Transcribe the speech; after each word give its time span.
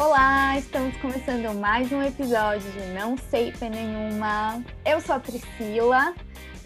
Olá, 0.00 0.58
estamos 0.58 0.96
começando 0.96 1.54
mais 1.60 1.92
um 1.92 2.02
episódio 2.02 2.72
de 2.72 2.86
Não 2.94 3.18
Sei 3.18 3.52
Pé 3.52 3.68
Nenhuma. 3.68 4.64
Eu 4.82 4.98
sou 4.98 5.14
a 5.14 5.20
Priscila 5.20 6.14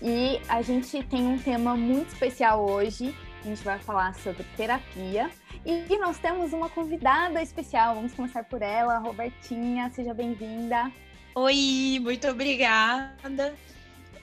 e 0.00 0.40
a 0.46 0.62
gente 0.62 1.02
tem 1.02 1.26
um 1.26 1.36
tema 1.36 1.74
muito 1.74 2.12
especial 2.12 2.64
hoje. 2.64 3.12
A 3.42 3.48
gente 3.48 3.60
vai 3.64 3.80
falar 3.80 4.14
sobre 4.14 4.44
terapia 4.56 5.28
e 5.66 5.98
nós 5.98 6.16
temos 6.18 6.52
uma 6.52 6.68
convidada 6.68 7.42
especial. 7.42 7.96
Vamos 7.96 8.14
começar 8.14 8.44
por 8.44 8.62
ela, 8.62 8.98
Robertinha. 8.98 9.90
Seja 9.90 10.14
bem-vinda. 10.14 10.92
Oi, 11.34 11.98
muito 12.00 12.28
obrigada. 12.28 13.52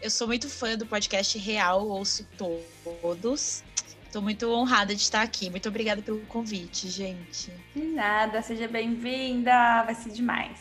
Eu 0.01 0.09
sou 0.09 0.25
muito 0.25 0.49
fã 0.49 0.77
do 0.77 0.85
podcast 0.85 1.37
Real, 1.37 1.85
ouço 1.85 2.25
todos. 2.37 3.61
Estou 4.11 4.21
muito 4.21 4.51
honrada 4.51 4.93
de 4.93 4.99
estar 4.99 5.21
aqui. 5.21 5.49
Muito 5.49 5.69
obrigada 5.69 6.01
pelo 6.01 6.19
convite, 6.25 6.89
gente. 6.89 7.49
De 7.73 7.81
nada, 7.81 8.41
seja 8.41 8.67
bem-vinda. 8.67 9.83
Vai 9.83 9.95
ser 9.95 10.09
demais. 10.11 10.59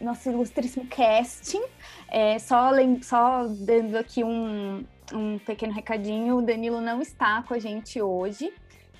Nosso 0.00 0.28
ilustríssimo 0.28 0.84
casting. 0.88 1.62
É, 2.08 2.36
só, 2.40 2.72
só 3.00 3.46
dando 3.46 3.96
aqui 3.96 4.24
um, 4.24 4.84
um 5.12 5.38
pequeno 5.38 5.72
recadinho: 5.72 6.38
o 6.38 6.42
Danilo 6.42 6.80
não 6.80 7.00
está 7.00 7.44
com 7.44 7.54
a 7.54 7.60
gente 7.60 8.02
hoje 8.02 8.52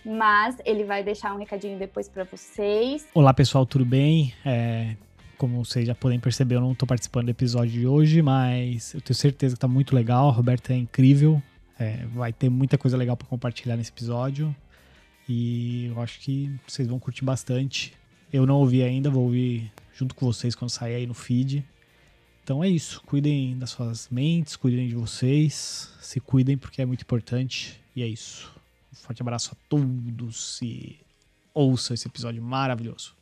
mas 0.02 0.56
ele 0.64 0.83
vai 0.83 1.05
deixar 1.05 1.34
um 1.34 1.38
recadinho 1.38 1.78
depois 1.78 2.09
para 2.09 2.25
vocês. 2.25 3.06
Olá, 3.12 3.34
pessoal, 3.34 3.66
tudo 3.66 3.84
bem? 3.84 4.33
É, 4.47 4.97
como 5.36 5.62
vocês 5.62 5.86
já 5.86 5.95
podem 5.95 6.19
perceber, 6.19 6.55
eu 6.55 6.61
não 6.62 6.72
estou 6.72 6.86
participando 6.86 7.27
do 7.27 7.33
episódio 7.33 7.72
de 7.72 7.86
hoje, 7.86 8.22
mas 8.22 8.95
eu 8.95 9.00
tenho 9.02 9.14
certeza 9.14 9.56
que 9.56 9.59
está 9.59 9.69
muito 9.69 9.95
legal. 9.95 10.30
A 10.30 10.33
Roberta 10.33 10.72
é 10.72 10.77
incrível. 10.77 11.42
É, 11.80 12.05
vai 12.09 12.30
ter 12.30 12.51
muita 12.51 12.77
coisa 12.77 12.95
legal 12.95 13.16
para 13.16 13.27
compartilhar 13.27 13.75
nesse 13.75 13.91
episódio. 13.91 14.55
E 15.27 15.87
eu 15.87 16.01
acho 16.03 16.20
que 16.20 16.55
vocês 16.66 16.87
vão 16.87 16.98
curtir 16.98 17.25
bastante. 17.25 17.95
Eu 18.30 18.45
não 18.45 18.59
ouvi 18.59 18.83
ainda, 18.83 19.09
vou 19.09 19.25
ouvir 19.25 19.73
junto 19.95 20.15
com 20.15 20.27
vocês 20.27 20.55
quando 20.55 20.70
sair 20.70 20.97
aí 20.97 21.06
no 21.06 21.15
feed. 21.15 21.67
Então 22.45 22.62
é 22.62 22.69
isso. 22.69 23.03
Cuidem 23.06 23.59
das 23.59 23.70
suas 23.70 24.11
mentes, 24.11 24.56
cuidem 24.56 24.89
de 24.89 24.95
vocês, 24.95 25.91
se 26.03 26.20
cuidem 26.20 26.59
porque 26.59 26.83
é 26.83 26.84
muito 26.84 27.00
importante. 27.00 27.81
E 27.97 28.03
é 28.03 28.06
isso. 28.06 28.53
Um 28.92 28.97
forte 28.97 29.22
abraço 29.22 29.53
a 29.55 29.69
todos 29.69 30.61
e 30.61 31.00
ouça 31.55 31.94
esse 31.94 32.06
episódio 32.06 32.42
maravilhoso. 32.42 33.17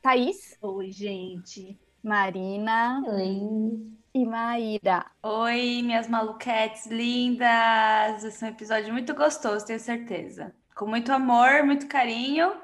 Thaís. 0.00 0.56
Oi, 0.62 0.90
gente. 0.90 1.76
Marina. 2.02 3.02
Oi. 3.06 4.03
E 4.16 4.24
Maíra. 4.24 5.04
Oi, 5.24 5.82
minhas 5.82 6.06
maluquetes 6.06 6.86
lindas. 6.86 8.22
Esse 8.22 8.44
é 8.44 8.46
um 8.46 8.50
episódio 8.52 8.92
muito 8.92 9.12
gostoso, 9.12 9.66
tenho 9.66 9.80
certeza. 9.80 10.54
Com 10.76 10.86
muito 10.86 11.10
amor, 11.10 11.64
muito 11.64 11.88
carinho 11.88 12.54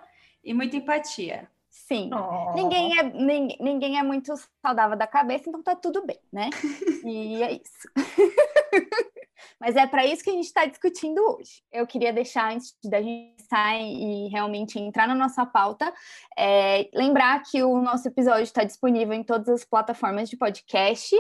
e 0.45 0.55
muita 0.55 0.77
empatia. 0.77 1.51
Sim. 1.69 2.09
Oh. 2.15 2.55
Ninguém, 2.55 2.97
é, 2.97 3.03
ninguém, 3.03 3.59
ninguém 3.61 3.99
é 3.99 4.03
muito 4.05 4.33
saudável 4.65 4.97
da 4.97 5.09
cabeça, 5.09 5.49
então 5.49 5.61
tá 5.61 5.75
tudo 5.75 6.07
bem, 6.07 6.21
né? 6.33 6.51
e 7.05 7.43
é 7.43 7.53
isso. 7.55 7.89
Mas 9.59 9.77
é 9.77 9.87
para 9.87 10.07
isso 10.07 10.23
que 10.23 10.31
a 10.31 10.33
gente 10.33 10.47
está 10.47 10.65
discutindo 10.65 11.21
hoje. 11.21 11.63
Eu 11.73 11.87
queria 11.87 12.13
deixar, 12.13 12.53
antes 12.53 12.75
da 12.85 13.01
gente 13.01 13.43
sair 13.43 14.27
e 14.27 14.29
realmente 14.29 14.79
entrar 14.79 15.07
na 15.09 15.15
nossa 15.15 15.45
pauta, 15.45 15.93
é, 16.39 16.89
lembrar 16.95 17.43
que 17.43 17.63
o 17.63 17.81
nosso 17.81 18.09
episódio 18.09 18.43
está 18.43 18.65
disponível 18.65 19.15
em 19.15 19.23
todas 19.23 19.49
as 19.49 19.65
plataformas 19.65 20.29
de 20.29 20.37
podcast. 20.37 21.15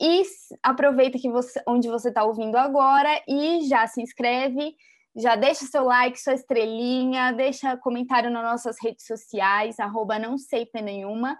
E 0.00 0.22
aproveita 0.62 1.18
que 1.18 1.30
você, 1.30 1.62
onde 1.66 1.88
você 1.88 2.08
está 2.08 2.24
ouvindo 2.24 2.56
agora 2.56 3.22
e 3.28 3.66
já 3.68 3.86
se 3.86 4.00
inscreve 4.00 4.74
já 5.16 5.34
deixa 5.34 5.66
seu 5.66 5.84
like, 5.84 6.20
sua 6.20 6.34
estrelinha, 6.34 7.32
deixa 7.32 7.76
comentário 7.76 8.30
nas 8.30 8.44
nossas 8.44 8.76
redes 8.80 9.06
sociais, 9.06 9.78
arroba 9.80 10.18
não 10.18 10.38
sei 10.38 10.68
nenhuma. 10.82 11.36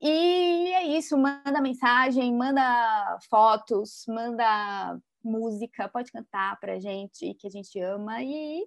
E 0.00 0.72
é 0.72 0.84
isso, 0.98 1.16
manda 1.16 1.60
mensagem, 1.60 2.34
manda 2.34 3.18
fotos, 3.30 4.04
manda 4.08 4.98
música, 5.24 5.88
pode 5.88 6.12
cantar 6.12 6.58
pra 6.60 6.78
gente, 6.78 7.34
que 7.34 7.46
a 7.46 7.50
gente 7.50 7.78
ama, 7.80 8.22
e, 8.22 8.64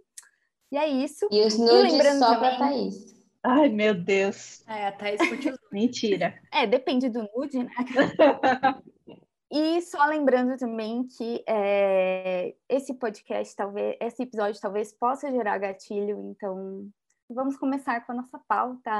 e 0.71 0.77
é 0.77 0.87
isso. 0.87 1.27
E 1.31 1.45
os 1.45 1.57
nudes 1.57 1.93
e 1.93 2.19
só 2.19 2.33
também... 2.33 2.39
pra 2.39 2.57
Thaís. 2.57 3.17
Ai, 3.43 3.69
meu 3.69 3.93
Deus. 3.93 4.63
É, 4.67 4.87
a 4.87 4.91
Thaís 4.91 5.29
curte 5.29 5.49
os... 5.49 5.57
Mentira. 5.71 6.37
É, 6.51 6.65
depende 6.65 7.09
do 7.09 7.27
nude, 7.35 7.63
né? 7.63 7.71
E 9.49 9.81
só 9.81 10.05
lembrando 10.05 10.57
também 10.57 11.07
que 11.07 11.41
é, 11.47 12.53
esse 12.67 12.93
podcast, 12.93 13.55
talvez, 13.55 13.95
esse 14.01 14.23
episódio 14.23 14.59
talvez 14.59 14.91
possa 14.91 15.31
gerar 15.31 15.57
gatilho, 15.57 16.19
então 16.31 16.89
vamos 17.29 17.55
começar 17.55 18.05
com 18.05 18.11
a 18.11 18.15
nossa 18.15 18.37
pauta. 18.45 18.91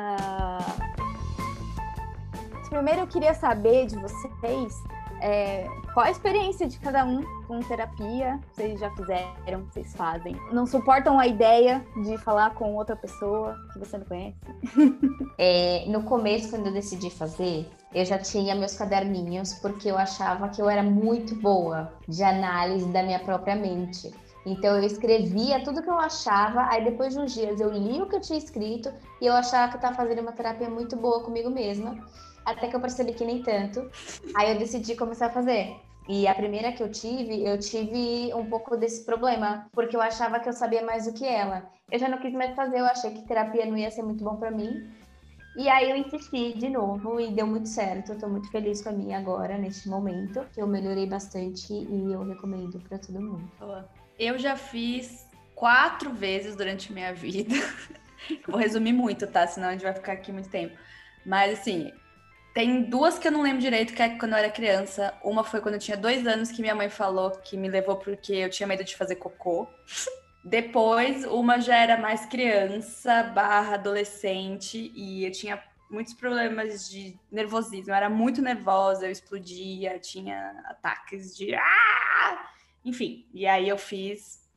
Primeiro 2.69 3.01
eu 3.01 3.07
queria 3.07 3.33
saber 3.33 3.87
de 3.87 3.97
vocês 3.99 4.73
é, 5.21 5.67
qual 5.93 6.05
a 6.05 6.11
experiência 6.11 6.67
de 6.67 6.79
cada 6.79 7.05
um 7.05 7.23
com 7.47 7.59
terapia? 7.61 8.39
Vocês 8.53 8.79
já 8.79 8.89
fizeram, 8.91 9.65
vocês 9.65 9.95
fazem? 9.95 10.35
Não 10.51 10.65
suportam 10.65 11.19
a 11.19 11.25
ideia 11.25 11.85
de 12.03 12.17
falar 12.19 12.53
com 12.53 12.75
outra 12.75 12.95
pessoa 12.95 13.55
que 13.73 13.79
você 13.79 13.97
não 13.97 14.05
conhece? 14.05 14.37
É, 15.39 15.85
no 15.87 16.01
começo, 16.01 16.49
quando 16.49 16.65
eu 16.65 16.73
decidi 16.73 17.11
fazer, 17.11 17.69
eu 17.93 18.03
já 18.03 18.17
tinha 18.17 18.55
meus 18.55 18.75
caderninhos, 18.75 19.53
porque 19.55 19.89
eu 19.89 19.95
achava 19.95 20.49
que 20.49 20.59
eu 20.59 20.67
era 20.67 20.81
muito 20.81 21.35
boa 21.35 21.93
de 22.07 22.23
análise 22.23 22.87
da 22.91 23.03
minha 23.03 23.19
própria 23.19 23.55
mente. 23.55 24.11
Então 24.47 24.75
eu 24.75 24.83
escrevia 24.83 25.63
tudo 25.63 25.83
que 25.83 25.89
eu 25.89 25.99
achava, 25.99 26.67
aí 26.71 26.83
depois 26.83 27.13
de 27.13 27.19
uns 27.19 27.33
dias 27.33 27.59
eu 27.59 27.69
li 27.69 28.01
o 28.01 28.07
que 28.07 28.15
eu 28.15 28.21
tinha 28.21 28.39
escrito 28.39 28.91
e 29.21 29.27
eu 29.27 29.33
achava 29.33 29.67
que 29.67 29.75
eu 29.75 29.77
estava 29.77 29.95
fazendo 29.95 30.21
uma 30.21 30.31
terapia 30.31 30.69
muito 30.69 30.95
boa 30.95 31.21
comigo 31.23 31.51
mesma 31.51 31.95
até 32.47 32.69
que 32.69 32.75
eu 32.75 32.79
percebi 32.79 33.13
que 33.13 33.25
nem 33.25 33.43
tanto. 33.43 33.91
Aí 34.35 34.53
eu 34.53 34.57
decidi 34.57 34.95
começar 34.95 35.27
a 35.27 35.29
fazer. 35.29 35.75
E 36.07 36.25
a 36.25 36.33
primeira 36.33 36.71
que 36.71 36.81
eu 36.81 36.89
tive, 36.89 37.45
eu 37.45 37.59
tive 37.59 38.33
um 38.33 38.45
pouco 38.45 38.77
desse 38.77 39.03
problema, 39.03 39.67
porque 39.73 39.93
eu 39.93 40.01
achava 40.01 40.39
que 40.39 40.47
eu 40.47 40.53
sabia 40.53 40.81
mais 40.81 41.05
do 41.05 41.13
que 41.13 41.25
ela. 41.25 41.69
Eu 41.91 41.99
já 41.99 42.07
não 42.07 42.17
quis 42.17 42.31
mais 42.31 42.55
fazer, 42.55 42.79
eu 42.79 42.85
achei 42.85 43.11
que 43.11 43.27
terapia 43.27 43.65
não 43.65 43.77
ia 43.77 43.91
ser 43.91 44.03
muito 44.03 44.23
bom 44.23 44.37
para 44.37 44.49
mim. 44.49 44.89
E 45.57 45.67
aí 45.67 45.89
eu 45.89 45.97
insisti 45.97 46.53
de 46.53 46.69
novo 46.69 47.19
e 47.19 47.31
deu 47.31 47.45
muito 47.45 47.67
certo. 47.67 48.13
Eu 48.13 48.19
tô 48.19 48.29
muito 48.29 48.49
feliz 48.49 48.81
com 48.81 48.89
a 48.89 48.93
minha 48.93 49.17
agora, 49.17 49.57
neste 49.57 49.89
momento, 49.89 50.45
que 50.53 50.61
eu 50.61 50.67
melhorei 50.67 51.05
bastante 51.05 51.73
e 51.73 52.13
eu 52.13 52.23
recomendo 52.23 52.79
para 52.87 52.97
todo 52.99 53.19
mundo. 53.19 53.51
Eu 54.17 54.37
já 54.37 54.55
fiz 54.55 55.27
quatro 55.55 56.13
vezes 56.13 56.55
durante 56.55 56.93
minha 56.93 57.13
vida. 57.13 57.55
Vou 58.47 58.59
resumir 58.59 58.93
muito, 58.93 59.27
tá? 59.27 59.45
Senão 59.45 59.67
a 59.67 59.71
gente 59.73 59.83
vai 59.83 59.93
ficar 59.93 60.13
aqui 60.13 60.31
muito 60.31 60.49
tempo. 60.49 60.77
Mas 61.25 61.59
assim, 61.59 61.91
tem 62.57 62.81
duas 62.81 63.19
que 63.19 63.27
eu 63.27 63.31
não 63.31 63.43
lembro 63.43 63.61
direito, 63.61 63.93
que 63.93 64.01
é 64.01 64.17
quando 64.17 64.31
eu 64.31 64.39
era 64.39 64.49
criança. 64.49 65.13
Uma 65.23 65.43
foi 65.43 65.61
quando 65.61 65.75
eu 65.75 65.79
tinha 65.79 65.95
dois 65.95 66.25
anos, 66.25 66.51
que 66.51 66.59
minha 66.59 66.73
mãe 66.73 66.89
falou 66.89 67.29
que 67.29 67.55
me 67.55 67.69
levou 67.69 67.97
porque 67.97 68.33
eu 68.33 68.49
tinha 68.49 68.65
medo 68.65 68.83
de 68.83 68.95
fazer 68.95 69.17
cocô. 69.17 69.67
Depois, 70.43 71.23
uma 71.23 71.59
já 71.59 71.75
era 71.75 71.97
mais 71.97 72.25
criança, 72.25 73.21
barra 73.21 73.75
adolescente, 73.75 74.91
e 74.95 75.23
eu 75.23 75.31
tinha 75.31 75.63
muitos 75.87 76.15
problemas 76.15 76.89
de 76.89 77.15
nervosismo. 77.31 77.91
Eu 77.91 77.95
era 77.95 78.09
muito 78.09 78.41
nervosa, 78.41 79.05
eu 79.05 79.11
explodia, 79.11 79.99
tinha 79.99 80.59
ataques 80.65 81.37
de. 81.37 81.53
Ah! 81.53 82.49
Enfim, 82.83 83.27
e 83.35 83.45
aí 83.45 83.69
eu 83.69 83.77
fiz. 83.77 84.49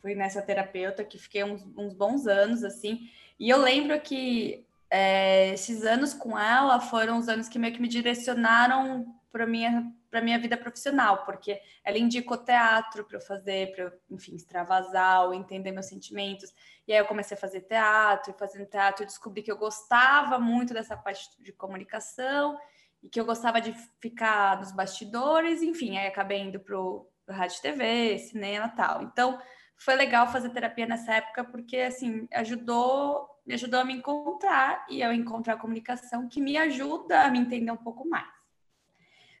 Fui 0.00 0.14
nessa 0.14 0.40
terapeuta 0.40 1.04
que 1.04 1.18
fiquei 1.18 1.44
uns, 1.44 1.62
uns 1.76 1.92
bons 1.92 2.26
anos, 2.26 2.64
assim. 2.64 3.06
E 3.38 3.50
eu 3.50 3.58
lembro 3.58 4.00
que 4.00 4.64
é, 4.90 5.50
esses 5.50 5.84
anos 5.84 6.14
com 6.14 6.38
ela 6.38 6.80
foram 6.80 7.18
os 7.18 7.28
anos 7.28 7.48
que 7.48 7.58
meio 7.58 7.74
que 7.74 7.80
me 7.80 7.88
direcionaram 7.88 9.06
para 9.32 9.46
minha 9.46 9.92
para 10.14 10.22
minha 10.22 10.38
vida 10.38 10.56
profissional, 10.56 11.24
porque 11.24 11.60
ela 11.82 11.98
indicou 11.98 12.36
teatro 12.36 13.04
para 13.04 13.16
eu 13.16 13.20
fazer, 13.20 13.72
para 13.72 13.82
eu, 13.82 13.92
enfim, 14.08 14.36
extravasar 14.36 15.24
ou 15.24 15.34
entender 15.34 15.72
meus 15.72 15.86
sentimentos. 15.86 16.54
E 16.86 16.92
aí 16.92 17.00
eu 17.00 17.04
comecei 17.04 17.36
a 17.36 17.40
fazer 17.40 17.62
teatro, 17.62 18.30
e 18.30 18.38
fazendo 18.38 18.64
teatro 18.64 19.02
eu 19.02 19.08
descobri 19.08 19.42
que 19.42 19.50
eu 19.50 19.56
gostava 19.56 20.38
muito 20.38 20.72
dessa 20.72 20.96
parte 20.96 21.28
de 21.42 21.52
comunicação 21.52 22.56
e 23.02 23.08
que 23.08 23.18
eu 23.18 23.24
gostava 23.24 23.60
de 23.60 23.74
ficar 24.00 24.60
nos 24.60 24.70
bastidores, 24.70 25.62
enfim, 25.62 25.98
aí 25.98 26.06
acabei 26.06 26.38
indo 26.38 26.60
para 26.60 26.78
o 26.78 27.10
rádio 27.28 27.60
TV, 27.60 28.16
cinema 28.20 28.68
tal. 28.68 29.02
Então, 29.02 29.36
foi 29.76 29.96
legal 29.96 30.28
fazer 30.28 30.50
terapia 30.50 30.86
nessa 30.86 31.12
época 31.12 31.42
porque 31.42 31.78
assim 31.78 32.28
ajudou 32.32 33.28
me 33.46 33.54
ajudou 33.54 33.80
a 33.80 33.84
me 33.84 33.94
encontrar 33.94 34.86
e 34.88 35.02
eu 35.02 35.12
encontrar 35.12 35.54
a 35.54 35.58
comunicação 35.58 36.28
que 36.28 36.40
me 36.40 36.56
ajuda 36.56 37.22
a 37.22 37.30
me 37.30 37.38
entender 37.38 37.70
um 37.70 37.76
pouco 37.76 38.08
mais. 38.08 38.32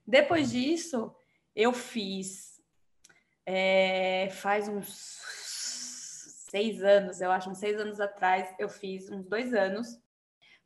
Depois 0.06 0.50
disso, 0.50 1.14
eu 1.56 1.72
fiz, 1.72 2.62
é, 3.46 4.28
faz 4.30 4.68
uns 4.68 4.88
seis 6.50 6.82
anos, 6.82 7.20
eu 7.20 7.32
acho, 7.32 7.50
uns 7.50 7.58
seis 7.58 7.80
anos 7.80 7.98
atrás, 8.00 8.54
eu 8.58 8.68
fiz 8.68 9.10
uns 9.10 9.26
dois 9.26 9.54
anos, 9.54 9.98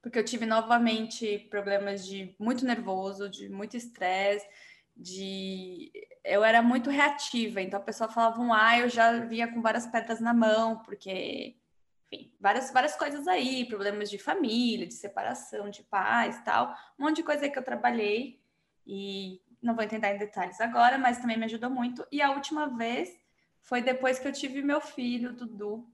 porque 0.03 0.19
eu 0.19 0.25
tive 0.25 0.45
novamente 0.45 1.39
problemas 1.51 2.05
de 2.07 2.35
muito 2.39 2.65
nervoso, 2.65 3.29
de 3.29 3.49
muito 3.49 3.77
estresse, 3.77 4.47
de 4.97 5.93
eu 6.25 6.43
era 6.43 6.61
muito 6.61 6.91
reativa, 6.91 7.63
então 7.63 7.79
a 7.79 7.83
pessoa 7.83 8.11
falava 8.11 8.41
um 8.41 8.53
ah, 8.53 8.79
eu 8.79 8.89
já 8.89 9.21
vinha 9.21 9.47
com 9.47 9.63
várias 9.63 9.87
pedras 9.87 10.21
na 10.21 10.35
mão, 10.35 10.83
porque 10.83 11.58
enfim, 12.11 12.33
várias, 12.41 12.73
várias 12.73 12.97
coisas 12.97 13.29
aí, 13.29 13.67
problemas 13.67 14.11
de 14.11 14.19
família, 14.19 14.87
de 14.87 14.95
separação, 14.95 15.69
de 15.69 15.83
pais 15.83 16.43
tal, 16.45 16.75
um 16.99 17.05
monte 17.05 17.17
de 17.17 17.23
coisa 17.23 17.45
aí 17.45 17.51
que 17.51 17.59
eu 17.59 17.65
trabalhei 17.65 18.41
e 18.87 19.41
não 19.63 19.75
vou 19.75 19.85
entrar 19.85 20.15
em 20.15 20.19
detalhes 20.19 20.61
agora, 20.61 20.97
mas 20.97 21.19
também 21.19 21.37
me 21.37 21.45
ajudou 21.45 21.69
muito. 21.69 22.07
E 22.11 22.23
a 22.23 22.31
última 22.31 22.67
vez 22.67 23.19
foi 23.61 23.83
depois 23.83 24.19
que 24.19 24.27
eu 24.27 24.33
tive 24.33 24.63
meu 24.63 24.81
filho, 24.81 25.33
Dudu, 25.33 25.87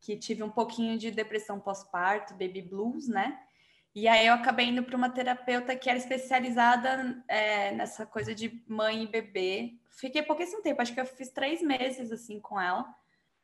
que 0.00 0.16
tive 0.16 0.42
um 0.42 0.50
pouquinho 0.50 0.98
de 0.98 1.10
depressão 1.10 1.60
pós-parto, 1.60 2.32
baby 2.32 2.62
blues, 2.62 3.06
né? 3.06 3.38
E 3.94 4.08
aí 4.08 4.26
eu 4.26 4.34
acabei 4.34 4.66
indo 4.66 4.82
para 4.82 4.96
uma 4.96 5.10
terapeuta 5.10 5.76
que 5.76 5.88
era 5.88 5.98
especializada 5.98 7.22
é, 7.28 7.72
nessa 7.72 8.06
coisa 8.06 8.34
de 8.34 8.62
mãe 8.66 9.04
e 9.04 9.06
bebê. 9.06 9.74
Fiquei 9.90 10.22
pouquíssimo 10.22 10.62
tempo, 10.62 10.80
acho 10.80 10.94
que 10.94 11.00
eu 11.00 11.06
fiz 11.06 11.28
três 11.28 11.62
meses 11.62 12.10
assim 12.10 12.40
com 12.40 12.58
ela. 12.58 12.92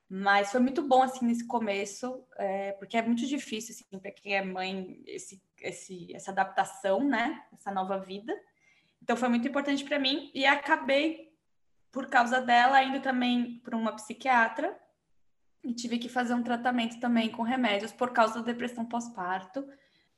Mas 0.08 0.50
foi 0.50 0.60
muito 0.60 0.80
bom, 0.80 1.02
assim, 1.02 1.26
nesse 1.26 1.46
começo, 1.46 2.24
é, 2.38 2.72
porque 2.72 2.96
é 2.96 3.02
muito 3.02 3.26
difícil, 3.26 3.74
assim, 3.74 3.98
para 3.98 4.10
quem 4.10 4.34
é 4.34 4.42
mãe, 4.42 5.02
esse, 5.06 5.42
esse, 5.60 6.14
essa 6.14 6.30
adaptação, 6.30 7.04
né? 7.04 7.44
Essa 7.52 7.70
nova 7.70 7.98
vida. 7.98 8.34
Então, 9.02 9.16
foi 9.16 9.28
muito 9.28 9.46
importante 9.46 9.84
para 9.84 9.98
mim. 9.98 10.30
E 10.34 10.46
acabei, 10.46 11.30
por 11.92 12.06
causa 12.06 12.40
dela, 12.40 12.82
indo 12.82 13.00
também 13.00 13.60
para 13.62 13.76
uma 13.76 13.92
psiquiatra. 13.92 14.74
E 15.62 15.74
tive 15.74 15.98
que 15.98 16.08
fazer 16.08 16.32
um 16.32 16.42
tratamento 16.42 16.98
também 17.00 17.30
com 17.30 17.42
remédios 17.42 17.92
por 17.92 18.10
causa 18.10 18.36
da 18.36 18.46
depressão 18.46 18.86
pós-parto. 18.86 19.68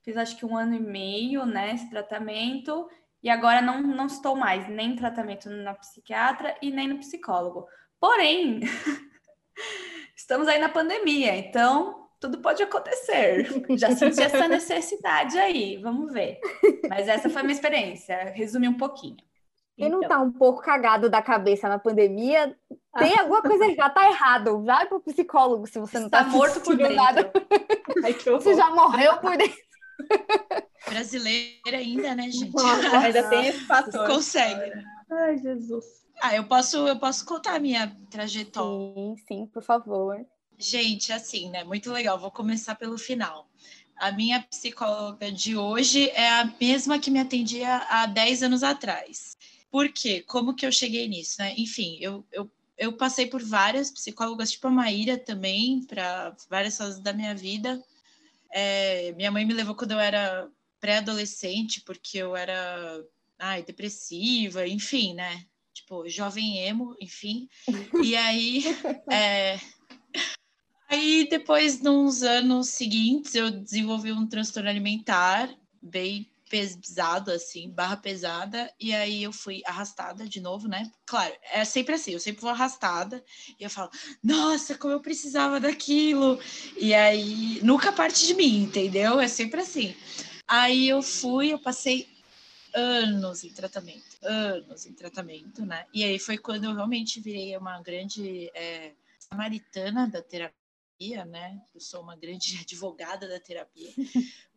Fiz, 0.03 0.17
acho 0.17 0.37
que 0.37 0.47
um 0.47 0.57
ano 0.57 0.75
e 0.75 0.81
meio, 0.81 1.45
né? 1.45 1.75
Esse 1.75 1.91
tratamento. 1.91 2.89
E 3.21 3.29
agora 3.29 3.61
não, 3.61 3.83
não 3.83 4.07
estou 4.07 4.37
mais 4.37 4.69
nem 4.69 4.93
em 4.93 4.97
tratamento 4.97 5.51
na 5.51 5.75
psiquiatra 5.75 6.57
e 6.63 6.71
nem 6.71 6.87
no 6.87 6.99
psicólogo. 6.99 7.67
Porém... 7.99 8.61
Estamos 10.17 10.49
aí 10.49 10.59
na 10.59 10.69
pandemia, 10.69 11.35
então 11.37 12.09
tudo 12.21 12.39
pode 12.39 12.62
acontecer. 12.62 13.49
Já 13.77 13.95
senti 13.97 14.23
essa 14.23 14.47
necessidade 14.49 15.39
aí, 15.39 15.79
vamos 15.79 16.12
ver. 16.12 16.39
Mas 16.89 17.09
essa 17.09 17.31
foi 17.31 17.41
a 17.41 17.45
minha 17.45 17.55
experiência, 17.55 18.33
resumir 18.35 18.69
um 18.69 18.77
pouquinho. 18.77 19.17
Quem 19.77 19.89
então. 19.89 20.01
não 20.01 20.09
tá 20.09 20.21
um 20.21 20.31
pouco 20.31 20.61
cagado 20.61 21.09
da 21.09 21.23
cabeça 21.23 21.67
na 21.67 21.79
pandemia, 21.79 22.55
tem 22.99 23.15
ah. 23.17 23.23
alguma 23.23 23.41
coisa 23.41 23.67
que 23.67 23.75
já 23.75 23.89
tá 23.89 24.11
errado. 24.11 24.62
Vai 24.62 24.87
pro 24.87 25.01
psicólogo 25.01 25.67
se 25.67 25.79
você 25.79 25.99
não 25.99 26.06
está 26.06 26.23
tá 26.23 26.31
morto 26.31 26.61
por 26.61 26.77
dentro. 26.77 26.95
Nada. 26.95 27.33
Ai, 28.05 28.13
você 28.13 28.55
já 28.55 28.71
morreu 28.71 29.17
por 29.17 29.37
dentro. 29.39 29.56
Brasileira 30.87 31.79
ainda, 31.79 32.15
né, 32.15 32.31
gente? 32.31 32.53
ainda 32.59 33.29
tem 33.31 33.47
esse 33.47 33.67
fator. 33.67 34.06
Consegue. 34.06 34.85
Ai, 35.11 35.39
Jesus. 35.39 35.87
Ah, 36.20 36.34
eu 36.37 36.44
posso, 36.44 36.87
eu 36.87 36.99
posso 36.99 37.25
contar 37.25 37.56
a 37.56 37.58
minha 37.58 37.96
trajetória. 38.11 38.94
Sim, 38.94 39.17
sim, 39.26 39.46
por 39.46 39.62
favor. 39.62 40.25
Gente, 40.58 41.12
assim, 41.12 41.49
né? 41.49 41.64
Muito 41.64 41.90
legal. 41.90 42.19
Vou 42.19 42.31
começar 42.31 42.75
pelo 42.75 42.99
final. 42.99 43.49
A 43.96 44.12
minha 44.12 44.43
psicóloga 44.43 45.32
de 45.32 45.56
hoje 45.56 46.11
é 46.11 46.28
a 46.28 46.52
mesma 46.61 46.99
que 46.99 47.11
me 47.11 47.19
atendia 47.19 47.76
há 47.88 48.06
10 48.06 48.43
anos 48.43 48.62
atrás. 48.62 49.37
Por 49.70 49.90
quê? 49.90 50.22
Como 50.26 50.55
que 50.55 50.67
eu 50.67 50.72
cheguei 50.72 51.08
nisso, 51.08 51.37
né? 51.38 51.55
Enfim, 51.56 51.96
eu, 52.00 52.25
eu, 52.31 52.50
eu 52.76 52.93
passei 52.93 53.26
por 53.26 53.43
várias 53.43 53.90
psicólogas, 53.90 54.50
tipo 54.50 54.67
a 54.67 54.70
Maíra 54.70 55.17
também, 55.17 55.82
para 55.84 56.37
várias 56.49 56.76
fases 56.76 57.00
da 57.00 57.12
minha 57.12 57.34
vida. 57.34 57.82
É, 58.52 59.12
minha 59.12 59.31
mãe 59.31 59.46
me 59.46 59.55
levou 59.55 59.75
quando 59.75 59.93
eu 59.93 60.00
era 60.00 60.49
pré-adolescente, 60.81 61.81
porque 61.82 62.19
eu 62.19 62.37
era 62.37 63.02
ai, 63.38 63.62
depressiva, 63.62 64.67
enfim, 64.67 65.14
né? 65.14 65.46
Tipo, 65.91 66.09
jovem 66.09 66.59
emo, 66.59 66.97
enfim. 67.01 67.49
E 68.05 68.17
aí, 68.17 68.65
é, 69.11 69.59
aí 70.89 71.27
depois, 71.29 71.81
nos 71.81 72.23
anos 72.23 72.69
seguintes, 72.69 73.35
eu 73.35 73.51
desenvolvi 73.51 74.13
um 74.13 74.27
transtorno 74.27 74.71
alimentar 74.71 75.51
bem 75.83 76.31
pesado, 76.49 77.31
assim, 77.31 77.71
barra 77.71 77.97
pesada, 77.97 78.73
e 78.81 78.93
aí 78.93 79.23
eu 79.23 79.33
fui 79.33 79.63
arrastada 79.65 80.27
de 80.27 80.41
novo, 80.41 80.67
né? 80.67 80.91
Claro, 81.07 81.33
é 81.53 81.65
sempre 81.65 81.95
assim, 81.95 82.13
eu 82.13 82.19
sempre 82.19 82.41
vou 82.41 82.51
arrastada, 82.51 83.25
e 83.59 83.63
eu 83.63 83.71
falo, 83.71 83.89
nossa, 84.23 84.77
como 84.77 84.93
eu 84.93 85.01
precisava 85.01 85.61
daquilo, 85.61 86.41
e 86.77 86.93
aí 86.93 87.61
nunca 87.63 87.93
parte 87.93 88.27
de 88.27 88.35
mim, 88.35 88.65
entendeu? 88.65 89.21
É 89.21 89.29
sempre 89.29 89.61
assim. 89.61 89.95
Aí 90.49 90.89
eu 90.89 91.03
fui, 91.03 91.53
eu 91.53 91.59
passei 91.61 92.09
anos 92.75 93.44
em 93.44 93.52
tratamento, 93.52 94.17
anos 94.22 94.87
em 94.87 94.93
tratamento, 94.93 95.64
né? 95.64 95.87
E 95.93 96.05
aí 96.05 96.19
foi 96.19 96.38
quando 96.38 96.64
eu 96.64 96.75
realmente 96.75 97.20
virei 97.20 97.56
uma 97.56 97.81
grande 97.81 98.50
é, 98.55 98.93
samaritana 99.19 100.08
da 100.08 100.22
terapia, 100.22 101.25
né? 101.25 101.61
Eu 101.75 101.81
sou 101.81 102.02
uma 102.02 102.17
grande 102.17 102.58
advogada 102.62 103.28
da 103.28 103.40
terapia, 103.40 103.90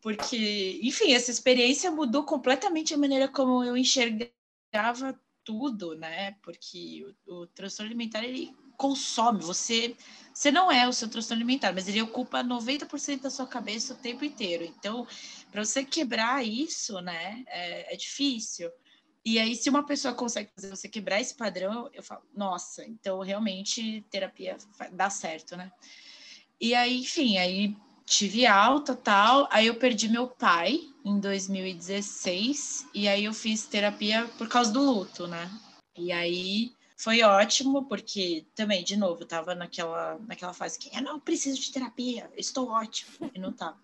porque, 0.02 0.80
enfim, 0.84 1.14
essa 1.14 1.32
experiência 1.32 1.92
mudou 1.92 2.24
completamente 2.24 2.94
a 2.94 2.98
maneira 2.98 3.28
como 3.28 3.64
eu 3.64 3.78
enxergava 3.78 5.20
tudo, 5.44 5.96
né? 5.96 6.36
Porque 6.42 7.06
o, 7.28 7.42
o 7.42 7.48
transtorno 7.48 7.90
alimentar 7.90 8.24
ele 8.24 8.56
consome, 8.78 9.42
você 9.42 9.96
você 10.34 10.52
não 10.52 10.72
é 10.72 10.88
o 10.88 10.94
seu 10.94 11.08
transtorno 11.08 11.42
alimentar, 11.42 11.72
mas 11.74 11.88
ele 11.88 12.02
ocupa 12.02 12.44
90% 12.44 13.22
da 13.22 13.30
sua 13.30 13.46
cabeça 13.46 13.94
o 13.94 13.98
tempo 13.98 14.26
inteiro. 14.26 14.64
Então, 14.64 15.08
para 15.52 15.64
você 15.64 15.86
quebrar 15.86 16.44
isso, 16.44 17.00
né, 17.02 17.44
é, 17.48 17.94
é, 17.94 17.96
difícil. 17.96 18.72
E 19.24 19.38
aí, 19.38 19.56
se 19.56 19.70
uma 19.70 19.86
pessoa 19.86 20.14
consegue 20.14 20.50
fazer 20.56 20.70
você 20.70 20.90
quebrar 20.90 21.22
esse 21.22 21.36
padrão, 21.36 21.88
eu 21.94 22.02
falo, 22.02 22.24
nossa, 22.36 22.84
então 22.84 23.20
realmente 23.20 24.04
terapia 24.10 24.58
dá 24.92 25.10
certo, 25.10 25.56
né? 25.56 25.72
E 26.60 26.74
aí, 26.74 27.02
enfim, 27.02 27.38
aí 27.38 27.76
tive 28.06 28.46
alta 28.46 28.96
tal, 28.96 29.48
aí 29.52 29.68
eu 29.68 29.76
perdi 29.76 30.10
meu 30.10 30.28
pai 30.28 30.80
em 31.06 31.20
2016, 31.20 32.88
e 32.94 33.08
aí 33.08 33.26
eu 33.26 33.34
fiz 33.34 33.66
terapia 33.66 34.28
por 34.38 34.50
causa 34.50 34.72
do 34.72 34.82
luto, 34.82 35.28
né? 35.28 35.50
E 35.96 36.12
aí 36.12 36.74
foi 37.04 37.22
ótimo, 37.22 37.84
porque 37.84 38.46
também, 38.56 38.82
de 38.82 38.96
novo, 38.96 39.26
tava 39.26 39.54
naquela, 39.54 40.18
naquela 40.20 40.54
fase 40.54 40.80
que 40.80 40.90
eu 40.96 41.02
não 41.02 41.20
preciso 41.20 41.60
de 41.60 41.70
terapia, 41.70 42.32
estou 42.38 42.70
ótimo, 42.70 43.30
e 43.36 43.40
não 43.40 43.52
tava. 43.52 43.78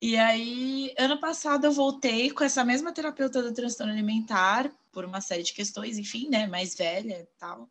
E 0.00 0.16
aí, 0.16 0.94
ano 0.96 1.18
passado, 1.18 1.64
eu 1.64 1.72
voltei 1.72 2.30
com 2.30 2.44
essa 2.44 2.64
mesma 2.64 2.92
terapeuta 2.92 3.42
do 3.42 3.52
transtorno 3.52 3.92
alimentar, 3.92 4.70
por 4.92 5.04
uma 5.04 5.20
série 5.20 5.42
de 5.42 5.52
questões, 5.52 5.98
enfim, 5.98 6.28
né, 6.28 6.46
mais 6.46 6.76
velha 6.76 7.20
e 7.20 7.26
tal. 7.36 7.68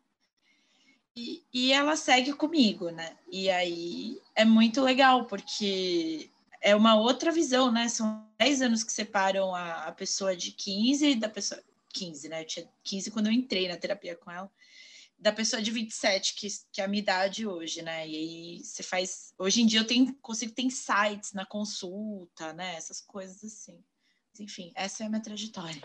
E, 1.16 1.42
e 1.54 1.72
ela 1.72 1.96
segue 1.96 2.34
comigo, 2.34 2.90
né? 2.90 3.16
E 3.32 3.48
aí 3.48 4.20
é 4.34 4.44
muito 4.44 4.82
legal, 4.82 5.24
porque 5.24 6.28
é 6.60 6.76
uma 6.76 6.96
outra 6.96 7.32
visão, 7.32 7.72
né? 7.72 7.88
São 7.88 8.28
10 8.38 8.60
anos 8.60 8.84
que 8.84 8.92
separam 8.92 9.54
a, 9.54 9.84
a 9.84 9.92
pessoa 9.92 10.36
de 10.36 10.52
15 10.52 11.14
da 11.14 11.30
pessoa 11.30 11.62
15, 11.94 12.28
né? 12.28 12.42
Eu 12.42 12.46
tinha 12.46 12.68
15 12.84 13.10
quando 13.10 13.28
eu 13.28 13.32
entrei 13.32 13.68
na 13.68 13.76
terapia 13.78 14.14
com 14.14 14.30
ela. 14.30 14.50
Da 15.18 15.32
pessoa 15.32 15.62
de 15.62 15.70
27, 15.70 16.34
que, 16.34 16.46
que 16.70 16.80
é 16.80 16.84
a 16.84 16.88
minha 16.88 17.02
idade 17.02 17.46
hoje, 17.46 17.82
né? 17.82 18.06
E 18.06 18.14
aí 18.14 18.64
você 18.64 18.82
faz. 18.82 19.32
Hoje 19.38 19.62
em 19.62 19.66
dia 19.66 19.80
eu 19.80 19.86
tenho, 19.86 20.14
consigo 20.16 20.52
ter 20.52 20.62
insights 20.62 21.32
na 21.32 21.46
consulta, 21.46 22.52
né? 22.52 22.76
Essas 22.76 23.00
coisas 23.00 23.42
assim. 23.42 23.82
Mas, 24.30 24.40
enfim, 24.40 24.72
essa 24.74 25.02
é 25.02 25.06
a 25.06 25.08
minha 25.08 25.22
trajetória. 25.22 25.82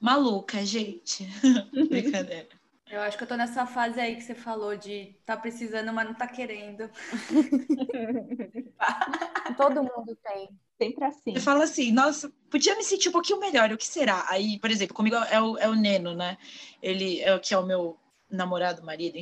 Maluca, 0.00 0.64
gente. 0.64 1.26
Brincadeira. 1.90 2.48
Eu 2.90 3.02
acho 3.02 3.18
que 3.18 3.24
eu 3.24 3.28
tô 3.28 3.36
nessa 3.36 3.66
fase 3.66 4.00
aí 4.00 4.16
que 4.16 4.22
você 4.22 4.34
falou 4.34 4.74
de 4.74 5.14
tá 5.26 5.36
precisando, 5.36 5.92
mas 5.92 6.06
não 6.06 6.14
tá 6.14 6.26
querendo. 6.26 6.90
Todo 9.58 9.82
mundo 9.82 10.16
tem. 10.24 10.48
Sempre 10.80 11.04
assim. 11.04 11.34
Você 11.34 11.40
fala 11.40 11.64
assim, 11.64 11.92
nossa, 11.92 12.32
podia 12.48 12.74
me 12.76 12.84
sentir 12.84 13.10
um 13.10 13.12
pouquinho 13.12 13.40
melhor, 13.40 13.70
o 13.72 13.76
que 13.76 13.86
será? 13.86 14.24
Aí, 14.28 14.58
por 14.58 14.70
exemplo, 14.70 14.94
comigo 14.94 15.16
é 15.16 15.40
o, 15.40 15.58
é 15.58 15.68
o 15.68 15.74
Neno, 15.74 16.14
né? 16.14 16.38
Ele 16.80 17.20
é 17.20 17.34
o 17.34 17.40
que 17.40 17.52
é 17.52 17.58
o 17.58 17.66
meu 17.66 17.98
namorado, 18.30 18.82
marido, 18.82 19.18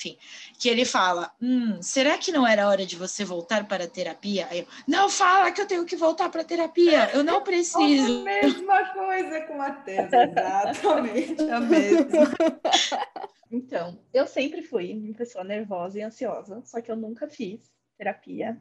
enfim, 0.00 0.16
que 0.58 0.68
ele 0.68 0.84
fala: 0.84 1.32
hum, 1.40 1.80
será 1.82 2.16
que 2.16 2.30
não 2.32 2.46
era 2.46 2.68
hora 2.68 2.86
de 2.86 2.94
você 2.96 3.24
voltar 3.24 3.66
para 3.68 3.84
a 3.84 3.88
terapia? 3.88 4.46
Aí 4.50 4.60
eu, 4.60 4.66
não 4.86 5.10
fala 5.10 5.52
que 5.52 5.60
eu 5.60 5.66
tenho 5.66 5.84
que 5.84 5.96
voltar 5.96 6.30
para 6.30 6.40
a 6.40 6.44
terapia, 6.44 7.10
eu 7.12 7.22
não 7.22 7.42
preciso. 7.44 8.20
a 8.20 8.24
mesma 8.24 8.92
coisa 8.92 9.42
com 9.42 9.52
o 9.54 9.58
Matheus, 9.58 10.12
exatamente 10.12 11.42
a 11.50 11.60
mesma. 11.60 12.06
Então, 13.52 14.00
eu 14.14 14.28
sempre 14.28 14.62
fui 14.62 14.92
uma 14.92 15.12
pessoa 15.12 15.42
nervosa 15.42 15.98
e 15.98 16.02
ansiosa, 16.02 16.62
só 16.64 16.80
que 16.80 16.88
eu 16.88 16.94
nunca 16.94 17.28
fiz 17.28 17.68
terapia 17.98 18.56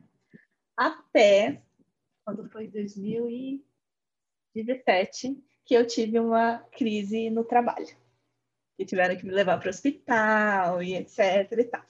até 0.76 1.62
quando 2.26 2.50
foi 2.50 2.68
2017 2.68 5.38
que 5.64 5.76
eu 5.76 5.86
tive 5.86 6.20
uma 6.20 6.58
crise 6.72 7.30
no 7.30 7.44
trabalho 7.44 7.96
que 8.80 8.86
tiveram 8.86 9.18
que 9.18 9.26
me 9.26 9.34
levar 9.34 9.58
para 9.60 9.68
o 9.68 9.70
hospital 9.72 10.82
e 10.82 10.96
etc 10.96 11.52
e 11.52 11.64
tal. 11.66 11.84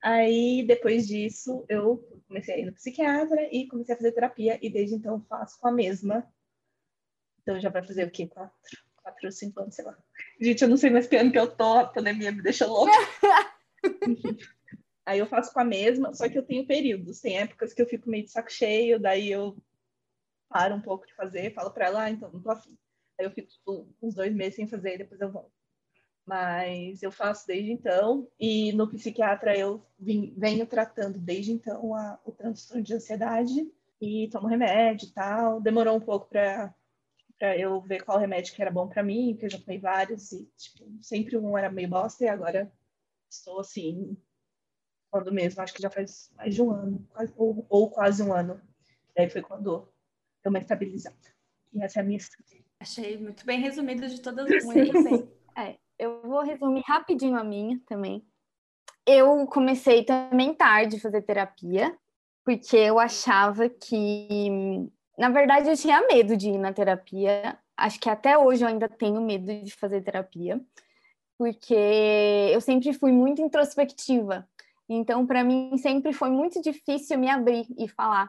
Aí, 0.00 0.64
depois 0.64 1.08
disso, 1.08 1.64
eu 1.68 1.98
comecei 2.28 2.54
a 2.54 2.58
ir 2.58 2.66
no 2.66 2.72
psiquiatra 2.72 3.48
e 3.52 3.66
comecei 3.66 3.96
a 3.96 3.98
fazer 3.98 4.12
terapia, 4.12 4.56
e 4.62 4.70
desde 4.70 4.94
então 4.94 5.20
faço 5.28 5.58
com 5.58 5.66
a 5.66 5.72
mesma. 5.72 6.24
Então 7.40 7.58
já 7.58 7.70
vai 7.70 7.84
fazer 7.84 8.06
o 8.06 8.10
quê? 8.10 8.28
Quatro, 8.28 8.54
quatro 9.02 9.26
ou 9.26 9.32
cinco 9.32 9.60
anos, 9.60 9.74
sei 9.74 9.84
lá. 9.84 9.98
Gente, 10.40 10.62
eu 10.62 10.68
não 10.68 10.76
sei 10.76 10.90
mais 10.90 11.08
que 11.08 11.16
ano 11.16 11.32
que 11.32 11.38
eu 11.38 11.50
tô, 11.56 11.78
a 11.78 11.88
pandemia 11.88 12.30
me 12.30 12.40
deixou 12.40 12.68
louca. 12.68 12.92
Aí 15.04 15.18
eu 15.18 15.26
faço 15.26 15.52
com 15.52 15.58
a 15.58 15.64
mesma, 15.64 16.14
só 16.14 16.28
que 16.28 16.38
eu 16.38 16.46
tenho 16.46 16.64
períodos. 16.64 17.20
Tem 17.20 17.38
épocas 17.38 17.74
que 17.74 17.82
eu 17.82 17.86
fico 17.86 18.08
meio 18.08 18.22
de 18.22 18.30
saco 18.30 18.52
cheio, 18.52 19.00
daí 19.00 19.28
eu 19.28 19.56
paro 20.48 20.76
um 20.76 20.80
pouco 20.80 21.04
de 21.04 21.14
fazer, 21.14 21.52
falo 21.52 21.72
para 21.72 21.86
ela, 21.86 22.04
ah, 22.04 22.10
então 22.10 22.30
não 22.30 22.40
tô 22.40 22.52
afim. 22.52 22.78
Aí 23.18 23.26
eu 23.26 23.32
fico 23.32 23.48
tipo, 23.48 23.88
uns 24.00 24.14
dois 24.14 24.32
meses 24.32 24.54
sem 24.54 24.68
fazer 24.68 24.94
e 24.94 24.98
depois 24.98 25.20
eu 25.20 25.32
volto. 25.32 25.61
Mas 26.24 27.02
eu 27.02 27.10
faço 27.10 27.46
desde 27.46 27.72
então, 27.72 28.28
e 28.38 28.72
no 28.72 28.88
psiquiatra 28.88 29.58
eu 29.58 29.84
vim, 29.98 30.32
venho 30.36 30.66
tratando 30.66 31.18
desde 31.18 31.52
então 31.52 31.94
a, 31.96 32.18
o 32.24 32.30
transtorno 32.30 32.82
de 32.82 32.94
ansiedade 32.94 33.68
e 34.00 34.28
tomo 34.30 34.46
remédio 34.46 35.08
e 35.08 35.12
tal. 35.12 35.60
Demorou 35.60 35.96
um 35.96 36.00
pouco 36.00 36.28
para 36.28 36.74
eu 37.56 37.80
ver 37.80 38.04
qual 38.04 38.18
remédio 38.18 38.54
que 38.54 38.62
era 38.62 38.70
bom 38.70 38.88
para 38.88 39.02
mim, 39.02 39.32
porque 39.32 39.46
eu 39.46 39.50
já 39.50 39.58
tomei 39.58 39.78
vários 39.78 40.30
e 40.32 40.48
tipo, 40.56 40.84
sempre 41.00 41.36
um 41.36 41.58
era 41.58 41.70
meio 41.70 41.88
bosta 41.88 42.24
e 42.24 42.28
agora 42.28 42.72
estou 43.28 43.58
assim 43.58 44.16
quando 45.12 45.30
mesmo, 45.30 45.60
acho 45.60 45.74
que 45.74 45.82
já 45.82 45.90
faz 45.90 46.30
mais 46.34 46.54
de 46.54 46.62
um 46.62 46.70
ano, 46.70 47.06
quase, 47.10 47.34
ou, 47.36 47.66
ou, 47.68 47.90
quase 47.90 48.22
um 48.22 48.32
ano. 48.32 48.58
Daí 49.14 49.28
foi 49.28 49.42
quando 49.42 49.86
deu 50.42 50.50
uma 50.50 50.58
estabilizada. 50.58 51.14
E 51.70 51.82
essa 51.82 52.00
é 52.00 52.02
a 52.02 52.04
minha 52.04 52.16
estratégia. 52.16 52.64
Achei 52.80 53.18
muito 53.18 53.44
bem 53.44 53.60
resumido 53.60 54.08
de 54.08 54.22
todas 54.22 54.48
as 54.50 54.64
Muito 54.64 55.04
bem. 55.04 55.30
É, 55.54 55.78
eu 56.02 56.22
vou 56.22 56.42
resumir 56.42 56.82
rapidinho 56.86 57.36
a 57.36 57.44
minha 57.44 57.80
também. 57.86 58.24
Eu 59.06 59.46
comecei 59.46 60.04
também 60.04 60.54
tarde 60.54 60.96
a 60.96 61.00
fazer 61.00 61.22
terapia, 61.22 61.96
porque 62.44 62.76
eu 62.76 62.98
achava 62.98 63.68
que 63.68 64.90
na 65.16 65.28
verdade, 65.28 65.68
eu 65.68 65.76
tinha 65.76 66.06
medo 66.06 66.36
de 66.36 66.50
ir 66.50 66.58
na 66.58 66.72
terapia. 66.72 67.58
Acho 67.76 68.00
que 68.00 68.08
até 68.08 68.36
hoje 68.36 68.64
eu 68.64 68.68
ainda 68.68 68.88
tenho 68.88 69.20
medo 69.20 69.62
de 69.62 69.74
fazer 69.74 70.00
terapia, 70.02 70.60
porque 71.38 71.74
eu 72.52 72.60
sempre 72.60 72.92
fui 72.92 73.12
muito 73.12 73.42
introspectiva. 73.42 74.48
Então, 74.88 75.26
para 75.26 75.44
mim, 75.44 75.76
sempre 75.78 76.12
foi 76.12 76.30
muito 76.30 76.60
difícil 76.60 77.18
me 77.18 77.28
abrir 77.28 77.66
e 77.78 77.88
falar 77.88 78.28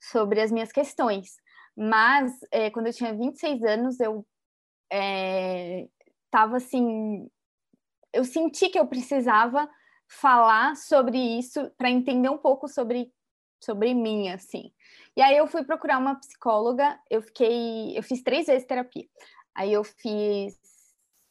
sobre 0.00 0.40
as 0.40 0.50
minhas 0.50 0.72
questões. 0.72 1.36
Mas, 1.76 2.32
é, 2.52 2.70
quando 2.70 2.86
eu 2.88 2.92
tinha 2.92 3.14
26 3.14 3.62
anos, 3.64 3.98
eu 4.00 4.24
estava 4.90 5.93
é, 6.34 6.56
assim. 6.56 7.28
Eu 8.12 8.24
senti 8.24 8.68
que 8.68 8.78
eu 8.78 8.86
precisava 8.86 9.68
falar 10.08 10.76
sobre 10.76 11.18
isso 11.18 11.70
para 11.76 11.90
entender 11.90 12.28
um 12.28 12.38
pouco 12.38 12.68
sobre, 12.68 13.12
sobre 13.62 13.94
mim, 13.94 14.28
assim. 14.28 14.72
E 15.16 15.22
aí 15.22 15.36
eu 15.36 15.46
fui 15.46 15.64
procurar 15.64 15.98
uma 15.98 16.16
psicóloga, 16.16 16.98
eu 17.10 17.22
fiquei, 17.22 17.96
eu 17.96 18.02
fiz 18.02 18.22
três 18.22 18.46
vezes 18.46 18.66
terapia. 18.66 19.06
Aí 19.54 19.72
eu 19.72 19.84
fiz 19.84 20.58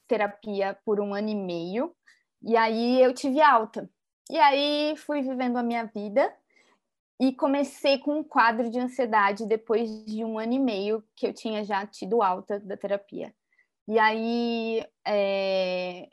terapia 0.08 0.78
por 0.86 1.00
um 1.00 1.14
ano 1.14 1.30
e 1.30 1.36
meio, 1.36 1.96
e 2.42 2.56
aí 2.56 3.02
eu 3.02 3.14
tive 3.14 3.42
alta. 3.42 3.90
E 4.30 4.38
aí 4.38 4.96
fui 4.98 5.22
vivendo 5.22 5.58
a 5.58 5.64
minha 5.64 5.86
vida 5.86 6.34
e 7.20 7.34
comecei 7.34 8.00
com 8.00 8.20
um 8.20 8.24
quadro 8.24 8.70
de 8.70 8.80
ansiedade 8.80 9.46
depois 9.46 10.06
de 10.06 10.24
um 10.24 10.40
ano 10.40 10.54
e 10.54 10.60
meio 10.60 11.04
que 11.16 11.28
eu 11.28 11.34
tinha 11.34 11.64
já 11.64 11.86
tido 11.86 12.22
alta 12.22 12.60
da 12.60 12.78
terapia. 12.78 13.34
E 13.88 14.00
aí 14.00 14.86
é, 15.06 16.08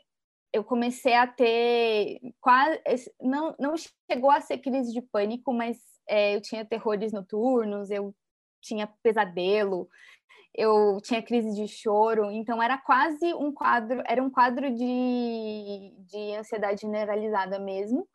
eu 0.53 0.63
comecei 0.63 1.13
a 1.13 1.25
ter 1.25 2.19
quase 2.39 2.81
não, 3.21 3.55
não 3.59 3.75
chegou 4.09 4.29
a 4.29 4.41
ser 4.41 4.57
crise 4.57 4.91
de 4.91 5.01
pânico, 5.01 5.53
mas 5.53 5.77
é, 6.07 6.35
eu 6.35 6.41
tinha 6.41 6.65
terrores 6.65 7.13
noturnos, 7.13 7.89
eu 7.89 8.13
tinha 8.61 8.87
pesadelo, 9.01 9.87
eu 10.53 10.99
tinha 11.01 11.23
crise 11.23 11.55
de 11.55 11.67
choro, 11.67 12.29
então 12.31 12.61
era 12.61 12.77
quase 12.77 13.33
um 13.33 13.53
quadro, 13.53 14.03
era 14.05 14.21
um 14.21 14.29
quadro 14.29 14.69
de, 14.75 15.93
de 15.99 16.35
ansiedade 16.35 16.81
generalizada 16.81 17.57
mesmo. 17.57 18.07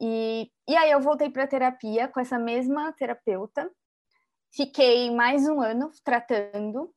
E, 0.00 0.50
e 0.68 0.76
aí 0.76 0.90
eu 0.90 1.00
voltei 1.00 1.30
para 1.30 1.46
terapia 1.46 2.08
com 2.08 2.20
essa 2.20 2.38
mesma 2.38 2.92
terapeuta, 2.92 3.70
fiquei 4.52 5.10
mais 5.10 5.48
um 5.48 5.60
ano 5.60 5.90
tratando, 6.04 6.92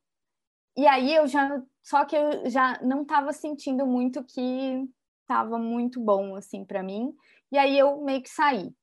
e 0.77 0.85
aí 0.87 1.13
eu 1.15 1.27
já, 1.27 1.61
só 1.83 2.05
que 2.05 2.15
eu 2.15 2.49
já 2.49 2.79
não 2.81 3.03
estava 3.03 3.31
sentindo 3.31 3.85
muito 3.85 4.23
que 4.23 4.87
estava 5.21 5.57
muito 5.57 5.99
bom 5.99 6.35
assim 6.35 6.65
para 6.65 6.83
mim, 6.83 7.15
e 7.51 7.57
aí 7.57 7.77
eu 7.77 8.01
meio 8.01 8.21
que 8.21 8.29
saí. 8.29 8.73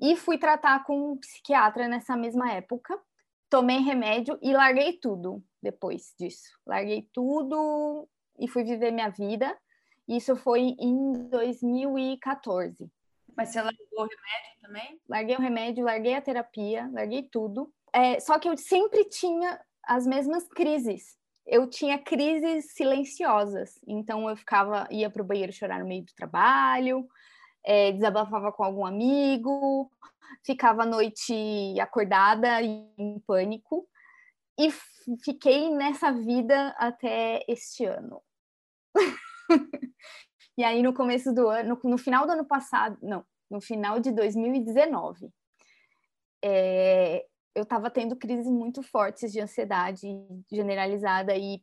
E 0.00 0.16
fui 0.16 0.38
tratar 0.38 0.82
com 0.84 1.12
um 1.12 1.16
psiquiatra 1.18 1.86
nessa 1.86 2.16
mesma 2.16 2.50
época. 2.52 2.98
Tomei 3.50 3.78
remédio 3.78 4.38
e 4.40 4.52
larguei 4.52 4.94
tudo 4.94 5.44
depois 5.62 6.14
disso. 6.18 6.48
Larguei 6.66 7.06
tudo 7.12 8.08
e 8.38 8.48
fui 8.48 8.64
viver 8.64 8.90
minha 8.92 9.10
vida. 9.10 9.54
Isso 10.08 10.34
foi 10.36 10.74
em 10.78 11.28
2014. 11.28 12.90
Mas 13.36 13.50
você 13.50 13.60
largou 13.60 13.86
o 13.90 14.02
remédio 14.02 14.60
também? 14.62 15.00
Larguei 15.08 15.36
o 15.36 15.40
remédio, 15.40 15.84
larguei 15.84 16.14
a 16.14 16.22
terapia, 16.22 16.90
larguei 16.92 17.22
tudo. 17.24 17.72
É, 17.92 18.18
só 18.18 18.38
que 18.38 18.48
eu 18.48 18.56
sempre 18.56 19.04
tinha 19.04 19.60
as 19.84 20.06
mesmas 20.06 20.48
crises. 20.48 21.19
Eu 21.52 21.66
tinha 21.68 21.98
crises 21.98 22.72
silenciosas. 22.74 23.76
Então 23.84 24.30
eu 24.30 24.36
ficava, 24.36 24.86
ia 24.88 25.10
para 25.10 25.20
o 25.20 25.24
banheiro 25.24 25.52
chorar 25.52 25.80
no 25.80 25.88
meio 25.88 26.04
do 26.04 26.14
trabalho, 26.14 27.08
é, 27.66 27.90
desabafava 27.90 28.52
com 28.52 28.62
algum 28.62 28.86
amigo, 28.86 29.90
ficava 30.46 30.84
a 30.84 30.86
noite 30.86 31.34
acordada 31.80 32.62
em 32.62 33.20
pânico 33.26 33.84
e 34.56 34.70
fiquei 35.24 35.74
nessa 35.74 36.12
vida 36.12 36.68
até 36.78 37.44
este 37.48 37.84
ano. 37.84 38.22
e 40.56 40.62
aí 40.62 40.80
no 40.84 40.94
começo 40.94 41.34
do 41.34 41.48
ano, 41.48 41.80
no, 41.82 41.90
no, 41.90 41.98
final 41.98 42.26
do 42.26 42.32
ano 42.32 42.44
passado, 42.44 42.96
não, 43.02 43.24
no 43.50 43.60
final 43.60 43.98
de 43.98 44.12
2019, 44.12 45.28
é, 46.44 47.26
eu 47.60 47.64
estava 47.64 47.90
tendo 47.90 48.16
crises 48.16 48.46
muito 48.46 48.82
fortes 48.82 49.30
de 49.30 49.40
ansiedade 49.40 50.08
generalizada 50.50 51.36
e 51.36 51.62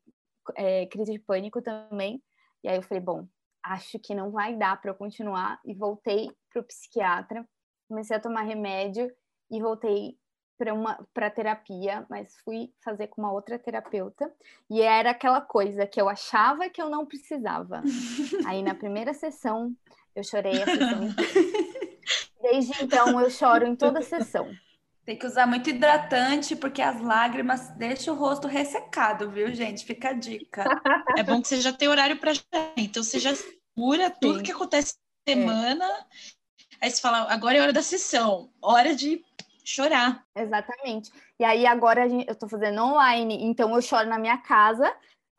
é, 0.55 0.85
crise 0.85 1.13
de 1.13 1.19
pânico 1.19 1.61
também. 1.61 2.21
E 2.63 2.69
aí 2.69 2.75
eu 2.75 2.83
falei, 2.83 3.03
bom, 3.03 3.27
acho 3.63 3.99
que 3.99 4.13
não 4.13 4.31
vai 4.31 4.55
dar 4.55 4.79
para 4.79 4.91
eu 4.91 4.95
continuar 4.95 5.59
e 5.65 5.73
voltei 5.73 6.31
para 6.51 6.61
o 6.61 6.63
psiquiatra, 6.63 7.47
comecei 7.89 8.15
a 8.15 8.19
tomar 8.19 8.43
remédio 8.43 9.11
e 9.49 9.59
voltei 9.59 10.17
para 10.57 10.73
uma 10.73 11.05
para 11.13 11.29
terapia, 11.29 12.05
mas 12.09 12.35
fui 12.43 12.71
fazer 12.83 13.07
com 13.07 13.21
uma 13.21 13.31
outra 13.31 13.59
terapeuta 13.59 14.31
e 14.69 14.81
era 14.81 15.11
aquela 15.11 15.41
coisa 15.41 15.85
que 15.85 16.01
eu 16.01 16.09
achava 16.09 16.69
que 16.69 16.81
eu 16.81 16.89
não 16.89 17.05
precisava. 17.05 17.81
Aí 18.47 18.61
na 18.61 18.73
primeira 18.73 19.13
sessão 19.13 19.75
eu 20.15 20.23
chorei 20.23 20.61
a 20.61 20.65
sessão. 20.65 20.99
Desde 22.41 22.83
então 22.83 23.19
eu 23.19 23.29
choro 23.29 23.65
em 23.65 23.75
toda 23.75 24.01
sessão. 24.01 24.47
Tem 25.07 25.15
que 25.15 25.25
usar 25.25 25.47
muito 25.47 25.69
hidratante, 25.69 26.53
porque 26.53 26.81
as 26.81 27.01
lágrimas 27.01 27.69
deixam 27.77 28.13
o 28.13 28.17
rosto 28.17 28.45
ressecado, 28.45 29.31
viu, 29.31 29.53
gente? 29.55 29.85
Fica 29.85 30.09
a 30.09 30.13
dica. 30.13 30.65
É 31.15 31.23
bom 31.23 31.41
que 31.41 31.47
você 31.47 31.61
já 31.61 31.71
tem 31.71 31.87
horário 31.87 32.17
para 32.17 32.33
chorar. 32.33 32.73
Então 32.75 33.01
você 33.01 33.17
já 33.17 33.33
segura 33.33 34.09
tudo 34.09 34.39
Sim. 34.39 34.43
que 34.43 34.51
acontece 34.51 34.95
na 35.25 35.33
semana. 35.33 35.85
É. 35.85 36.05
Aí 36.81 36.91
você 36.91 36.99
fala, 36.99 37.19
agora 37.31 37.57
é 37.57 37.61
hora 37.61 37.71
da 37.71 37.81
sessão, 37.81 38.51
hora 38.61 38.93
de 38.93 39.23
chorar. 39.63 40.25
Exatamente. 40.35 41.09
E 41.39 41.45
aí 41.45 41.65
agora 41.65 42.05
eu 42.05 42.35
tô 42.35 42.49
fazendo 42.49 42.83
online, 42.83 43.45
então 43.45 43.73
eu 43.73 43.81
choro 43.81 44.09
na 44.09 44.19
minha 44.19 44.37
casa, 44.37 44.93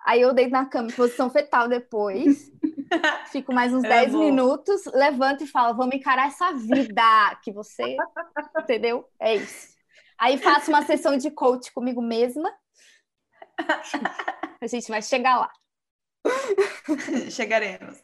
aí 0.08 0.22
eu 0.22 0.32
deito 0.32 0.50
na 0.50 0.64
cama 0.64 0.88
em 0.88 0.94
posição 0.94 1.28
fetal 1.28 1.68
depois. 1.68 2.50
Fico 3.30 3.52
mais 3.52 3.74
uns 3.74 3.82
10 3.82 4.14
minutos, 4.14 4.86
levanto 4.86 5.44
e 5.44 5.46
falo, 5.46 5.76
vamos 5.76 5.94
encarar 5.94 6.28
essa 6.28 6.50
vida 6.54 7.38
que 7.42 7.52
você, 7.52 7.94
entendeu? 8.58 9.06
É 9.20 9.36
isso. 9.36 9.76
Aí 10.16 10.38
faço 10.38 10.70
uma 10.70 10.82
sessão 10.82 11.18
de 11.18 11.30
coach 11.30 11.70
comigo 11.72 12.00
mesma. 12.00 12.50
A 14.60 14.66
gente 14.66 14.88
vai 14.88 15.02
chegar 15.02 15.40
lá. 15.40 15.50
Chegaremos. 17.30 18.02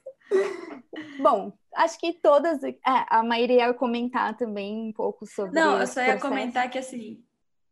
Bom, 1.18 1.52
acho 1.74 1.98
que 1.98 2.12
todas. 2.12 2.62
É, 2.62 2.74
a 2.84 3.22
Maíra 3.22 3.52
ia 3.52 3.74
comentar 3.74 4.36
também 4.36 4.88
um 4.88 4.92
pouco 4.92 5.26
sobre. 5.26 5.58
Não, 5.58 5.80
eu 5.80 5.86
só 5.86 6.00
ia 6.00 6.12
processo. 6.12 6.28
comentar 6.28 6.70
que 6.70 6.78
assim, 6.78 7.24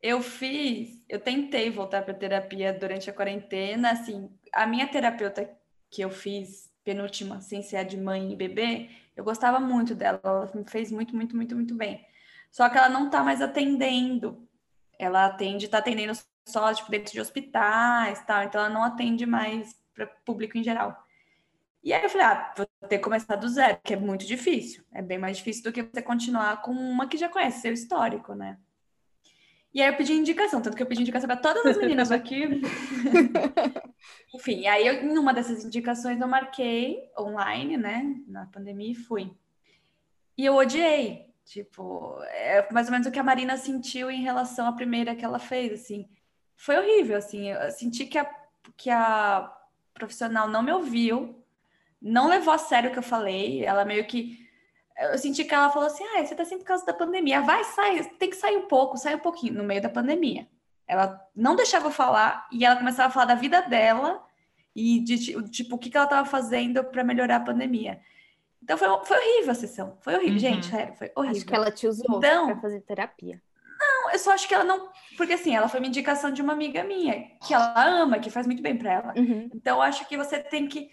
eu 0.02 0.20
fiz, 0.20 1.02
eu 1.08 1.20
tentei 1.20 1.70
voltar 1.70 2.02
para 2.02 2.12
terapia 2.12 2.72
durante 2.72 3.08
a 3.08 3.12
quarentena. 3.12 3.92
Assim, 3.92 4.28
a 4.52 4.66
minha 4.66 4.88
terapeuta 4.88 5.48
que 5.88 6.02
eu 6.02 6.10
fiz, 6.10 6.70
penúltima, 6.82 7.40
sem 7.40 7.62
ser 7.62 7.76
a 7.76 7.82
de 7.84 7.96
mãe 7.96 8.32
e 8.32 8.36
bebê, 8.36 8.90
eu 9.16 9.22
gostava 9.22 9.60
muito 9.60 9.94
dela. 9.94 10.20
Ela 10.24 10.50
me 10.54 10.64
fez 10.68 10.90
muito, 10.90 11.14
muito, 11.14 11.36
muito, 11.36 11.54
muito 11.54 11.74
bem. 11.74 12.04
Só 12.50 12.68
que 12.68 12.76
ela 12.76 12.88
não 12.88 13.08
tá 13.08 13.22
mais 13.22 13.40
atendendo. 13.40 14.46
Ela 14.98 15.26
atende, 15.26 15.68
tá 15.68 15.78
atendendo 15.78 16.12
só 16.44 16.74
tipo, 16.74 16.90
dentro 16.90 17.12
de 17.12 17.20
hospitais 17.20 18.24
tal, 18.26 18.42
então 18.42 18.60
ela 18.60 18.70
não 18.70 18.82
atende 18.82 19.24
mais 19.24 19.80
para 19.94 20.06
público 20.06 20.58
em 20.58 20.64
geral. 20.64 21.06
E 21.82 21.92
aí 21.92 22.02
eu 22.02 22.10
falei, 22.10 22.26
ah, 22.26 22.54
vou 22.56 22.66
ter 22.88 22.98
que 22.98 23.04
começar 23.04 23.36
do 23.36 23.48
zero, 23.48 23.78
que 23.82 23.94
é 23.94 23.96
muito 23.96 24.26
difícil. 24.26 24.84
É 24.92 25.02
bem 25.02 25.18
mais 25.18 25.36
difícil 25.36 25.64
do 25.64 25.72
que 25.72 25.82
você 25.82 26.02
continuar 26.02 26.62
com 26.62 26.72
uma 26.72 27.08
que 27.08 27.16
já 27.16 27.28
conhece 27.28 27.60
seu 27.60 27.72
histórico, 27.72 28.34
né? 28.34 28.58
E 29.74 29.80
aí 29.80 29.88
eu 29.88 29.96
pedi 29.96 30.12
indicação, 30.12 30.60
tanto 30.60 30.76
que 30.76 30.82
eu 30.82 30.86
pedi 30.86 31.00
indicação 31.00 31.26
para 31.26 31.36
todas 31.36 31.64
as 31.64 31.78
meninas 31.78 32.12
aqui. 32.12 32.60
Enfim, 34.34 34.66
aí 34.66 34.86
eu, 34.86 34.94
em 35.02 35.16
uma 35.16 35.32
dessas 35.32 35.64
indicações 35.64 36.20
eu 36.20 36.28
marquei 36.28 37.10
online, 37.18 37.76
né, 37.76 38.14
na 38.26 38.46
pandemia 38.46 38.92
e 38.92 38.94
fui. 38.94 39.32
E 40.36 40.44
eu 40.44 40.56
odiei. 40.56 41.32
Tipo, 41.44 42.22
é 42.24 42.70
mais 42.72 42.86
ou 42.86 42.92
menos 42.92 43.06
o 43.06 43.10
que 43.10 43.18
a 43.18 43.24
Marina 43.24 43.56
sentiu 43.56 44.10
em 44.10 44.22
relação 44.22 44.66
à 44.66 44.72
primeira 44.72 45.14
que 45.14 45.24
ela 45.24 45.38
fez, 45.38 45.72
assim. 45.72 46.08
Foi 46.56 46.76
horrível, 46.76 47.16
assim. 47.16 47.48
Eu 47.48 47.70
senti 47.70 48.06
que 48.06 48.16
a, 48.16 48.30
que 48.76 48.90
a 48.90 49.52
profissional 49.92 50.48
não 50.48 50.62
me 50.62 50.72
ouviu, 50.72 51.44
não 52.00 52.28
levou 52.28 52.54
a 52.54 52.58
sério 52.58 52.90
o 52.90 52.92
que 52.92 52.98
eu 52.98 53.02
falei. 53.02 53.64
Ela 53.64 53.84
meio 53.84 54.06
que. 54.06 54.41
Eu 55.10 55.18
senti 55.18 55.44
que 55.44 55.54
ela 55.54 55.70
falou 55.70 55.88
assim: 55.88 56.04
ah, 56.04 56.24
você 56.24 56.34
tá 56.34 56.42
assim 56.42 56.58
por 56.58 56.64
causa 56.64 56.84
da 56.84 56.94
pandemia. 56.94 57.40
Vai, 57.40 57.64
sai, 57.64 58.04
tem 58.18 58.30
que 58.30 58.36
sair 58.36 58.56
um 58.56 58.66
pouco, 58.66 58.96
sai 58.96 59.14
um 59.14 59.20
pouquinho, 59.20 59.54
no 59.54 59.64
meio 59.64 59.82
da 59.82 59.88
pandemia. 59.88 60.46
Ela 60.86 61.20
não 61.34 61.56
deixava 61.56 61.86
eu 61.86 61.90
falar 61.90 62.46
e 62.52 62.64
ela 62.64 62.76
começava 62.76 63.08
a 63.08 63.10
falar 63.10 63.26
da 63.26 63.34
vida 63.34 63.62
dela 63.62 64.22
e 64.74 65.00
de 65.00 65.42
tipo 65.48 65.76
o 65.76 65.78
que, 65.78 65.90
que 65.90 65.96
ela 65.96 66.06
estava 66.06 66.28
fazendo 66.28 66.84
para 66.84 67.04
melhorar 67.04 67.36
a 67.36 67.40
pandemia. 67.40 68.00
Então 68.62 68.78
foi, 68.78 68.88
foi 69.04 69.16
horrível 69.18 69.50
a 69.50 69.54
sessão. 69.54 69.98
Foi 70.00 70.14
horrível, 70.14 70.34
uhum. 70.34 70.38
gente. 70.38 70.66
Sério, 70.66 70.94
foi 70.94 71.10
horrível. 71.16 71.36
Acho 71.36 71.46
que 71.46 71.54
ela 71.54 71.70
te 71.70 71.86
usou 71.86 72.18
então, 72.18 72.46
para 72.46 72.60
fazer 72.60 72.80
terapia. 72.80 73.42
Não, 73.78 74.12
eu 74.12 74.18
só 74.18 74.32
acho 74.32 74.46
que 74.46 74.54
ela 74.54 74.64
não. 74.64 74.88
Porque 75.16 75.32
assim, 75.32 75.54
ela 75.54 75.68
foi 75.68 75.80
uma 75.80 75.88
indicação 75.88 76.30
de 76.30 76.40
uma 76.40 76.52
amiga 76.52 76.84
minha, 76.84 77.28
que 77.44 77.52
ela 77.52 77.74
ama, 77.76 78.20
que 78.20 78.30
faz 78.30 78.46
muito 78.46 78.62
bem 78.62 78.76
para 78.76 78.92
ela. 78.92 79.14
Uhum. 79.16 79.50
Então 79.52 79.78
eu 79.78 79.82
acho 79.82 80.06
que 80.06 80.16
você 80.16 80.38
tem 80.38 80.68
que 80.68 80.90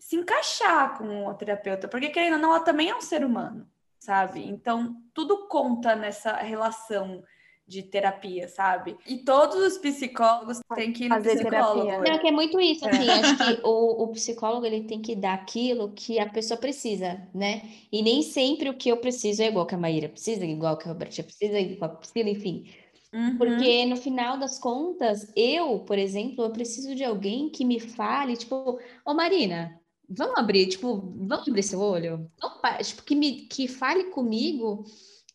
se 0.00 0.16
encaixar 0.16 0.98
com 0.98 1.26
o 1.26 1.34
terapeuta, 1.34 1.88
porque 1.88 2.08
querendo 2.08 2.34
ou 2.34 2.38
não, 2.38 2.50
ela 2.50 2.60
também 2.60 2.90
é 2.90 2.96
um 2.96 3.00
ser 3.00 3.24
humano, 3.24 3.68
sabe? 3.98 4.46
Então 4.46 4.96
tudo 5.12 5.48
conta 5.48 5.94
nessa 5.94 6.32
relação 6.36 7.22
de 7.68 7.82
terapia, 7.82 8.48
sabe? 8.48 8.96
E 9.06 9.18
todos 9.18 9.56
os 9.56 9.76
psicólogos 9.76 10.58
têm 10.74 10.90
que 10.90 11.04
ir 11.04 11.10
no 11.10 11.20
psicólogo. 11.20 11.86
Terapia. 11.86 12.12
Não, 12.12 12.18
que 12.18 12.28
é 12.28 12.32
muito 12.32 12.58
isso, 12.58 12.88
assim, 12.88 13.10
acho 13.10 13.36
que 13.36 13.60
o, 13.62 14.04
o, 14.04 14.08
psicólogo 14.08 14.64
ele 14.64 14.84
tem 14.84 15.02
que 15.02 15.14
dar 15.14 15.34
aquilo 15.34 15.92
que 15.92 16.18
a 16.18 16.26
pessoa 16.26 16.58
precisa, 16.58 17.20
né? 17.34 17.68
E 17.92 18.02
nem 18.02 18.22
sempre 18.22 18.70
o 18.70 18.74
que 18.74 18.88
eu 18.88 18.96
preciso 18.96 19.42
é 19.42 19.48
igual 19.48 19.66
que 19.66 19.74
a 19.74 19.78
Maíra 19.78 20.08
precisa, 20.08 20.46
igual 20.46 20.78
que 20.78 20.88
a 20.88 20.92
Roberta 20.92 21.22
precisa, 21.22 21.60
igual 21.60 21.90
que 21.90 21.96
a 21.96 21.98
Priscila, 21.98 22.30
enfim. 22.30 22.70
Uhum. 23.12 23.36
Porque 23.36 23.84
no 23.84 23.96
final 23.96 24.38
das 24.38 24.58
contas, 24.58 25.30
eu, 25.36 25.80
por 25.80 25.98
exemplo, 25.98 26.44
eu 26.44 26.50
preciso 26.50 26.94
de 26.94 27.04
alguém 27.04 27.50
que 27.50 27.66
me 27.66 27.78
fale, 27.78 28.34
tipo, 28.34 28.78
ô 29.04 29.14
Marina, 29.14 29.78
vamos 30.08 30.38
abrir, 30.38 30.66
tipo, 30.68 30.96
vamos 31.16 31.46
abrir 31.46 31.62
seu 31.62 31.80
olho? 31.80 32.30
Tipo, 32.82 33.02
que, 33.02 33.14
me, 33.14 33.42
que 33.42 33.68
fale 33.68 34.04
comigo 34.04 34.84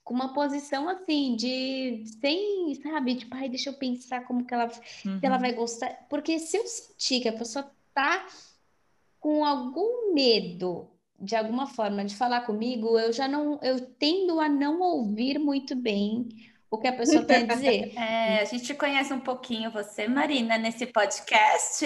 com 0.04 0.14
uma 0.14 0.34
posição 0.34 0.90
assim 0.90 1.36
de 1.36 2.04
sem, 2.20 2.76
sabe, 2.82 3.16
tipo, 3.16 3.36
ai, 3.36 3.48
deixa 3.48 3.70
eu 3.70 3.74
pensar 3.74 4.26
como 4.26 4.46
que 4.46 4.54
ela, 4.54 4.70
uhum. 5.06 5.20
ela 5.22 5.38
vai 5.38 5.54
gostar, 5.54 5.90
porque 6.10 6.40
se 6.40 6.58
eu 6.58 6.66
sentir 6.68 7.22
que 7.22 7.30
a 7.30 7.38
pessoa 7.38 7.72
tá 7.94 8.26
com 9.20 9.46
algum 9.46 10.14
medo 10.14 10.90
de 11.20 11.36
alguma 11.36 11.68
forma 11.68 12.04
de 12.04 12.16
falar 12.16 12.42
comigo, 12.42 13.00
eu 13.00 13.14
já 13.14 13.28
não, 13.28 13.58
eu 13.62 13.80
tendo 13.80 14.42
a 14.42 14.50
não 14.50 14.82
ouvir 14.82 15.40
muito 15.40 15.74
bem 15.74 16.28
o 16.70 16.78
que 16.78 16.88
a 16.88 16.94
pessoa 16.94 17.24
quer 17.26 17.48
dizer. 17.48 17.98
É, 17.98 18.42
a 18.42 18.46
gente 18.46 18.74
conhece 18.74 19.14
um 19.14 19.22
pouquinho 19.22 19.72
você, 19.72 20.06
Marina, 20.08 20.58
nesse 20.58 20.86
podcast 20.88 21.86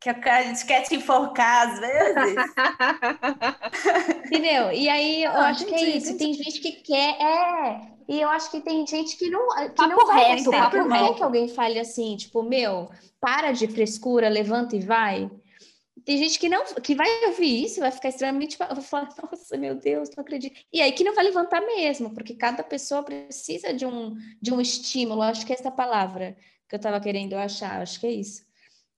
que 0.00 0.10
a 0.10 0.42
gente 0.42 0.66
quer 0.66 0.82
te 0.82 0.96
enforcar 0.96 1.68
às 1.68 1.80
vezes. 1.80 2.34
Entendeu? 4.26 4.72
E 4.72 4.88
aí 4.88 5.24
eu 5.24 5.30
ah, 5.30 5.48
acho 5.48 5.64
que 5.64 5.74
é 5.74 5.96
isso. 5.96 6.08
Gente... 6.08 6.18
Tem 6.18 6.34
gente 6.34 6.60
que 6.60 6.72
quer. 6.72 7.16
É. 7.20 7.94
E 8.06 8.20
eu 8.20 8.28
acho 8.28 8.50
que 8.50 8.60
tem 8.60 8.86
gente 8.86 9.16
que 9.16 9.30
não, 9.30 9.48
que 9.48 9.70
papo 9.70 9.88
não 9.88 10.06
vai 10.06 10.36
reto. 10.36 10.50
Por 10.50 10.88
que, 10.88 11.14
que 11.14 11.22
alguém 11.22 11.48
fale 11.48 11.78
assim, 11.78 12.16
tipo, 12.16 12.42
meu, 12.42 12.90
para 13.18 13.52
de 13.52 13.66
frescura, 13.66 14.28
levanta 14.28 14.76
e 14.76 14.80
vai? 14.80 15.30
Tem 16.04 16.18
gente 16.18 16.38
que 16.38 16.50
não 16.50 16.64
que 16.82 16.94
vai 16.94 17.08
ouvir 17.26 17.64
isso, 17.64 17.80
vai 17.80 17.90
ficar 17.90 18.10
extremamente. 18.10 18.58
Vai 18.58 18.74
falar, 18.82 19.08
nossa, 19.22 19.56
meu 19.56 19.74
Deus, 19.74 20.10
não 20.14 20.22
acredito. 20.22 20.60
E 20.70 20.82
aí 20.82 20.92
que 20.92 21.02
não 21.02 21.14
vai 21.14 21.24
levantar 21.24 21.62
mesmo, 21.62 22.12
porque 22.12 22.34
cada 22.34 22.62
pessoa 22.62 23.02
precisa 23.02 23.72
de 23.72 23.86
um, 23.86 24.14
de 24.40 24.52
um 24.52 24.60
estímulo. 24.60 25.22
Acho 25.22 25.46
que 25.46 25.52
é 25.52 25.56
essa 25.56 25.70
palavra 25.70 26.36
que 26.68 26.74
eu 26.74 26.76
estava 26.76 27.00
querendo 27.00 27.34
achar, 27.34 27.80
acho 27.80 27.98
que 27.98 28.06
é 28.06 28.12
isso. 28.12 28.42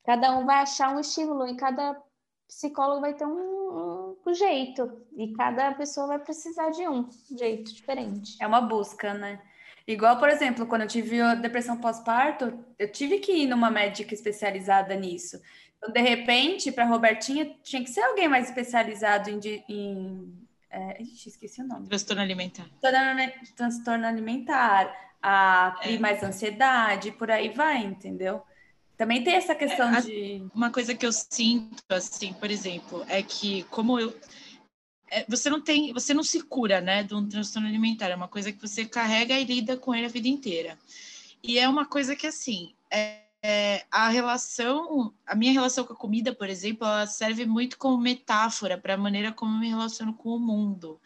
Cada 0.07 0.39
um 0.39 0.47
vai 0.47 0.61
achar 0.61 0.95
um 0.95 1.01
estímulo 1.01 1.49
e 1.49 1.57
cada 1.57 2.01
psicólogo 2.47 3.01
vai 3.01 3.13
ter 3.13 3.27
um, 3.27 4.17
um, 4.25 4.35
jeito 4.35 5.05
e 5.17 5.33
cada 5.33 5.73
pessoa 5.75 6.07
vai 6.07 6.19
precisar 6.21 6.71
de 6.71 6.87
um 6.89 7.09
jeito 7.37 7.75
diferente. 7.75 8.37
É 8.41 8.47
uma 8.47 8.61
busca, 8.61 9.13
né? 9.13 9.41
Igual, 9.85 10.19
por 10.19 10.29
exemplo, 10.29 10.67
quando 10.67 10.83
eu 10.83 10.89
tive 10.89 11.21
a 11.21 11.35
depressão 11.35 11.77
pós-parto, 11.77 12.57
eu 12.79 12.91
tive 12.91 13.19
que 13.19 13.33
ir 13.33 13.47
numa 13.49 13.71
médica 13.71 14.15
especializada 14.15 14.95
nisso. 14.95 15.41
Então, 15.77 15.93
de 15.93 16.01
repente, 16.01 16.71
para 16.71 16.85
Robertinha, 16.85 17.55
tinha 17.63 17.83
que 17.83 17.91
ser 17.91 18.03
alguém 18.03 18.29
mais 18.29 18.49
especializado 18.49 19.29
em. 19.29 19.41
em 19.69 20.47
é, 20.71 21.03
esqueci 21.03 21.63
o 21.63 21.67
nome. 21.67 21.89
Transtorno 21.89 22.23
alimentar. 22.23 22.67
Transtorno 23.57 24.07
alimentar, 24.07 24.95
a 25.23 25.81
é. 25.83 25.99
mais 25.99 26.23
ansiedade, 26.23 27.13
por 27.13 27.31
aí 27.31 27.49
vai, 27.49 27.79
entendeu? 27.79 28.43
Também 28.97 29.23
tem 29.23 29.35
essa 29.35 29.55
questão 29.55 29.95
é, 29.95 30.01
de. 30.01 30.47
Uma 30.55 30.71
coisa 30.71 30.95
que 30.95 31.05
eu 31.05 31.13
sinto, 31.13 31.83
assim, 31.89 32.33
por 32.33 32.51
exemplo, 32.51 33.05
é 33.09 33.23
que 33.23 33.65
como 33.65 34.01
eu. 34.01 34.15
É, 35.11 35.25
você 35.29 35.49
não 35.51 35.61
tem, 35.61 35.93
você 35.93 36.13
não 36.15 36.23
se 36.23 36.43
cura, 36.43 36.81
né, 36.81 37.03
de 37.03 37.15
um 37.15 37.29
transtorno 37.29 37.69
alimentar. 37.69 38.09
É 38.09 38.17
uma 38.17 38.29
coisa 38.29 38.51
que 38.51 38.61
você 38.61 38.85
carrega 38.85 39.39
e 39.39 39.45
lida 39.45 39.77
com 39.77 39.95
ele 39.95 40.07
a 40.07 40.11
vida 40.11 40.29
inteira. 40.29 40.79
E 41.43 41.59
é 41.59 41.69
uma 41.69 41.87
coisa 41.87 42.17
que, 42.17 42.27
assim, 42.27 42.75
é, 42.91 43.21
é, 43.43 43.85
a 43.93 44.09
relação, 44.09 45.15
a 45.25 45.37
minha 45.37 45.53
relação 45.53 45.85
com 45.85 45.93
a 45.93 45.97
comida, 45.97 46.35
por 46.35 46.49
exemplo, 46.49 46.85
ela 46.85 47.07
serve 47.07 47.47
muito 47.47 47.79
como 47.79 47.97
metáfora 47.97 48.77
para 48.77 48.95
a 48.95 48.99
maneira 48.99 49.31
como 49.31 49.55
eu 49.55 49.61
me 49.61 49.69
relaciono 49.69 50.13
com 50.15 50.31
o 50.31 50.41
mundo. 50.41 51.01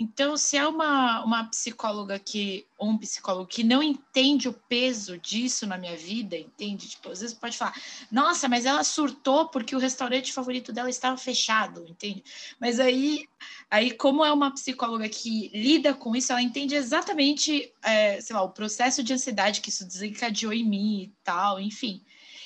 Então, 0.00 0.36
se 0.36 0.56
é 0.56 0.64
uma, 0.64 1.24
uma 1.24 1.44
psicóloga 1.50 2.20
que, 2.20 2.64
ou 2.78 2.90
um 2.90 2.98
psicólogo 2.98 3.48
que 3.48 3.64
não 3.64 3.82
entende 3.82 4.48
o 4.48 4.52
peso 4.52 5.18
disso 5.18 5.66
na 5.66 5.76
minha 5.76 5.96
vida, 5.96 6.36
entende? 6.36 6.88
Tipo, 6.90 7.10
às 7.10 7.20
vezes 7.20 7.34
pode 7.34 7.58
falar, 7.58 7.74
nossa, 8.08 8.48
mas 8.48 8.64
ela 8.64 8.84
surtou 8.84 9.48
porque 9.48 9.74
o 9.74 9.78
restaurante 9.80 10.32
favorito 10.32 10.72
dela 10.72 10.88
estava 10.88 11.16
fechado, 11.16 11.84
entende? 11.88 12.22
Mas 12.60 12.78
aí, 12.78 13.26
aí 13.68 13.90
como 13.90 14.24
é 14.24 14.32
uma 14.32 14.52
psicóloga 14.52 15.08
que 15.08 15.50
lida 15.52 15.92
com 15.92 16.14
isso, 16.14 16.30
ela 16.30 16.42
entende 16.42 16.76
exatamente, 16.76 17.72
é, 17.82 18.20
sei 18.20 18.36
lá, 18.36 18.42
o 18.42 18.50
processo 18.50 19.02
de 19.02 19.12
ansiedade 19.12 19.60
que 19.60 19.70
isso 19.70 19.84
desencadeou 19.84 20.52
em 20.52 20.64
mim 20.64 21.02
e 21.02 21.12
tal, 21.24 21.58
enfim. 21.58 22.04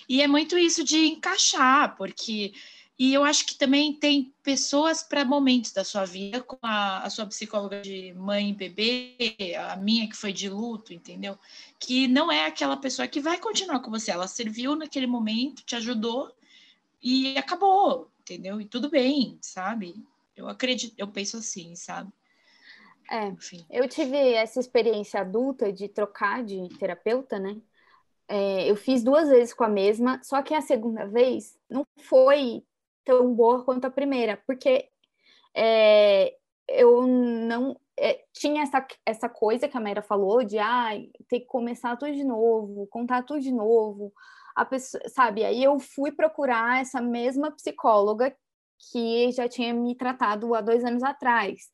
E 0.08 0.22
é 0.22 0.26
muito 0.26 0.56
isso 0.56 0.82
de 0.82 1.06
encaixar, 1.06 1.96
porque 1.96 2.54
e 3.02 3.12
eu 3.12 3.24
acho 3.24 3.44
que 3.44 3.56
também 3.56 3.92
tem 3.92 4.32
pessoas 4.44 5.02
para 5.02 5.24
momentos 5.24 5.72
da 5.72 5.82
sua 5.82 6.04
vida, 6.04 6.40
como 6.40 6.60
a, 6.62 7.02
a, 7.02 7.10
sua 7.10 7.26
psicóloga 7.26 7.80
de 7.80 8.12
mãe 8.12 8.50
e 8.50 8.54
bebê, 8.54 9.16
a 9.58 9.74
minha 9.74 10.08
que 10.08 10.16
foi 10.16 10.32
de 10.32 10.48
luto, 10.48 10.94
entendeu? 10.94 11.36
Que 11.80 12.06
não 12.06 12.30
é 12.30 12.46
aquela 12.46 12.76
pessoa 12.76 13.08
que 13.08 13.18
vai 13.18 13.40
continuar 13.40 13.80
com 13.80 13.90
você. 13.90 14.12
Ela 14.12 14.28
serviu 14.28 14.76
naquele 14.76 15.08
momento, 15.08 15.64
te 15.64 15.74
ajudou 15.74 16.32
e 17.02 17.36
acabou, 17.36 18.08
entendeu? 18.20 18.60
E 18.60 18.64
tudo 18.64 18.88
bem, 18.88 19.36
sabe? 19.40 19.96
Eu 20.36 20.48
acredito, 20.48 20.94
eu 20.96 21.08
penso 21.08 21.38
assim, 21.38 21.74
sabe? 21.74 22.08
É, 23.10 23.26
Enfim. 23.26 23.66
eu 23.68 23.88
tive 23.88 24.16
essa 24.16 24.60
experiência 24.60 25.22
adulta 25.22 25.72
de 25.72 25.88
trocar 25.88 26.44
de 26.44 26.68
terapeuta, 26.78 27.40
né? 27.40 27.60
É, 28.28 28.70
eu 28.70 28.76
fiz 28.76 29.02
duas 29.02 29.28
vezes 29.28 29.52
com 29.52 29.64
a 29.64 29.68
mesma, 29.68 30.22
só 30.22 30.40
que 30.40 30.54
a 30.54 30.60
segunda 30.60 31.04
vez 31.04 31.58
não 31.68 31.84
foi 31.98 32.62
tão 33.04 33.34
boa 33.34 33.64
quanto 33.64 33.86
a 33.86 33.90
primeira, 33.90 34.36
porque 34.46 34.88
é, 35.54 36.34
eu 36.68 37.06
não 37.06 37.76
é, 37.98 38.24
tinha 38.32 38.62
essa, 38.62 38.86
essa 39.04 39.28
coisa 39.28 39.68
que 39.68 39.76
a 39.76 39.80
Mera 39.80 40.02
falou 40.02 40.42
de 40.42 40.58
ah, 40.58 40.90
ter 41.28 41.40
que 41.40 41.46
começar 41.46 41.96
tudo 41.96 42.12
de 42.12 42.24
novo, 42.24 42.86
contar 42.88 43.22
tudo 43.22 43.40
de 43.40 43.52
novo. 43.52 44.12
A 44.54 44.64
pessoa, 44.64 45.02
sabe? 45.08 45.44
Aí 45.44 45.62
eu 45.62 45.78
fui 45.78 46.12
procurar 46.12 46.80
essa 46.80 47.00
mesma 47.00 47.50
psicóloga 47.50 48.34
que 48.90 49.30
já 49.32 49.48
tinha 49.48 49.72
me 49.72 49.94
tratado 49.96 50.54
há 50.54 50.60
dois 50.60 50.84
anos 50.84 51.02
atrás. 51.02 51.70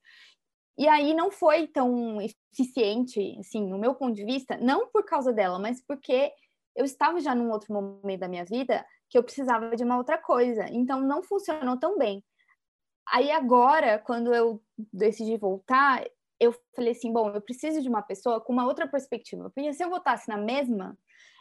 E 0.76 0.86
aí 0.86 1.12
não 1.12 1.30
foi 1.30 1.66
tão 1.66 2.18
eficiente, 2.20 3.36
assim, 3.40 3.66
no 3.66 3.78
meu 3.78 3.94
ponto 3.94 4.14
de 4.14 4.24
vista, 4.24 4.56
não 4.58 4.88
por 4.88 5.04
causa 5.04 5.32
dela, 5.32 5.58
mas 5.58 5.84
porque 5.84 6.32
eu 6.76 6.84
estava 6.84 7.20
já 7.20 7.34
num 7.34 7.50
outro 7.50 7.72
momento 7.72 8.20
da 8.20 8.28
minha 8.28 8.44
vida 8.44 8.86
que 9.08 9.16
eu 9.16 9.22
precisava 9.22 9.74
de 9.74 9.84
uma 9.84 9.96
outra 9.96 10.18
coisa. 10.18 10.66
Então 10.70 11.00
não 11.00 11.22
funcionou 11.22 11.78
tão 11.78 11.98
bem. 11.98 12.22
Aí 13.10 13.30
agora, 13.30 13.98
quando 13.98 14.34
eu 14.34 14.62
decidi 14.92 15.36
voltar, 15.36 16.04
eu 16.38 16.54
falei 16.74 16.92
assim, 16.92 17.12
bom, 17.12 17.30
eu 17.30 17.40
preciso 17.40 17.80
de 17.80 17.88
uma 17.88 18.02
pessoa 18.02 18.40
com 18.40 18.52
uma 18.52 18.66
outra 18.66 18.86
perspectiva, 18.86 19.50
porque 19.50 19.72
se 19.72 19.82
eu 19.82 19.90
voltasse 19.90 20.28
na 20.28 20.36
mesma, 20.36 20.96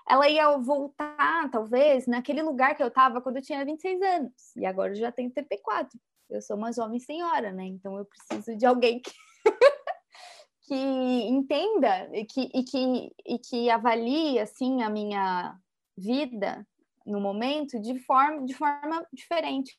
ela 0.09 0.29
ia 0.29 0.57
voltar, 0.57 1.49
talvez, 1.51 2.07
naquele 2.07 2.41
lugar 2.41 2.75
que 2.75 2.81
eu 2.81 2.87
estava 2.87 3.21
quando 3.21 3.37
eu 3.37 3.41
tinha 3.41 3.65
26 3.65 4.01
anos, 4.01 4.55
e 4.55 4.65
agora 4.65 4.91
eu 4.91 4.95
já 4.95 5.11
tenho 5.11 5.29
34. 5.29 5.99
Eu 6.29 6.41
sou 6.41 6.57
uma 6.57 6.71
jovem 6.71 6.99
senhora, 6.99 7.51
né? 7.51 7.65
Então 7.65 7.97
eu 7.97 8.05
preciso 8.05 8.57
de 8.57 8.65
alguém 8.65 9.01
que, 9.01 9.11
que 10.63 10.75
entenda 10.75 12.09
e 12.13 12.25
que, 12.25 12.49
e, 12.53 12.63
que, 12.63 13.11
e 13.25 13.39
que 13.39 13.69
avalie, 13.69 14.39
assim, 14.39 14.81
a 14.81 14.89
minha 14.89 15.57
vida 15.97 16.65
no 17.07 17.19
momento 17.19 17.79
de 17.79 17.97
forma, 17.99 18.45
de 18.45 18.53
forma 18.53 19.05
diferente. 19.13 19.77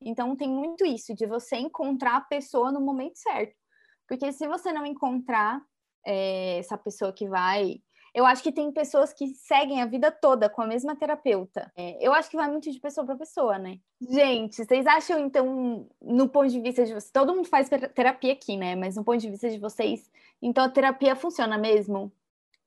Então 0.00 0.34
tem 0.34 0.48
muito 0.48 0.84
isso, 0.84 1.14
de 1.14 1.26
você 1.26 1.56
encontrar 1.56 2.16
a 2.16 2.20
pessoa 2.22 2.72
no 2.72 2.80
momento 2.80 3.16
certo. 3.16 3.54
Porque 4.08 4.32
se 4.32 4.48
você 4.48 4.72
não 4.72 4.84
encontrar 4.84 5.62
é, 6.04 6.58
essa 6.58 6.76
pessoa 6.76 7.12
que 7.12 7.28
vai. 7.28 7.80
Eu 8.14 8.26
acho 8.26 8.42
que 8.42 8.52
tem 8.52 8.70
pessoas 8.70 9.10
que 9.10 9.28
seguem 9.28 9.80
a 9.80 9.86
vida 9.86 10.10
toda 10.10 10.48
com 10.50 10.60
a 10.60 10.66
mesma 10.66 10.94
terapeuta. 10.94 11.72
É, 11.74 11.96
eu 12.06 12.12
acho 12.12 12.28
que 12.28 12.36
vai 12.36 12.50
muito 12.50 12.70
de 12.70 12.78
pessoa 12.78 13.06
para 13.06 13.16
pessoa, 13.16 13.58
né? 13.58 13.78
Gente, 14.00 14.56
vocês 14.56 14.86
acham, 14.86 15.18
então, 15.18 15.88
no 16.00 16.28
ponto 16.28 16.50
de 16.50 16.60
vista 16.60 16.84
de 16.84 16.92
vocês, 16.92 17.10
todo 17.10 17.34
mundo 17.34 17.48
faz 17.48 17.70
terapia 17.94 18.34
aqui, 18.34 18.58
né? 18.58 18.76
Mas 18.76 18.96
no 18.96 19.04
ponto 19.04 19.18
de 19.18 19.30
vista 19.30 19.48
de 19.48 19.58
vocês, 19.58 20.10
então 20.42 20.64
a 20.64 20.68
terapia 20.68 21.16
funciona 21.16 21.56
mesmo? 21.56 22.12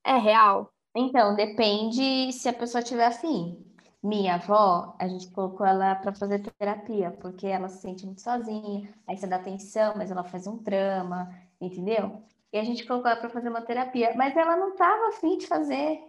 É 0.03 0.17
real? 0.17 0.73
Então, 0.95 1.35
depende 1.35 2.31
se 2.31 2.49
a 2.49 2.53
pessoa 2.53 2.81
tiver 2.81 3.05
afim. 3.05 3.63
Minha 4.05 4.35
avó, 4.35 4.95
a 4.99 5.07
gente 5.07 5.31
colocou 5.31 5.65
ela 5.65 5.95
para 5.95 6.13
fazer 6.13 6.37
terapia, 6.59 7.09
porque 7.19 7.47
ela 7.47 7.67
se 7.67 7.81
sente 7.81 8.05
muito 8.05 8.21
sozinha, 8.21 8.87
aí 9.07 9.17
você 9.17 9.25
dá 9.25 9.37
atenção, 9.37 9.95
mas 9.97 10.11
ela 10.11 10.23
faz 10.23 10.45
um 10.45 10.57
drama, 10.57 11.33
entendeu? 11.59 12.21
E 12.53 12.59
a 12.59 12.63
gente 12.63 12.85
colocou 12.85 13.09
ela 13.09 13.19
para 13.19 13.31
fazer 13.31 13.49
uma 13.49 13.63
terapia, 13.63 14.13
mas 14.15 14.37
ela 14.37 14.55
não 14.57 14.73
estava 14.73 15.07
afim 15.07 15.39
de 15.39 15.47
fazer. 15.47 15.99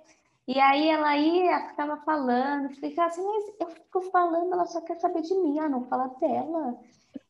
E 0.46 0.60
aí 0.60 0.90
ela 0.90 1.16
ia, 1.16 1.68
ficava 1.70 1.96
falando, 1.96 2.68
ficava 2.74 3.08
assim, 3.08 3.24
mas 3.24 3.44
eu 3.60 3.68
fico 3.68 4.02
falando, 4.10 4.52
ela 4.52 4.66
só 4.66 4.82
quer 4.82 4.96
saber 4.96 5.22
de 5.22 5.34
mim, 5.34 5.58
ah, 5.58 5.68
não 5.70 5.86
fala 5.86 6.08
dela. 6.20 6.76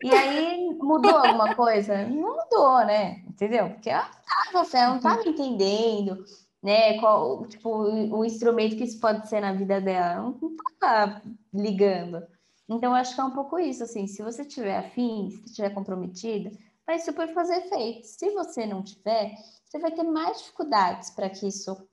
E 0.03 0.11
aí 0.13 0.77
mudou 0.83 1.17
alguma 1.17 1.55
coisa? 1.55 2.09
Não 2.09 2.37
mudou, 2.37 2.85
né? 2.85 3.21
Entendeu? 3.29 3.71
Porque 3.71 3.89
ela 3.89 4.11
tava, 4.53 4.67
ela 4.77 4.89
não 4.89 4.97
estava 4.97 5.29
entendendo, 5.29 6.25
né? 6.67 6.99
Qual, 6.99 7.47
tipo, 7.47 7.71
o, 7.71 8.25
instrumento 8.25 8.77
que 8.77 8.83
isso 8.83 8.99
pode 8.99 9.29
ser 9.29 9.41
na 9.41 9.53
vida 9.53 9.81
dela. 9.81 10.17
Não, 10.17 10.57
tava 10.81 11.23
ligando. 11.55 12.27
Então, 12.69 12.91
eu 12.91 12.97
acho 12.97 13.15
que 13.15 13.21
é 13.21 13.25
um 13.25 13.31
pouco 13.31 13.57
isso, 13.57 13.85
assim, 13.85 14.09
se 14.09 14.21
você 14.21 14.45
tiver 14.45 14.77
afim, 14.77 15.31
se 15.31 15.45
estiver 15.45 15.71
comprometida, 15.71 16.51
vai 16.85 16.99
super 16.99 17.33
fazer 17.33 17.59
efeito. 17.59 18.05
Se 18.09 18.31
você 18.31 18.67
não 18.67 18.83
tiver, 18.83 19.37
você 19.65 19.79
vai 19.79 19.93
ter 19.93 20.03
mais 20.03 20.39
dificuldades 20.39 21.11
para 21.11 21.31
que 21.31 21.47
isso 21.47 21.89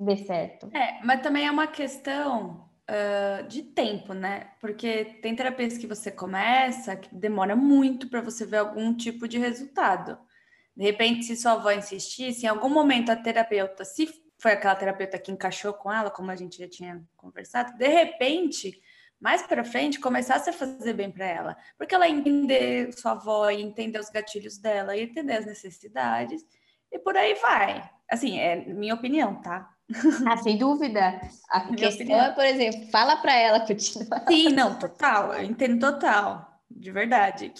dê 0.00 0.16
certo. 0.16 0.74
É, 0.74 1.04
mas 1.04 1.20
também 1.20 1.46
é 1.46 1.50
uma 1.50 1.66
questão 1.66 2.66
uh, 2.88 3.46
de 3.46 3.62
tempo, 3.62 4.14
né? 4.14 4.52
Porque 4.58 5.18
tem 5.20 5.36
terapias 5.36 5.76
que 5.76 5.86
você 5.86 6.10
começa 6.10 6.96
que 6.96 7.14
demora 7.14 7.54
muito 7.54 8.08
para 8.08 8.22
você 8.22 8.46
ver 8.46 8.56
algum 8.56 8.96
tipo 8.96 9.28
de 9.28 9.38
resultado. 9.38 10.16
De 10.76 10.84
repente, 10.84 11.24
se 11.24 11.36
sua 11.36 11.52
avó 11.52 11.70
insistir, 11.70 12.32
se 12.32 12.46
em 12.46 12.48
algum 12.48 12.68
momento 12.68 13.10
a 13.10 13.16
terapeuta, 13.16 13.84
se 13.84 14.08
foi 14.38 14.52
aquela 14.52 14.74
terapeuta 14.74 15.18
que 15.18 15.30
encaixou 15.30 15.72
com 15.72 15.92
ela, 15.92 16.10
como 16.10 16.30
a 16.30 16.36
gente 16.36 16.58
já 16.58 16.68
tinha 16.68 17.02
conversado, 17.16 17.76
de 17.78 17.88
repente 17.88 18.82
mais 19.20 19.42
para 19.42 19.64
frente 19.64 19.98
começasse 19.98 20.50
a 20.50 20.52
fazer 20.52 20.92
bem 20.92 21.10
para 21.10 21.24
ela, 21.24 21.56
porque 21.78 21.94
ela 21.94 22.06
ia 22.06 22.14
entender 22.14 22.92
sua 22.92 23.12
avó, 23.12 23.48
ia 23.48 23.64
entender 23.64 23.98
os 23.98 24.10
gatilhos 24.10 24.58
dela, 24.58 24.94
ia 24.94 25.04
entender 25.04 25.34
as 25.34 25.46
necessidades 25.46 26.44
e 26.92 26.98
por 26.98 27.16
aí 27.16 27.34
vai. 27.36 27.88
Assim, 28.10 28.38
é 28.38 28.66
minha 28.66 28.92
opinião, 28.92 29.40
tá? 29.40 29.70
Ah, 30.26 30.36
sem 30.36 30.58
dúvida. 30.58 31.20
A 31.50 31.64
minha 31.64 31.76
questão 31.76 32.04
opinião. 32.04 32.20
é, 32.20 32.32
por 32.32 32.44
exemplo, 32.44 32.90
fala 32.90 33.16
para 33.16 33.34
ela 33.34 33.60
continuar. 33.60 34.24
Sim, 34.28 34.48
não, 34.52 34.78
total, 34.78 35.32
eu 35.34 35.44
entendo 35.44 35.80
total, 35.80 36.62
de 36.70 36.90
verdade. 36.90 37.52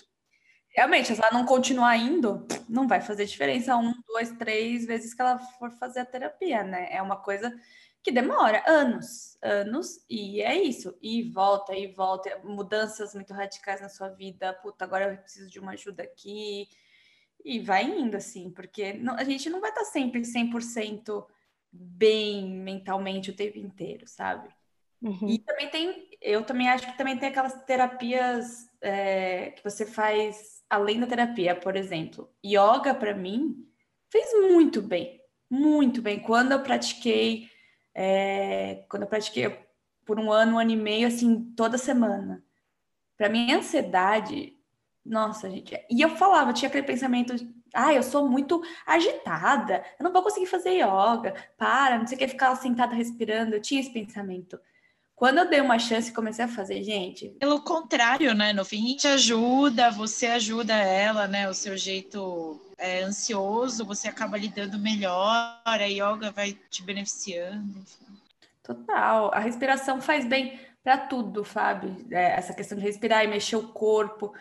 Realmente, 0.74 1.14
se 1.14 1.20
ela 1.20 1.30
não 1.30 1.46
continuar 1.46 1.96
indo, 1.96 2.46
não 2.68 2.88
vai 2.88 3.00
fazer 3.00 3.26
diferença 3.26 3.76
um, 3.76 3.94
dois, 4.08 4.32
três 4.32 4.84
vezes 4.84 5.14
que 5.14 5.22
ela 5.22 5.38
for 5.38 5.70
fazer 5.70 6.00
a 6.00 6.04
terapia, 6.04 6.64
né? 6.64 6.88
É 6.90 7.00
uma 7.00 7.16
coisa 7.16 7.54
que 8.02 8.10
demora 8.10 8.62
anos, 8.66 9.38
anos, 9.40 10.04
e 10.10 10.42
é 10.42 10.54
isso, 10.60 10.94
e 11.00 11.22
volta, 11.30 11.74
e 11.74 11.86
volta, 11.86 12.38
mudanças 12.44 13.14
muito 13.14 13.32
radicais 13.32 13.80
na 13.80 13.88
sua 13.88 14.10
vida, 14.10 14.52
puta, 14.52 14.84
agora 14.84 15.10
eu 15.10 15.16
preciso 15.16 15.48
de 15.48 15.58
uma 15.58 15.72
ajuda 15.72 16.02
aqui, 16.02 16.68
e 17.42 17.60
vai 17.60 17.84
indo 17.84 18.14
assim, 18.14 18.50
porque 18.50 18.92
não, 18.92 19.14
a 19.14 19.24
gente 19.24 19.48
não 19.48 19.58
vai 19.58 19.70
estar 19.70 19.84
sempre 19.84 20.20
100% 20.20 21.24
bem 21.72 22.46
mentalmente 22.46 23.30
o 23.30 23.36
tempo 23.36 23.58
inteiro, 23.58 24.06
sabe? 24.06 24.48
Uhum. 25.00 25.28
E 25.28 25.38
também 25.38 25.70
tem, 25.70 26.08
eu 26.20 26.44
também 26.44 26.68
acho 26.68 26.86
que 26.86 26.98
também 26.98 27.18
tem 27.18 27.30
aquelas 27.30 27.54
terapias 27.64 28.68
é, 28.82 29.50
que 29.52 29.64
você 29.64 29.86
faz 29.86 30.53
além 30.74 31.00
da 31.00 31.06
terapia, 31.06 31.54
por 31.54 31.76
exemplo, 31.76 32.30
yoga 32.44 32.94
para 32.94 33.14
mim 33.14 33.66
fez 34.10 34.32
muito 34.50 34.82
bem, 34.82 35.20
muito 35.50 36.02
bem. 36.02 36.20
Quando 36.20 36.52
eu 36.52 36.60
pratiquei 36.60 37.48
é, 37.94 38.84
quando 38.88 39.04
eu 39.04 39.08
pratiquei 39.08 39.64
por 40.04 40.18
um 40.18 40.30
ano, 40.32 40.56
um 40.56 40.58
ano 40.58 40.70
e 40.72 40.76
meio, 40.76 41.06
assim, 41.06 41.52
toda 41.56 41.78
semana. 41.78 42.44
Para 43.16 43.28
mim, 43.28 43.52
ansiedade, 43.52 44.58
nossa, 45.04 45.48
gente. 45.48 45.74
E 45.88 46.00
eu 46.00 46.10
falava, 46.10 46.52
tinha 46.52 46.68
aquele 46.68 46.86
pensamento, 46.86 47.34
ah, 47.72 47.94
eu 47.94 48.02
sou 48.02 48.28
muito 48.28 48.62
agitada, 48.84 49.84
eu 49.98 50.04
não 50.04 50.12
vou 50.12 50.22
conseguir 50.22 50.46
fazer 50.46 50.72
yoga, 50.72 51.34
para, 51.56 51.98
não 51.98 52.06
sei 52.06 52.16
o 52.16 52.18
que, 52.18 52.28
ficar 52.28 52.54
sentada 52.56 52.94
respirando. 52.94 53.54
Eu 53.54 53.62
tinha 53.62 53.80
esse 53.80 53.92
pensamento. 53.92 54.58
Quando 55.16 55.38
eu 55.38 55.48
dei 55.48 55.60
uma 55.60 55.78
chance 55.78 56.10
e 56.10 56.14
comecei 56.14 56.44
a 56.44 56.48
fazer, 56.48 56.82
gente. 56.82 57.28
Pelo 57.38 57.60
contrário, 57.62 58.34
né? 58.34 58.52
No 58.52 58.64
fim, 58.64 58.96
te 58.96 59.06
ajuda, 59.06 59.90
você 59.90 60.26
ajuda 60.26 60.74
ela, 60.74 61.28
né? 61.28 61.48
O 61.48 61.54
seu 61.54 61.76
jeito 61.76 62.60
é, 62.76 63.02
ansioso, 63.02 63.84
você 63.84 64.08
acaba 64.08 64.36
lidando 64.36 64.78
melhor, 64.78 65.60
a 65.64 65.84
yoga 65.84 66.32
vai 66.32 66.58
te 66.68 66.82
beneficiando. 66.82 67.78
Enfim. 67.78 68.04
Total. 68.62 69.32
A 69.32 69.38
respiração 69.38 70.00
faz 70.00 70.26
bem 70.26 70.58
para 70.82 70.98
tudo, 70.98 71.44
Fábio. 71.44 71.96
É, 72.10 72.32
essa 72.36 72.52
questão 72.52 72.76
de 72.76 72.84
respirar 72.84 73.22
e 73.24 73.28
mexer 73.28 73.56
o 73.56 73.68
corpo. 73.68 74.32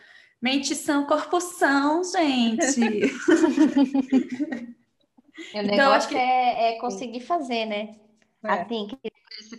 Mente 0.42 0.76
são, 0.76 1.06
corpo 1.06 1.40
são, 1.40 2.04
gente. 2.04 2.82
o 5.54 5.62
negócio 5.62 5.74
então, 5.74 5.92
acho 5.94 6.08
que... 6.10 6.16
é, 6.16 6.74
é 6.74 6.80
conseguir 6.80 7.20
fazer, 7.22 7.66
né? 7.66 7.96
É. 8.44 8.52
Assim, 8.52 8.88
que 8.88 9.13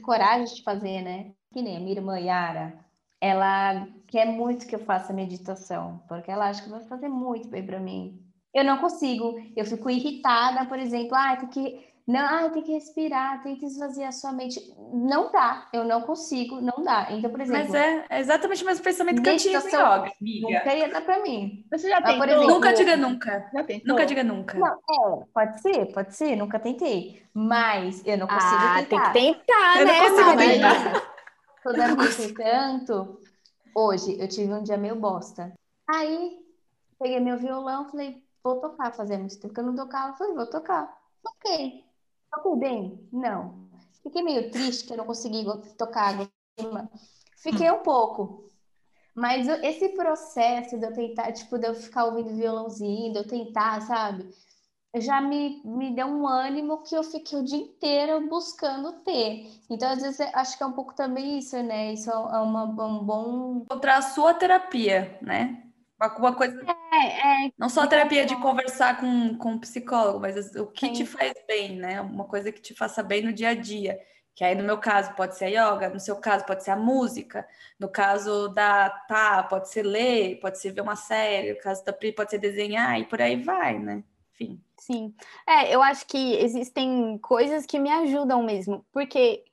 coragem 0.04 0.54
de 0.54 0.62
fazer, 0.62 1.02
né? 1.02 1.32
Que 1.52 1.62
nem 1.62 1.76
a 1.76 1.80
minha 1.80 1.92
irmã 1.92 2.18
Yara, 2.18 2.78
ela 3.20 3.86
quer 4.06 4.26
muito 4.26 4.66
que 4.66 4.74
eu 4.74 4.80
faça 4.80 5.12
meditação, 5.12 6.02
porque 6.08 6.30
ela 6.30 6.48
acha 6.48 6.62
que 6.62 6.68
vai 6.68 6.84
fazer 6.84 7.08
muito 7.08 7.48
bem 7.48 7.64
para 7.64 7.80
mim. 7.80 8.20
Eu 8.52 8.64
não 8.64 8.78
consigo, 8.78 9.34
eu 9.56 9.64
fico 9.64 9.90
irritada, 9.90 10.66
por 10.66 10.78
exemplo, 10.78 11.14
ah, 11.14 11.36
tem 11.36 11.48
que 11.48 11.93
não, 12.06 12.46
ah, 12.46 12.50
tem 12.50 12.62
que 12.62 12.72
respirar, 12.72 13.42
tem 13.42 13.56
que 13.56 13.64
esvaziar 13.64 14.08
a 14.08 14.12
sua 14.12 14.30
mente. 14.30 14.60
Não 14.92 15.32
dá, 15.32 15.68
eu 15.72 15.84
não 15.84 16.02
consigo, 16.02 16.60
não 16.60 16.84
dá. 16.84 17.06
Então, 17.10 17.30
por 17.30 17.40
exemplo. 17.40 17.62
Mas 17.62 17.74
é, 17.74 18.04
é 18.10 18.20
exatamente 18.20 18.62
o 18.62 18.66
mesmo 18.66 18.84
pensamento 18.84 19.22
que 19.22 19.30
eu 19.30 19.36
tinha 19.38 19.58
em 19.58 19.66
yoga, 19.66 20.12
Nunca 20.20 20.74
ia 20.74 20.88
dar 20.90 21.00
pra 21.00 21.22
mim. 21.22 21.64
Você 21.70 21.88
já 21.88 22.02
tentou? 22.02 22.24
Exemplo, 22.26 22.46
nunca 22.46 22.72
diga 22.74 22.96
nunca. 22.96 23.50
Nunca 23.86 24.04
diga 24.04 24.22
nunca. 24.22 24.58
Não, 24.58 24.68
é, 24.68 25.24
pode 25.32 25.62
ser, 25.62 25.86
pode 25.94 26.14
ser, 26.14 26.36
nunca 26.36 26.58
tentei. 26.58 27.22
Mas 27.32 28.02
eu 28.04 28.18
não 28.18 28.26
consigo 28.26 28.54
ah, 28.54 28.84
tentar. 28.86 29.12
tem 29.12 29.32
que 29.32 29.40
tentar, 29.40 29.80
eu 29.80 29.86
né? 29.86 29.98
Não 29.98 30.10
consigo 30.10 30.36
tentar. 30.36 31.14
Toda 31.64 31.96
vez 31.96 32.16
que 32.16 32.34
tanto, 32.34 33.18
hoje 33.74 34.20
eu 34.20 34.28
tive 34.28 34.52
um 34.52 34.62
dia 34.62 34.76
meio 34.76 34.96
bosta. 34.96 35.54
Aí, 35.88 36.38
peguei 37.00 37.18
meu 37.18 37.38
violão, 37.38 37.88
falei, 37.88 38.22
vou 38.42 38.60
tocar, 38.60 38.92
fazer 38.92 39.16
muito 39.16 39.40
tempo 39.40 39.54
que 39.54 39.60
eu 39.60 39.64
não 39.64 39.74
tocava, 39.74 40.14
falei, 40.18 40.34
vou 40.34 40.46
tocar. 40.46 40.94
Ok. 41.26 41.82
Toquei 42.34 42.56
bem? 42.56 43.08
Não. 43.12 43.68
Fiquei 44.02 44.22
meio 44.22 44.50
triste 44.50 44.86
que 44.86 44.92
eu 44.92 44.98
não 44.98 45.06
consegui 45.06 45.44
tocar 45.76 46.28
Fiquei 47.36 47.70
um 47.70 47.82
pouco. 47.82 48.50
Mas 49.14 49.46
esse 49.46 49.90
processo 49.90 50.78
de 50.78 50.84
eu 50.84 50.92
tentar, 50.92 51.30
tipo, 51.32 51.58
de 51.58 51.68
eu 51.68 51.74
ficar 51.74 52.06
ouvindo 52.06 52.34
violãozinho, 52.34 53.12
de 53.12 53.18
eu 53.18 53.26
tentar, 53.26 53.80
sabe? 53.82 54.28
Já 54.96 55.20
me, 55.20 55.60
me 55.64 55.94
deu 55.94 56.06
um 56.06 56.26
ânimo 56.26 56.82
que 56.82 56.94
eu 56.94 57.02
fiquei 57.02 57.38
o 57.38 57.44
dia 57.44 57.58
inteiro 57.58 58.28
buscando 58.28 58.92
ter. 59.04 59.50
Então, 59.68 59.90
às 59.90 60.02
vezes, 60.02 60.20
acho 60.20 60.56
que 60.56 60.62
é 60.62 60.66
um 60.66 60.72
pouco 60.72 60.94
também 60.94 61.38
isso, 61.38 61.60
né? 61.62 61.92
Isso 61.92 62.10
é 62.10 62.38
uma, 62.38 62.64
um 62.64 63.04
bom. 63.04 63.62
Encontrar 63.64 63.98
a 63.98 64.02
sua 64.02 64.34
terapia, 64.34 65.18
né? 65.20 65.63
Uma 66.18 66.34
coisa. 66.34 66.60
É, 66.92 67.46
é, 67.46 67.52
não 67.58 67.68
só 67.68 67.82
a 67.82 67.86
terapia 67.86 68.24
de 68.24 68.36
conversar 68.36 69.00
com, 69.00 69.36
com 69.36 69.52
um 69.52 69.58
psicólogo, 69.58 70.20
mas 70.20 70.54
o 70.54 70.66
que 70.66 70.86
Sim. 70.86 70.92
te 70.92 71.06
faz 71.06 71.32
bem, 71.46 71.76
né? 71.76 72.00
Uma 72.00 72.24
coisa 72.24 72.52
que 72.52 72.60
te 72.60 72.74
faça 72.74 73.02
bem 73.02 73.22
no 73.22 73.32
dia 73.32 73.50
a 73.50 73.54
dia. 73.54 73.98
Que 74.34 74.42
aí, 74.42 74.54
no 74.54 74.64
meu 74.64 74.78
caso, 74.78 75.14
pode 75.14 75.36
ser 75.36 75.44
a 75.44 75.48
yoga, 75.48 75.88
no 75.88 76.00
seu 76.00 76.16
caso, 76.16 76.44
pode 76.44 76.64
ser 76.64 76.72
a 76.72 76.76
música, 76.76 77.46
no 77.78 77.88
caso 77.88 78.48
da 78.48 78.90
Tá, 78.90 79.44
pode 79.44 79.68
ser 79.70 79.84
ler, 79.84 80.40
pode 80.40 80.58
ser 80.58 80.72
ver 80.72 80.80
uma 80.80 80.96
série, 80.96 81.52
no 81.52 81.60
caso 81.60 81.84
da 81.84 81.92
Pri, 81.92 82.10
pode 82.12 82.30
ser 82.30 82.38
desenhar, 82.38 82.98
e 82.98 83.04
por 83.04 83.22
aí 83.22 83.40
vai, 83.40 83.78
né? 83.78 84.02
Enfim. 84.32 84.60
Sim. 84.76 85.14
É, 85.48 85.72
eu 85.72 85.80
acho 85.80 86.04
que 86.06 86.34
existem 86.34 87.16
coisas 87.18 87.64
que 87.64 87.78
me 87.78 87.90
ajudam 87.90 88.42
mesmo, 88.42 88.84
porque 88.92 89.44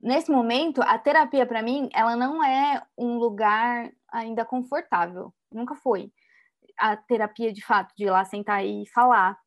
nesse 0.00 0.30
momento, 0.30 0.80
a 0.82 0.96
terapia, 0.96 1.44
para 1.44 1.60
mim, 1.60 1.88
ela 1.92 2.14
não 2.14 2.42
é 2.44 2.82
um 2.96 3.18
lugar 3.18 3.90
ainda 4.12 4.44
confortável 4.44 5.32
nunca 5.50 5.74
foi 5.74 6.12
a 6.78 6.96
terapia 6.96 7.52
de 7.52 7.64
fato, 7.64 7.94
de 7.96 8.04
ir 8.04 8.10
lá 8.10 8.24
sentar 8.24 8.64
e 8.64 8.86
falar. 8.88 9.38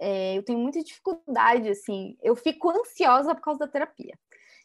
É, 0.00 0.36
eu 0.36 0.42
tenho 0.42 0.58
muita 0.58 0.82
dificuldade, 0.82 1.68
assim, 1.68 2.16
eu 2.22 2.34
fico 2.34 2.70
ansiosa 2.70 3.34
por 3.34 3.42
causa 3.42 3.60
da 3.60 3.68
terapia. 3.68 4.18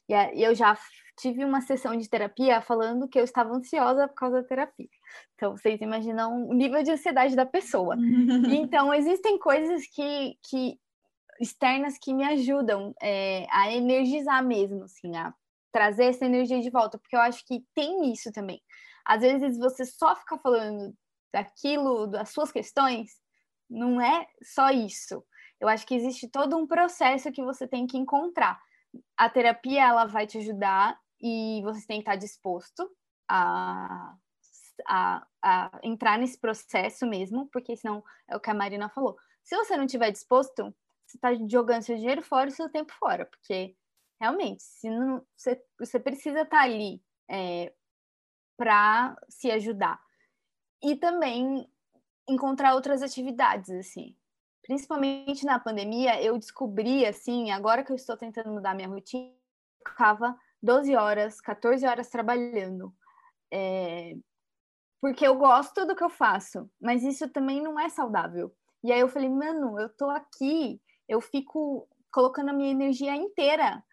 E 0.07 0.43
eu 0.43 0.53
já 0.53 0.77
tive 1.17 1.43
uma 1.43 1.61
sessão 1.61 1.95
de 1.95 2.09
terapia 2.09 2.61
falando 2.61 3.07
que 3.07 3.19
eu 3.19 3.23
estava 3.23 3.53
ansiosa 3.53 4.07
por 4.07 4.15
causa 4.15 4.41
da 4.41 4.47
terapia. 4.47 4.87
Então, 5.33 5.57
vocês 5.57 5.81
imaginam 5.81 6.47
o 6.47 6.53
nível 6.53 6.83
de 6.83 6.91
ansiedade 6.91 7.35
da 7.35 7.45
pessoa. 7.45 7.95
então, 8.53 8.93
existem 8.93 9.37
coisas 9.39 9.85
que, 9.87 10.37
que 10.47 10.79
externas 11.39 11.97
que 11.97 12.13
me 12.13 12.23
ajudam 12.23 12.93
é, 13.01 13.47
a 13.49 13.71
energizar 13.71 14.45
mesmo, 14.45 14.83
assim, 14.83 15.15
a 15.15 15.33
trazer 15.71 16.05
essa 16.05 16.25
energia 16.25 16.61
de 16.61 16.69
volta, 16.69 16.97
porque 16.97 17.15
eu 17.15 17.19
acho 17.19 17.45
que 17.45 17.63
tem 17.73 18.11
isso 18.11 18.31
também. 18.31 18.61
Às 19.05 19.21
vezes 19.21 19.57
você 19.57 19.85
só 19.85 20.15
fica 20.15 20.37
falando 20.37 20.95
daquilo, 21.31 22.07
das 22.07 22.29
suas 22.29 22.51
questões, 22.51 23.11
não 23.69 23.99
é 24.01 24.27
só 24.41 24.69
isso. 24.69 25.23
Eu 25.59 25.67
acho 25.67 25.85
que 25.85 25.95
existe 25.95 26.27
todo 26.27 26.57
um 26.57 26.67
processo 26.67 27.31
que 27.31 27.43
você 27.43 27.67
tem 27.67 27.87
que 27.87 27.97
encontrar. 27.97 28.59
A 29.17 29.29
terapia 29.29 29.83
ela 29.83 30.05
vai 30.05 30.25
te 30.25 30.37
ajudar 30.37 30.99
e 31.21 31.61
você 31.63 31.85
tem 31.85 31.97
que 31.97 32.09
estar 32.09 32.15
disposto 32.15 32.89
a, 33.27 34.15
a, 34.87 35.27
a 35.41 35.79
entrar 35.83 36.17
nesse 36.17 36.39
processo 36.39 37.05
mesmo, 37.05 37.47
porque 37.51 37.75
senão 37.75 38.03
é 38.27 38.35
o 38.35 38.39
que 38.39 38.49
a 38.49 38.53
Marina 38.53 38.89
falou. 38.89 39.17
Se 39.43 39.55
você 39.55 39.77
não 39.77 39.85
estiver 39.85 40.11
disposto, 40.11 40.73
você 41.05 41.17
está 41.17 41.33
jogando 41.49 41.83
seu 41.83 41.97
dinheiro 41.97 42.21
fora 42.21 42.49
e 42.49 42.53
seu 42.53 42.69
tempo 42.69 42.93
fora, 42.93 43.25
porque 43.25 43.75
realmente, 44.19 44.63
se 44.63 44.89
não, 44.89 45.25
você, 45.35 45.61
você 45.79 45.99
precisa 45.99 46.41
estar 46.41 46.61
ali 46.61 47.01
é, 47.29 47.73
para 48.57 49.15
se 49.29 49.51
ajudar. 49.51 49.99
E 50.83 50.95
também 50.95 51.69
encontrar 52.27 52.73
outras 52.73 53.01
atividades, 53.01 53.69
assim. 53.71 54.15
Principalmente 54.63 55.45
na 55.45 55.59
pandemia, 55.59 56.21
eu 56.21 56.37
descobri, 56.37 57.05
assim, 57.05 57.51
agora 57.51 57.83
que 57.83 57.91
eu 57.91 57.95
estou 57.95 58.17
tentando 58.17 58.49
mudar 58.49 58.73
minha 58.73 58.87
rotina, 58.87 59.27
eu 59.27 59.89
ficava 59.89 60.37
12 60.61 60.95
horas, 60.95 61.39
14 61.39 61.85
horas 61.85 62.09
trabalhando. 62.09 62.93
É... 63.53 64.15
Porque 64.99 65.25
eu 65.25 65.35
gosto 65.37 65.85
do 65.85 65.95
que 65.95 66.03
eu 66.03 66.09
faço, 66.09 66.69
mas 66.81 67.03
isso 67.03 67.29
também 67.29 67.61
não 67.61 67.79
é 67.79 67.89
saudável. 67.89 68.51
E 68.83 68.91
aí 68.91 68.99
eu 68.99 69.07
falei, 69.07 69.29
mano, 69.29 69.79
eu 69.79 69.89
tô 69.89 70.09
aqui, 70.09 70.81
eu 71.07 71.21
fico 71.21 71.87
colocando 72.11 72.49
a 72.49 72.53
minha 72.53 72.71
energia 72.71 73.15
inteira, 73.15 73.83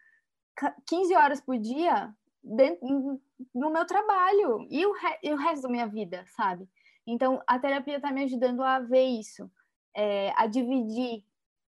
15 0.87 1.15
horas 1.15 1.41
por 1.41 1.57
dia, 1.57 2.13
dentro, 2.43 3.21
no 3.53 3.69
meu 3.69 3.85
trabalho 3.85 4.67
e 4.69 4.85
o, 4.85 4.93
re, 4.93 5.17
e 5.23 5.33
o 5.33 5.37
resto 5.37 5.63
da 5.63 5.69
minha 5.69 5.87
vida, 5.87 6.25
sabe? 6.35 6.67
Então, 7.05 7.41
a 7.47 7.59
terapia 7.59 7.97
está 7.97 8.11
me 8.11 8.23
ajudando 8.23 8.61
a 8.63 8.79
ver 8.79 9.03
isso, 9.03 9.49
é, 9.95 10.31
a 10.35 10.47
dividir 10.47 11.23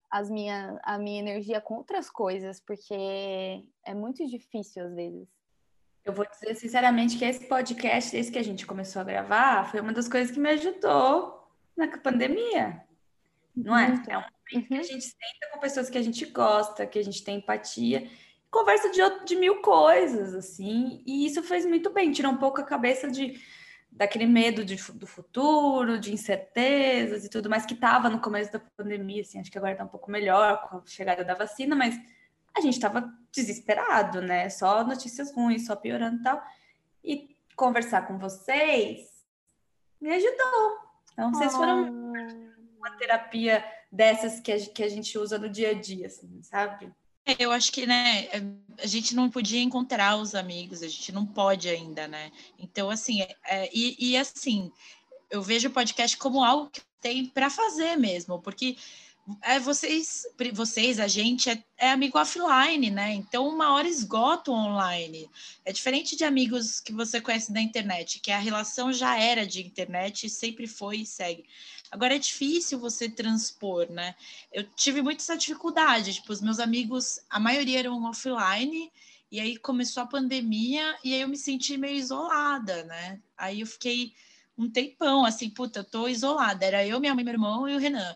as 0.09 0.29
minha, 0.29 0.79
a 0.83 0.97
minha 0.97 1.19
energia 1.19 1.59
com 1.59 1.75
outras 1.75 2.09
coisas, 2.09 2.59
porque 2.61 2.93
é 3.85 3.93
muito 3.93 4.25
difícil 4.27 4.85
às 4.85 4.93
vezes. 4.93 5.27
Eu 6.05 6.13
vou 6.13 6.25
dizer 6.29 6.55
sinceramente 6.55 7.17
que 7.17 7.25
esse 7.25 7.47
podcast, 7.47 8.11
desde 8.11 8.31
que 8.31 8.37
a 8.37 8.43
gente 8.43 8.65
começou 8.65 9.01
a 9.01 9.05
gravar, 9.05 9.69
foi 9.69 9.81
uma 9.81 9.91
das 9.91 10.07
coisas 10.07 10.31
que 10.31 10.39
me 10.39 10.49
ajudou 10.49 11.49
na 11.75 11.87
pandemia. 11.97 12.85
Não 13.55 13.77
é? 13.77 13.87
É 14.07 14.17
um 14.17 14.21
momento 14.21 14.67
que 14.67 14.73
a 14.73 14.77
uhum. 14.77 14.83
gente 14.83 15.01
senta 15.01 15.49
com 15.51 15.59
pessoas 15.59 15.89
que 15.89 15.97
a 15.97 16.01
gente 16.01 16.25
gosta, 16.25 16.85
que 16.85 16.99
a 16.99 17.03
gente 17.03 17.23
tem 17.23 17.37
empatia 17.37 18.07
conversa 18.51 18.89
de, 18.89 19.01
de 19.25 19.35
mil 19.35 19.61
coisas, 19.61 20.33
assim, 20.33 21.03
e 21.05 21.25
isso 21.25 21.43
fez 21.43 21.65
muito 21.65 21.89
bem, 21.89 22.11
tirou 22.11 22.31
um 22.31 22.37
pouco 22.37 22.61
a 22.61 22.63
cabeça 22.63 23.09
de 23.09 23.39
daquele 23.91 24.25
medo 24.25 24.65
de, 24.65 24.75
do 24.91 25.07
futuro, 25.07 25.97
de 25.97 26.13
incertezas 26.13 27.23
e 27.23 27.29
tudo 27.29 27.49
mais 27.49 27.65
que 27.65 27.73
estava 27.73 28.09
no 28.09 28.19
começo 28.19 28.51
da 28.51 28.59
pandemia, 28.59 29.21
assim, 29.21 29.39
acho 29.39 29.49
que 29.49 29.57
agora 29.57 29.71
está 29.71 29.85
um 29.85 29.89
pouco 29.89 30.11
melhor 30.11 30.67
com 30.67 30.77
a 30.77 30.83
chegada 30.85 31.23
da 31.23 31.33
vacina, 31.33 31.75
mas 31.75 31.97
a 32.53 32.61
gente 32.61 32.73
estava 32.73 33.09
desesperado, 33.31 34.21
né? 34.21 34.49
Só 34.49 34.83
notícias 34.83 35.33
ruins, 35.33 35.65
só 35.65 35.75
piorando 35.75 36.19
e 36.19 36.23
tal. 36.23 36.43
E 37.03 37.37
conversar 37.55 38.07
com 38.07 38.17
vocês 38.17 39.25
me 39.99 40.13
ajudou. 40.13 40.77
Então, 41.13 41.33
vocês 41.33 41.53
foram 41.53 42.11
uma 42.77 42.91
terapia 42.97 43.63
dessas 43.91 44.39
que 44.39 44.51
a, 44.51 44.59
que 44.59 44.83
a 44.83 44.89
gente 44.89 45.17
usa 45.17 45.37
no 45.37 45.49
dia 45.49 45.71
a 45.71 45.73
dia, 45.73 46.07
assim, 46.07 46.41
sabe? 46.43 46.93
É, 47.25 47.35
eu 47.39 47.51
acho 47.51 47.71
que, 47.71 47.85
né, 47.87 48.25
é, 48.25 48.43
a 48.81 48.85
gente 48.85 49.15
não 49.15 49.29
podia 49.29 49.61
encontrar 49.61 50.17
os 50.17 50.35
amigos, 50.35 50.83
a 50.83 50.87
gente 50.87 51.11
não 51.11 51.25
pode 51.25 51.67
ainda, 51.67 52.07
né? 52.07 52.31
Então, 52.59 52.89
assim, 52.89 53.21
é, 53.21 53.35
é 53.45 53.69
e, 53.73 54.11
e 54.11 54.17
assim, 54.17 54.71
eu 55.31 55.41
vejo 55.41 55.67
o 55.69 55.71
podcast 55.71 56.15
como 56.17 56.43
algo 56.43 56.69
que 56.69 56.81
tem 57.01 57.25
para 57.25 57.49
fazer 57.49 57.95
mesmo, 57.95 58.39
porque 58.41 58.77
é, 59.41 59.59
vocês, 59.59 60.21
vocês, 60.53 60.99
a 60.99 61.07
gente 61.07 61.49
é, 61.49 61.63
é, 61.77 61.89
amigo 61.89 62.19
offline, 62.19 62.91
né? 62.91 63.11
Então, 63.13 63.47
uma 63.47 63.73
hora 63.73 63.87
esgota 63.87 64.51
online. 64.51 65.27
É 65.63 65.71
diferente 65.71 66.15
de 66.15 66.23
amigos 66.23 66.79
que 66.79 66.93
você 66.93 67.19
conhece 67.19 67.51
da 67.51 67.59
internet, 67.59 68.19
que 68.19 68.31
a 68.31 68.37
relação 68.37 68.93
já 68.93 69.19
era 69.19 69.45
de 69.45 69.65
internet, 69.65 70.29
sempre 70.29 70.67
foi 70.67 70.97
e 70.97 71.05
segue. 71.05 71.43
Agora 71.95 72.13
é 72.13 72.19
difícil 72.19 72.77
você 72.77 73.07
transpor, 73.07 73.89
né? 73.89 74.15
Eu 74.51 74.63
tive 74.75 75.01
muita 75.01 75.23
essa 75.23 75.37
dificuldade, 75.37 76.15
tipo, 76.15 76.33
os 76.33 76.41
meus 76.41 76.59
amigos, 76.59 77.21
a 77.29 77.39
maioria 77.39 77.79
eram 77.79 78.03
offline, 78.03 78.91
e 79.31 79.39
aí 79.39 79.55
começou 79.55 80.03
a 80.03 80.05
pandemia, 80.05 80.93
e 81.05 81.13
aí 81.13 81.21
eu 81.21 81.29
me 81.29 81.37
senti 81.37 81.77
meio 81.77 81.95
isolada, 81.95 82.83
né? 82.83 83.21
Aí 83.37 83.61
eu 83.61 83.65
fiquei 83.65 84.13
um 84.57 84.69
tempão, 84.69 85.23
assim, 85.23 85.49
puta, 85.49 85.79
eu 85.79 85.83
tô 85.85 86.09
isolada. 86.09 86.65
Era 86.65 86.85
eu, 86.85 86.99
minha 86.99 87.15
mãe, 87.15 87.23
meu 87.23 87.33
irmão 87.33 87.69
e 87.69 87.73
o 87.73 87.79
Renan. 87.79 88.13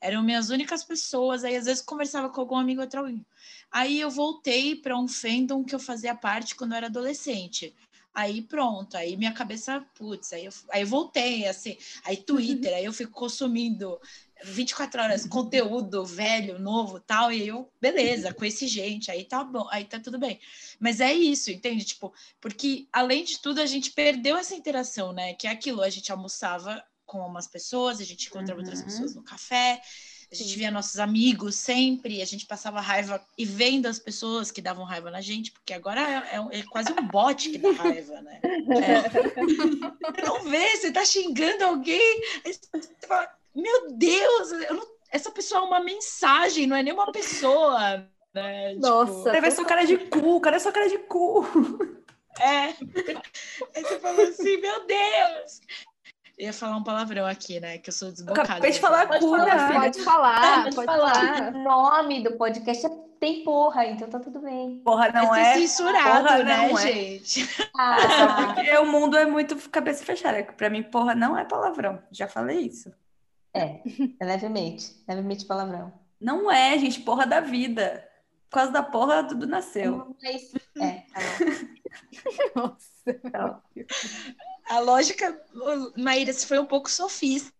Eram 0.00 0.24
minhas 0.24 0.50
únicas 0.50 0.82
pessoas, 0.82 1.44
aí 1.44 1.54
às 1.54 1.66
vezes 1.66 1.82
conversava 1.82 2.28
com 2.28 2.40
algum 2.40 2.56
amigo 2.56 2.80
outro. 2.80 3.24
Aí 3.70 4.00
eu 4.00 4.10
voltei 4.10 4.74
para 4.74 4.98
um 4.98 5.06
fandom 5.06 5.62
que 5.62 5.76
eu 5.76 5.78
fazia 5.78 6.14
parte 6.14 6.56
quando 6.56 6.72
eu 6.72 6.78
era 6.78 6.86
adolescente. 6.86 7.72
Aí 8.16 8.40
pronto, 8.40 8.96
aí 8.96 9.14
minha 9.14 9.34
cabeça, 9.34 9.84
putz, 9.94 10.32
aí 10.32 10.46
eu, 10.46 10.52
aí 10.70 10.80
eu 10.80 10.86
voltei, 10.86 11.46
assim, 11.46 11.76
aí 12.02 12.16
Twitter, 12.16 12.74
aí 12.74 12.86
eu 12.86 12.92
fico 12.94 13.12
consumindo 13.12 14.00
24 14.42 15.02
horas 15.02 15.26
conteúdo 15.26 16.02
velho, 16.02 16.58
novo, 16.58 16.98
tal, 16.98 17.30
e 17.30 17.46
eu, 17.46 17.70
beleza, 17.78 18.32
conheci 18.32 18.68
gente, 18.68 19.10
aí 19.10 19.22
tá 19.22 19.44
bom, 19.44 19.68
aí 19.70 19.84
tá 19.84 20.00
tudo 20.00 20.18
bem. 20.18 20.40
Mas 20.80 20.98
é 20.98 21.12
isso, 21.12 21.50
entende? 21.50 21.84
Tipo, 21.84 22.10
porque 22.40 22.88
além 22.90 23.22
de 23.22 23.38
tudo 23.38 23.60
a 23.60 23.66
gente 23.66 23.90
perdeu 23.90 24.38
essa 24.38 24.54
interação, 24.54 25.12
né? 25.12 25.34
Que 25.34 25.46
é 25.46 25.50
aquilo, 25.50 25.82
a 25.82 25.90
gente 25.90 26.10
almoçava 26.10 26.82
com 27.04 27.18
umas 27.18 27.46
pessoas, 27.46 28.00
a 28.00 28.04
gente 28.04 28.28
encontrava 28.28 28.58
uhum. 28.58 28.66
outras 28.66 28.82
pessoas 28.82 29.14
no 29.14 29.22
café, 29.22 29.82
a 30.30 30.34
gente 30.34 30.50
Sim. 30.50 30.58
via 30.58 30.70
nossos 30.70 30.98
amigos 30.98 31.54
sempre, 31.54 32.20
a 32.20 32.24
gente 32.24 32.46
passava 32.46 32.80
raiva 32.80 33.24
e 33.38 33.44
vendo 33.44 33.86
as 33.86 33.98
pessoas 33.98 34.50
que 34.50 34.60
davam 34.60 34.84
raiva 34.84 35.10
na 35.10 35.20
gente, 35.20 35.52
porque 35.52 35.72
agora 35.72 36.00
é, 36.00 36.36
é, 36.36 36.60
é 36.60 36.62
quase 36.64 36.92
um 36.92 37.06
bot 37.06 37.48
que 37.48 37.58
dá 37.58 37.70
raiva, 37.70 38.20
né? 38.22 38.40
É. 38.42 39.08
Você 40.10 40.22
não 40.22 40.42
vê, 40.42 40.76
você 40.76 40.92
tá 40.92 41.04
xingando 41.04 41.64
alguém, 41.64 42.20
você 42.44 42.60
fala, 43.06 43.30
meu 43.54 43.92
Deus, 43.92 44.50
não, 44.70 44.86
essa 45.10 45.30
pessoa 45.30 45.60
é 45.60 45.64
uma 45.64 45.80
mensagem, 45.80 46.66
não 46.66 46.76
é 46.76 46.82
nem 46.82 46.92
uma 46.92 47.12
pessoa. 47.12 48.06
Né? 48.34 48.74
Nossa, 48.74 49.32
tipo, 49.32 49.50
sua 49.52 49.64
cara 49.64 49.84
de 49.84 49.96
cu, 49.96 50.40
cadê 50.40 50.60
sua 50.60 50.72
cara 50.72 50.88
de 50.88 50.98
cu? 50.98 51.46
É. 52.38 52.74
Aí 53.74 53.82
você 53.82 53.98
falou 53.98 54.26
assim, 54.26 54.58
meu 54.58 54.86
Deus! 54.86 55.60
Ia 56.38 56.52
falar 56.52 56.76
um 56.76 56.84
palavrão 56.84 57.26
aqui, 57.26 57.58
né? 57.60 57.78
Que 57.78 57.90
eu 57.90 57.94
sou 57.94 58.10
desbocada. 58.10 58.42
Acabei 58.42 58.70
de 58.70 58.80
falar 58.80 59.06
pode 59.06 59.20
cura. 59.20 59.46
Falar, 59.46 59.80
pode 59.80 60.02
falar, 60.02 60.62
pode, 60.64 60.76
pode 60.76 60.86
falar. 60.86 61.54
O 61.54 61.62
nome 61.62 62.22
do 62.22 62.32
podcast 62.36 62.86
é 62.86 63.06
tem 63.18 63.42
porra, 63.44 63.86
então 63.86 64.08
tá 64.08 64.20
tudo 64.20 64.40
bem. 64.40 64.80
Porra 64.84 65.10
não 65.10 65.34
é. 65.34 65.54
censurado, 65.54 66.26
porra 66.26 66.42
né, 66.44 66.68
não 66.68 66.78
é. 66.78 66.82
gente? 66.82 67.48
Ah. 67.74 68.52
porque 68.54 68.76
o 68.78 68.86
mundo 68.86 69.16
é 69.16 69.26
muito 69.26 69.56
cabeça 69.70 70.04
fechada. 70.04 70.42
Pra 70.52 70.70
mim, 70.70 70.82
porra 70.82 71.14
não 71.14 71.36
é 71.36 71.44
palavrão. 71.44 72.02
Já 72.10 72.28
falei 72.28 72.60
isso. 72.60 72.92
É, 73.54 73.80
é 74.20 74.24
levemente. 74.24 75.02
Levemente 75.08 75.46
palavrão. 75.46 75.92
Não 76.20 76.50
é, 76.50 76.78
gente, 76.78 77.00
porra 77.00 77.26
da 77.26 77.40
vida. 77.40 78.06
Por 78.50 78.56
causa 78.56 78.72
da 78.72 78.82
porra, 78.82 79.24
tudo 79.24 79.46
nasceu. 79.46 80.14
É, 80.80 81.02
tá 81.12 81.20
Nossa. 82.54 83.14
Tá 83.30 83.62
a 84.68 84.80
lógica, 84.80 85.40
Maíra, 85.96 86.32
se 86.32 86.46
foi 86.46 86.58
um 86.58 86.66
pouco 86.66 86.90
sofista 86.90 87.56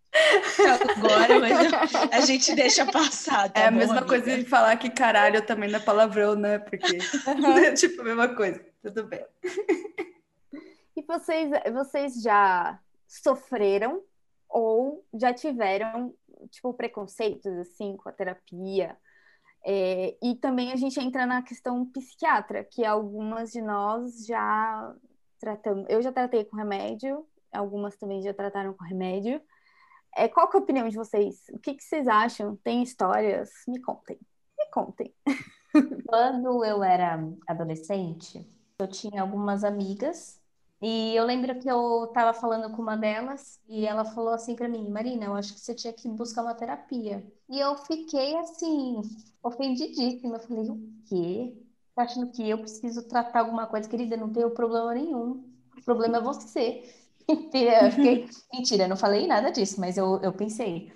agora, 0.96 1.40
mas 1.40 2.12
a 2.12 2.20
gente 2.20 2.54
deixa 2.54 2.90
passar. 2.90 3.50
Tá 3.50 3.60
é 3.60 3.66
a 3.66 3.70
bom, 3.70 3.78
mesma 3.78 3.98
amiga? 3.98 4.06
coisa 4.06 4.36
de 4.36 4.44
falar 4.44 4.76
que 4.76 4.90
caralho 4.90 5.44
também 5.44 5.70
não 5.70 5.78
é 5.78 5.82
palavrão, 5.82 6.34
né? 6.34 6.58
Porque 6.58 6.98
é 7.66 7.72
tipo 7.72 8.00
a 8.00 8.04
mesma 8.04 8.28
coisa. 8.34 8.64
Tudo 8.82 9.04
bem. 9.04 9.24
E 10.96 11.02
vocês, 11.02 11.50
vocês 11.72 12.22
já 12.22 12.78
sofreram 13.06 14.02
ou 14.48 15.04
já 15.14 15.32
tiveram 15.32 16.14
tipo 16.50 16.72
preconceitos 16.74 17.52
assim 17.58 17.96
com 17.96 18.08
a 18.08 18.12
terapia? 18.12 18.96
É, 19.68 20.16
e 20.22 20.36
também 20.36 20.72
a 20.72 20.76
gente 20.76 20.98
entra 21.00 21.26
na 21.26 21.42
questão 21.42 21.84
psiquiatra, 21.86 22.62
que 22.62 22.84
algumas 22.84 23.50
de 23.50 23.60
nós 23.60 24.24
já 24.24 24.94
tratamos. 25.36 25.86
Eu 25.88 26.02
já 26.02 26.12
tratei 26.12 26.44
com 26.44 26.56
remédio, 26.56 27.26
algumas 27.52 27.96
também 27.96 28.22
já 28.22 28.34
trataram 28.34 28.74
com 28.74 28.84
remédio. 28.84 29.40
É, 30.14 30.28
qual 30.28 30.50
é 30.52 30.56
a 30.56 30.58
opinião 30.58 30.88
de 30.88 30.96
vocês? 30.96 31.44
O 31.52 31.58
que, 31.58 31.74
que 31.74 31.84
vocês 31.84 32.08
acham? 32.08 32.56
Tem 32.56 32.82
histórias? 32.82 33.50
Me 33.68 33.80
contem. 33.80 34.18
Me 34.58 34.66
contem. 34.70 35.14
Quando 36.06 36.64
eu 36.64 36.82
era 36.82 37.18
adolescente, 37.46 38.46
eu 38.78 38.88
tinha 38.88 39.20
algumas 39.20 39.62
amigas 39.62 40.40
e 40.80 41.16
eu 41.16 41.24
lembro 41.24 41.58
que 41.58 41.70
eu 41.70 42.04
estava 42.04 42.34
falando 42.34 42.74
com 42.74 42.82
uma 42.82 42.96
delas 42.96 43.58
e 43.66 43.86
ela 43.86 44.04
falou 44.04 44.34
assim 44.34 44.54
para 44.54 44.68
mim, 44.68 44.88
Marina, 44.90 45.24
eu 45.24 45.34
acho 45.34 45.54
que 45.54 45.60
você 45.60 45.74
tinha 45.74 45.92
que 45.92 46.08
buscar 46.08 46.42
uma 46.42 46.54
terapia. 46.54 47.26
E 47.48 47.58
eu 47.58 47.76
fiquei 47.76 48.36
assim, 48.36 49.00
ofendidíssima. 49.42 50.36
Eu 50.36 50.40
falei, 50.40 50.70
o 50.70 50.78
quê? 51.06 51.65
Achando 51.96 52.30
que 52.30 52.48
eu 52.48 52.58
preciso 52.58 53.08
tratar 53.08 53.40
alguma 53.40 53.66
coisa, 53.66 53.88
querida? 53.88 54.16
Não 54.16 54.32
tenho 54.32 54.50
problema 54.50 54.94
nenhum. 54.94 55.44
O 55.78 55.82
problema 55.84 56.18
é 56.18 56.20
você. 56.20 56.82
Fiquei, 57.92 58.28
mentira, 58.52 58.86
não 58.86 58.96
falei 58.96 59.26
nada 59.26 59.50
disso, 59.50 59.80
mas 59.80 59.96
eu, 59.96 60.20
eu 60.22 60.32
pensei. 60.32 60.92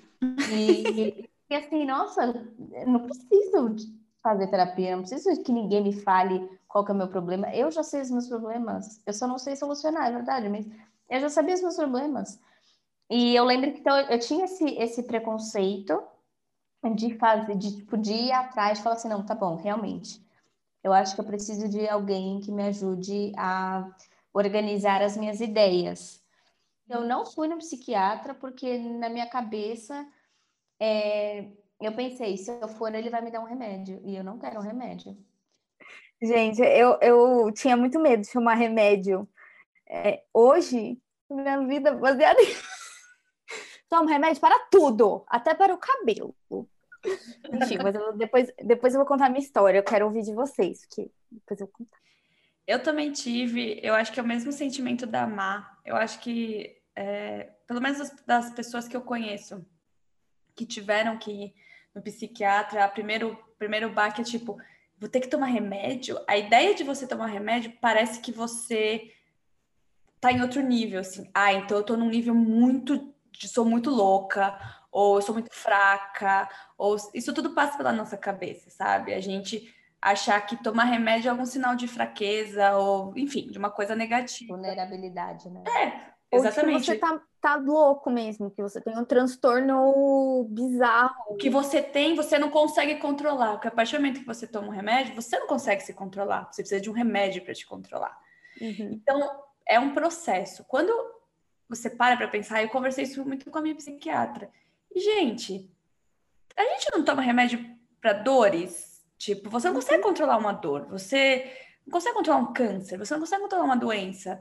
E, 0.47 1.29
e 1.49 1.55
assim, 1.55 1.85
nossa, 1.85 2.27
não 2.87 3.01
preciso 3.07 3.77
fazer 4.23 4.49
terapia, 4.49 4.95
não 4.97 5.03
preciso 5.03 5.43
que 5.43 5.53
ninguém 5.53 5.83
me 5.83 5.93
fale 6.03 6.49
qual 6.69 6.85
que 6.85 6.93
é 6.93 6.95
o 6.95 6.99
meu 6.99 7.09
problema. 7.09 7.55
Eu 7.55 7.71
já 7.71 7.83
sei 7.83 8.03
os 8.03 8.11
meus 8.11 8.29
problemas, 8.29 9.03
eu 9.07 9.13
só 9.13 9.27
não 9.27 9.39
sei 9.39 9.57
solucionar, 9.57 10.09
é 10.09 10.13
verdade, 10.13 10.49
mas 10.49 10.67
eu 11.09 11.21
já 11.21 11.29
sabia 11.29 11.55
os 11.55 11.63
meus 11.63 11.77
problemas. 11.77 12.39
E 13.11 13.35
eu 13.35 13.45
lembro 13.45 13.73
que 13.73 13.81
então, 13.81 13.99
eu 13.99 14.19
tinha 14.21 14.45
esse, 14.47 14.65
esse 14.77 15.03
preconceito 15.05 16.03
de 16.95 17.17
fazer, 17.19 17.57
de 17.57 17.77
tipo, 17.79 17.97
de 17.97 18.13
ir 18.13 18.33
atrás 18.33 18.79
e 18.79 18.83
falar 18.83 18.97
assim, 18.97 19.09
não, 19.09 19.25
tá 19.25 19.35
bom, 19.35 19.57
realmente. 19.57 20.21
Eu 20.83 20.93
acho 20.93 21.15
que 21.15 21.21
eu 21.21 21.27
preciso 21.27 21.69
de 21.69 21.89
alguém 21.89 22.41
que 22.41 22.51
me 22.51 22.63
ajude 22.65 23.33
a 23.37 23.87
organizar 24.33 25.03
as 25.03 25.17
minhas 25.17 25.41
ideias. 25.41 26.23
Eu 26.89 27.03
não 27.03 27.25
fui 27.27 27.49
no 27.49 27.59
psiquiatra 27.59 28.35
porque 28.35 28.79
na 28.79 29.09
minha 29.09 29.29
cabeça 29.29 30.07
é, 30.81 31.47
eu 31.81 31.93
pensei, 31.93 32.37
se 32.37 32.51
eu 32.51 32.69
for, 32.69 32.95
ele 32.95 33.11
vai 33.11 33.21
me 33.21 33.31
dar 33.31 33.41
um 33.41 33.47
remédio. 33.47 34.01
E 34.05 34.17
eu 34.17 34.25
não 34.25 34.39
quero 34.39 34.59
um 34.59 34.63
remédio. 34.63 35.17
Gente, 36.23 36.61
eu, 36.61 36.99
eu 37.01 37.53
tinha 37.53 37.77
muito 37.77 37.99
medo 37.99 38.23
de 38.23 38.33
tomar 38.33 38.55
remédio. 38.55 39.29
É, 39.89 40.23
hoje, 40.33 41.01
minha 41.31 41.67
vida 41.67 41.91
é 41.91 41.95
baseada 41.95 42.41
em. 42.41 42.47
Tomo 43.89 44.09
remédio 44.09 44.41
para 44.41 44.57
tudo, 44.71 45.25
até 45.27 45.53
para 45.53 45.75
o 45.75 45.79
cabelo. 45.79 46.35
Enfim, 47.53 47.79
mas 47.83 47.95
eu, 47.95 48.17
depois, 48.17 48.51
depois 48.63 48.95
eu 48.95 49.01
vou 49.01 49.07
contar 49.07 49.27
a 49.27 49.31
minha 49.31 49.43
história. 49.43 49.79
Eu 49.79 49.85
quero 49.85 50.07
ouvir 50.07 50.23
de 50.23 50.35
vocês, 50.35 50.87
porque 50.87 51.11
depois 51.31 51.61
eu 51.61 51.67
vou 51.67 51.73
contar. 51.73 51.99
Eu 52.67 52.83
também 52.83 53.11
tive, 53.11 53.81
eu 53.83 53.95
acho 53.95 54.13
que 54.13 54.21
é 54.21 54.23
o 54.23 54.27
mesmo 54.27 54.53
sentimento 54.53 55.07
da 55.07 55.27
Má. 55.27 55.79
Eu 55.85 55.97
acho 55.97 56.21
que, 56.21 56.77
é, 56.95 57.51
pelo 57.67 57.81
menos 57.81 57.99
das, 57.99 58.25
das 58.27 58.51
pessoas 58.53 58.87
que 58.87 58.97
eu 58.97 59.01
conheço, 59.01 59.65
que 60.55 60.65
tiveram 60.65 61.19
que 61.19 61.31
ir 61.31 61.55
no 61.95 62.03
psiquiatra, 62.03 62.85
a 62.85 62.89
primeiro, 62.89 63.37
primeiro 63.59 63.91
baque 63.93 64.21
é 64.21 64.25
tipo, 64.25 64.57
vou 64.99 65.09
ter 65.09 65.21
que 65.21 65.29
tomar 65.29 65.47
remédio. 65.47 66.19
A 66.29 66.37
ideia 66.37 66.75
de 66.75 66.85
você 66.85 67.07
tomar 67.07 67.27
remédio 67.27 67.73
parece 67.81 68.21
que 68.21 68.31
você 68.31 69.13
tá 70.21 70.31
em 70.31 70.43
outro 70.43 70.61
nível, 70.61 71.01
assim. 71.01 71.29
Ah, 71.35 71.53
então 71.53 71.79
eu 71.79 71.83
tô 71.83 71.97
num 71.97 72.11
nível 72.11 72.35
muito, 72.35 73.13
sou 73.33 73.65
muito 73.65 73.91
louca, 73.91 74.57
ou 74.91 75.17
eu 75.17 75.23
sou 75.23 75.35
muito 75.35 75.53
fraca, 75.53 76.49
ou 76.77 76.97
isso 77.15 77.33
tudo 77.33 77.51
passa 77.51 77.77
pela 77.77 77.93
nossa 77.93 78.17
cabeça, 78.17 78.71
sabe? 78.71 79.15
A 79.15 79.21
gente 79.21 79.75
achar 80.01 80.41
que 80.41 80.63
tomar 80.63 80.85
remédio 80.85 81.29
é 81.29 81.31
algum 81.31 81.47
sinal 81.47 81.77
de 81.77 81.87
fraqueza, 81.87 82.77
ou, 82.77 83.13
enfim, 83.17 83.49
de 83.49 83.59
uma 83.59 83.71
coisa 83.71 83.95
negativa. 83.95 84.55
Vulnerabilidade, 84.55 85.49
né? 85.51 85.63
É, 85.67 86.11
Exatamente. 86.33 86.75
Ou 86.75 86.81
que 86.81 86.87
você 86.87 86.97
tá, 86.97 87.23
tá 87.41 87.57
louco 87.57 88.09
mesmo, 88.09 88.51
que 88.51 88.63
você 88.63 88.81
tem 88.81 88.97
um 88.97 89.05
transtorno 89.05 90.47
bizarro. 90.49 91.15
O 91.29 91.37
que 91.37 91.51
você 91.51 91.83
tem, 91.83 92.15
você 92.15 92.39
não 92.39 92.51
consegue 92.51 92.97
controlar. 92.97 93.53
Porque 93.53 93.69
a 93.69 93.73
partir 93.73 93.97
do 93.97 94.03
momento 94.03 94.21
que 94.21 94.27
você 94.27 94.47
toma 94.47 94.69
um 94.69 94.71
remédio, 94.71 95.15
você 95.15 95.39
não 95.39 95.49
consegue 95.49 95.83
se 95.83 95.93
controlar. 95.93 96.49
Você 96.51 96.63
precisa 96.63 96.81
de 96.81 96.89
um 96.89 96.93
remédio 96.93 97.43
para 97.45 97.53
te 97.53 97.67
controlar. 97.67 98.17
Uhum. 98.61 98.91
Então, 98.93 99.29
é 99.67 99.81
um 99.81 99.93
processo. 99.93 100.65
Quando 100.65 100.93
você 101.69 101.91
para 101.91 102.17
para 102.17 102.29
pensar, 102.29 102.63
eu 102.63 102.69
conversei 102.69 103.05
isso 103.05 103.25
muito 103.25 103.51
com 103.51 103.59
a 103.59 103.63
minha 103.63 103.75
psiquiatra. 103.75 104.51
Gente, 104.95 105.71
a 106.57 106.63
gente 106.63 106.89
não 106.93 107.05
toma 107.05 107.23
remédio 107.23 107.65
para 108.01 108.13
dores? 108.13 109.05
Tipo, 109.17 109.51
você 109.51 109.69
não 109.69 109.75
consegue 109.75 109.99
uhum. 109.99 110.09
controlar 110.09 110.39
uma 110.39 110.53
dor, 110.53 110.87
você 110.89 111.53
não 111.87 111.93
consegue 111.93 112.15
controlar 112.15 112.41
um 112.41 112.53
câncer, 112.53 112.99
você 112.99 113.13
não 113.13 113.21
consegue 113.21 113.43
controlar 113.43 113.65
uma 113.65 113.77
doença. 113.77 114.41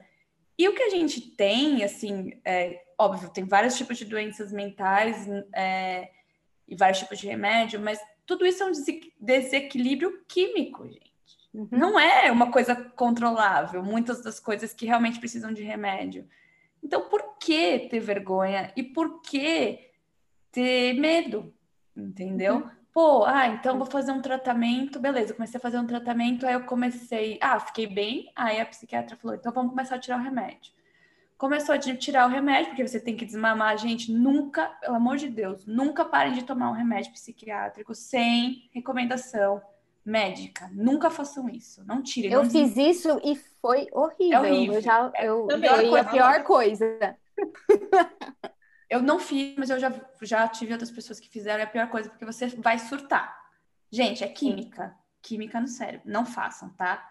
E 0.58 0.68
o 0.68 0.76
que 0.76 0.84
a 0.84 0.90
gente 0.90 1.22
tem, 1.22 1.84
assim, 1.84 2.40
é, 2.46 2.84
óbvio, 2.98 3.30
tem 3.30 3.46
vários 3.46 3.76
tipos 3.76 3.98
de 3.98 4.06
doenças 4.06 4.52
mentais 4.52 5.28
é, 5.54 6.10
e 6.68 6.76
vários 6.76 7.00
tipos 7.00 7.20
de 7.20 7.28
remédio, 7.28 7.80
mas 7.80 8.00
tudo 8.26 8.46
isso 8.46 8.64
é 8.64 8.66
um 8.66 8.72
desequilíbrio 9.20 10.24
químico, 10.28 10.88
gente. 10.88 11.10
Uhum. 11.54 11.68
Não 11.72 12.00
é 12.00 12.32
uma 12.32 12.52
coisa 12.52 12.76
controlável, 12.76 13.82
muitas 13.84 14.22
das 14.22 14.40
coisas 14.40 14.74
que 14.74 14.86
realmente 14.86 15.20
precisam 15.20 15.52
de 15.52 15.64
remédio. 15.64 16.28
Então, 16.84 17.10
por 17.10 17.38
que 17.38 17.88
ter 17.90 18.00
vergonha 18.00 18.72
e 18.76 18.84
por 18.84 19.22
que 19.22 19.89
ter 20.52 20.94
medo? 20.94 21.54
Entendeu? 21.96 22.58
Uhum 22.58 22.80
pô, 23.00 23.24
ah, 23.24 23.48
então 23.48 23.78
vou 23.78 23.88
fazer 23.88 24.12
um 24.12 24.22
tratamento, 24.22 25.00
beleza, 25.00 25.34
comecei 25.34 25.58
a 25.58 25.62
fazer 25.62 25.78
um 25.78 25.88
tratamento, 25.88 26.46
aí 26.46 26.54
eu 26.54 26.66
comecei, 26.66 27.40
ah, 27.42 27.58
fiquei 27.58 27.88
bem, 27.88 28.30
aí 28.36 28.60
a 28.60 28.66
psiquiatra 28.66 29.16
falou, 29.16 29.38
então 29.38 29.54
vamos 29.54 29.72
começar 29.72 29.96
a 29.96 30.00
tirar 30.00 30.20
o 30.20 30.24
remédio. 30.24 30.74
Começou 31.38 31.74
a 31.74 31.80
tirar 31.80 32.28
o 32.28 32.30
remédio, 32.30 32.72
porque 32.72 32.86
você 32.86 33.00
tem 33.00 33.16
que 33.16 33.26
desmamar, 33.26 33.78
gente, 33.78 34.12
nunca, 34.12 34.66
pelo 34.82 34.96
amor 34.98 35.16
de 35.16 35.30
Deus, 35.30 35.66
nunca 35.66 36.04
parem 36.04 36.34
de 36.34 36.44
tomar 36.44 36.70
um 36.72 36.74
remédio 36.74 37.14
psiquiátrico 37.14 37.96
sem 37.96 38.70
recomendação 38.74 39.62
médica. 40.04 40.70
Nunca 40.74 41.10
façam 41.10 41.48
isso. 41.48 41.82
Não 41.86 42.04
tirem. 42.04 42.34
Eu 42.34 42.44
não 42.44 42.50
fiz 42.50 42.76
isso 42.76 43.22
e 43.24 43.38
foi 43.62 43.88
horrível. 43.94 44.44
É 44.44 44.52
horrível. 44.52 44.74
Eu 44.76 44.82
já, 44.82 45.12
eu, 45.22 45.48
é, 45.50 45.88
foi 45.88 46.00
a 46.02 46.04
pior 46.04 46.44
coisa. 46.44 47.18
Eu 48.90 49.02
não 49.02 49.20
fiz, 49.20 49.56
mas 49.58 49.70
eu 49.70 49.80
já, 49.80 49.94
já 50.22 50.48
tive 50.48 50.74
outras 50.74 50.90
pessoas 50.92 51.20
que 51.20 51.30
fizeram. 51.30 51.60
É 51.60 51.64
a 51.64 51.68
pior 51.68 51.90
coisa, 51.90 52.10
porque 52.10 52.26
você 52.26 52.48
vai 52.48 52.80
surtar. 52.80 53.38
Gente, 53.92 54.24
é 54.24 54.28
química. 54.28 54.96
Química 55.22 55.60
no 55.60 55.68
cérebro. 55.68 56.10
Não 56.10 56.26
façam, 56.26 56.70
tá? 56.70 57.08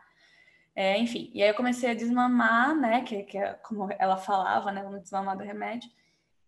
É, 0.75 0.97
enfim, 0.99 1.31
e 1.35 1.43
aí 1.43 1.49
eu 1.49 1.55
comecei 1.55 1.91
a 1.91 1.95
desmamar, 1.95 2.75
né? 2.75 3.03
Que, 3.03 3.23
que 3.25 3.39
é 3.39 3.55
como 3.55 3.89
ela 3.99 4.17
falava, 4.17 4.71
né? 4.71 4.83
Vamos 4.83 5.03
desmamar 5.03 5.37
do 5.37 5.45
remédio. 5.45 5.91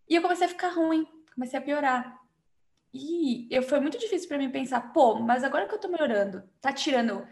E 0.09 0.15
eu 0.15 0.23
comecei 0.23 0.47
a 0.47 0.49
ficar 0.49 0.69
ruim, 0.69 1.07
comecei 1.35 1.59
a 1.59 1.63
piorar. 1.63 2.21
E 2.93 3.47
eu, 3.51 3.63
foi 3.63 3.79
muito 3.81 3.99
difícil 3.99 4.29
para 4.29 4.39
mim 4.39 4.51
pensar, 4.51 4.93
pô, 4.93 5.21
mas 5.21 5.45
agora 5.45 5.69
que 5.69 5.75
eu 5.75 5.79
tô 5.79 5.89
melhorando, 5.89 6.43
tá 6.61 6.73
tirando 6.73 7.27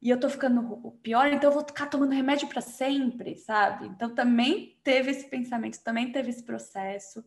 e 0.00 0.10
eu 0.10 0.20
tô 0.20 0.28
ficando 0.28 0.92
pior, 1.02 1.26
então 1.32 1.50
eu 1.50 1.54
vou 1.54 1.66
ficar 1.66 1.86
tomando 1.86 2.12
remédio 2.12 2.48
para 2.48 2.60
sempre, 2.60 3.36
sabe? 3.36 3.86
Então 3.86 4.14
também 4.14 4.78
teve 4.84 5.10
esse 5.10 5.28
pensamento, 5.28 5.82
também 5.82 6.12
teve 6.12 6.30
esse 6.30 6.42
processo. 6.42 7.24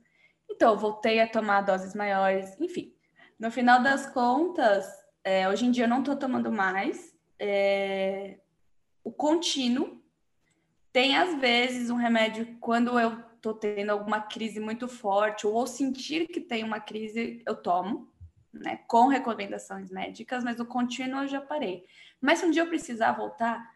Então 0.49 0.73
eu 0.73 0.77
voltei 0.77 1.19
a 1.19 1.27
tomar 1.27 1.61
doses 1.61 1.93
maiores, 1.95 2.59
enfim. 2.59 2.93
No 3.39 3.49
final 3.49 3.81
das 3.81 4.05
contas, 4.07 4.85
é, 5.23 5.47
hoje 5.49 5.65
em 5.65 5.71
dia 5.71 5.85
eu 5.85 5.89
não 5.89 6.03
tô 6.03 6.15
tomando 6.15 6.51
mais. 6.51 7.15
É, 7.39 8.39
o 9.03 9.11
contínuo 9.11 10.01
tem 10.91 11.17
às 11.17 11.39
vezes 11.39 11.89
um 11.89 11.95
remédio 11.95 12.57
quando 12.59 12.99
eu 12.99 13.21
tô 13.41 13.53
tendo 13.53 13.91
alguma 13.91 14.21
crise 14.21 14.59
muito 14.59 14.87
forte 14.87 15.47
ou 15.47 15.65
sentir 15.65 16.27
que 16.27 16.41
tem 16.41 16.63
uma 16.63 16.79
crise, 16.79 17.41
eu 17.45 17.55
tomo, 17.55 18.11
né? 18.53 18.81
Com 18.87 19.07
recomendações 19.07 19.89
médicas, 19.89 20.43
mas 20.43 20.59
o 20.59 20.65
contínuo 20.65 21.23
eu 21.23 21.27
já 21.27 21.41
parei. 21.41 21.85
Mas 22.21 22.39
se 22.39 22.45
um 22.45 22.51
dia 22.51 22.61
eu 22.61 22.67
precisar 22.67 23.13
voltar, 23.13 23.73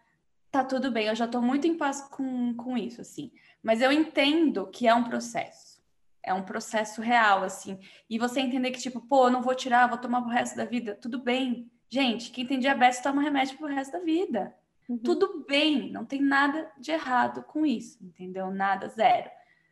tá 0.52 0.64
tudo 0.64 0.92
bem, 0.92 1.08
eu 1.08 1.16
já 1.16 1.28
tô 1.28 1.42
muito 1.42 1.68
em 1.68 1.78
paz 1.78 2.02
com, 2.02 2.54
com 2.54 2.78
isso, 2.78 3.02
assim. 3.02 3.32
Mas 3.62 3.82
eu 3.82 3.92
entendo 3.92 4.68
que 4.68 4.88
é 4.88 4.94
um 4.94 5.04
processo. 5.04 5.82
É 6.22 6.34
um 6.34 6.44
processo 6.44 7.02
real, 7.02 7.44
assim. 7.44 7.80
E 8.10 8.18
você 8.18 8.40
entender 8.40 8.72
que, 8.72 8.80
tipo, 8.80 9.02
pô, 9.02 9.28
eu 9.28 9.32
não 9.32 9.42
vou 9.42 9.56
tirar, 9.56 9.88
vou 9.88 9.98
tomar 9.98 10.22
pro 10.22 10.32
resto 10.32 10.56
da 10.56 10.66
vida. 10.66 10.96
Tudo 10.96 11.20
bem. 11.20 11.70
Gente, 11.90 12.32
quem 12.32 12.46
tem 12.46 12.60
diabetes 12.60 13.02
toma 13.02 13.22
remédio 13.22 13.58
pro 13.58 13.68
resto 13.68 13.94
da 13.94 14.00
vida. 14.00 14.56
Uhum. 14.88 14.98
Tudo 14.98 15.46
bem, 15.48 15.92
não 15.92 16.06
tem 16.06 16.22
nada 16.22 16.72
de 16.78 16.92
errado 16.92 17.44
com 17.44 17.66
isso, 17.66 17.98
entendeu? 18.02 18.52
Nada, 18.52 18.88
zero. 18.90 19.30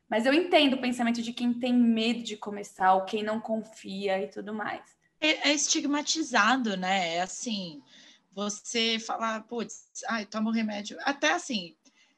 Mas 0.09 0.25
eu 0.25 0.33
entendo 0.33 0.73
o 0.73 0.81
pensamento 0.81 1.21
de 1.21 1.31
quem 1.31 1.53
tem 1.53 1.73
medo 1.73 2.23
de 2.23 2.35
começar, 2.35 2.93
ou 2.93 3.05
quem 3.05 3.23
não 3.23 3.39
confia 3.39 4.21
e 4.21 4.27
tudo 4.27 4.53
mais. 4.53 4.81
É, 5.19 5.49
é 5.49 5.53
estigmatizado, 5.53 6.75
né? 6.75 7.15
É 7.15 7.21
assim, 7.21 7.81
você 8.31 8.97
falar, 8.99 9.41
putz, 9.43 9.89
ai, 10.07 10.25
toma 10.25 10.49
um 10.49 10.53
remédio. 10.53 10.97
Até 11.01 11.33
assim, 11.33 11.75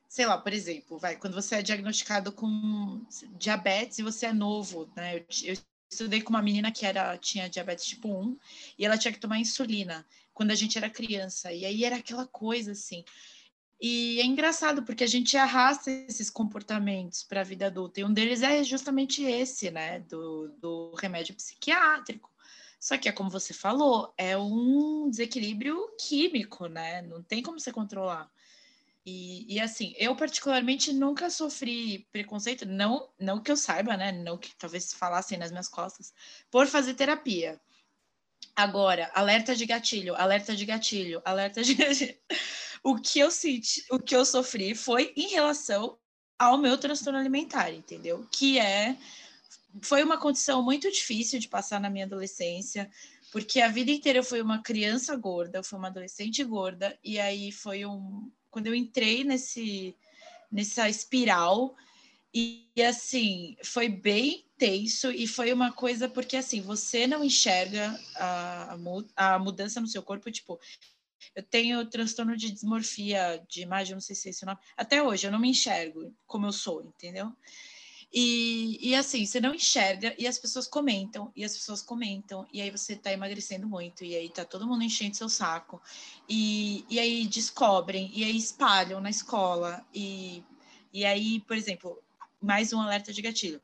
sei 0.08 0.26
lá, 0.26 0.38
por 0.38 0.54
exemplo, 0.54 0.98
vai, 1.00 1.16
quando 1.16 1.34
você 1.34 1.56
é 1.56 1.62
diagnosticado 1.62 2.32
com 2.32 3.02
diabetes 3.38 3.98
e 3.98 4.04
você 4.04 4.28
é 4.28 4.34
novo, 4.34 4.90
né? 4.96 5.18
Eu, 5.18 5.26
eu 5.44 5.58
estudei 5.90 6.22
com 6.22 6.30
uma 6.30 6.42
menina 6.42 6.72
que 6.72 6.86
era, 6.86 7.18
tinha 7.18 7.50
diabetes 7.50 7.86
tipo 7.86 8.10
1 8.10 8.38
e 8.78 8.86
ela 8.86 8.98
tinha 8.98 9.12
que 9.12 9.20
tomar 9.20 9.40
insulina 9.40 10.06
quando 10.34 10.52
a 10.52 10.56
gente 10.56 10.78
era 10.78 10.90
criança. 10.90 11.52
E 11.52 11.66
aí 11.66 11.84
era 11.84 11.98
aquela 11.98 12.28
coisa 12.28 12.74
assim. 12.74 13.04
E 13.82 14.20
é 14.20 14.26
engraçado 14.26 14.84
porque 14.84 15.04
a 15.04 15.08
gente 15.08 15.36
arrasta 15.36 15.92
esses 15.92 16.30
comportamentos 16.30 17.24
para 17.24 17.42
a 17.42 17.44
vida 17.44 17.68
adulta. 17.68 18.00
E 18.00 18.04
um 18.04 18.14
deles 18.14 18.42
é 18.42 18.64
justamente 18.64 19.24
esse, 19.24 19.70
né? 19.72 20.00
Do, 20.02 20.50
do 20.60 20.96
remédio 20.96 21.36
psiquiátrico 21.36 22.33
Só 22.84 22.98
que 22.98 23.08
é 23.08 23.14
como 23.14 23.30
você 23.30 23.54
falou, 23.54 24.14
é 24.18 24.38
um 24.38 25.10
desequilíbrio 25.10 25.88
químico, 25.98 26.68
né? 26.68 27.02
Não 27.04 27.24
tem 27.24 27.42
como 27.42 27.58
você 27.58 27.72
controlar. 27.72 28.30
E, 29.06 29.56
e, 29.56 29.58
assim, 29.58 29.94
eu 29.98 30.14
particularmente 30.18 30.92
nunca 30.92 31.30
sofri 31.30 32.06
preconceito, 32.12 32.66
não, 32.66 33.10
não 33.18 33.42
que 33.42 33.50
eu 33.50 33.56
saiba, 33.56 33.96
né? 33.96 34.12
Não 34.12 34.38
que 34.38 34.54
talvez 34.58 34.92
falassem 34.92 35.38
nas 35.38 35.50
minhas 35.50 35.70
costas, 35.70 36.14
por 36.52 36.68
fazer 36.68 36.94
terapia. 36.96 37.58
Agora, 38.54 39.10
alerta 39.14 39.56
de 39.56 39.66
gatilho, 39.66 40.14
alerta 40.16 40.54
de 40.54 40.66
gatilho, 40.66 41.22
alerta 41.24 41.64
de 41.64 41.76
gatilho. 41.76 42.18
O 42.84 42.98
que 42.98 43.18
eu 43.18 43.32
senti, 43.32 43.86
o 43.92 43.98
que 43.98 44.14
eu 44.14 44.26
sofri 44.26 44.76
foi 44.76 45.14
em 45.16 45.30
relação 45.30 45.98
ao 46.38 46.58
meu 46.58 46.78
transtorno 46.78 47.18
alimentar, 47.18 47.72
entendeu? 47.72 48.28
Que 48.30 48.60
é 48.60 48.98
foi 49.82 50.04
uma 50.04 50.18
condição 50.18 50.62
muito 50.64 50.92
difícil 50.92 51.40
de 51.40 51.48
passar 51.48 51.80
na 51.80 51.90
minha 51.90 52.06
adolescência, 52.06 52.90
porque 53.32 53.60
a 53.60 53.68
vida 53.68 53.92
inteira 53.92 54.20
eu 54.20 54.24
fui 54.24 54.42
uma 54.42 54.62
criança 54.62 55.16
gorda, 55.16 55.60
eu 55.60 55.64
fui 55.64 55.78
uma 55.78 55.88
adolescente 55.88 56.44
gorda, 56.44 56.98
e 57.04 57.20
aí 57.20 57.52
foi 57.52 57.86
um 57.86 58.32
quando 58.52 58.68
eu 58.68 58.76
entrei 58.76 59.24
nesse 59.24 59.98
nessa 60.52 60.88
espiral 60.88 61.76
e 62.32 62.70
assim 62.88 63.58
foi 63.64 63.90
bem 63.90 64.46
tenso 64.56 65.12
e 65.12 65.26
foi 65.26 65.52
uma 65.52 65.72
coisa 65.72 66.08
porque 66.08 66.38
assim 66.38 66.62
você 66.62 67.08
não 67.08 67.24
enxerga 67.24 68.00
a, 68.16 68.78
a 69.16 69.40
mudança 69.40 69.82
no 69.82 69.88
seu 69.88 70.04
corpo 70.04 70.32
tipo 70.32 70.60
eu 71.36 71.42
tenho 71.42 71.84
transtorno 71.90 72.38
de 72.38 72.52
dismorfia 72.52 73.44
de 73.50 73.62
imagem 73.62 73.96
não 73.96 74.02
sei 74.02 74.16
se 74.16 74.28
é 74.28 74.32
esse 74.32 74.44
o 74.44 74.46
nome 74.46 74.60
até 74.78 75.02
hoje 75.02 75.26
eu 75.26 75.32
não 75.32 75.40
me 75.40 75.50
enxergo 75.50 76.16
como 76.28 76.46
eu 76.46 76.52
sou 76.52 76.84
entendeu 76.84 77.36
e, 78.14 78.78
e 78.80 78.96
assim, 78.96 79.26
você 79.26 79.42
não 79.42 79.56
enxerga 79.56 80.14
e 80.20 80.28
as 80.28 80.38
pessoas 80.38 80.68
comentam, 80.68 81.32
e 81.36 81.44
as 81.44 81.54
pessoas 81.54 81.82
comentam, 81.82 82.46
e 82.54 82.62
aí 82.62 82.70
você 82.70 82.96
tá 82.96 83.12
emagrecendo 83.12 83.68
muito, 83.68 84.06
e 84.06 84.16
aí 84.16 84.30
tá 84.30 84.46
todo 84.46 84.68
mundo 84.68 84.84
enchendo 84.84 85.18
seu 85.18 85.28
saco, 85.28 85.82
e, 86.30 86.86
e 86.88 87.00
aí 87.00 87.26
descobrem, 87.26 88.12
e 88.14 88.24
aí 88.24 88.38
espalham 88.38 89.02
na 89.02 89.10
escola, 89.10 89.84
e, 89.92 90.44
e 90.94 91.04
aí, 91.04 91.40
por 91.40 91.58
exemplo, 91.58 91.98
mais 92.40 92.72
um 92.72 92.80
alerta 92.80 93.12
de 93.12 93.22
gatilho. 93.22 93.60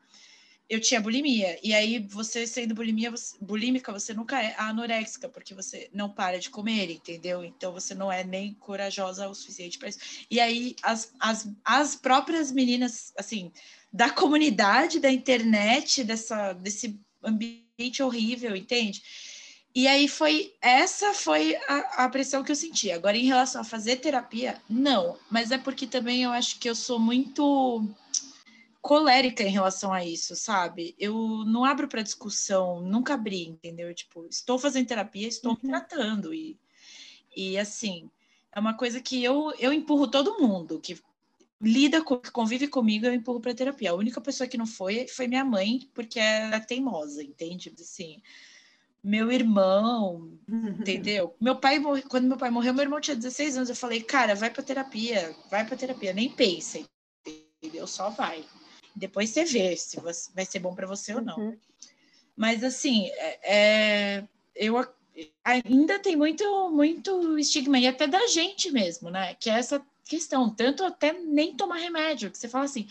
Eu 0.69 0.79
tinha 0.79 1.01
bulimia, 1.01 1.57
e 1.63 1.73
aí 1.73 1.97
você 1.97 2.45
sendo 2.45 2.75
bulimia, 2.75 3.09
você, 3.09 3.35
bulímica, 3.41 3.91
você 3.91 4.13
nunca 4.13 4.39
é 4.41 4.53
anoréxica, 4.55 5.27
porque 5.27 5.55
você 5.55 5.89
não 5.91 6.07
para 6.07 6.39
de 6.39 6.51
comer, 6.51 6.91
entendeu? 6.91 7.43
Então 7.43 7.73
você 7.73 7.95
não 7.95 8.11
é 8.11 8.23
nem 8.23 8.53
corajosa 8.53 9.27
o 9.27 9.33
suficiente 9.33 9.79
para 9.79 9.89
isso. 9.89 10.25
E 10.29 10.39
aí 10.39 10.75
as, 10.83 11.11
as, 11.19 11.47
as 11.65 11.95
próprias 11.95 12.51
meninas, 12.51 13.11
assim, 13.17 13.51
da 13.91 14.11
comunidade 14.11 14.99
da 14.99 15.11
internet, 15.11 16.03
dessa, 16.03 16.53
desse 16.53 16.99
ambiente 17.23 18.03
horrível, 18.03 18.55
entende? 18.55 19.01
E 19.73 19.87
aí 19.87 20.07
foi 20.07 20.53
essa 20.61 21.13
foi 21.13 21.55
a, 21.67 22.03
a, 22.03 22.09
pressão 22.09 22.43
que 22.43 22.51
eu 22.51 22.55
senti. 22.55 22.91
Agora, 22.91 23.15
em 23.15 23.25
relação 23.25 23.61
a 23.61 23.63
fazer 23.63 23.97
terapia, 23.97 24.59
não, 24.67 25.17
mas 25.29 25.51
é 25.51 25.57
porque 25.57 25.85
também 25.85 26.23
eu 26.23 26.31
acho 26.31 26.59
que 26.59 26.69
eu 26.69 26.75
sou 26.75 26.99
muito 26.99 27.87
colérica 28.81 29.43
em 29.43 29.51
relação 29.51 29.91
a 29.91 30.05
isso, 30.05 30.35
sabe? 30.35 30.95
Eu 30.97 31.43
não 31.45 31.65
abro 31.65 31.87
para 31.87 32.01
discussão, 32.01 32.81
nunca 32.81 33.13
abri, 33.13 33.47
entendeu? 33.47 33.93
Tipo, 33.93 34.25
estou 34.29 34.57
fazendo 34.57 34.87
terapia, 34.87 35.27
estou 35.27 35.51
uhum. 35.51 35.57
me 35.61 35.69
tratando 35.69 36.33
e 36.33 36.57
e 37.35 37.57
assim, 37.57 38.09
é 38.51 38.59
uma 38.59 38.73
coisa 38.73 38.99
que 38.99 39.23
eu, 39.23 39.53
eu 39.59 39.71
empurro 39.71 40.07
todo 40.07 40.39
mundo 40.41 40.79
que 40.79 40.99
lida 41.61 42.03
com, 42.03 42.17
que 42.17 42.31
convive 42.31 42.67
comigo, 42.67 43.05
eu 43.05 43.13
empurro 43.13 43.39
para 43.39 43.53
terapia. 43.53 43.91
A 43.91 43.95
única 43.95 44.19
pessoa 44.21 44.47
que 44.47 44.57
não 44.57 44.65
foi 44.65 45.07
foi 45.07 45.27
minha 45.27 45.45
mãe, 45.45 45.89
porque 45.93 46.19
ela 46.19 46.55
é 46.55 46.59
teimosa, 46.59 47.23
entende? 47.23 47.73
Assim, 47.79 48.21
meu 49.03 49.31
irmão, 49.31 50.31
entendeu? 50.47 51.35
Meu 51.39 51.55
pai 51.55 51.79
quando 52.09 52.27
meu 52.27 52.37
pai 52.37 52.49
morreu, 52.49 52.73
meu 52.73 52.83
irmão 52.83 52.99
tinha 52.99 53.15
16 53.15 53.57
anos, 53.57 53.69
eu 53.69 53.75
falei: 53.75 54.01
"Cara, 54.01 54.35
vai 54.35 54.49
para 54.49 54.63
terapia, 54.63 55.35
vai 55.49 55.65
para 55.65 55.77
terapia, 55.77 56.13
nem 56.13 56.29
pensa". 56.29 56.79
Entendeu? 57.61 57.85
Só 57.87 58.09
vai. 58.09 58.45
Depois 58.99 59.29
você 59.29 59.45
vê 59.45 59.75
se 59.75 59.99
vai 60.33 60.45
ser 60.45 60.59
bom 60.59 60.75
para 60.75 60.85
você 60.85 61.15
ou 61.15 61.21
não. 61.21 61.37
Uhum. 61.37 61.57
Mas 62.35 62.63
assim, 62.63 63.07
é, 63.07 63.39
é, 63.43 64.27
eu 64.55 64.75
ainda 65.43 65.99
tem 65.99 66.15
muito 66.15 66.69
muito 66.69 67.37
estigma 67.37 67.79
e 67.79 67.87
até 67.87 68.07
da 68.07 68.27
gente 68.27 68.71
mesmo, 68.71 69.09
né? 69.09 69.35
Que 69.35 69.49
é 69.49 69.53
essa 69.53 69.83
questão, 70.05 70.49
tanto 70.49 70.83
até 70.83 71.13
nem 71.13 71.55
tomar 71.55 71.77
remédio, 71.77 72.31
que 72.31 72.37
você 72.37 72.47
fala 72.47 72.65
assim, 72.65 72.87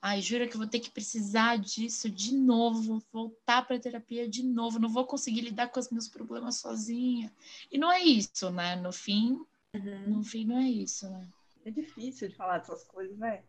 ai, 0.00 0.20
jura 0.20 0.48
que 0.48 0.54
eu 0.54 0.58
vou 0.58 0.68
ter 0.68 0.80
que 0.80 0.90
precisar 0.90 1.58
disso 1.58 2.10
de 2.10 2.34
novo, 2.34 3.02
voltar 3.12 3.66
para 3.66 3.78
terapia 3.78 4.28
de 4.28 4.42
novo, 4.42 4.78
não 4.78 4.88
vou 4.88 5.04
conseguir 5.04 5.42
lidar 5.42 5.68
com 5.68 5.78
os 5.78 5.90
meus 5.90 6.08
problemas 6.08 6.56
sozinha. 6.56 7.32
E 7.70 7.78
não 7.78 7.90
é 7.90 8.02
isso, 8.02 8.50
né? 8.50 8.74
No 8.76 8.92
fim, 8.92 9.44
uhum. 9.74 10.08
no 10.08 10.24
fim 10.24 10.44
não 10.44 10.58
é 10.58 10.68
isso, 10.68 11.08
né? 11.08 11.28
É 11.64 11.70
difícil 11.70 12.28
de 12.28 12.34
falar 12.34 12.58
dessas 12.58 12.82
coisas, 12.84 13.16
né? 13.18 13.42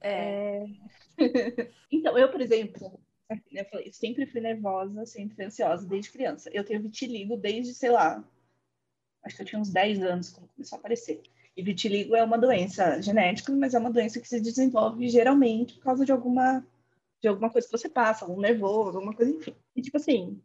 É. 0.00 0.64
é... 1.18 1.72
então, 1.90 2.16
eu, 2.18 2.30
por 2.30 2.40
exemplo, 2.40 3.00
eu 3.52 3.64
falei, 3.66 3.92
sempre 3.92 4.26
fui 4.26 4.40
nervosa, 4.40 5.04
sempre 5.06 5.34
fui 5.34 5.44
ansiosa 5.44 5.86
desde 5.86 6.12
criança. 6.12 6.50
Eu 6.52 6.64
tenho 6.64 6.82
vitiligo 6.82 7.36
desde, 7.36 7.74
sei 7.74 7.90
lá, 7.90 8.22
acho 9.24 9.36
que 9.36 9.42
eu 9.42 9.46
tinha 9.46 9.60
uns 9.60 9.70
10 9.70 10.02
anos 10.02 10.30
quando 10.30 10.48
começou 10.48 10.76
a 10.76 10.78
aparecer. 10.78 11.22
E 11.56 11.62
vitiligo 11.62 12.14
é 12.14 12.22
uma 12.22 12.38
doença 12.38 13.00
genética, 13.02 13.52
mas 13.52 13.74
é 13.74 13.78
uma 13.78 13.90
doença 13.90 14.20
que 14.20 14.28
se 14.28 14.40
desenvolve 14.40 15.08
geralmente 15.08 15.74
por 15.74 15.84
causa 15.84 16.04
de 16.04 16.12
alguma 16.12 16.64
de 17.20 17.28
alguma 17.28 17.50
coisa 17.50 17.66
que 17.66 17.72
você 17.76 17.88
passa, 17.88 18.24
algum 18.26 18.40
nervoso, 18.40 18.98
alguma 18.98 19.14
coisa, 19.14 19.32
enfim. 19.32 19.56
E 19.74 19.82
tipo 19.82 19.96
assim, 19.96 20.40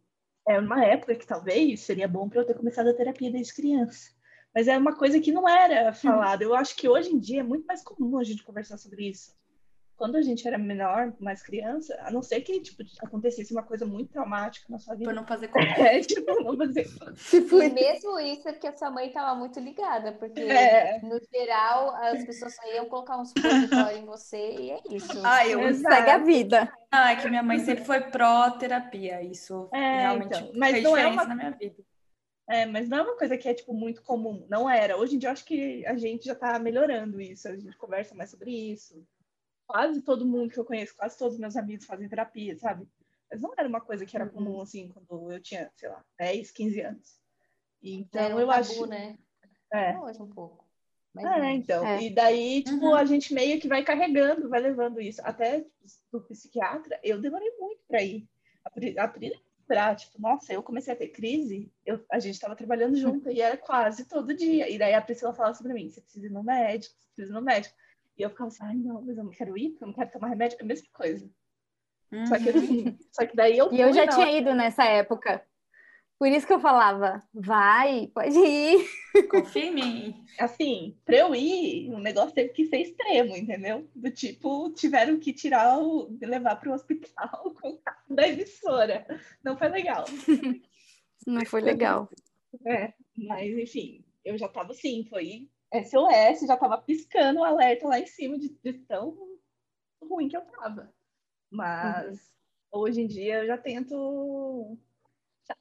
é 0.48 0.58
uma 0.58 0.84
época 0.84 1.14
que 1.14 1.26
talvez 1.26 1.80
seria 1.80 2.08
bom 2.08 2.28
para 2.28 2.40
eu 2.40 2.46
ter 2.46 2.54
começado 2.54 2.88
a 2.88 2.94
terapia 2.94 3.30
desde 3.30 3.54
criança. 3.54 4.10
Mas 4.54 4.68
é 4.68 4.76
uma 4.76 4.96
coisa 4.96 5.20
que 5.20 5.32
não 5.32 5.48
era 5.48 5.92
falada. 5.92 6.42
Eu 6.44 6.54
acho 6.54 6.74
que 6.76 6.88
hoje 6.88 7.10
em 7.10 7.18
dia 7.18 7.40
é 7.40 7.42
muito 7.44 7.66
mais 7.66 7.82
comum 7.84 8.18
a 8.18 8.24
gente 8.24 8.42
conversar 8.42 8.78
sobre 8.78 9.08
isso 9.10 9.34
quando 10.02 10.16
a 10.16 10.22
gente 10.22 10.48
era 10.48 10.58
menor, 10.58 11.12
mais 11.20 11.42
criança, 11.42 11.96
a 12.02 12.10
não 12.10 12.24
ser 12.24 12.40
que 12.40 12.58
tipo, 12.60 12.82
acontecesse 13.00 13.52
uma 13.52 13.62
coisa 13.62 13.86
muito 13.86 14.10
traumática 14.10 14.66
na 14.68 14.76
sua 14.76 14.96
vida. 14.96 15.04
Por 15.04 15.14
não 15.14 15.24
fazer 15.24 15.48
É, 15.78 16.00
tipo, 16.00 16.42
não 16.42 16.56
fazer 16.56 16.88
tipo, 17.30 17.62
E 17.62 17.70
mesmo 17.70 18.18
isso 18.18 18.48
é 18.48 18.52
porque 18.52 18.66
a 18.66 18.76
sua 18.76 18.90
mãe 18.90 19.06
estava 19.06 19.38
muito 19.38 19.60
ligada, 19.60 20.10
porque 20.10 20.40
é. 20.40 20.98
no 21.04 21.20
geral 21.32 21.94
as 21.94 22.24
pessoas 22.24 22.56
só 22.56 22.74
iam 22.74 22.86
colocar 22.86 23.16
um 23.16 23.24
supositório 23.24 23.98
em 23.98 24.04
você 24.04 24.56
e 24.58 24.70
é 24.72 24.80
isso. 24.90 25.22
Ah, 25.22 25.46
eu 25.46 25.72
segue 25.72 26.10
a 26.10 26.18
vida. 26.18 26.72
Ah, 26.90 27.12
é 27.12 27.16
que 27.16 27.28
minha 27.28 27.44
mãe 27.44 27.60
sempre 27.60 27.84
foi 27.84 28.00
pró-terapia, 28.00 29.22
isso 29.22 29.68
é, 29.72 30.00
realmente 30.00 30.36
então, 30.36 30.52
mas 30.56 30.72
fez 30.72 30.82
não 30.82 30.96
é 30.96 31.06
uma... 31.06 31.24
na 31.24 31.36
minha 31.36 31.50
vida. 31.52 31.80
É, 32.50 32.66
mas 32.66 32.88
não 32.88 32.98
é 32.98 33.02
uma 33.02 33.16
coisa 33.16 33.38
que 33.38 33.48
é, 33.48 33.54
tipo, 33.54 33.72
muito 33.72 34.02
comum. 34.02 34.44
Não 34.50 34.68
era. 34.68 34.96
Hoje 34.96 35.14
em 35.14 35.18
dia, 35.18 35.28
eu 35.28 35.32
acho 35.32 35.44
que 35.44 35.86
a 35.86 35.96
gente 35.96 36.24
já 36.24 36.32
está 36.32 36.58
melhorando 36.58 37.20
isso. 37.20 37.46
A 37.46 37.56
gente 37.56 37.76
conversa 37.78 38.16
mais 38.16 38.30
sobre 38.30 38.50
isso 38.50 39.06
quase 39.72 40.02
todo 40.02 40.26
mundo 40.26 40.52
que 40.52 40.58
eu 40.60 40.66
conheço, 40.66 40.94
quase 40.94 41.16
todos 41.16 41.34
os 41.34 41.40
meus 41.40 41.56
amigos 41.56 41.86
fazem 41.86 42.06
terapia, 42.06 42.58
sabe? 42.58 42.86
Mas 43.30 43.40
não 43.40 43.54
era 43.56 43.66
uma 43.66 43.80
coisa 43.80 44.04
que 44.04 44.14
era 44.14 44.26
uhum. 44.26 44.30
comum, 44.30 44.60
assim, 44.60 44.90
quando 44.90 45.32
eu 45.32 45.40
tinha, 45.40 45.72
sei 45.74 45.88
lá, 45.88 46.04
10, 46.18 46.50
15 46.50 46.80
anos. 46.82 47.20
Então, 47.82 48.20
é 48.20 48.34
um 48.34 48.40
eu 48.40 48.46
tabu, 48.46 48.60
acho... 48.60 48.86
né? 48.86 49.18
É. 49.72 49.98
Hoje 49.98 50.20
um 50.20 50.28
pouco. 50.28 50.62
Mas 51.14 51.24
é, 51.24 51.52
então. 51.52 51.86
É. 51.86 52.02
E 52.02 52.14
daí, 52.14 52.62
tipo, 52.62 52.84
uhum. 52.84 52.94
a 52.94 53.06
gente 53.06 53.32
meio 53.32 53.58
que 53.58 53.66
vai 53.66 53.82
carregando, 53.82 54.50
vai 54.50 54.60
levando 54.60 55.00
isso. 55.00 55.22
Até 55.24 55.60
tipo, 55.60 55.70
do 56.12 56.20
psiquiatra, 56.20 57.00
eu 57.02 57.18
demorei 57.18 57.50
muito 57.58 57.80
para 57.88 58.02
ir. 58.02 58.28
A 58.64 59.08
Pri 59.08 59.32
pra, 59.66 59.94
tipo, 59.94 60.20
nossa, 60.20 60.52
eu 60.52 60.62
comecei 60.62 60.92
a 60.92 60.96
ter 60.96 61.08
crise, 61.08 61.72
eu, 61.86 62.04
a 62.10 62.18
gente 62.18 62.34
estava 62.34 62.54
trabalhando 62.54 62.94
junto 62.94 63.30
e 63.30 63.40
era 63.40 63.56
quase 63.56 64.06
todo 64.06 64.36
dia. 64.36 64.68
E 64.68 64.76
daí 64.76 64.92
a 64.92 65.00
Priscila 65.00 65.32
falava 65.32 65.54
sobre 65.54 65.72
mim, 65.72 65.88
você 65.88 66.02
precisa 66.02 66.26
ir 66.26 66.30
no 66.30 66.42
médico, 66.42 66.94
você 66.98 67.06
precisa 67.06 67.32
ir 67.32 67.34
no 67.34 67.42
médico. 67.42 67.74
E 68.16 68.22
eu 68.22 68.30
ficava 68.30 68.48
assim, 68.48 68.64
ai 68.64 68.76
não, 68.76 69.02
mas 69.02 69.16
eu 69.16 69.24
não 69.24 69.30
quero 69.30 69.56
ir, 69.56 69.70
porque 69.70 69.84
eu 69.84 69.88
não 69.88 69.94
quero 69.94 70.10
tomar 70.10 70.28
remédio, 70.28 70.58
é 70.58 70.62
a 70.62 70.66
mesma 70.66 70.88
coisa. 70.92 71.30
Uhum. 72.12 72.26
Só, 72.26 72.38
que, 72.38 72.48
assim, 72.50 72.98
só 73.10 73.26
que 73.26 73.34
daí 73.34 73.56
eu 73.56 73.72
E 73.72 73.80
eu 73.80 73.92
já 73.92 74.06
tinha 74.06 74.26
hora... 74.26 74.36
ido 74.36 74.54
nessa 74.54 74.84
época. 74.84 75.42
Por 76.18 76.28
isso 76.28 76.46
que 76.46 76.52
eu 76.52 76.60
falava, 76.60 77.20
vai, 77.34 78.06
pode 78.14 78.38
ir. 78.38 78.86
Confia 79.28 79.64
em 79.64 79.74
mim. 79.74 80.24
Assim, 80.38 80.96
pra 81.04 81.16
eu 81.16 81.34
ir, 81.34 81.90
o 81.90 81.98
negócio 81.98 82.32
teve 82.32 82.50
que 82.50 82.64
ser 82.66 82.76
extremo, 82.76 83.36
entendeu? 83.36 83.90
Do 83.92 84.08
tipo, 84.08 84.70
tiveram 84.70 85.18
que 85.18 85.32
tirar 85.32 85.80
o. 85.80 86.16
levar 86.22 86.54
pro 86.56 86.74
hospital 86.74 87.52
com 87.60 87.70
o 87.70 87.78
carro 87.78 88.14
da 88.14 88.28
emissora. 88.28 89.04
Não 89.42 89.56
foi 89.56 89.68
legal. 89.68 90.04
Não 91.26 91.44
foi 91.44 91.60
legal. 91.60 92.08
É, 92.68 92.92
mas 93.16 93.50
enfim, 93.58 94.04
eu 94.24 94.38
já 94.38 94.48
tava 94.48 94.70
assim, 94.70 95.04
foi 95.10 95.50
SOS, 95.72 96.46
já 96.46 96.56
tava 96.56 96.78
piscando 96.78 97.40
o 97.40 97.44
alerta 97.44 97.88
lá 97.88 97.98
em 97.98 98.06
cima 98.06 98.38
de, 98.38 98.48
de 98.62 98.72
tão 98.74 99.16
ruim 100.02 100.28
que 100.28 100.36
eu 100.36 100.42
tava. 100.42 100.92
Mas 101.50 102.32
uhum. 102.72 102.80
hoje 102.80 103.00
em 103.00 103.06
dia 103.06 103.40
eu 103.40 103.46
já 103.46 103.58
tento. 103.58 104.76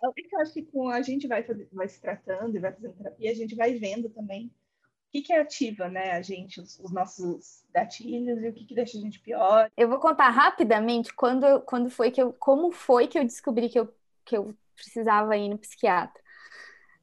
Eu 0.01 0.39
acho 0.39 0.53
que 0.53 0.63
com 0.63 0.89
a 0.89 1.01
gente 1.01 1.27
vai, 1.27 1.43
vai 1.71 1.87
se 1.87 1.99
tratando 1.99 2.55
e 2.55 2.59
vai 2.59 2.71
fazendo 2.71 2.95
terapia, 2.95 3.31
a 3.31 3.35
gente 3.35 3.55
vai 3.55 3.73
vendo 3.73 4.09
também 4.09 4.47
o 4.47 5.11
que, 5.11 5.21
que 5.21 5.33
ativa, 5.33 5.89
né, 5.89 6.11
a 6.11 6.21
gente, 6.21 6.61
os, 6.61 6.79
os, 6.79 6.91
nossos 6.93 7.65
gatilhos 7.73 8.41
e 8.41 8.47
o 8.47 8.53
que, 8.53 8.63
que 8.63 8.75
deixa 8.75 8.97
a 8.97 9.01
gente 9.01 9.19
pior. 9.19 9.69
Eu 9.75 9.89
vou 9.89 9.99
contar 9.99 10.29
rapidamente 10.29 11.13
quando, 11.13 11.59
quando 11.61 11.89
foi 11.89 12.11
que 12.11 12.21
eu, 12.21 12.31
como 12.31 12.71
foi 12.71 13.07
que 13.07 13.19
eu 13.19 13.25
descobri 13.25 13.67
que 13.67 13.77
eu, 13.77 13.93
que 14.23 14.37
eu 14.37 14.55
precisava 14.73 15.35
ir 15.35 15.49
no 15.49 15.57
psiquiatra. 15.57 16.21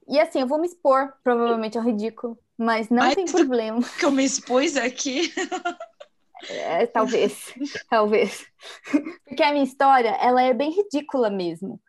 E 0.06 0.18
assim, 0.18 0.40
eu 0.40 0.46
vou 0.46 0.58
me 0.58 0.66
expor, 0.66 1.12
provavelmente 1.22 1.76
ao 1.76 1.84
ridículo, 1.84 2.38
mas 2.58 2.88
não 2.90 3.02
Ai, 3.02 3.14
tem 3.14 3.24
problema. 3.26 3.80
Que 3.98 4.04
eu 4.04 4.10
me 4.10 4.24
expus 4.24 4.76
aqui. 4.76 5.32
É, 6.48 6.86
talvez, 6.86 7.52
talvez. 7.90 8.46
Porque 9.26 9.42
a 9.42 9.52
minha 9.52 9.64
história, 9.64 10.10
ela 10.20 10.42
é 10.42 10.52
bem 10.54 10.70
ridícula 10.70 11.30
mesmo. 11.30 11.80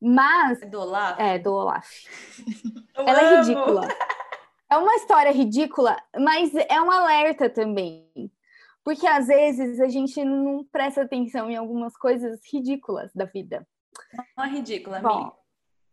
Mas, 0.00 0.60
Do 0.70 0.80
Olaf? 0.80 1.18
é, 1.18 1.38
do 1.38 1.52
Olaf. 1.52 1.88
Eu 2.96 3.04
Ela 3.08 3.20
é 3.20 3.26
amo. 3.28 3.36
ridícula. 3.44 3.88
É 4.70 4.76
uma 4.76 4.94
história 4.96 5.32
ridícula, 5.32 5.96
mas 6.18 6.52
é 6.54 6.80
um 6.80 6.90
alerta 6.90 7.48
também. 7.48 8.30
Porque 8.84 9.06
às 9.06 9.26
vezes 9.26 9.80
a 9.80 9.88
gente 9.88 10.22
não 10.24 10.64
presta 10.70 11.02
atenção 11.02 11.50
em 11.50 11.56
algumas 11.56 11.96
coisas 11.96 12.40
ridículas 12.52 13.10
da 13.14 13.24
vida. 13.24 13.66
Não 14.36 14.44
é 14.44 14.48
ridícula, 14.50 15.00
Bom, 15.00 15.08
amiga. 15.08 15.32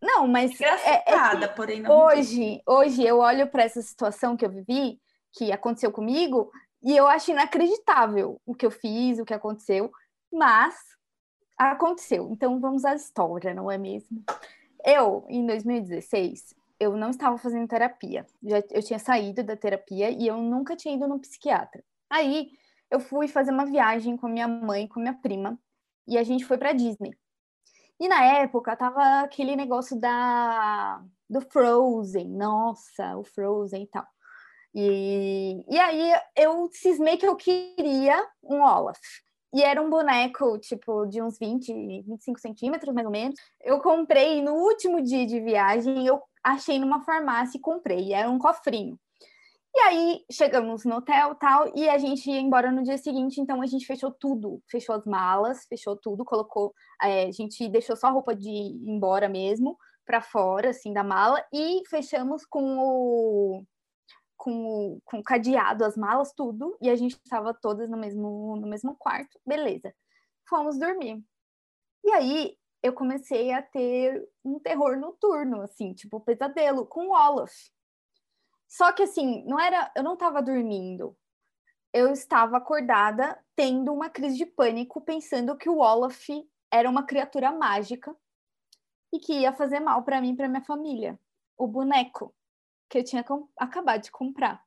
Não, 0.04 0.28
mas 0.28 0.60
é, 0.60 1.02
é 1.06 1.48
porém 1.48 1.80
não 1.80 1.90
hoje, 1.90 2.60
hoje 2.66 3.02
eu 3.02 3.18
olho 3.18 3.48
para 3.48 3.62
essa 3.64 3.80
situação 3.80 4.36
que 4.36 4.44
eu 4.44 4.50
vivi, 4.50 5.00
que 5.32 5.50
aconteceu 5.50 5.90
comigo, 5.90 6.52
e 6.82 6.94
eu 6.94 7.06
acho 7.06 7.30
inacreditável 7.30 8.40
o 8.44 8.54
que 8.54 8.66
eu 8.66 8.70
fiz, 8.70 9.18
o 9.18 9.24
que 9.24 9.32
aconteceu, 9.32 9.90
mas 10.30 10.74
aconteceu. 11.56 12.28
Então 12.30 12.60
vamos 12.60 12.84
à 12.84 12.94
história, 12.94 13.54
não 13.54 13.70
é 13.70 13.78
mesmo? 13.78 14.22
Eu, 14.84 15.24
em 15.28 15.46
2016, 15.46 16.54
eu 16.78 16.94
não 16.96 17.08
estava 17.08 17.38
fazendo 17.38 17.66
terapia. 17.66 18.26
Já, 18.42 18.62
eu 18.70 18.82
tinha 18.82 18.98
saído 18.98 19.42
da 19.42 19.56
terapia 19.56 20.10
e 20.10 20.26
eu 20.26 20.36
nunca 20.36 20.76
tinha 20.76 20.94
ido 20.94 21.08
no 21.08 21.18
psiquiatra. 21.18 21.82
Aí 22.10 22.50
eu 22.90 23.00
fui 23.00 23.26
fazer 23.26 23.50
uma 23.50 23.64
viagem 23.64 24.16
com 24.18 24.28
minha 24.28 24.46
mãe, 24.46 24.86
com 24.86 25.00
minha 25.00 25.14
prima, 25.14 25.58
e 26.06 26.18
a 26.18 26.22
gente 26.22 26.44
foi 26.44 26.58
para 26.58 26.72
Disney. 26.74 27.16
E 28.00 28.08
na 28.08 28.24
época 28.24 28.76
tava 28.76 29.20
aquele 29.20 29.56
negócio 29.56 29.98
da 29.98 31.02
do 31.28 31.40
Frozen, 31.40 32.28
nossa, 32.28 33.16
o 33.16 33.24
Frozen 33.24 33.84
e 33.84 33.86
tal. 33.88 34.06
E, 34.74 35.64
e 35.68 35.78
aí 35.78 36.12
eu 36.36 36.68
cismei 36.72 37.16
que 37.16 37.26
eu 37.26 37.36
queria 37.36 38.26
um 38.42 38.60
Olaf. 38.62 38.98
E 39.54 39.62
era 39.62 39.80
um 39.80 39.88
boneco, 39.88 40.58
tipo, 40.58 41.06
de 41.06 41.22
uns 41.22 41.38
20, 41.38 41.72
25 42.02 42.40
centímetros, 42.40 42.92
mais 42.92 43.06
ou 43.06 43.12
menos. 43.12 43.36
Eu 43.62 43.80
comprei 43.80 44.42
no 44.42 44.54
último 44.54 45.00
dia 45.00 45.24
de 45.24 45.40
viagem, 45.40 46.04
eu 46.04 46.20
achei 46.42 46.78
numa 46.78 47.04
farmácia 47.04 47.56
e 47.56 47.60
comprei. 47.60 48.12
Era 48.12 48.28
um 48.28 48.38
cofrinho. 48.38 48.98
E 49.74 49.78
aí 49.80 50.24
chegamos 50.30 50.84
no 50.84 50.96
hotel 50.96 51.34
tal, 51.34 51.72
e 51.76 51.88
a 51.88 51.98
gente 51.98 52.30
ia 52.30 52.40
embora 52.40 52.70
no 52.70 52.84
dia 52.84 52.96
seguinte, 52.96 53.40
então 53.40 53.60
a 53.60 53.66
gente 53.66 53.84
fechou 53.84 54.12
tudo, 54.12 54.62
fechou 54.70 54.94
as 54.94 55.04
malas, 55.04 55.66
fechou 55.66 55.96
tudo, 55.96 56.24
colocou, 56.24 56.72
é, 57.02 57.24
a 57.24 57.32
gente 57.32 57.68
deixou 57.68 57.96
só 57.96 58.06
a 58.06 58.10
roupa 58.10 58.36
de 58.36 58.48
ir 58.48 58.88
embora 58.88 59.28
mesmo, 59.28 59.76
para 60.06 60.20
fora, 60.20 60.70
assim, 60.70 60.92
da 60.92 61.02
mala, 61.02 61.44
e 61.52 61.82
fechamos 61.88 62.46
com 62.46 62.78
o, 62.78 63.64
com 64.36 64.52
o, 64.64 65.00
com 65.04 65.18
o 65.18 65.22
cadeado, 65.24 65.84
as 65.84 65.96
malas, 65.96 66.32
tudo, 66.32 66.76
e 66.80 66.88
a 66.88 66.94
gente 66.94 67.18
estava 67.24 67.52
todas 67.52 67.90
no 67.90 67.96
mesmo, 67.96 68.56
no 68.56 68.68
mesmo 68.68 68.94
quarto, 68.96 69.40
beleza. 69.44 69.92
Fomos 70.48 70.78
dormir. 70.78 71.20
E 72.04 72.12
aí 72.12 72.56
eu 72.80 72.92
comecei 72.92 73.50
a 73.50 73.62
ter 73.62 74.24
um 74.44 74.60
terror 74.60 74.96
noturno, 74.96 75.62
assim, 75.62 75.94
tipo 75.94 76.20
pesadelo, 76.20 76.86
com 76.86 77.08
o 77.08 77.12
Olaf. 77.12 77.52
Só 78.74 78.90
que 78.90 79.04
assim, 79.04 79.44
não 79.44 79.60
era, 79.60 79.88
eu 79.94 80.02
não 80.02 80.14
estava 80.14 80.42
dormindo. 80.42 81.16
Eu 81.92 82.12
estava 82.12 82.56
acordada, 82.56 83.40
tendo 83.54 83.92
uma 83.92 84.10
crise 84.10 84.36
de 84.36 84.44
pânico, 84.44 85.00
pensando 85.00 85.56
que 85.56 85.68
o 85.68 85.78
Olaf 85.78 86.28
era 86.72 86.90
uma 86.90 87.06
criatura 87.06 87.52
mágica 87.52 88.12
e 89.12 89.20
que 89.20 89.32
ia 89.32 89.52
fazer 89.52 89.78
mal 89.78 90.02
para 90.02 90.20
mim 90.20 90.32
e 90.32 90.36
para 90.36 90.48
minha 90.48 90.64
família. 90.64 91.16
O 91.56 91.68
boneco 91.68 92.34
que 92.88 92.98
eu 92.98 93.04
tinha 93.04 93.24
acabado 93.56 94.02
de 94.02 94.10
comprar. 94.10 94.60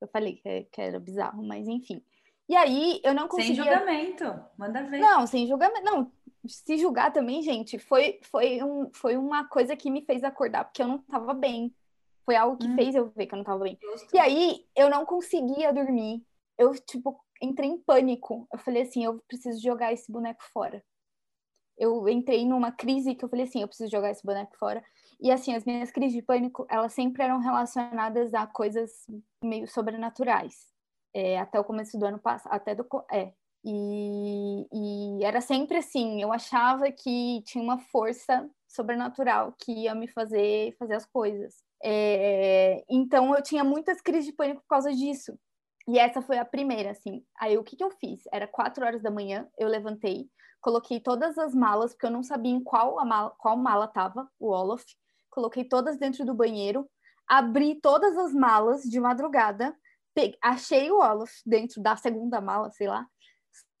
Eu 0.00 0.08
falei 0.08 0.34
que, 0.34 0.64
que 0.64 0.80
era 0.80 0.98
bizarro, 0.98 1.40
mas 1.40 1.68
enfim. 1.68 2.04
E 2.48 2.56
aí 2.56 3.00
eu 3.04 3.14
não 3.14 3.30
Sem 3.30 3.54
conseguia 3.54 3.62
julgamento. 3.62 4.44
Manda 4.58 4.82
ver. 4.82 4.98
não, 4.98 5.24
sem 5.24 5.46
julgamento. 5.46 5.84
Não, 5.84 6.12
se 6.48 6.76
julgar 6.78 7.12
também, 7.12 7.42
gente, 7.42 7.78
foi, 7.78 8.18
foi, 8.24 8.60
um, 8.60 8.90
foi 8.92 9.16
uma 9.16 9.46
coisa 9.46 9.76
que 9.76 9.88
me 9.88 10.04
fez 10.04 10.24
acordar, 10.24 10.64
porque 10.64 10.82
eu 10.82 10.88
não 10.88 10.98
tava 10.98 11.32
bem. 11.32 11.72
Foi 12.24 12.36
algo 12.36 12.56
que 12.56 12.66
Hum. 12.68 12.74
fez 12.74 12.94
eu 12.94 13.10
ver 13.10 13.26
que 13.26 13.34
eu 13.34 13.38
não 13.38 13.44
tava 13.44 13.64
bem. 13.64 13.78
Justo. 13.80 14.14
E 14.14 14.18
aí, 14.18 14.66
eu 14.76 14.88
não 14.88 15.04
conseguia 15.04 15.72
dormir. 15.72 16.24
Eu, 16.58 16.72
tipo, 16.74 17.18
entrei 17.40 17.68
em 17.70 17.78
pânico. 17.78 18.46
Eu 18.52 18.58
falei 18.58 18.82
assim, 18.82 19.04
eu 19.04 19.20
preciso 19.26 19.60
jogar 19.62 19.92
esse 19.92 20.10
boneco 20.10 20.42
fora. 20.52 20.82
Eu 21.76 22.06
entrei 22.08 22.44
numa 22.46 22.70
crise 22.70 23.14
que 23.14 23.24
eu 23.24 23.28
falei 23.28 23.46
assim, 23.46 23.62
eu 23.62 23.68
preciso 23.68 23.90
jogar 23.90 24.10
esse 24.10 24.24
boneco 24.24 24.56
fora. 24.58 24.84
E 25.18 25.30
assim, 25.30 25.54
as 25.54 25.64
minhas 25.64 25.90
crises 25.90 26.12
de 26.12 26.22
pânico, 26.22 26.66
elas 26.68 26.92
sempre 26.92 27.22
eram 27.22 27.38
relacionadas 27.40 28.34
a 28.34 28.46
coisas 28.46 29.06
meio 29.42 29.66
sobrenaturais. 29.66 30.68
É, 31.14 31.38
até 31.38 31.58
o 31.58 31.64
começo 31.64 31.98
do 31.98 32.04
ano 32.06 32.18
passado, 32.18 32.52
até 32.52 32.74
do... 32.74 32.86
É, 33.10 33.32
e, 33.64 34.66
e 34.72 35.24
era 35.24 35.40
sempre 35.40 35.78
assim, 35.78 36.22
eu 36.22 36.32
achava 36.32 36.90
que 36.92 37.42
tinha 37.44 37.62
uma 37.62 37.78
força 37.78 38.48
sobrenatural 38.66 39.54
que 39.58 39.72
ia 39.72 39.94
me 39.94 40.08
fazer 40.08 40.74
fazer 40.78 40.94
as 40.94 41.04
coisas. 41.04 41.62
É, 41.82 42.84
então 42.88 43.34
eu 43.34 43.42
tinha 43.42 43.64
muitas 43.64 44.00
crises 44.00 44.26
de 44.26 44.32
pânico 44.32 44.60
por 44.62 44.68
causa 44.68 44.92
disso. 44.92 45.38
E 45.88 45.98
essa 45.98 46.22
foi 46.22 46.38
a 46.38 46.44
primeira, 46.44 46.90
assim. 46.90 47.24
Aí 47.38 47.56
o 47.58 47.64
que, 47.64 47.76
que 47.76 47.82
eu 47.84 47.90
fiz? 47.90 48.22
Era 48.32 48.46
quatro 48.46 48.84
horas 48.84 49.02
da 49.02 49.10
manhã, 49.10 49.48
eu 49.58 49.68
levantei, 49.68 50.28
coloquei 50.60 51.00
todas 51.00 51.38
as 51.38 51.54
malas, 51.54 51.92
porque 51.92 52.06
eu 52.06 52.10
não 52.10 52.22
sabia 52.22 52.52
em 52.52 52.62
qual, 52.62 52.94
mala, 53.06 53.30
qual 53.38 53.56
mala 53.56 53.88
tava 53.88 54.28
o 54.38 54.50
Olaf. 54.50 54.84
Coloquei 55.30 55.64
todas 55.64 55.98
dentro 55.98 56.24
do 56.24 56.34
banheiro, 56.34 56.88
abri 57.26 57.80
todas 57.80 58.16
as 58.18 58.32
malas 58.34 58.82
de 58.82 59.00
madrugada, 59.00 59.74
pe- 60.14 60.36
achei 60.42 60.90
o 60.90 60.98
Olaf 60.98 61.30
dentro 61.46 61.80
da 61.82 61.96
segunda 61.96 62.40
mala, 62.40 62.70
sei 62.72 62.88
lá, 62.88 63.06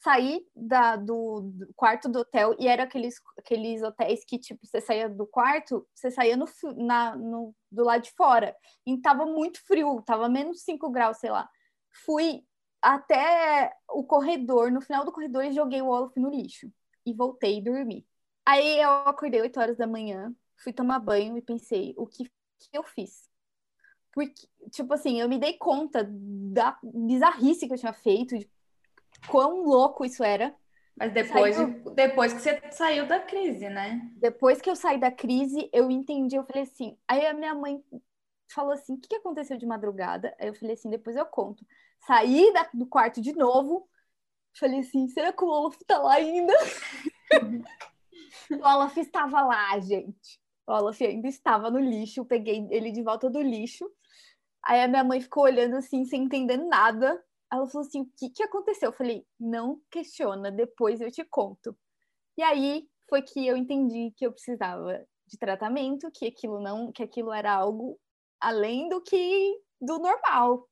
saí 0.00 0.46
da, 0.56 0.96
do, 0.96 1.40
do 1.42 1.74
quarto 1.74 2.08
do 2.08 2.20
hotel 2.20 2.56
e 2.58 2.66
era 2.66 2.84
aqueles, 2.84 3.16
aqueles 3.38 3.82
hotéis 3.82 4.24
que, 4.24 4.38
tipo, 4.38 4.66
você 4.66 4.80
saía 4.80 5.08
do 5.08 5.26
quarto, 5.26 5.86
você 5.94 6.10
saía 6.10 6.36
no, 6.36 6.46
na, 6.76 7.14
no, 7.16 7.54
do 7.70 7.84
lado 7.84 8.02
de 8.02 8.10
fora. 8.12 8.56
E 8.86 8.96
tava 8.98 9.26
muito 9.26 9.60
frio, 9.66 10.02
tava 10.02 10.28
menos 10.28 10.62
5 10.62 10.90
graus, 10.90 11.18
sei 11.18 11.30
lá. 11.30 11.48
Fui 12.04 12.42
até 12.80 13.74
o 13.88 14.02
corredor, 14.02 14.72
no 14.72 14.80
final 14.80 15.04
do 15.04 15.12
corredor, 15.12 15.44
e 15.44 15.52
joguei 15.52 15.82
o 15.82 15.88
Olaf 15.88 16.16
no 16.16 16.30
lixo. 16.30 16.72
E 17.04 17.12
voltei 17.12 17.58
e 17.58 17.62
dormi. 17.62 18.06
Aí 18.46 18.80
eu 18.80 18.90
acordei 19.06 19.42
8 19.42 19.60
horas 19.60 19.76
da 19.76 19.86
manhã, 19.86 20.34
fui 20.56 20.72
tomar 20.72 20.98
banho 20.98 21.36
e 21.36 21.42
pensei, 21.42 21.94
o 21.96 22.06
que, 22.06 22.24
que 22.24 22.68
eu 22.72 22.82
fiz? 22.84 23.28
Porque, 24.12 24.48
tipo 24.70 24.92
assim, 24.94 25.20
eu 25.20 25.28
me 25.28 25.38
dei 25.38 25.58
conta 25.58 26.08
da 26.10 26.78
bizarrice 26.82 27.66
que 27.66 27.74
eu 27.74 27.78
tinha 27.78 27.92
feito, 27.92 28.36
de 28.36 28.50
quão 29.28 29.62
louco 29.64 30.04
isso 30.04 30.22
era. 30.22 30.54
Mas 30.96 31.12
depois, 31.12 31.56
Saiu- 31.56 31.94
depois 31.94 32.32
que 32.32 32.40
você 32.40 32.60
saiu 32.72 33.06
da 33.06 33.20
crise, 33.20 33.68
né? 33.68 34.00
Depois 34.16 34.60
que 34.60 34.68
eu 34.68 34.76
saí 34.76 34.98
da 34.98 35.10
crise, 35.10 35.68
eu 35.72 35.90
entendi, 35.90 36.36
eu 36.36 36.44
falei 36.44 36.64
assim. 36.64 36.96
Aí 37.08 37.24
a 37.26 37.32
minha 37.32 37.54
mãe 37.54 37.82
falou 38.52 38.72
assim: 38.72 38.94
o 38.94 39.00
que 39.00 39.08
que 39.08 39.16
aconteceu 39.16 39.56
de 39.56 39.64
madrugada? 39.66 40.34
Aí 40.38 40.48
eu 40.48 40.54
falei 40.54 40.74
assim: 40.74 40.90
depois 40.90 41.16
eu 41.16 41.24
conto. 41.24 41.64
Saí 42.06 42.52
da- 42.52 42.68
do 42.74 42.86
quarto 42.86 43.20
de 43.20 43.32
novo, 43.32 43.88
falei 44.58 44.80
assim: 44.80 45.08
será 45.08 45.32
que 45.32 45.42
o 45.44 45.48
Olaf 45.48 45.76
tá 45.86 45.98
lá 45.98 46.14
ainda? 46.14 46.52
o 48.50 48.56
Olaf 48.56 48.96
estava 48.98 49.40
lá, 49.42 49.78
gente. 49.80 50.38
O 50.66 50.72
Olaf 50.72 51.00
ainda 51.00 51.28
estava 51.28 51.70
no 51.70 51.78
lixo, 51.78 52.20
eu 52.20 52.24
peguei 52.26 52.66
ele 52.70 52.92
de 52.92 53.02
volta 53.02 53.30
do 53.30 53.40
lixo. 53.40 53.90
Aí 54.62 54.82
a 54.82 54.88
minha 54.88 55.02
mãe 55.02 55.20
ficou 55.20 55.44
olhando 55.44 55.76
assim, 55.76 56.04
sem 56.04 56.24
entender 56.24 56.58
nada. 56.58 57.22
Ela 57.52 57.66
falou 57.66 57.86
assim: 57.86 58.02
o 58.02 58.10
que 58.16 58.30
que 58.30 58.42
aconteceu? 58.42 58.90
Eu 58.90 58.96
falei: 58.96 59.26
não 59.38 59.80
questiona, 59.90 60.50
depois 60.50 61.00
eu 61.00 61.10
te 61.10 61.24
conto. 61.24 61.76
E 62.38 62.42
aí 62.42 62.88
foi 63.08 63.22
que 63.22 63.46
eu 63.46 63.56
entendi 63.56 64.12
que 64.16 64.26
eu 64.26 64.32
precisava 64.32 65.04
de 65.26 65.38
tratamento, 65.38 66.10
que 66.12 66.26
aquilo 66.26 66.60
não, 66.60 66.92
que 66.92 67.02
aquilo 67.02 67.32
era 67.32 67.52
algo 67.52 67.98
além 68.40 68.88
do 68.88 69.00
que 69.00 69.60
do 69.80 69.98
normal. 69.98 70.66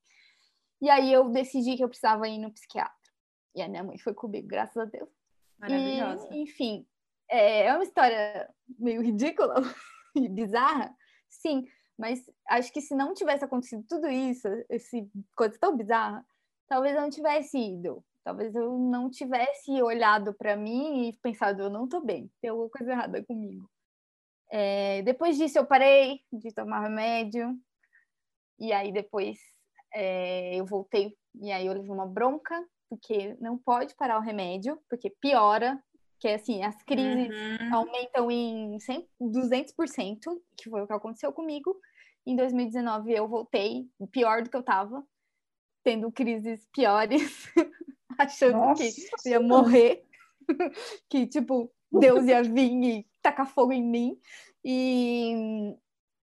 E 0.81 0.89
aí 0.89 1.11
eu 1.11 1.29
decidi 1.29 1.75
que 1.75 1.83
eu 1.83 1.89
precisava 1.89 2.27
ir 2.27 2.37
no 2.37 2.51
psiquiatra. 2.51 2.93
E 3.55 3.61
a 3.61 3.67
minha 3.67 3.83
mãe 3.83 3.97
foi 3.97 4.13
comigo, 4.13 4.47
graças 4.47 4.77
a 4.77 4.85
Deus. 4.85 5.09
Maravilhosa. 5.59 6.29
E, 6.31 6.43
enfim, 6.43 6.87
é, 7.29 7.65
é 7.65 7.73
uma 7.73 7.83
história 7.83 8.49
meio 8.77 9.01
ridícula 9.01 9.55
e 10.15 10.29
bizarra, 10.29 10.95
sim, 11.29 11.65
mas 11.97 12.23
acho 12.47 12.71
que 12.71 12.81
se 12.81 12.95
não 12.95 13.13
tivesse 13.13 13.43
acontecido 13.43 13.85
tudo 13.87 14.07
isso, 14.07 14.47
esse 14.69 15.09
coisa 15.35 15.57
tão 15.59 15.75
bizarra, 15.75 16.25
talvez 16.69 16.95
eu 16.95 17.01
não 17.01 17.09
tivesse 17.09 17.57
ido. 17.57 18.03
Talvez 18.23 18.53
eu 18.55 18.77
não 18.77 19.09
tivesse 19.09 19.81
olhado 19.81 20.33
para 20.33 20.55
mim 20.55 21.09
e 21.09 21.13
pensado, 21.17 21.63
eu 21.63 21.69
não 21.69 21.87
tô 21.87 21.99
bem, 22.01 22.31
tem 22.39 22.51
alguma 22.51 22.69
coisa 22.69 22.91
errada 22.91 23.23
comigo. 23.25 23.69
É, 24.51 25.01
depois 25.01 25.37
disso, 25.37 25.57
eu 25.57 25.65
parei 25.65 26.21
de 26.31 26.53
tomar 26.53 26.81
remédio, 26.81 27.57
e 28.59 28.71
aí 28.71 28.91
depois 28.91 29.39
é, 29.93 30.55
eu 30.55 30.65
voltei, 30.65 31.17
e 31.41 31.51
aí 31.51 31.65
eu 31.65 31.73
levei 31.73 31.89
uma 31.89 32.05
bronca, 32.05 32.63
porque 32.89 33.35
não 33.39 33.57
pode 33.57 33.95
parar 33.95 34.17
o 34.17 34.21
remédio, 34.23 34.79
porque 34.89 35.09
piora 35.09 35.81
que 36.19 36.27
é 36.27 36.35
assim, 36.35 36.61
as 36.63 36.75
crises 36.83 37.29
Uhum. 37.29 37.73
aumentam 37.73 38.29
em 38.29 38.77
100, 38.79 39.07
200%, 39.21 40.19
que 40.57 40.69
foi 40.69 40.81
o 40.81 40.87
que 40.87 40.93
aconteceu 40.93 41.31
comigo. 41.31 41.79
Em 42.25 42.35
2019 42.35 43.13
eu 43.13 43.27
voltei 43.27 43.87
pior 44.11 44.43
do 44.43 44.49
que 44.49 44.57
eu 44.57 44.63
tava, 44.63 45.01
tendo 45.83 46.11
crises 46.11 46.67
piores, 46.73 47.47
achando 48.17 48.57
Nossa 48.57 48.83
que 48.83 49.29
ia 49.29 49.39
morrer, 49.39 50.05
que 51.09 51.27
tipo, 51.27 51.71
Deus 51.91 52.25
ia 52.25 52.43
vir 52.43 52.83
e 52.83 53.07
tacar 53.21 53.47
fogo 53.47 53.71
em 53.71 53.83
mim. 53.83 54.19
E, 54.63 55.75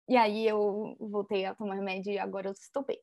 e 0.09 0.17
aí 0.17 0.47
eu 0.47 0.97
voltei 1.01 1.45
a 1.45 1.55
tomar 1.55 1.75
remédio 1.75 2.13
e 2.13 2.19
agora 2.19 2.49
eu 2.49 2.53
estou 2.53 2.85
bem. 2.85 3.01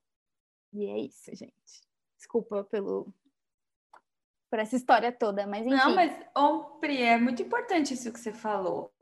E 0.74 0.86
é 0.86 1.00
isso, 1.00 1.34
gente. 1.36 1.82
Desculpa 2.18 2.64
pelo 2.64 3.14
por 4.50 4.60
essa 4.60 4.76
história 4.76 5.12
toda, 5.12 5.46
mas 5.46 5.66
enfim. 5.66 5.76
Não, 5.76 5.96
mas, 5.96 6.16
Pri, 6.80 7.02
é 7.02 7.18
muito 7.18 7.42
importante 7.42 7.94
isso 7.94 8.12
que 8.14 8.20
você 8.20 8.32
falou. 8.32 8.94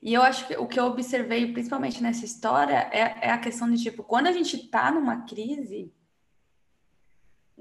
E 0.00 0.14
eu 0.14 0.22
acho 0.22 0.46
que 0.46 0.56
o 0.56 0.66
que 0.66 0.80
eu 0.80 0.84
observei, 0.84 1.52
principalmente 1.52 2.02
nessa 2.02 2.24
história, 2.24 2.88
é, 2.92 3.28
é 3.28 3.30
a 3.30 3.38
questão 3.38 3.70
de, 3.70 3.82
tipo, 3.82 4.02
quando 4.02 4.28
a 4.28 4.32
gente 4.32 4.68
tá 4.68 4.90
numa 4.90 5.26
crise, 5.26 5.92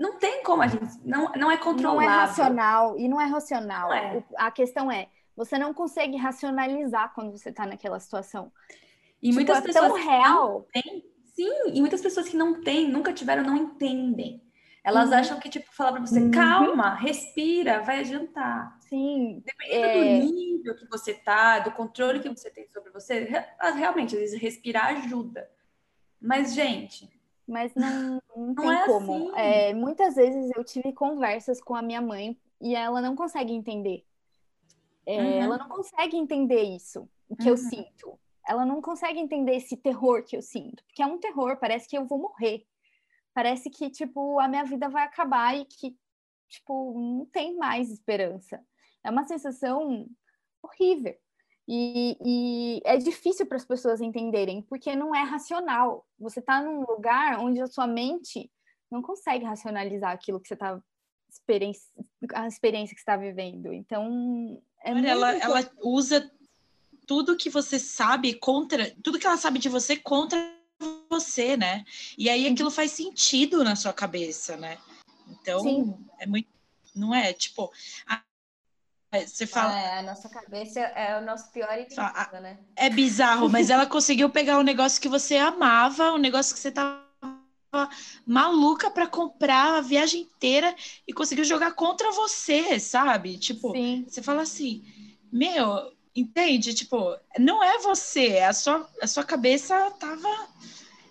não 0.02 0.18
tem 0.18 0.44
como 0.44 0.62
a 0.64 0.68
gente. 0.68 0.86
Não, 1.06 1.32
não 1.34 1.52
é 1.52 1.56
não 1.56 1.64
controlável. 1.64 2.02
é 2.10 2.14
racional 2.16 2.98
e 3.00 3.08
não 3.08 3.22
é 3.22 3.26
racional. 3.26 3.90
Não 3.90 3.96
é. 3.96 4.24
A 4.38 4.50
questão 4.52 4.92
é, 4.92 5.08
você 5.36 5.58
não 5.58 5.74
consegue 5.74 6.18
racionalizar 6.18 7.14
quando 7.14 7.32
você 7.32 7.52
tá 7.52 7.66
naquela 7.66 8.00
situação. 8.00 8.52
E 9.22 9.28
Tipo, 9.28 9.36
muitas 9.36 9.58
é 9.60 9.62
pessoas 9.62 9.88
tão 9.88 9.96
que 9.96 10.02
real. 10.04 10.68
Tem, 10.74 11.06
sim, 11.36 11.72
e 11.74 11.80
muitas 11.80 12.02
pessoas 12.02 12.28
que 12.28 12.36
não 12.36 12.62
têm, 12.62 12.90
nunca 12.90 13.14
tiveram, 13.14 13.44
não 13.44 13.56
entendem. 13.56 14.42
Elas 14.84 15.10
Uhum. 15.10 15.16
acham 15.18 15.40
que, 15.40 15.48
tipo, 15.48 15.72
falar 15.72 15.92
pra 15.92 16.02
você, 16.02 16.20
Uhum. 16.20 16.32
calma, 16.32 16.96
respira, 16.96 17.82
vai 17.84 18.00
adiantar. 18.00 18.76
Sim, 18.80 19.44
Dependendo 19.46 19.86
É. 19.86 20.20
do 20.20 20.26
nível 20.34 20.76
que 20.76 20.90
você 20.90 21.14
tá, 21.14 21.60
do 21.60 21.72
controle 21.72 22.20
que 22.20 22.28
você 22.30 22.50
tem 22.50 22.68
sobre 22.68 22.90
você, 22.92 23.30
ah, 23.60 23.70
realmente, 23.70 24.16
às 24.16 24.22
vezes 24.22 24.42
respirar 24.42 24.88
ajuda. 24.88 25.48
Mas, 26.20 26.54
gente, 26.56 27.08
mas 27.52 27.74
não, 27.76 28.22
não 28.36 28.56
tem 28.56 28.72
é 28.72 28.86
como. 28.86 29.12
assim. 29.12 29.32
É, 29.40 29.74
muitas 29.74 30.16
vezes 30.16 30.50
eu 30.56 30.64
tive 30.64 30.94
conversas 30.94 31.62
com 31.62 31.76
a 31.76 31.82
minha 31.82 32.02
mãe 32.02 32.40
e 32.60 32.74
ela 32.76 33.02
não 33.02 33.16
consegue 33.16 33.54
entender. 33.54 34.06
É, 35.06 35.18
Uhum. 35.18 35.42
Ela 35.44 35.58
não 35.58 35.68
consegue 35.68 36.16
entender 36.16 36.62
isso, 36.64 37.10
que 37.42 37.50
eu 37.50 37.54
Uhum. 37.54 37.58
sinto. 37.58 38.20
Ela 38.48 38.66
não 38.66 38.82
consegue 38.82 39.20
entender 39.20 39.56
esse 39.56 39.76
terror 39.78 40.24
que 40.24 40.36
eu 40.38 40.42
sinto, 40.42 40.84
porque 40.86 41.02
é 41.02 41.06
um 41.06 41.20
terror, 41.20 41.58
parece 41.58 41.88
que 41.88 41.98
eu 41.98 42.06
vou 42.06 42.20
morrer. 42.20 42.66
Parece 43.34 43.70
que, 43.70 43.90
tipo, 43.90 44.40
a 44.40 44.48
minha 44.48 44.64
vida 44.64 44.90
vai 44.90 45.04
acabar 45.04 45.56
e 45.58 45.66
que, 45.66 45.98
tipo, 46.50 46.94
não 47.00 47.26
tem 47.26 47.56
mais 47.58 47.90
esperança. 47.90 48.60
É 49.04 49.10
uma 49.10 49.26
sensação 49.26 50.08
horrível. 50.62 51.16
E, 51.68 52.18
e 52.24 52.82
é 52.84 52.98
difícil 52.98 53.46
para 53.46 53.58
as 53.58 53.66
pessoas 53.66 54.02
entenderem, 54.02 54.62
porque 54.64 54.96
não 54.96 55.16
é 55.16 55.22
racional. 55.24 56.06
Você 56.20 56.40
está 56.40 56.62
num 56.62 56.82
lugar 56.82 57.40
onde 57.40 57.62
a 57.62 57.68
sua 57.68 57.88
mente 57.88 58.52
não 58.90 59.02
consegue 59.02 59.46
racionalizar 59.46 60.12
aquilo 60.12 60.40
que 60.40 60.48
você 60.48 60.54
está 60.54 60.82
a 62.34 62.48
experiência 62.48 62.94
que 62.94 63.00
está 63.00 63.16
vivendo. 63.16 63.72
Então, 63.72 64.62
é 64.84 64.94
Olha, 64.94 65.08
ela, 65.08 65.38
ela 65.38 65.72
usa 65.82 66.30
tudo 67.08 67.38
que 67.38 67.50
você 67.50 67.80
sabe 67.80 68.34
contra, 68.34 68.94
tudo 69.02 69.18
que 69.18 69.26
ela 69.26 69.38
sabe 69.38 69.60
de 69.60 69.70
você 69.70 69.96
contra 69.96 70.38
você, 71.10 71.56
né? 71.56 71.86
E 72.18 72.30
aí 72.30 72.48
aquilo 72.48 72.72
faz 72.72 72.92
sentido 72.92 73.64
na 73.64 73.76
sua 73.76 73.94
cabeça, 73.94 74.58
né? 74.58 74.78
Então, 75.28 75.62
Sim. 75.62 75.96
é 76.20 76.26
muito, 76.26 76.50
não 76.96 77.14
é? 77.14 77.34
Tipo, 77.34 77.72
você 79.28 79.46
fala, 79.46 79.74
Ah, 79.74 79.80
é, 79.80 80.00
a 80.00 80.02
nossa 80.04 80.30
cabeça 80.30 80.80
é 80.80 81.18
o 81.18 81.26
nosso 81.26 81.52
pior 81.52 81.74
inimigo, 81.74 82.38
né? 82.42 82.58
é 82.76 82.90
bizarro, 82.90 83.50
mas 83.50 83.70
ela 83.70 83.86
conseguiu 83.86 84.30
pegar 84.30 84.58
um 84.58 84.64
negócio 84.64 85.02
que 85.02 85.10
você 85.10 85.36
amava, 85.38 86.14
um 86.14 86.18
negócio 86.18 86.54
que 86.54 86.60
você 86.60 86.72
tava 86.72 87.02
maluca 88.26 88.90
pra 88.92 89.08
comprar 89.08 89.78
a 89.78 89.82
viagem 89.82 90.22
inteira 90.22 90.76
e 91.08 91.14
conseguiu 91.14 91.46
jogar 91.46 91.72
contra 91.74 92.12
você, 92.12 92.80
sabe? 92.80 93.38
Tipo, 93.38 93.72
Sim, 93.74 94.06
Você 94.08 94.22
fala 94.22 94.42
assim, 94.42 94.84
meu, 95.32 95.92
entende? 96.16 96.74
Tipo, 96.74 97.16
não 97.40 97.64
é 97.64 97.80
você, 97.80 98.40
a 98.40 98.54
sua, 98.54 98.90
a 99.02 99.08
sua 99.08 99.24
cabeça 99.24 99.92
tava. 99.92 100.28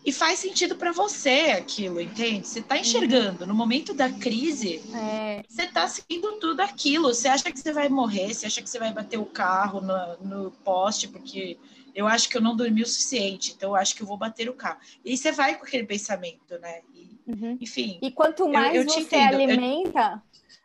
E 0.04 0.12
faz 0.12 0.38
sentido 0.38 0.76
para 0.76 0.92
você 0.92 1.54
aquilo, 1.56 2.00
entende? 2.00 2.48
Você 2.48 2.62
tá 2.62 2.78
enxergando. 2.78 3.46
No 3.46 3.54
momento 3.54 3.92
da 3.92 4.10
crise, 4.10 4.82
é, 4.94 5.42
você 5.46 5.66
tá 5.66 5.86
seguindo 5.86 6.38
tudo 6.38 6.60
aquilo. 6.60 7.08
Você 7.08 7.28
acha 7.28 7.52
que 7.52 7.58
você 7.58 7.72
vai 7.72 7.88
morrer, 7.88 8.32
você 8.32 8.46
acha 8.46 8.62
que 8.62 8.70
você 8.70 8.78
vai 8.78 8.92
bater 8.92 9.18
o 9.18 9.26
carro 9.26 9.80
no, 9.82 10.16
no 10.22 10.50
poste, 10.50 11.06
porque 11.06 11.58
eu 11.94 12.06
acho 12.06 12.30
que 12.30 12.36
eu 12.36 12.40
não 12.40 12.56
dormi 12.56 12.82
o 12.82 12.86
suficiente, 12.86 13.52
então 13.52 13.70
eu 13.70 13.76
acho 13.76 13.94
que 13.94 14.02
eu 14.02 14.06
vou 14.06 14.16
bater 14.16 14.48
o 14.48 14.54
carro. 14.54 14.80
E 15.04 15.16
você 15.16 15.32
vai 15.32 15.56
com 15.56 15.64
aquele 15.66 15.84
pensamento, 15.84 16.58
né? 16.58 16.80
E, 16.94 17.18
uhum. 17.26 17.58
enfim. 17.60 17.98
E 18.00 18.10
quanto 18.10 18.48
mais 18.48 18.74
eu 18.74 18.86
te 18.86 18.94
você 18.94 19.00
entendo, 19.00 19.34
eu- 19.34 19.40
alimenta, 19.40 20.22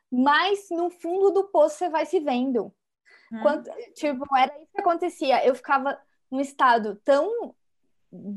mais 0.10 0.70
no 0.70 0.90
fundo 0.90 1.32
do 1.32 1.44
poço 1.46 1.78
você 1.78 1.90
vai 1.90 2.06
se 2.06 2.22
vendo. 2.22 2.72
Hum. 3.32 3.42
Quanto, 3.42 3.70
tipo, 3.96 4.24
era 4.38 4.56
isso 4.62 4.72
que 4.74 4.82
acontecia. 4.82 5.46
Eu 5.46 5.56
ficava 5.56 6.00
num 6.32 6.40
estado 6.40 7.00
tão 7.04 7.54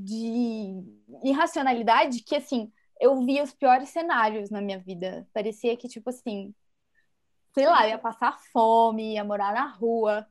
de 0.04 0.82
irracionalidade 1.24 2.22
que, 2.22 2.36
assim, 2.36 2.72
eu 3.00 3.24
via 3.24 3.42
os 3.42 3.52
piores 3.52 3.88
cenários 3.90 4.50
na 4.50 4.60
minha 4.60 4.78
vida. 4.78 5.26
Parecia 5.32 5.76
que, 5.76 5.88
tipo 5.88 6.10
assim, 6.10 6.54
sei 7.54 7.66
lá, 7.66 7.86
ia 7.88 7.98
passar 7.98 8.38
fome, 8.52 9.14
ia 9.14 9.24
morar 9.24 9.52
na 9.52 9.66
rua. 9.66 10.26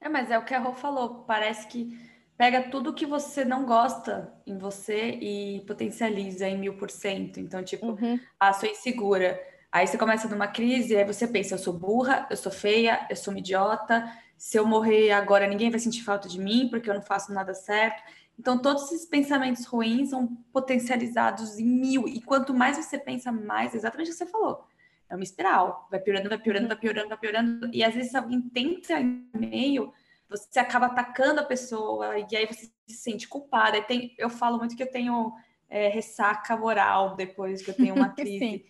É, 0.00 0.08
mas 0.08 0.30
é 0.30 0.38
o 0.38 0.44
que 0.44 0.54
a 0.54 0.58
Rô 0.58 0.72
falou. 0.74 1.24
Parece 1.24 1.66
que 1.66 1.98
pega 2.36 2.70
tudo 2.70 2.92
que 2.94 3.06
você 3.06 3.44
não 3.44 3.64
gosta 3.64 4.32
em 4.46 4.58
você 4.58 5.10
e 5.12 5.60
potencializa 5.66 6.46
em 6.48 6.58
mil 6.58 6.76
por 6.76 6.90
cento. 6.90 7.40
Então, 7.40 7.62
tipo, 7.62 7.86
Uhum. 7.86 8.20
ah, 8.38 8.52
sou 8.52 8.68
insegura. 8.68 9.40
Aí 9.72 9.86
você 9.86 9.98
começa 9.98 10.28
numa 10.28 10.46
crise, 10.48 10.96
aí 10.96 11.04
você 11.04 11.26
pensa, 11.26 11.54
eu 11.54 11.58
sou 11.58 11.72
burra, 11.72 12.26
eu 12.30 12.36
sou 12.36 12.52
feia, 12.52 13.06
eu 13.10 13.16
sou 13.16 13.32
uma 13.32 13.40
idiota. 13.40 14.04
Se 14.36 14.58
eu 14.58 14.66
morrer 14.66 15.12
agora, 15.12 15.46
ninguém 15.46 15.70
vai 15.70 15.80
sentir 15.80 16.02
falta 16.02 16.28
de 16.28 16.38
mim 16.38 16.68
porque 16.70 16.88
eu 16.88 16.94
não 16.94 17.02
faço 17.02 17.32
nada 17.32 17.54
certo. 17.54 18.02
Então, 18.38 18.60
todos 18.60 18.84
esses 18.92 19.06
pensamentos 19.06 19.64
ruins 19.64 20.10
são 20.10 20.26
potencializados 20.52 21.58
em 21.58 21.64
mil. 21.64 22.06
E 22.06 22.20
quanto 22.20 22.52
mais 22.52 22.76
você 22.76 22.98
pensa, 22.98 23.32
mais, 23.32 23.74
exatamente 23.74 24.08
o 24.08 24.12
que 24.12 24.18
você 24.18 24.26
falou. 24.26 24.64
É 25.08 25.14
uma 25.14 25.24
espiral. 25.24 25.86
Vai 25.90 26.00
piorando, 26.00 26.28
vai 26.28 26.38
piorando, 26.38 26.68
vai 26.68 26.76
piorando, 26.76 27.08
vai 27.08 27.18
piorando. 27.18 27.70
E 27.72 27.82
às 27.82 27.94
vezes 27.94 28.14
alguém 28.14 28.40
tenta 28.42 29.00
em 29.00 29.26
meio, 29.34 29.92
você 30.28 30.58
acaba 30.58 30.86
atacando 30.86 31.40
a 31.40 31.44
pessoa, 31.44 32.18
e 32.18 32.36
aí 32.36 32.46
você 32.46 32.70
se 32.86 32.96
sente 32.96 33.26
culpada. 33.26 33.78
E 33.78 33.82
tem, 33.82 34.14
eu 34.18 34.28
falo 34.28 34.58
muito 34.58 34.76
que 34.76 34.82
eu 34.82 34.90
tenho 34.90 35.32
é, 35.68 35.88
ressaca 35.88 36.56
moral 36.56 37.16
depois 37.16 37.62
que 37.62 37.70
eu 37.70 37.74
tenho 37.74 37.94
uma 37.94 38.10
crise. 38.14 38.66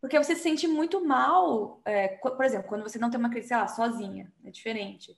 Porque 0.00 0.18
você 0.18 0.34
se 0.36 0.42
sente 0.42 0.68
muito 0.68 1.04
mal, 1.04 1.80
é, 1.84 2.08
por 2.08 2.44
exemplo, 2.44 2.68
quando 2.68 2.82
você 2.82 2.98
não 2.98 3.10
tem 3.10 3.18
uma 3.18 3.30
crise, 3.30 3.48
sei 3.48 3.56
lá, 3.56 3.66
sozinha, 3.66 4.30
é 4.44 4.50
diferente. 4.50 5.16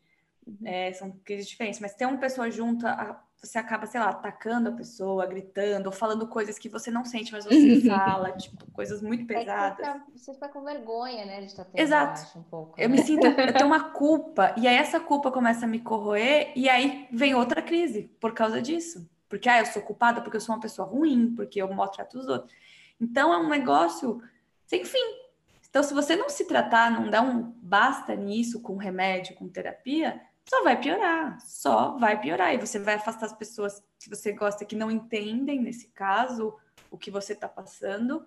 É, 0.64 0.92
são 0.92 1.10
crises 1.24 1.48
diferentes, 1.48 1.80
mas 1.80 1.94
ter 1.94 2.06
uma 2.06 2.18
pessoa 2.18 2.48
junto, 2.52 2.86
a- 2.86 3.20
você 3.46 3.58
acaba, 3.58 3.86
sei 3.86 4.00
lá, 4.00 4.10
atacando 4.10 4.68
a 4.68 4.72
pessoa, 4.72 5.26
gritando, 5.26 5.86
ou 5.86 5.92
falando 5.92 6.26
coisas 6.26 6.58
que 6.58 6.68
você 6.68 6.90
não 6.90 7.04
sente, 7.04 7.32
mas 7.32 7.44
você 7.44 7.80
fala, 7.82 8.32
tipo, 8.32 8.70
coisas 8.72 9.00
muito 9.00 9.22
É 9.22 9.26
que 9.26 9.32
você 9.32 9.38
pesadas. 9.40 9.76
fica, 9.86 10.04
você 10.14 10.34
fica 10.34 10.48
com 10.48 10.64
vergonha, 10.64 11.24
né, 11.24 11.40
de 11.40 11.46
estar 11.46 11.64
tendo, 11.64 11.78
Exato. 11.80 12.20
eu 12.20 12.24
acho, 12.24 12.38
um 12.38 12.42
pouco. 12.42 12.80
Eu 12.80 12.88
né? 12.88 12.96
me 12.96 13.02
sinto, 13.02 13.26
eu 13.26 13.52
tenho 13.52 13.66
uma 13.66 13.90
culpa, 13.92 14.54
e 14.56 14.66
aí 14.66 14.76
essa 14.76 15.00
culpa 15.00 15.30
começa 15.30 15.64
a 15.64 15.68
me 15.68 15.80
corroer, 15.80 16.52
e 16.54 16.68
aí 16.68 17.08
vem 17.10 17.34
outra 17.34 17.62
crise 17.62 18.10
por 18.20 18.32
causa 18.32 18.60
disso. 18.60 19.08
Porque, 19.28 19.48
ah, 19.48 19.58
eu 19.58 19.66
sou 19.66 19.82
culpada 19.82 20.20
porque 20.20 20.36
eu 20.36 20.40
sou 20.40 20.54
uma 20.54 20.60
pessoa 20.60 20.86
ruim, 20.86 21.34
porque 21.34 21.60
eu 21.60 21.72
maltrato 21.72 22.18
os 22.18 22.28
outros. 22.28 22.52
Então 23.00 23.32
é 23.32 23.38
um 23.38 23.48
negócio 23.48 24.22
sem 24.66 24.84
fim. 24.84 25.26
Então, 25.68 25.82
se 25.82 25.92
você 25.92 26.16
não 26.16 26.28
se 26.28 26.46
tratar, 26.46 26.90
não 26.90 27.10
dá 27.10 27.20
um 27.20 27.42
basta 27.60 28.14
nisso 28.14 28.62
com 28.62 28.76
remédio, 28.76 29.34
com 29.34 29.48
terapia, 29.48 30.20
só 30.48 30.62
vai 30.62 30.80
piorar, 30.80 31.40
só 31.40 31.98
vai 31.98 32.20
piorar. 32.20 32.54
E 32.54 32.58
você 32.58 32.78
vai 32.78 32.94
afastar 32.94 33.26
as 33.26 33.32
pessoas 33.32 33.82
que 33.98 34.08
você 34.08 34.32
gosta 34.32 34.64
que 34.64 34.76
não 34.76 34.90
entendem, 34.90 35.60
nesse 35.60 35.88
caso, 35.88 36.54
o 36.90 36.96
que 36.96 37.10
você 37.10 37.32
está 37.32 37.48
passando. 37.48 38.24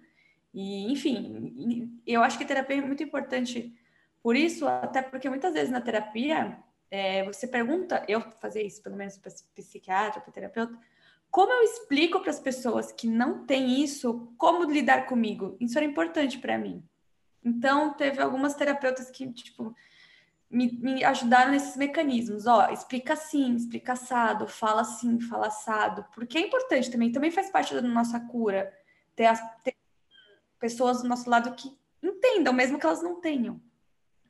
E, 0.54 0.92
enfim, 0.92 2.02
eu 2.06 2.22
acho 2.22 2.38
que 2.38 2.46
terapia 2.46 2.78
é 2.78 2.82
muito 2.82 3.04
importante 3.04 3.74
por 4.22 4.36
isso, 4.36 4.68
até 4.68 5.02
porque 5.02 5.30
muitas 5.30 5.54
vezes 5.54 5.70
na 5.70 5.80
terapia, 5.80 6.58
é, 6.92 7.24
você 7.24 7.48
pergunta, 7.48 8.04
eu 8.08 8.20
fazia 8.42 8.62
isso 8.62 8.82
pelo 8.84 8.98
menos 8.98 9.18
para 9.18 9.32
psiquiatra, 9.56 10.20
para 10.20 10.34
terapeuta, 10.34 10.78
como 11.32 11.54
eu 11.54 11.62
explico 11.64 12.20
para 12.20 12.32
as 12.32 12.40
pessoas 12.40 12.92
que 12.92 13.08
não 13.08 13.46
têm 13.46 13.82
isso, 13.82 14.34
como 14.38 14.70
lidar 14.70 15.06
comigo? 15.06 15.56
Isso 15.60 15.78
era 15.78 15.86
importante 15.86 16.40
para 16.40 16.58
mim. 16.58 16.84
Então, 17.44 17.94
teve 17.94 18.22
algumas 18.22 18.56
terapeutas 18.56 19.10
que, 19.10 19.32
tipo, 19.32 19.74
me, 20.50 20.72
me 20.72 21.04
ajudaram 21.04 21.52
nesses 21.52 21.78
mecanismos. 21.78 22.48
Ó, 22.48 22.70
explica 22.70 23.14
assim, 23.14 23.56
explica 23.56 23.94
assado, 23.94 24.48
fala 24.48 24.82
assim, 24.82 25.20
fala 25.20 25.48
assado. 25.48 26.06
Porque 26.14 26.38
é 26.38 26.42
importante 26.42 26.90
também, 26.90 27.12
também 27.12 27.32
faz 27.32 27.50
parte 27.52 27.74
da 27.74 27.82
nossa 27.82 28.20
cura 28.20 28.74
ter, 29.16 29.26
as, 29.26 29.40
ter 29.64 29.76
pessoas 30.60 31.02
do 31.02 31.08
nosso 31.08 31.30
lado 31.30 31.54
que 31.54 31.78
entendam, 32.02 32.54
mesmo 32.54 32.80
que 32.80 32.86
elas 32.86 33.04
não 33.04 33.20
tenham, 33.20 33.62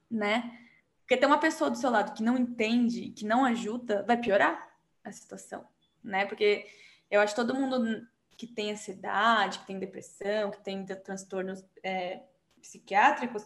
né? 0.10 0.60
Porque 1.02 1.18
ter 1.18 1.26
uma 1.26 1.40
pessoa 1.40 1.70
do 1.70 1.78
seu 1.78 1.90
lado 1.90 2.14
que 2.14 2.24
não 2.24 2.38
entende, 2.38 3.10
que 3.12 3.26
não 3.26 3.46
ajuda, 3.46 4.04
vai 4.04 4.18
piorar 4.18 4.70
a 5.04 5.12
situação, 5.12 5.66
né? 6.04 6.26
Porque 6.26 6.68
eu 7.10 7.22
acho 7.22 7.34
que 7.34 7.42
todo 7.42 7.56
mundo 7.56 8.08
que 8.38 8.48
tem 8.48 8.72
ansiedade, 8.72 9.60
que 9.60 9.68
tem 9.68 9.80
depressão, 9.80 10.52
que 10.52 10.64
tem 10.64 10.86
transtornos 10.86 11.64
é, 11.84 12.22
psiquiátricos, 12.62 13.46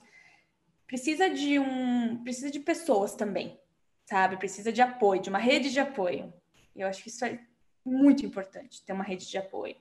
precisa 0.88 1.30
de 1.30 1.60
um, 1.60 2.24
precisa 2.24 2.52
de 2.52 2.60
pessoas 2.60 3.16
também, 3.16 3.60
sabe? 4.06 4.38
Precisa 4.38 4.72
de 4.72 4.82
apoio, 4.82 5.22
de 5.22 5.30
uma 5.30 5.40
rede 5.40 5.72
de 5.72 5.80
apoio. 5.80 6.34
Eu 6.76 6.88
acho 6.88 7.04
que 7.04 7.10
isso 7.10 7.24
é 7.26 7.40
muito 7.86 8.26
importante, 8.26 8.84
ter 8.84 8.94
uma 8.94 9.04
rede 9.04 9.30
de 9.30 9.38
apoio. 9.38 9.76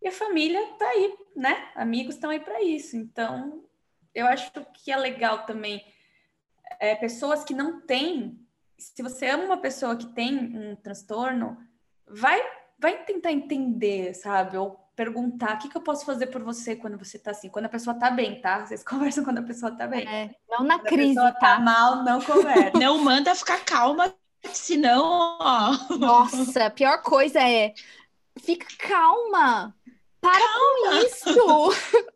E 0.00 0.08
a 0.08 0.12
família 0.12 0.60
tá 0.78 0.88
aí, 0.88 1.16
né? 1.34 1.70
Amigos 1.74 2.14
estão 2.14 2.30
aí 2.30 2.40
para 2.40 2.62
isso. 2.62 2.96
Então, 2.96 3.64
eu 4.14 4.26
acho 4.26 4.50
que 4.74 4.92
é 4.92 4.96
legal 4.96 5.44
também 5.44 5.84
é, 6.78 6.94
pessoas 6.94 7.44
que 7.44 7.54
não 7.54 7.80
têm. 7.80 8.38
Se 8.78 9.02
você 9.02 9.26
ama 9.26 9.44
uma 9.44 9.60
pessoa 9.60 9.96
que 9.96 10.06
tem 10.06 10.56
um 10.56 10.76
transtorno, 10.76 11.56
vai 12.06 12.40
vai 12.78 13.04
tentar 13.04 13.32
entender, 13.32 14.14
sabe? 14.14 14.56
Ou 14.56 14.78
perguntar 14.96 15.54
o 15.54 15.58
que, 15.58 15.68
que 15.68 15.76
eu 15.76 15.82
posso 15.82 16.06
fazer 16.06 16.28
por 16.28 16.42
você 16.42 16.74
quando 16.74 16.96
você 16.98 17.18
tá 17.18 17.30
assim, 17.30 17.50
quando 17.50 17.66
a 17.66 17.68
pessoa 17.68 17.94
tá 17.98 18.10
bem, 18.10 18.40
tá? 18.40 18.64
Vocês 18.66 18.82
conversam 18.88 19.22
quando 19.22 19.38
a 19.38 19.42
pessoa 19.42 19.70
tá 19.76 19.86
bem. 19.86 20.08
É, 20.08 20.30
não 20.48 20.64
na 20.64 20.78
quando 20.78 20.88
crise, 20.88 21.18
a 21.18 21.22
pessoa 21.24 21.32
tá 21.32 21.56
tá? 21.56 21.60
mal, 21.60 22.02
não 22.02 22.20
conversa. 22.22 22.78
Não 22.78 22.98
manda 22.98 23.34
ficar 23.34 23.62
calma, 23.64 24.12
senão, 24.44 25.36
ó. 25.38 25.72
Nossa, 25.98 26.64
a 26.66 26.70
pior 26.70 27.02
coisa 27.02 27.40
é 27.40 27.74
fica 28.40 28.66
calma. 28.78 29.76
Para 30.20 30.40
com 30.40 30.92
isso. 31.04 31.26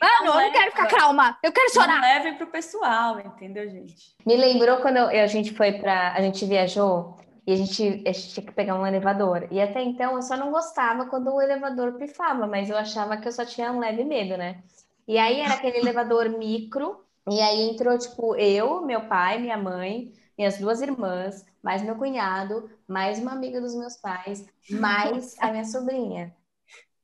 Mano, 0.00 0.26
eu 0.26 0.34
não 0.42 0.52
quero 0.52 0.70
ficar 0.72 0.86
calma. 0.88 1.38
Eu 1.42 1.50
quero 1.50 1.66
Não 1.74 1.82
chorar. 1.82 2.00
levem 2.02 2.34
pro 2.36 2.46
pessoal, 2.48 3.18
entendeu, 3.18 3.68
gente? 3.70 4.14
Me 4.26 4.36
lembrou 4.36 4.76
quando 4.82 4.98
eu- 4.98 5.08
a 5.08 5.26
gente 5.26 5.54
foi 5.54 5.72
para, 5.72 6.12
a 6.12 6.20
gente 6.20 6.44
viajou 6.44 7.16
e 7.46 7.52
a 7.52 7.56
gente, 7.56 7.82
a 8.06 8.12
gente 8.12 8.34
tinha 8.34 8.46
que 8.46 8.52
pegar 8.52 8.74
um 8.78 8.86
elevador. 8.86 9.46
E 9.52 9.60
até 9.60 9.82
então 9.82 10.16
eu 10.16 10.22
só 10.22 10.36
não 10.36 10.50
gostava 10.50 11.06
quando 11.06 11.32
o 11.32 11.40
elevador 11.40 11.94
pifava, 11.98 12.46
mas 12.46 12.68
eu 12.70 12.76
achava 12.76 13.16
que 13.16 13.28
eu 13.28 13.32
só 13.32 13.44
tinha 13.44 13.72
um 13.72 13.78
leve 13.78 14.04
medo, 14.04 14.36
né? 14.36 14.62
E 15.06 15.18
aí 15.18 15.40
era 15.40 15.54
aquele 15.54 15.78
elevador 15.78 16.28
micro, 16.30 17.04
e 17.30 17.40
aí 17.40 17.70
entrou 17.70 17.96
tipo 17.98 18.34
eu, 18.36 18.82
meu 18.84 19.06
pai, 19.08 19.38
minha 19.40 19.56
mãe, 19.56 20.12
minhas 20.36 20.58
duas 20.58 20.80
irmãs, 20.82 21.44
mais 21.62 21.82
meu 21.82 21.96
cunhado, 21.96 22.68
mais 22.88 23.18
uma 23.20 23.32
amiga 23.32 23.60
dos 23.60 23.74
meus 23.74 23.96
pais, 23.96 24.44
mais 24.68 25.36
a 25.40 25.50
minha 25.50 25.64
sobrinha. 25.64 26.34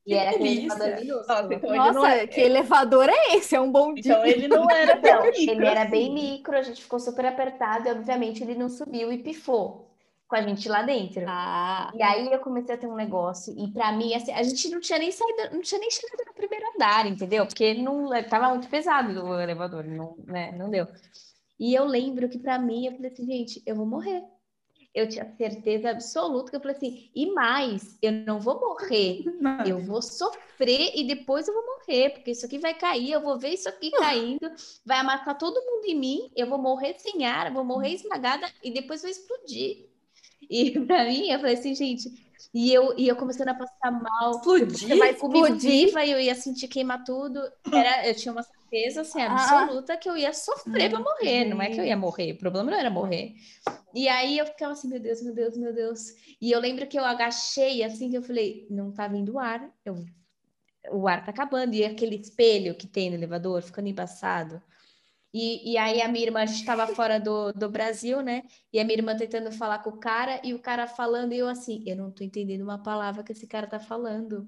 E 0.05 0.13
Que 0.13 0.17
era 0.17 0.31
aquele 0.31 0.49
elevador 0.59 0.91
minúsculo. 0.95 1.55
Então 1.55 1.73
ele 1.75 1.89
não 1.91 2.05
Nossa, 2.05 2.07
é- 2.07 2.27
que 2.27 2.41
elevador 2.41 3.09
é 3.09 3.35
esse? 3.37 3.55
É 3.55 3.61
um 3.61 3.71
bom 3.71 3.93
dia. 3.93 4.15
Então 4.15 4.25
ele 4.25 4.47
não 4.47 4.69
era 4.69 5.01
tão 5.01 5.19
Não, 5.19 5.31
micro 5.31 5.47
ele 5.47 5.67
era 5.67 5.85
assim. 5.85 5.85
bem 5.85 6.13
micro, 6.13 6.57
a 6.57 6.61
gente 6.61 6.81
ficou 6.83 6.99
super 6.99 7.25
apertado 7.25 7.87
e 7.87 7.91
obviamente 7.91 8.43
ele 8.43 8.55
não 8.55 8.69
subiu 8.69 9.11
e 9.11 9.17
pifou 9.23 9.92
com 10.33 10.37
a 10.37 10.41
gente 10.41 10.67
lá 10.67 10.81
dentro. 10.81 11.23
Ah, 11.27 11.91
E 11.93 12.01
aí 12.01 12.31
eu 12.31 12.39
comecei 12.39 12.73
a 12.75 12.77
ter 12.77 12.87
um 12.87 12.95
negócio 12.95 13.53
e 13.57 13.71
pra 13.71 13.91
mim 13.91 14.13
assim, 14.15 14.31
a 14.33 14.41
gente 14.43 14.69
não 14.69 14.79
tinha 14.81 14.97
nem 14.99 15.11
saído, 15.11 15.53
não 15.53 15.61
tinha 15.61 15.79
nem 15.79 15.91
chegado 15.91 16.25
no 16.27 16.33
primeiro 16.33 16.65
andar, 16.75 17.05
entendeu? 17.05 17.45
Porque 17.45 17.73
não 17.75 18.09
tava 18.27 18.49
muito 18.49 18.67
pesado 18.69 19.23
o 19.23 19.39
elevador, 19.39 19.83
não, 19.85 20.15
né, 20.25 20.51
não 20.53 20.69
deu. 20.71 20.87
E 21.59 21.73
eu 21.75 21.85
lembro 21.85 22.29
que 22.29 22.39
pra 22.39 22.59
mim 22.59 22.87
eu 22.87 22.93
falei 22.95 23.11
assim, 23.11 23.25
gente, 23.25 23.63
eu 23.65 23.75
vou 23.75 23.85
morrer. 23.85 24.23
Eu 24.93 25.09
tinha 25.09 25.25
certeza 25.37 25.89
absoluta 25.91 26.51
que 26.51 26.55
eu 26.57 26.61
falei 26.61 26.75
assim, 26.77 27.11
e 27.15 27.31
mais, 27.33 27.97
eu 28.01 28.11
não 28.11 28.39
vou 28.39 28.59
morrer. 28.59 29.23
Eu 29.67 29.81
vou 29.83 30.01
sofrer 30.01 30.91
e 30.95 31.05
depois 31.07 31.47
eu 31.47 31.53
vou 31.53 31.63
morrer, 31.65 32.11
porque 32.11 32.31
isso 32.31 32.45
aqui 32.45 32.59
vai 32.59 32.73
cair, 32.75 33.11
eu 33.11 33.21
vou 33.21 33.39
ver 33.39 33.49
isso 33.49 33.67
aqui 33.69 33.91
caindo, 33.97 34.49
vai 34.85 35.03
matar 35.03 35.35
todo 35.35 35.61
mundo 35.65 35.85
em 35.85 35.95
mim, 35.99 36.31
eu 36.35 36.47
vou 36.47 36.57
morrer 36.59 36.95
sem 36.99 37.25
ar, 37.25 37.47
eu 37.47 37.53
vou 37.53 37.63
morrer 37.65 37.89
esmagada 37.93 38.47
e 38.63 38.71
depois 38.71 39.01
vai 39.01 39.11
explodir. 39.11 39.89
E 40.53 40.79
pra 40.85 41.05
mim, 41.05 41.29
eu 41.31 41.39
falei 41.39 41.55
assim, 41.55 41.73
gente, 41.73 42.07
e 42.53 42.71
eu, 42.71 42.93
e 42.95 43.07
eu 43.07 43.15
começando 43.15 43.47
a 43.49 43.55
passar 43.55 43.91
mal, 43.91 44.31
Explodir? 44.31 44.97
vai 44.99 45.15
comigo 45.15 45.45
Explodir? 45.47 45.87
viva 45.87 46.05
e 46.05 46.11
eu 46.11 46.19
ia 46.19 46.35
sentir 46.35 46.67
queimar 46.67 47.03
tudo. 47.03 47.39
Era, 47.73 48.07
eu 48.07 48.13
tinha 48.13 48.31
uma 48.31 48.43
certeza 48.43 49.01
assim, 49.01 49.19
Ah. 49.21 49.33
absoluta 49.33 49.97
que 49.97 50.07
eu 50.07 50.15
ia 50.15 50.31
sofrer 50.31 50.89
pra 50.91 50.99
morrer, 50.99 51.45
não 51.45 51.59
é 51.61 51.69
que 51.69 51.79
eu 51.79 51.85
ia 51.85 51.97
morrer, 51.97 52.33
o 52.33 52.37
problema 52.37 52.69
não 52.69 52.77
era 52.77 52.89
morrer. 52.91 53.33
E 53.95 54.07
aí 54.07 54.37
eu 54.37 54.45
ficava 54.45 54.73
assim, 54.73 54.87
meu 54.87 54.99
Deus, 54.99 55.21
meu 55.23 55.33
Deus, 55.33 55.57
meu 55.57 55.73
Deus. 55.73 55.99
E 56.39 56.51
eu 56.51 56.59
lembro 56.59 56.85
que 56.87 56.97
eu 56.99 57.05
agachei 57.05 57.83
assim, 57.83 58.09
que 58.11 58.17
eu 58.17 58.21
falei, 58.23 58.67
não 58.69 58.91
tá 58.91 59.07
vindo 59.07 59.39
ar, 59.39 59.67
eu, 59.85 59.95
o 60.91 61.07
ar 61.07 61.23
tá 61.23 61.31
acabando. 61.31 61.73
E 61.75 61.83
aquele 61.85 62.15
espelho 62.15 62.75
que 62.75 62.87
tem 62.87 63.09
no 63.09 63.15
elevador 63.15 63.61
ficando 63.61 63.87
embaçado. 63.87 64.61
E, 65.33 65.71
e 65.73 65.77
aí 65.77 66.01
a 66.01 66.07
minha 66.07 66.25
irmã, 66.25 66.41
a 66.41 66.45
gente 66.45 66.65
tava 66.65 66.87
fora 66.95 67.19
do, 67.19 67.51
do 67.53 67.69
Brasil, 67.69 68.21
né? 68.21 68.43
E 68.71 68.79
a 68.79 68.83
minha 68.85 68.97
irmã 68.97 69.15
tentando 69.17 69.51
falar 69.51 69.79
com 69.79 69.89
o 69.91 69.97
cara, 69.99 70.39
e 70.43 70.53
o 70.53 70.59
cara 70.59 70.87
falando, 70.87 71.33
e 71.33 71.39
eu 71.39 71.47
assim, 71.47 71.83
eu 71.87 71.95
não 71.95 72.11
tô 72.11 72.23
entendendo 72.23 72.61
uma 72.61 72.81
palavra 72.81 73.23
que 73.23 73.31
esse 73.31 73.47
cara 73.47 73.67
tá 73.67 73.79
falando. 73.79 74.47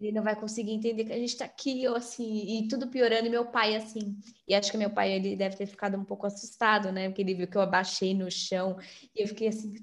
Ele 0.00 0.12
não 0.12 0.22
vai 0.22 0.36
conseguir 0.38 0.72
entender 0.72 1.04
que 1.04 1.12
a 1.12 1.18
gente 1.18 1.36
tá 1.36 1.44
aqui, 1.46 1.82
eu 1.82 1.96
assim, 1.96 2.24
e 2.64 2.68
tudo 2.68 2.88
piorando, 2.88 3.26
e 3.26 3.30
meu 3.30 3.46
pai 3.50 3.76
assim. 3.76 4.18
E 4.48 4.54
acho 4.54 4.70
que 4.70 4.78
meu 4.78 4.90
pai, 4.90 5.12
ele 5.12 5.36
deve 5.36 5.56
ter 5.56 5.66
ficado 5.66 5.96
um 5.98 6.04
pouco 6.04 6.26
assustado, 6.26 6.92
né? 6.92 7.08
Porque 7.08 7.22
ele 7.22 7.34
viu 7.34 7.48
que 7.48 7.56
eu 7.56 7.62
abaixei 7.62 8.14
no 8.14 8.30
chão, 8.30 8.78
e 9.14 9.22
eu 9.22 9.28
fiquei 9.28 9.48
assim. 9.48 9.74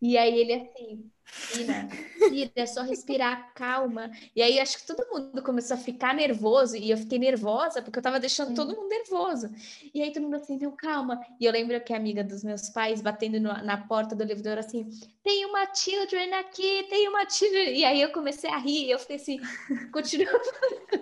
E 0.00 0.16
aí 0.18 0.38
ele 0.38 0.52
assim, 0.54 1.10
Ina, 1.48 1.88
Ira, 2.28 2.50
é 2.56 2.66
só 2.66 2.82
respirar, 2.82 3.52
calma. 3.54 4.10
E 4.34 4.42
aí 4.42 4.58
acho 4.58 4.78
que 4.78 4.86
todo 4.86 5.06
mundo 5.12 5.42
começou 5.42 5.76
a 5.76 5.80
ficar 5.80 6.12
nervoso 6.14 6.76
e 6.76 6.90
eu 6.90 6.96
fiquei 6.98 7.18
nervosa 7.18 7.80
porque 7.80 7.98
eu 7.98 8.02
tava 8.02 8.18
deixando 8.18 8.54
todo 8.54 8.74
mundo 8.74 8.88
nervoso. 8.88 9.48
E 9.94 10.02
aí 10.02 10.12
todo 10.12 10.24
mundo 10.24 10.36
assim, 10.36 10.58
não, 10.58 10.72
calma. 10.74 11.20
E 11.40 11.44
eu 11.44 11.52
lembro 11.52 11.80
que 11.82 11.92
a 11.92 11.96
amiga 11.96 12.24
dos 12.24 12.42
meus 12.42 12.68
pais 12.70 13.00
batendo 13.00 13.38
no- 13.40 13.62
na 13.64 13.76
porta 13.86 14.14
do 14.16 14.22
elevador 14.22 14.58
assim, 14.58 14.88
tem 15.22 15.44
uma 15.46 15.72
children 15.72 16.32
aqui, 16.34 16.84
tem 16.88 17.08
uma 17.08 17.28
children. 17.28 17.76
E 17.78 17.84
aí 17.84 18.00
eu 18.00 18.10
comecei 18.12 18.50
a 18.50 18.58
rir, 18.58 18.90
eu 18.90 18.98
fiquei 18.98 19.16
assim, 19.16 19.38
continua 19.92 20.40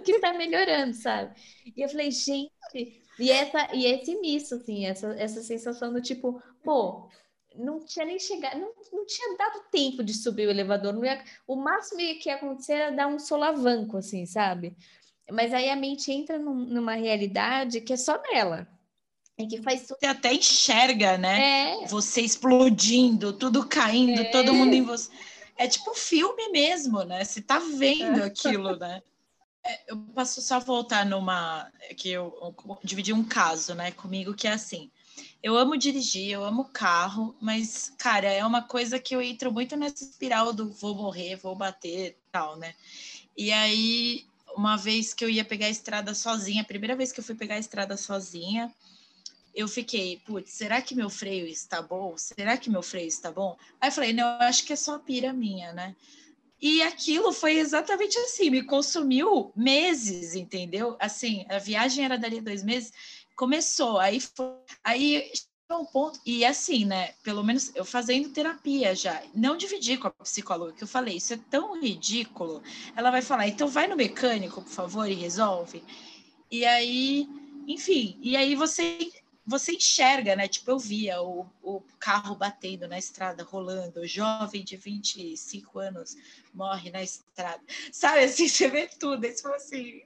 que 0.05 0.21
tá 0.21 0.33
melhorando, 0.33 0.95
sabe? 0.95 1.35
E 1.77 1.83
eu 1.83 1.89
falei, 1.89 2.11
gente, 2.11 2.51
e 3.19 3.31
essa 3.31 3.69
e 3.75 3.87
esse 3.87 4.15
misto 4.21 4.57
assim, 4.57 4.87
essa 4.87 5.09
essa 5.15 5.43
sensação 5.43 5.93
do 5.93 6.01
tipo, 6.01 6.43
pô, 6.63 7.09
não 7.57 7.85
tinha 7.85 8.05
nem 8.05 8.19
chegado, 8.19 8.59
não, 8.59 8.73
não 8.93 9.07
tinha 9.07 9.37
dado 9.37 9.61
tempo 9.71 10.03
de 10.03 10.15
subir 10.15 10.47
o 10.47 10.51
elevador. 10.51 10.95
Ia, 11.05 11.23
o 11.47 11.57
máximo 11.57 11.99
que 12.21 12.29
ia 12.29 12.37
acontecer 12.37 12.75
era 12.75 12.91
dar 12.91 13.07
um 13.07 13.19
solavanco, 13.19 13.97
assim, 13.97 14.27
sabe? 14.27 14.77
Mas 15.31 15.55
aí 15.55 15.71
a 15.71 15.77
mente 15.77 16.13
entra 16.13 16.39
num- 16.39 16.67
numa 16.67 16.95
realidade 16.95 17.81
que 17.81 17.93
é 17.93 17.97
só 17.97 18.19
dela. 18.19 18.69
E 19.37 19.47
que 19.49 19.61
faz 19.63 19.83
tudo. 19.87 19.99
Você 19.99 20.07
até 20.07 20.33
enxerga, 20.33 21.19
né? 21.19 21.83
É, 21.83 21.87
Você 21.87 22.21
explodindo, 22.21 23.33
tudo 23.33 23.67
caindo, 23.67 24.21
É. 24.21 24.25
todo 24.31 24.55
mundo 24.55 24.75
em 24.75 24.83
você. 24.83 25.11
É 25.57 25.67
tipo 25.67 25.91
um 25.91 25.95
filme 25.95 26.51
mesmo, 26.51 27.03
né? 27.03 27.25
Você 27.25 27.41
tá 27.43 27.59
vendo 27.59 28.23
aquilo, 28.23 28.77
né? 28.79 29.03
É, 29.65 29.93
Eu 29.93 29.97
posso 30.15 30.41
só 30.43 30.61
voltar 30.61 31.05
numa. 31.07 31.71
é 31.81 31.95
Que 31.95 32.11
eu, 32.11 32.33
eu 32.43 32.79
dividi 32.85 33.13
um 33.13 33.25
caso, 33.25 33.75
né, 33.75 33.91
comigo, 33.93 34.35
que 34.35 34.47
é 34.47 34.53
assim. 34.53 34.91
Eu 35.45 35.59
amo 35.59 35.77
dirigir, 35.77 36.31
eu 36.31 36.43
amo 36.43 36.71
carro, 36.73 37.37
mas, 37.39 37.93
cara, 37.99 38.33
é 38.33 38.43
uma 38.47 38.63
coisa 38.63 38.99
que 38.99 39.15
eu 39.15 39.21
entro 39.21 39.53
muito 39.53 39.77
nessa 39.77 40.03
espiral 40.03 40.55
do 40.55 40.71
vou 40.73 40.95
morrer, 40.95 41.37
vou 41.37 41.55
bater 41.55 42.17
tal, 42.33 42.57
né? 42.57 42.75
E 43.37 43.53
aí, 43.53 44.25
uma 44.57 44.79
vez 44.79 45.13
que 45.13 45.23
eu 45.23 45.29
ia 45.29 45.45
pegar 45.45 45.67
a 45.67 45.71
estrada 45.71 46.15
sozinha, 46.15 46.63
a 46.63 46.65
primeira 46.65 46.97
vez 46.97 47.13
que 47.13 47.21
eu 47.21 47.25
fui 47.25 47.35
pegar 47.35 47.57
a 47.57 47.59
estrada 47.59 47.95
sozinha, 47.95 48.75
eu 49.55 49.69
fiquei, 49.69 50.19
putz, 50.25 50.51
será 50.51 50.81
que 50.81 50.95
meu 50.95 51.11
freio 51.11 51.47
está 51.47 51.83
bom? 51.83 52.17
Será 52.17 52.57
que 52.57 52.71
meu 52.71 52.83
freio 52.83 53.07
está 53.07 53.31
bom? 53.31 53.55
Aí 53.79 53.91
eu 53.91 53.93
falei, 53.93 54.15
não, 54.15 54.27
eu 54.27 54.49
acho 54.49 54.65
que 54.65 54.73
é 54.73 54.77
só 54.77 54.99
pira 54.99 55.31
minha, 55.31 55.75
né? 55.75 55.95
E 56.59 56.83
aquilo 56.83 57.35
foi 57.35 57.59
exatamente 57.59 58.17
assim, 58.17 58.49
me 58.49 58.63
consumiu 58.63 59.53
meses, 59.55 60.35
entendeu? 60.35 60.97
Assim, 60.99 61.45
a 61.51 61.59
viagem 61.59 62.03
era 62.03 62.17
dali 62.17 62.39
a 62.39 62.41
dois 62.41 62.63
meses, 62.63 62.91
começou, 63.35 63.99
aí 63.99 64.21
foi, 64.21 64.53
aí 64.83 65.31
chegou 65.35 65.83
um 65.83 65.87
ponto, 65.87 66.21
e 66.25 66.45
assim, 66.45 66.85
né? 66.85 67.13
Pelo 67.23 67.43
menos 67.43 67.75
eu 67.75 67.85
fazendo 67.85 68.31
terapia 68.31 68.95
já, 68.95 69.23
não 69.35 69.57
dividi 69.57 69.97
com 69.97 70.09
a 70.09 70.11
psicóloga, 70.11 70.73
que 70.73 70.85
eu 70.85 70.89
falei, 70.89 71.17
isso 71.17 71.35
é 71.35 71.39
tão 71.51 71.81
ridículo. 71.81 72.63
Ela 72.97 73.11
vai 73.11 73.23
falar, 73.23 73.49
então 73.49 73.69
vai 73.69 73.87
no 73.87 73.97
mecânico, 73.97 74.63
por 74.63 74.71
favor, 74.71 75.09
e 75.09 75.15
resolve. 75.15 75.83
E 76.51 76.65
aí, 76.65 77.29
enfim, 77.67 78.19
e 78.23 78.37
aí 78.37 78.55
você 78.55 79.11
você 79.47 79.73
enxerga, 79.73 80.35
né? 80.35 80.49
Tipo, 80.49 80.71
eu 80.71 80.79
via 80.79 81.21
o, 81.23 81.47
o 81.63 81.83
carro 81.99 82.35
batendo 82.35 82.89
na 82.89 82.99
estrada, 82.99 83.45
rolando, 83.45 84.01
o 84.01 84.07
jovem 84.07 84.65
de 84.65 84.77
25 84.77 85.79
anos 85.79 86.17
morre 86.53 86.91
na 86.91 87.03
estrada. 87.03 87.63
Sabe 87.93 88.21
assim, 88.25 88.49
você 88.49 88.69
vê 88.69 88.87
tudo. 88.87 89.25
Aí 89.25 89.33
você 89.33 89.43
fala 89.43 89.57
assim, 89.57 90.03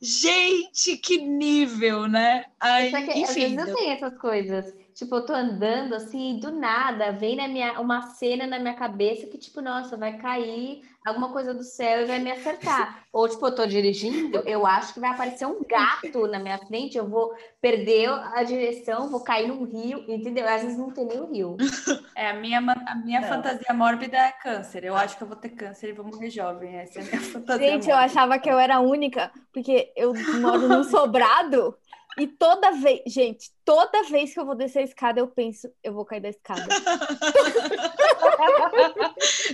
gente, 0.00 0.96
que 0.98 1.18
nível, 1.18 2.06
né? 2.08 2.46
Só 2.90 3.02
que 3.02 3.10
às 3.10 3.16
enfim, 3.16 3.34
vezes 3.36 3.58
eu 3.58 3.66
deu- 3.66 3.74
tenho 3.76 3.92
essas 3.92 4.16
coisas. 4.18 4.74
Tipo, 4.94 5.16
eu 5.16 5.26
tô 5.26 5.32
andando 5.34 5.94
assim, 5.94 6.38
do 6.40 6.50
nada 6.52 7.12
vem 7.12 7.36
na 7.36 7.48
minha, 7.48 7.80
uma 7.80 8.02
cena 8.02 8.46
na 8.46 8.58
minha 8.58 8.74
cabeça 8.74 9.26
que, 9.26 9.38
tipo, 9.38 9.60
nossa, 9.62 9.96
vai 9.96 10.18
cair 10.18 10.82
alguma 11.04 11.32
coisa 11.32 11.54
do 11.54 11.62
céu 11.62 12.02
e 12.02 12.04
vai 12.06 12.18
me 12.18 12.30
acertar. 12.30 13.04
Ou, 13.12 13.28
tipo, 13.28 13.46
eu 13.46 13.54
tô 13.54 13.66
dirigindo, 13.66 14.38
eu 14.46 14.66
acho 14.66 14.94
que 14.94 15.00
vai 15.00 15.10
aparecer 15.10 15.46
um 15.46 15.60
gato 15.64 16.26
na 16.26 16.38
minha 16.38 16.58
frente, 16.58 16.96
eu 16.98 17.08
vou 17.08 17.34
perder 17.60 18.08
a 18.08 18.42
direção, 18.42 19.08
vou 19.10 19.20
cair 19.20 19.48
num 19.48 19.64
rio, 19.64 20.04
entendeu? 20.08 20.46
Às 20.48 20.62
vezes 20.62 20.78
não 20.78 20.90
tem 20.90 21.06
nem 21.06 21.20
o 21.20 21.30
rio. 21.30 21.56
É, 22.14 22.28
a 22.30 22.34
minha, 22.34 22.58
a 22.58 22.94
minha 22.96 23.20
Não. 23.20 23.28
fantasia 23.28 23.72
mórbida 23.72 24.16
é 24.18 24.32
câncer. 24.32 24.84
Eu 24.84 24.94
acho 24.94 25.16
que 25.16 25.22
eu 25.22 25.28
vou 25.28 25.36
ter 25.36 25.50
câncer 25.50 25.88
e 25.88 25.92
vou 25.92 26.04
morrer 26.04 26.28
jovem. 26.28 26.76
Essa 26.76 26.98
é 26.98 27.02
a 27.02 27.04
minha 27.06 27.20
fantasia 27.32 27.66
Gente, 27.66 27.88
eu 27.88 27.96
mórbida. 27.96 27.96
achava 27.96 28.38
que 28.38 28.50
eu 28.50 28.58
era 28.58 28.76
a 28.76 28.80
única, 28.80 29.30
porque 29.52 29.90
eu 29.96 30.12
moro 30.40 30.68
num 30.68 30.84
sobrado 30.84 31.74
e 32.20 32.26
toda 32.28 32.72
vez, 32.72 33.00
gente, 33.06 33.50
toda 33.64 34.02
vez 34.04 34.32
que 34.34 34.40
eu 34.40 34.44
vou 34.46 34.54
descer 34.54 34.80
a 34.80 34.82
escada, 34.82 35.20
eu 35.20 35.28
penso, 35.28 35.68
eu 35.82 35.92
vou 35.94 36.04
cair 36.04 36.20
da 36.20 36.28
escada. 36.28 36.66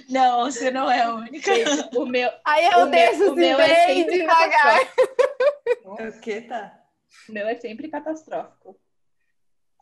Não, 0.09 0.45
você 0.51 0.71
não 0.71 0.91
é 0.91 1.03
a 1.03 1.15
única. 1.15 1.55
Gente, 1.55 1.97
o 1.97 2.07
meu, 2.07 2.31
Aí 2.45 2.65
eu 2.67 2.79
O 2.79 2.81
meu- 2.83 2.91
desço 2.91 3.23
o 3.23 3.33
assim, 3.33 3.35
meu 3.35 3.61
é 3.61 3.87
bem 3.87 3.97
sempre 4.05 4.19
devagar. 4.19 4.81
O 5.85 6.21
que, 6.21 6.41
tá? 6.43 6.79
o 7.29 7.33
meu 7.33 7.49
é 7.49 7.55
sempre 7.57 7.89
catastrófico. 7.89 8.79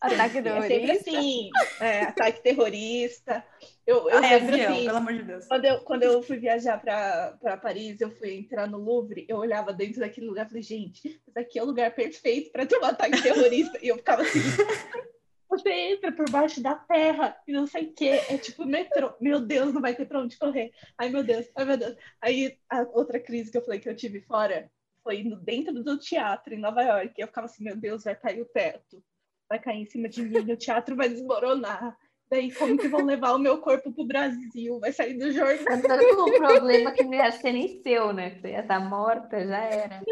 Ataque 0.07 0.39
É 0.45 0.63
sempre 0.63 0.99
terrorista. 0.99 1.11
assim, 1.11 1.51
é, 1.81 2.01
ataque 2.03 2.43
terrorista. 2.43 3.45
Eu, 3.87 4.09
eu 4.09 4.19
Ah, 4.19 4.27
é 4.27 4.39
lembro 4.39 4.55
assim, 4.55 4.85
pelo 4.85 4.97
amor 4.97 5.13
de 5.13 5.23
Deus. 5.23 5.47
Quando 5.47 5.65
eu, 5.65 5.81
quando 5.81 6.03
eu 6.03 6.23
fui 6.23 6.39
viajar 6.39 6.81
para 6.81 7.57
Paris, 7.59 8.01
eu 8.01 8.11
fui 8.11 8.35
entrar 8.35 8.67
no 8.67 8.79
Louvre, 8.79 9.27
eu 9.29 9.37
olhava 9.37 9.73
dentro 9.73 10.01
daquele 10.01 10.27
lugar 10.27 10.47
e 10.47 10.49
falei, 10.49 10.63
gente, 10.63 11.09
isso 11.27 11.39
aqui 11.39 11.59
é 11.59 11.63
o 11.63 11.67
lugar 11.67 11.95
perfeito 11.95 12.51
para 12.51 12.67
ter 12.67 12.79
um 12.79 12.85
ataque 12.85 13.23
terrorista. 13.23 13.79
e 13.83 13.89
eu 13.89 13.97
ficava 13.97 14.23
assim, 14.23 14.39
você 15.49 15.71
entra 15.71 16.11
por 16.13 16.29
baixo 16.31 16.61
da 16.63 16.75
terra 16.75 17.37
e 17.47 17.53
não 17.53 17.67
sei 17.67 17.85
o 17.85 17.93
quê. 17.93 18.21
É 18.29 18.39
tipo 18.39 18.65
metrô. 18.65 19.15
Meu 19.21 19.41
Deus, 19.41 19.73
não 19.73 19.81
vai 19.81 19.95
ter 19.95 20.07
para 20.07 20.21
onde 20.21 20.37
correr. 20.39 20.73
Ai, 20.99 21.09
meu 21.11 21.23
Deus, 21.23 21.47
ai, 21.57 21.65
meu 21.65 21.77
Deus. 21.77 21.97
Aí 22.21 22.59
a 22.69 22.83
outra 22.93 23.21
crise 23.21 23.51
que 23.51 23.59
eu 23.59 23.63
falei 23.65 23.79
que 23.81 23.89
eu 23.89 23.97
tive 23.97 24.21
fora 24.23 24.71
foi 25.03 25.23
dentro 25.43 25.85
do 25.85 25.99
teatro 25.99 26.55
em 26.55 26.59
Nova 26.59 26.83
York. 26.83 27.13
Eu 27.19 27.27
ficava 27.27 27.45
assim, 27.47 27.63
meu 27.63 27.77
Deus, 27.77 28.05
vai 28.05 28.17
cair 28.17 28.41
o 28.41 28.47
teto. 28.47 29.03
Vai 29.49 29.59
cair 29.59 29.83
em 29.83 29.87
cima 29.87 30.09
de 30.09 30.23
mim, 30.23 30.53
o 30.53 30.57
teatro 30.57 30.97
vai 30.97 31.09
desmoronar. 31.09 31.97
Daí, 32.31 32.51
como 32.53 32.77
que 32.79 32.89
vão 32.89 33.05
levar 33.05 33.33
o 33.35 33.39
meu 33.39 33.59
corpo 33.59 33.93
pro 33.93 34.07
Brasil? 34.07 34.81
Vai 34.81 34.91
sair 34.93 35.15
do 35.19 35.31
jornal. 35.31 35.79
O 36.27 36.33
problema 36.33 36.91
é 36.91 36.93
que 36.93 37.05
não 37.05 37.15
ia 37.15 37.31
ser 37.31 37.53
nem 37.53 37.83
seu, 37.83 38.13
né? 38.13 38.31
Você 38.41 38.49
ia 38.49 38.61
estar 38.61 38.81
morta, 38.81 39.47
já 39.47 39.59
era. 39.59 40.03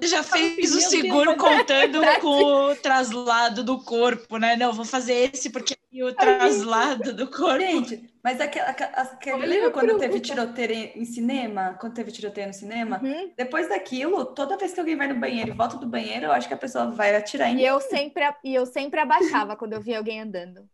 Você 0.00 0.06
já 0.08 0.22
fez 0.22 0.70
o 0.72 0.78
Meu 0.78 0.78
Deus, 0.78 0.84
seguro 0.84 1.36
mas- 1.36 1.40
contando 1.58 2.00
com 2.20 2.70
o 2.70 2.76
traslado 2.76 3.64
do 3.64 3.82
corpo, 3.82 4.38
né? 4.38 4.56
Não, 4.56 4.72
vou 4.72 4.84
fazer 4.84 5.30
esse 5.34 5.50
porque 5.50 5.76
tem 5.90 6.04
o 6.04 6.14
traslado 6.14 7.12
do 7.12 7.26
corpo. 7.26 7.58
Gente, 7.58 8.08
mas 8.22 8.40
aquela, 8.40 8.70
aquela, 8.70 9.44
lembra 9.44 9.70
quando 9.70 9.98
teve 9.98 10.20
tiroteio 10.20 10.92
em 10.94 11.04
cinema? 11.04 11.76
Quando 11.80 11.94
teve 11.94 12.12
tiroteio 12.12 12.46
no 12.46 12.54
cinema? 12.54 13.00
Uhum. 13.02 13.32
Depois 13.36 13.68
daquilo, 13.68 14.24
toda 14.26 14.56
vez 14.56 14.72
que 14.72 14.78
alguém 14.80 14.96
vai 14.96 15.08
no 15.08 15.18
banheiro 15.18 15.50
e 15.50 15.54
volta 15.54 15.76
do 15.76 15.86
banheiro, 15.86 16.26
eu 16.26 16.32
acho 16.32 16.46
que 16.46 16.54
a 16.54 16.58
pessoa 16.58 16.90
vai 16.90 17.14
atirar 17.14 17.50
em 17.50 17.58
E 17.58 17.66
eu 17.66 17.80
sempre, 17.80 18.22
e 18.44 18.54
eu 18.54 18.66
sempre 18.66 19.00
abaixava 19.00 19.56
quando 19.56 19.72
eu 19.72 19.80
via 19.80 19.98
alguém 19.98 20.20
andando. 20.20 20.68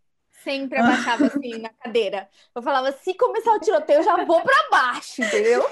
Sempre 0.44 0.78
abaixava 0.78 1.26
assim 1.26 1.58
na 1.58 1.70
cadeira. 1.70 2.28
Eu 2.54 2.62
falava, 2.62 2.92
se 2.92 3.14
começar 3.14 3.52
o 3.52 3.60
tiroteio, 3.60 4.00
eu 4.00 4.04
já 4.04 4.22
vou 4.24 4.42
pra 4.42 4.68
baixo, 4.70 5.22
entendeu? 5.22 5.66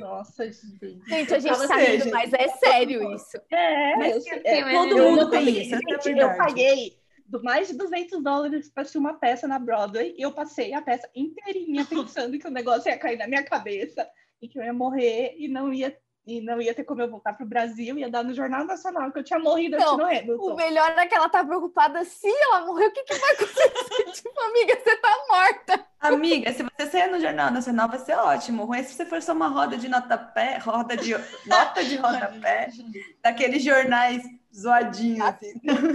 Nossa, 0.00 0.44
gente. 0.50 1.00
Gente, 1.06 1.34
a 1.34 1.38
gente 1.38 1.68
tá 1.68 1.76
rindo, 1.76 2.10
mas 2.10 2.32
é 2.32 2.48
sério 2.48 3.14
isso. 3.14 3.36
É, 3.50 3.96
Mas 3.96 4.26
eu, 4.26 4.40
é, 4.44 4.72
todo 4.72 4.96
mundo 4.96 5.30
tem 5.30 5.48
isso. 5.48 5.74
essa 5.74 5.84
é 5.84 5.92
Gente, 5.92 6.08
eu 6.08 6.28
verdade. 6.28 6.38
paguei 6.38 6.96
do 7.28 7.42
mais 7.42 7.68
de 7.68 7.74
200 7.74 8.22
dólares 8.22 8.70
para 8.70 8.82
assistir 8.82 8.98
uma 8.98 9.14
peça 9.14 9.48
na 9.48 9.58
Broadway 9.58 10.14
e 10.16 10.22
eu 10.22 10.32
passei 10.32 10.72
a 10.72 10.82
peça 10.82 11.08
inteirinha 11.14 11.84
pensando 11.86 12.38
que 12.38 12.46
o 12.46 12.50
negócio 12.50 12.88
ia 12.88 12.98
cair 12.98 13.18
na 13.18 13.26
minha 13.26 13.44
cabeça 13.44 14.06
e 14.40 14.48
que 14.48 14.58
eu 14.58 14.64
ia 14.64 14.72
morrer 14.72 15.34
e 15.38 15.48
não 15.48 15.72
ia 15.72 15.96
e 16.26 16.40
não 16.40 16.60
ia 16.60 16.74
ter 16.74 16.82
como 16.82 17.00
eu 17.00 17.08
voltar 17.08 17.34
pro 17.34 17.46
Brasil, 17.46 17.96
ia 17.96 18.10
dar 18.10 18.24
no 18.24 18.34
Jornal 18.34 18.64
Nacional 18.64 19.12
que 19.12 19.20
eu 19.20 19.22
tinha 19.22 19.38
morrido 19.38 19.76
Não, 19.76 20.04
aqui 20.04 20.26
no 20.26 20.32
O 20.32 20.50
Hamilton. 20.50 20.56
melhor 20.56 20.90
é 20.98 21.06
que 21.06 21.14
ela 21.14 21.28
tá 21.28 21.44
preocupada 21.44 22.04
se 22.04 22.26
ela 22.26 22.66
morrer, 22.66 22.86
o 22.86 22.92
que, 22.92 23.04
que 23.04 23.14
vai 23.14 23.32
acontecer? 23.34 23.70
tipo, 24.12 24.40
amiga, 24.40 24.76
você 24.76 24.96
tá 24.96 25.16
morta. 25.30 25.86
Amiga, 26.00 26.52
se 26.52 26.64
você 26.64 26.90
sair 26.90 27.10
no 27.12 27.20
Jornal 27.20 27.52
Nacional, 27.52 27.88
vai 27.88 28.00
ser 28.00 28.16
ótimo. 28.16 28.64
Ruim 28.64 28.80
é 28.80 28.82
se 28.82 28.94
você 28.94 29.06
for 29.06 29.22
só 29.22 29.32
uma 29.32 29.46
roda 29.46 29.76
de 29.76 29.88
notapé, 29.88 30.58
roda 30.58 30.96
de 30.96 31.14
nota 31.46 31.84
de 31.84 31.96
rodapé, 31.96 32.70
daqueles 33.22 33.62
jornais 33.62 34.22
zoadinhos, 34.56 35.20
assim. 35.20 35.52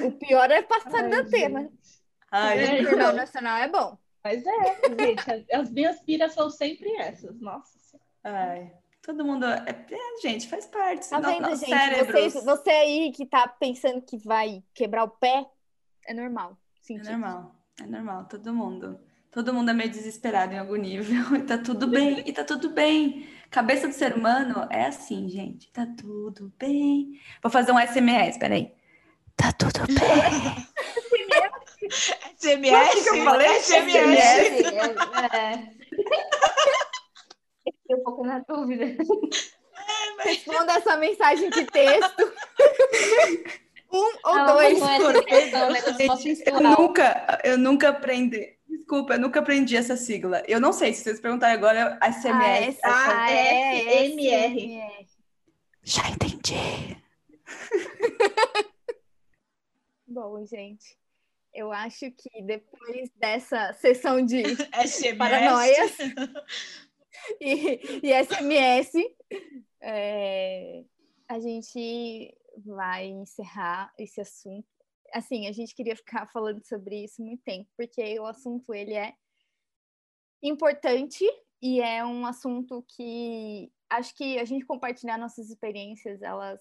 O 0.08 0.12
pior 0.14 0.50
é 0.52 0.62
passar 0.62 1.04
Ai, 1.04 1.10
da 1.10 1.24
tema. 1.26 1.70
Ai, 2.32 2.60
É, 2.60 2.82
O. 2.82 2.84
Jornal 2.84 3.14
Nacional 3.14 3.58
é 3.58 3.68
bom. 3.68 3.98
Mas 4.24 4.44
é, 4.46 4.96
gente, 5.00 5.32
as, 5.32 5.62
as 5.62 5.72
minhas 5.72 6.00
piras 6.02 6.34
são 6.34 6.50
sempre 6.50 6.92
essas. 6.98 7.40
Nossa 7.40 7.78
Senhora. 7.80 8.08
Ai, 8.24 8.72
todo 9.02 9.26
mundo. 9.26 9.46
É, 9.46 9.70
é, 9.70 10.22
gente, 10.22 10.48
faz 10.48 10.66
parte. 10.68 11.10
Tá 11.10 11.20
vendo, 11.20 11.50
gente? 11.56 11.70
cérebros. 11.70 12.34
Vocês, 12.34 12.46
você 12.46 12.70
aí 12.70 13.12
que 13.12 13.26
tá 13.26 13.48
pensando 13.48 14.02
que 14.02 14.18
vai 14.18 14.64
quebrar 14.74 15.04
o 15.04 15.10
pé, 15.10 15.46
é 16.06 16.14
normal. 16.14 16.58
É 16.78 16.84
Sentir. 16.84 17.10
normal, 17.10 17.56
é 17.82 17.86
normal, 17.88 18.26
todo 18.26 18.54
mundo. 18.54 19.00
Todo 19.32 19.54
mundo 19.54 19.72
é 19.72 19.74
meio 19.74 19.90
desesperado 19.90 20.54
em 20.54 20.60
algum 20.60 20.76
nível. 20.76 21.16
E 21.38 21.44
tá 21.44 21.58
tudo 21.58 21.88
bem, 21.88 22.22
e 22.26 22.34
tá 22.34 22.44
tudo 22.44 22.70
bem. 22.70 23.28
Cabeça 23.52 23.86
do 23.86 23.94
ser 23.94 24.16
humano 24.16 24.66
é 24.72 24.86
assim, 24.86 25.28
gente. 25.28 25.70
Tá 25.74 25.86
tudo 26.00 26.54
bem. 26.58 27.20
Vou 27.44 27.52
fazer 27.52 27.74
um 27.74 27.80
SMS, 27.80 28.38
peraí. 28.38 28.74
Tá 29.36 29.52
tudo 29.52 29.82
bem. 29.88 30.00
SMS? 32.40 33.04
que 33.04 33.10
eu 33.10 33.24
falei? 33.26 33.50
SMS. 33.60 34.16
É, 34.16 35.36
é. 35.36 35.70
Fiquei 37.66 37.96
um 37.98 38.04
pouco 38.06 38.26
na 38.26 38.40
dúvida. 38.40 38.86
Responda 40.20 40.74
essa 40.74 40.96
mensagem 40.96 41.50
de 41.50 41.66
texto. 41.66 42.34
um 43.92 44.18
ou 44.24 44.36
Não, 44.38 44.46
dois. 44.46 44.80
não 44.80 44.90
é 44.90 44.98
SMS, 44.98 45.54
é 45.54 45.92
negócio 45.98 46.44
Eu 46.46 46.62
nunca, 46.62 47.42
eu 47.44 47.58
nunca 47.58 47.90
aprendi. 47.90 48.56
Desculpa, 48.72 49.16
eu 49.16 49.20
nunca 49.20 49.42
aprendi 49.42 49.76
essa 49.76 49.98
sigla. 49.98 50.42
Eu 50.48 50.62
não 50.62 50.72
sei, 50.72 50.94
se 50.94 51.04
vocês 51.04 51.20
perguntarem 51.20 51.58
agora, 51.58 52.00
a 52.02 52.10
SMS. 52.10 52.80
Ah, 52.82 53.30
é, 53.30 54.08
SMR. 54.08 54.60
SMR. 54.60 55.08
Já 55.84 56.10
entendi. 56.10 56.98
Bom, 60.08 60.46
gente, 60.46 60.98
eu 61.54 61.74
acho 61.74 62.10
que 62.12 62.42
depois 62.44 63.10
dessa 63.18 63.74
sessão 63.74 64.26
de 64.26 64.42
SMS. 64.46 65.18
Paranoias. 65.18 65.98
e, 67.42 68.08
e 68.08 68.24
SMS, 68.24 68.94
é, 69.82 70.86
a 71.28 71.40
gente 71.42 72.38
vai 72.66 73.08
encerrar 73.08 73.94
esse 73.98 74.22
assunto. 74.22 74.71
Assim, 75.14 75.48
a 75.48 75.52
gente 75.52 75.76
queria 75.76 75.96
ficar 75.96 76.28
falando 76.28 76.66
sobre 76.66 77.04
isso 77.04 77.22
muito 77.22 77.44
tempo, 77.44 77.70
porque 77.78 78.20
o 78.20 78.26
assunto 78.26 78.74
ele 78.74 78.94
é 78.94 79.14
importante 80.42 81.26
e 81.62 81.82
é 81.82 82.04
um 82.06 82.26
assunto 82.26 82.84
que 82.96 83.72
acho 83.90 84.16
que 84.16 84.40
a 84.40 84.46
gente 84.46 84.66
compartilhar 84.66 85.18
nossas 85.18 85.50
experiências, 85.50 86.22
elas 86.22 86.60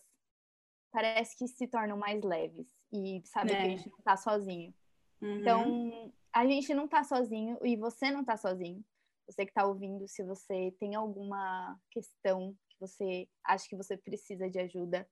parece 0.92 1.36
que 1.36 1.46
se 1.46 1.68
tornam 1.68 1.96
mais 1.96 2.22
leves 2.22 2.66
e 2.92 3.22
saber 3.24 3.50
que 3.50 3.62
É. 3.62 3.62
a 3.62 3.68
gente 3.68 3.88
não 3.88 3.98
está 3.98 4.16
sozinho. 4.16 4.74
Uhum. 5.22 5.40
Então, 5.40 6.12
a 6.32 6.46
gente 6.46 6.74
não 6.74 6.88
tá 6.88 7.04
sozinho 7.04 7.58
e 7.64 7.76
você 7.76 8.10
não 8.10 8.24
tá 8.24 8.36
sozinho. 8.36 8.84
Você 9.28 9.46
que 9.46 9.52
tá 9.52 9.64
ouvindo, 9.64 10.08
se 10.08 10.24
você 10.24 10.74
tem 10.80 10.96
alguma 10.96 11.78
questão 11.90 12.52
que 12.68 12.76
você 12.80 13.28
acha 13.44 13.68
que 13.68 13.76
você 13.76 13.96
precisa 13.96 14.50
de 14.50 14.58
ajuda, 14.58 15.08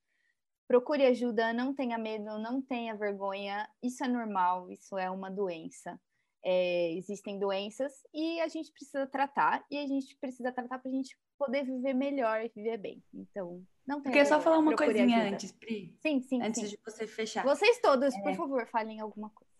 procure 0.69 1.07
ajuda, 1.07 1.53
não 1.53 1.75
tenha 1.75 1.97
medo, 1.97 2.39
não 2.39 2.61
tenha 2.61 2.95
vergonha. 2.95 3.69
Isso 3.83 4.05
é 4.05 4.09
normal, 4.09 4.71
isso 4.71 4.97
é 4.99 5.11
uma 5.11 5.31
doença. 5.31 5.99
É, 6.45 6.93
existem 6.93 7.39
doenças 7.39 7.93
e 8.15 8.41
a 8.41 8.47
gente 8.47 8.71
precisa 8.71 9.07
tratar, 9.09 9.65
e 9.69 9.77
a 9.77 9.87
gente 9.87 10.17
precisa 10.21 10.53
tratar 10.53 10.79
para 10.79 10.89
a 10.89 10.95
gente 10.95 11.19
poder 11.37 11.65
viver 11.65 11.95
melhor 11.95 12.45
e 12.45 12.53
viver 12.55 12.77
bem. 12.77 13.03
Então, 13.13 13.61
não 13.85 13.97
Eu 13.99 14.03
queria 14.03 14.25
só 14.25 14.41
falar 14.41 14.59
uma 14.59 14.71
procure 14.71 14.95
coisinha 14.95 15.19
ajuda. 15.19 15.35
antes, 15.35 15.53
Pri. 15.53 15.97
Sim, 16.01 16.23
sim, 16.23 16.41
Antes 16.41 16.63
sim. 16.63 16.69
de 16.69 16.79
você 16.85 17.07
fechar. 17.09 17.45
Vocês 17.45 17.81
todos, 17.81 18.17
por 18.19 18.35
favor, 18.35 18.67
falem 18.69 19.01
alguma 19.01 19.31
coisa. 19.31 19.51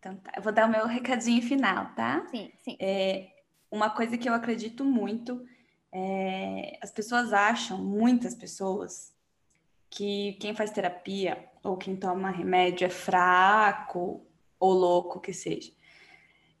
Então 0.00 0.16
tá, 0.16 0.32
eu 0.36 0.42
vou 0.42 0.52
dar 0.52 0.66
o 0.66 0.70
meu 0.70 0.86
recadinho 0.86 1.40
final, 1.40 1.94
tá? 1.94 2.26
Sim, 2.26 2.50
sim. 2.58 2.76
É, 2.80 3.28
uma 3.70 3.90
coisa 3.90 4.18
que 4.18 4.28
eu 4.28 4.34
acredito 4.34 4.84
muito 4.84 5.46
é, 5.92 6.76
as 6.82 6.90
pessoas 6.90 7.32
acham, 7.32 7.78
muitas 7.78 8.34
pessoas, 8.34 9.13
que 9.94 10.32
quem 10.40 10.54
faz 10.54 10.72
terapia 10.72 11.48
ou 11.62 11.76
quem 11.76 11.94
toma 11.94 12.30
remédio 12.30 12.84
é 12.84 12.90
fraco 12.90 14.26
ou 14.58 14.72
louco 14.72 15.20
que 15.20 15.32
seja. 15.32 15.72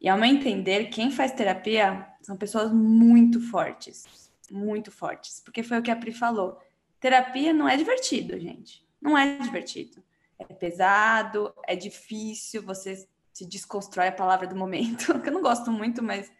E 0.00 0.08
ao 0.08 0.16
meu 0.16 0.28
entender, 0.28 0.86
quem 0.86 1.10
faz 1.10 1.32
terapia 1.32 2.06
são 2.22 2.36
pessoas 2.36 2.72
muito 2.72 3.40
fortes, 3.40 4.30
muito 4.50 4.92
fortes, 4.92 5.40
porque 5.40 5.62
foi 5.62 5.78
o 5.78 5.82
que 5.82 5.90
a 5.90 5.96
Pri 5.96 6.12
falou. 6.12 6.58
Terapia 7.00 7.52
não 7.52 7.68
é 7.68 7.76
divertido, 7.76 8.38
gente. 8.38 8.86
Não 9.00 9.18
é 9.18 9.36
divertido. 9.38 10.02
É 10.38 10.44
pesado, 10.44 11.52
é 11.66 11.74
difícil, 11.74 12.62
você 12.62 13.08
se 13.32 13.46
desconstrói 13.46 14.08
a 14.08 14.12
palavra 14.12 14.46
do 14.46 14.54
momento, 14.54 15.18
que 15.20 15.28
eu 15.28 15.32
não 15.32 15.42
gosto 15.42 15.72
muito, 15.72 16.02
mas 16.02 16.30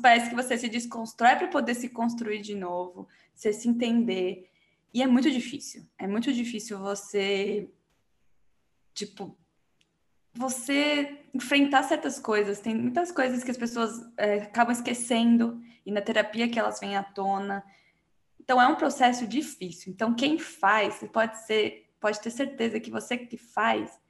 parece 0.00 0.28
que 0.28 0.34
você 0.34 0.58
se 0.58 0.68
desconstrói 0.68 1.36
para 1.36 1.48
poder 1.48 1.74
se 1.74 1.88
construir 1.88 2.40
de 2.40 2.54
novo, 2.54 3.06
você 3.32 3.52
se 3.52 3.68
entender. 3.68 4.51
E 4.92 5.02
é 5.02 5.06
muito 5.06 5.30
difícil. 5.30 5.86
É 5.98 6.06
muito 6.06 6.32
difícil 6.32 6.78
você, 6.78 7.70
tipo, 8.94 9.36
você 10.34 11.20
enfrentar 11.34 11.82
certas 11.82 12.18
coisas. 12.18 12.60
Tem 12.60 12.74
muitas 12.74 13.10
coisas 13.10 13.42
que 13.42 13.50
as 13.50 13.56
pessoas 13.56 14.00
é, 14.16 14.42
acabam 14.42 14.72
esquecendo 14.72 15.60
e 15.84 15.90
na 15.90 16.00
terapia 16.00 16.48
que 16.48 16.58
elas 16.58 16.80
vêm 16.80 16.96
à 16.96 17.02
tona. 17.02 17.64
Então 18.38 18.60
é 18.60 18.66
um 18.66 18.76
processo 18.76 19.26
difícil. 19.26 19.92
Então 19.92 20.14
quem 20.14 20.38
faz, 20.38 21.02
pode 21.12 21.38
ser, 21.46 21.90
pode 22.00 22.20
ter 22.20 22.30
certeza 22.30 22.80
que 22.80 22.90
você 22.90 23.16
que 23.16 23.36
faz 23.36 24.00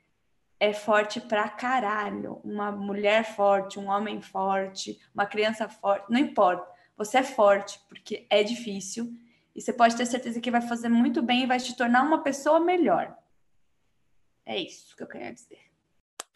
é 0.63 0.73
forte 0.73 1.21
pra 1.21 1.49
caralho. 1.49 2.41
Uma 2.45 2.71
mulher 2.71 3.35
forte, 3.35 3.81
um 3.81 3.89
homem 3.89 4.23
forte, 4.23 4.97
uma 5.13 5.27
criança 5.27 5.69
forte, 5.69 6.09
não 6.09 6.21
importa. 6.21 6.65
Você 6.97 7.19
é 7.19 7.23
forte, 7.25 7.81
porque 7.89 8.29
é 8.31 8.45
difícil. 8.45 9.13
E 9.55 9.61
você 9.61 9.73
pode 9.73 9.97
ter 9.97 10.07
certeza 10.07 10.41
que 10.41 10.51
vai 10.51 10.63
fazer 10.63 10.89
muito 10.89 11.23
bem 11.23 11.43
e 11.43 11.47
vai 11.47 11.59
te 11.59 11.77
tornar 11.77 12.03
uma 12.03 12.23
pessoa 12.23 12.59
melhor. 12.59 13.17
É 14.47 14.59
isso 14.59 14.97
que 14.97 15.03
eu 15.03 15.07
queria 15.07 15.33
dizer. 15.33 15.61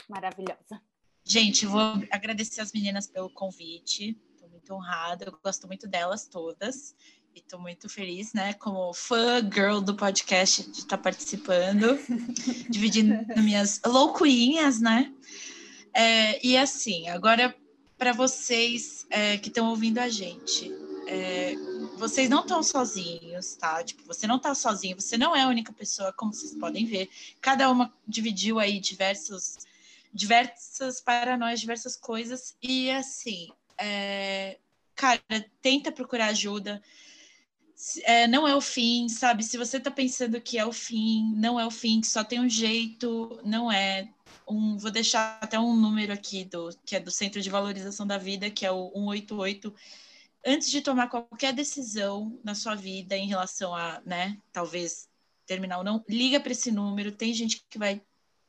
Maravilhosa. 0.08 0.80
Gente, 1.24 1.66
vou 1.66 1.80
agradecer 2.10 2.60
as 2.60 2.72
meninas 2.72 3.06
pelo 3.06 3.30
convite. 3.30 4.16
Estou 4.32 4.48
muito 4.48 4.72
honrada, 4.72 5.24
eu 5.24 5.38
gosto 5.42 5.66
muito 5.66 5.88
delas 5.88 6.26
todas. 6.26 6.94
E 7.34 7.40
estou 7.40 7.58
muito 7.58 7.88
feliz, 7.88 8.32
né, 8.32 8.54
como 8.54 8.94
fã 8.94 9.40
girl 9.42 9.80
do 9.80 9.94
podcast, 9.94 10.62
de 10.70 10.78
estar 10.78 10.96
tá 10.96 11.02
participando, 11.02 11.98
dividindo 12.70 13.14
minhas 13.42 13.80
loucurinhas, 13.84 14.80
né? 14.80 15.12
É, 15.92 16.46
e 16.46 16.56
assim, 16.56 17.08
agora 17.08 17.54
para 17.98 18.12
vocês 18.12 19.06
é, 19.10 19.36
que 19.38 19.48
estão 19.48 19.68
ouvindo 19.68 19.98
a 19.98 20.08
gente, 20.08 20.70
é, 21.06 21.54
vocês 21.98 22.28
não 22.28 22.40
estão 22.40 22.62
sozinhos, 22.62 23.54
tá? 23.54 23.82
Tipo, 23.82 24.02
você 24.04 24.26
não 24.26 24.36
está 24.36 24.54
sozinho, 24.54 25.00
você 25.00 25.16
não 25.16 25.34
é 25.34 25.42
a 25.42 25.48
única 25.48 25.72
pessoa, 25.72 26.12
como 26.12 26.32
vocês 26.32 26.54
podem 26.54 26.84
ver. 26.84 27.08
Cada 27.40 27.70
uma 27.70 27.92
dividiu 28.06 28.58
aí 28.58 28.80
diversos, 28.80 29.56
diversas 30.12 31.00
paranoias, 31.00 31.60
diversas 31.60 31.96
coisas. 31.96 32.56
E 32.62 32.90
assim, 32.90 33.48
é, 33.78 34.58
cara, 34.94 35.20
tenta 35.62 35.92
procurar 35.92 36.26
ajuda 36.26 36.82
é, 38.04 38.26
não 38.26 38.48
é 38.48 38.54
o 38.56 38.60
fim, 38.60 39.08
sabe? 39.08 39.44
Se 39.44 39.58
você 39.58 39.76
está 39.76 39.90
pensando 39.90 40.40
que 40.40 40.58
é 40.58 40.64
o 40.64 40.72
fim, 40.72 41.32
não 41.36 41.60
é 41.60 41.66
o 41.66 41.70
fim, 41.70 42.00
que 42.00 42.06
só 42.06 42.24
tem 42.24 42.40
um 42.40 42.48
jeito, 42.48 43.38
não 43.44 43.70
é. 43.70 44.08
Um, 44.48 44.78
vou 44.78 44.90
deixar 44.90 45.38
até 45.40 45.58
um 45.58 45.76
número 45.76 46.12
aqui 46.12 46.44
do 46.44 46.70
que 46.84 46.96
é 46.96 47.00
do 47.00 47.10
Centro 47.10 47.40
de 47.40 47.50
Valorização 47.50 48.06
da 48.06 48.16
Vida, 48.16 48.50
que 48.50 48.64
é 48.64 48.70
o 48.70 48.90
188. 48.94 49.74
Antes 50.46 50.70
de 50.70 50.80
tomar 50.80 51.08
qualquer 51.08 51.52
decisão 51.52 52.38
na 52.44 52.54
sua 52.54 52.76
vida 52.76 53.16
em 53.16 53.26
relação 53.26 53.74
a, 53.74 54.00
né, 54.06 54.38
talvez 54.52 55.08
terminar 55.44 55.78
ou 55.78 55.84
não, 55.84 56.04
liga 56.08 56.38
para 56.38 56.52
esse 56.52 56.70
número. 56.70 57.10
Tem 57.10 57.34
gente 57.34 57.64
que 57.68 57.78
vai 57.78 58.00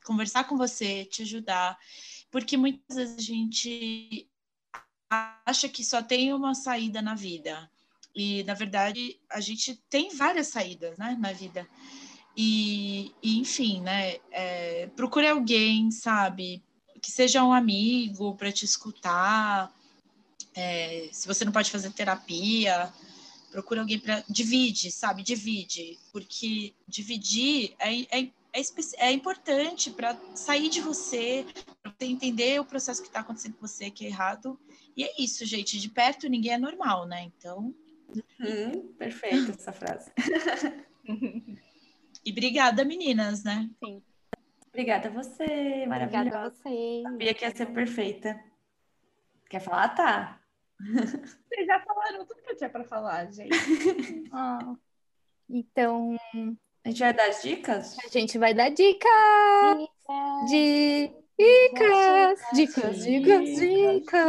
conversar 0.05 0.43
com 0.43 0.55
você, 0.55 1.05
te 1.05 1.23
ajudar, 1.23 1.77
porque 2.29 2.55
muitas 2.55 2.95
vezes 2.95 3.17
a 3.17 3.21
gente 3.21 4.29
acha 5.09 5.67
que 5.67 5.83
só 5.83 6.01
tem 6.01 6.33
uma 6.33 6.53
saída 6.53 7.01
na 7.01 7.15
vida 7.15 7.69
e, 8.17 8.43
na 8.45 8.55
verdade, 8.55 9.19
a 9.29 9.39
gente 9.39 9.75
tem 9.89 10.09
várias 10.15 10.47
saídas 10.47 10.97
né, 10.97 11.15
na 11.19 11.31
vida. 11.33 11.67
E, 12.35 13.13
e 13.21 13.37
enfim, 13.39 13.81
né? 13.81 14.17
É, 14.31 14.87
procure 14.95 15.27
alguém, 15.27 15.91
sabe? 15.91 16.63
Que 16.99 17.11
seja 17.11 17.43
um 17.43 17.53
amigo 17.53 18.35
para 18.35 18.51
te 18.51 18.65
escutar. 18.65 19.71
É, 20.57 21.09
se 21.11 21.27
você 21.27 21.45
não 21.45 21.51
pode 21.51 21.69
fazer 21.69 21.91
terapia, 21.91 22.91
procure 23.51 23.79
alguém 23.79 23.99
para. 23.99 24.23
Divide, 24.27 24.91
sabe? 24.91 25.21
Divide. 25.21 25.99
Porque 26.11 26.73
dividir 26.87 27.75
é, 27.79 28.01
é, 28.19 28.23
é, 28.53 28.61
é 28.97 29.11
importante 29.11 29.91
para 29.91 30.19
sair 30.33 30.67
de 30.67 30.81
você, 30.81 31.45
para 31.83 31.91
você 31.91 32.05
entender 32.05 32.59
o 32.59 32.65
processo 32.65 33.01
que 33.01 33.07
está 33.07 33.19
acontecendo 33.19 33.53
com 33.53 33.67
você, 33.67 33.91
que 33.91 34.05
é 34.05 34.09
errado. 34.09 34.59
E 34.95 35.03
é 35.03 35.13
isso, 35.19 35.45
gente. 35.45 35.79
De 35.79 35.89
perto 35.89 36.27
ninguém 36.27 36.53
é 36.53 36.57
normal, 36.57 37.05
né? 37.05 37.31
Então 37.37 37.73
Uhum, 38.39 38.93
perfeita 38.93 39.51
essa 39.51 39.71
frase. 39.71 40.11
e 42.25 42.31
obrigada, 42.31 42.85
meninas, 42.85 43.43
né? 43.43 43.69
Sim. 43.83 44.01
Obrigada 44.69 45.09
a 45.09 45.11
você, 45.11 45.85
maravilhosa. 45.87 46.27
Obrigada 46.27 46.37
a 46.37 46.49
você. 46.49 47.01
Sabia 47.03 47.33
que 47.33 47.45
ia 47.45 47.55
ser 47.55 47.65
perfeita. 47.67 48.39
Quer 49.49 49.59
falar? 49.59 49.89
Tá. 49.89 50.39
Vocês 50.79 51.65
já 51.65 51.79
falaram 51.81 52.25
tudo 52.25 52.41
que 52.41 52.51
eu 52.51 52.57
tinha 52.57 52.69
para 52.69 52.83
falar, 52.83 53.31
gente. 53.31 53.55
oh. 54.31 54.75
Então. 55.49 56.17
A 56.83 56.89
gente 56.89 56.99
vai 56.99 57.13
dar 57.13 57.29
as 57.29 57.41
dicas? 57.41 57.97
A 57.99 58.07
gente 58.09 58.37
vai 58.37 58.53
dar 58.53 58.69
dicas! 58.69 59.09
Dicas, 60.49 62.39
dicas, 62.53 63.03
dicas, 63.03 63.55
dicas. 63.55 64.27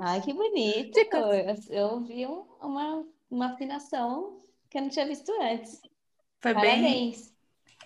Ai, 0.00 0.20
que 0.20 0.32
bonito. 0.32 0.92
Dicas. 0.92 1.68
Eu, 1.70 1.76
eu 1.76 2.00
vi 2.04 2.26
uma, 2.26 3.04
uma 3.30 3.52
afinação 3.52 4.38
que 4.70 4.78
eu 4.78 4.82
não 4.82 4.88
tinha 4.88 5.06
visto 5.06 5.32
antes. 5.40 5.80
Foi 6.40 6.54
Parabéns. 6.54 6.82
bem. 6.82 7.34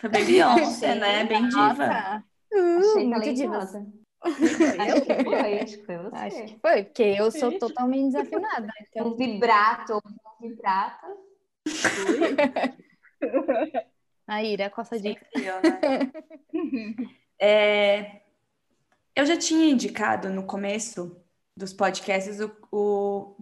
Foi 0.00 0.10
bem 0.10 0.24
Beyoncé, 0.24 0.94
né? 0.94 1.24
Bem 1.24 1.48
diva. 1.48 2.24
Uh, 2.52 2.78
Achei 2.78 3.06
muito 3.06 3.34
diva. 3.34 3.86
Acho 4.20 5.02
que 5.02 5.24
foi, 5.24 5.60
acho 5.60 5.78
que 5.78 5.86
foi 5.86 5.98
você. 5.98 6.16
Acho 6.16 6.44
que 6.44 6.58
foi, 6.60 6.84
porque 6.84 7.02
eu 7.02 7.30
sou 7.30 7.58
totalmente 7.58 8.12
desafinada. 8.12 8.68
Então... 8.88 9.08
Um 9.08 9.16
vibrato, 9.16 10.02
um 10.04 10.48
vibrato. 10.48 11.06
A 14.26 14.44
Ira, 14.44 14.68
qual 14.68 14.82
a 14.82 14.84
sua 14.84 15.00
dica? 15.00 15.26
Né? 15.34 16.12
É, 17.40 18.22
eu 19.14 19.24
já 19.24 19.36
tinha 19.36 19.70
indicado 19.70 20.28
no 20.28 20.42
começo 20.42 21.24
dos 21.56 21.72
podcasts 21.72 22.40
o, 22.40 22.50
o 22.72 23.36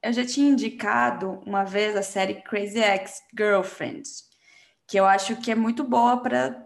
eu 0.00 0.12
já 0.12 0.24
tinha 0.24 0.50
indicado 0.50 1.42
uma 1.44 1.64
vez 1.64 1.96
a 1.96 2.02
série 2.02 2.40
Crazy 2.42 2.78
Ex-Girlfriends, 2.78 4.22
que 4.86 5.00
eu 5.00 5.04
acho 5.04 5.34
que 5.36 5.50
é 5.50 5.54
muito 5.54 5.82
boa 5.82 6.22
para 6.22 6.64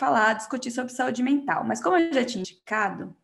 falar, 0.00 0.32
discutir 0.32 0.70
sobre 0.70 0.92
saúde 0.92 1.22
mental. 1.22 1.62
Mas 1.64 1.82
como 1.82 1.96
eu 1.96 2.12
já 2.12 2.24
tinha 2.24 2.40
indicado, 2.40 3.14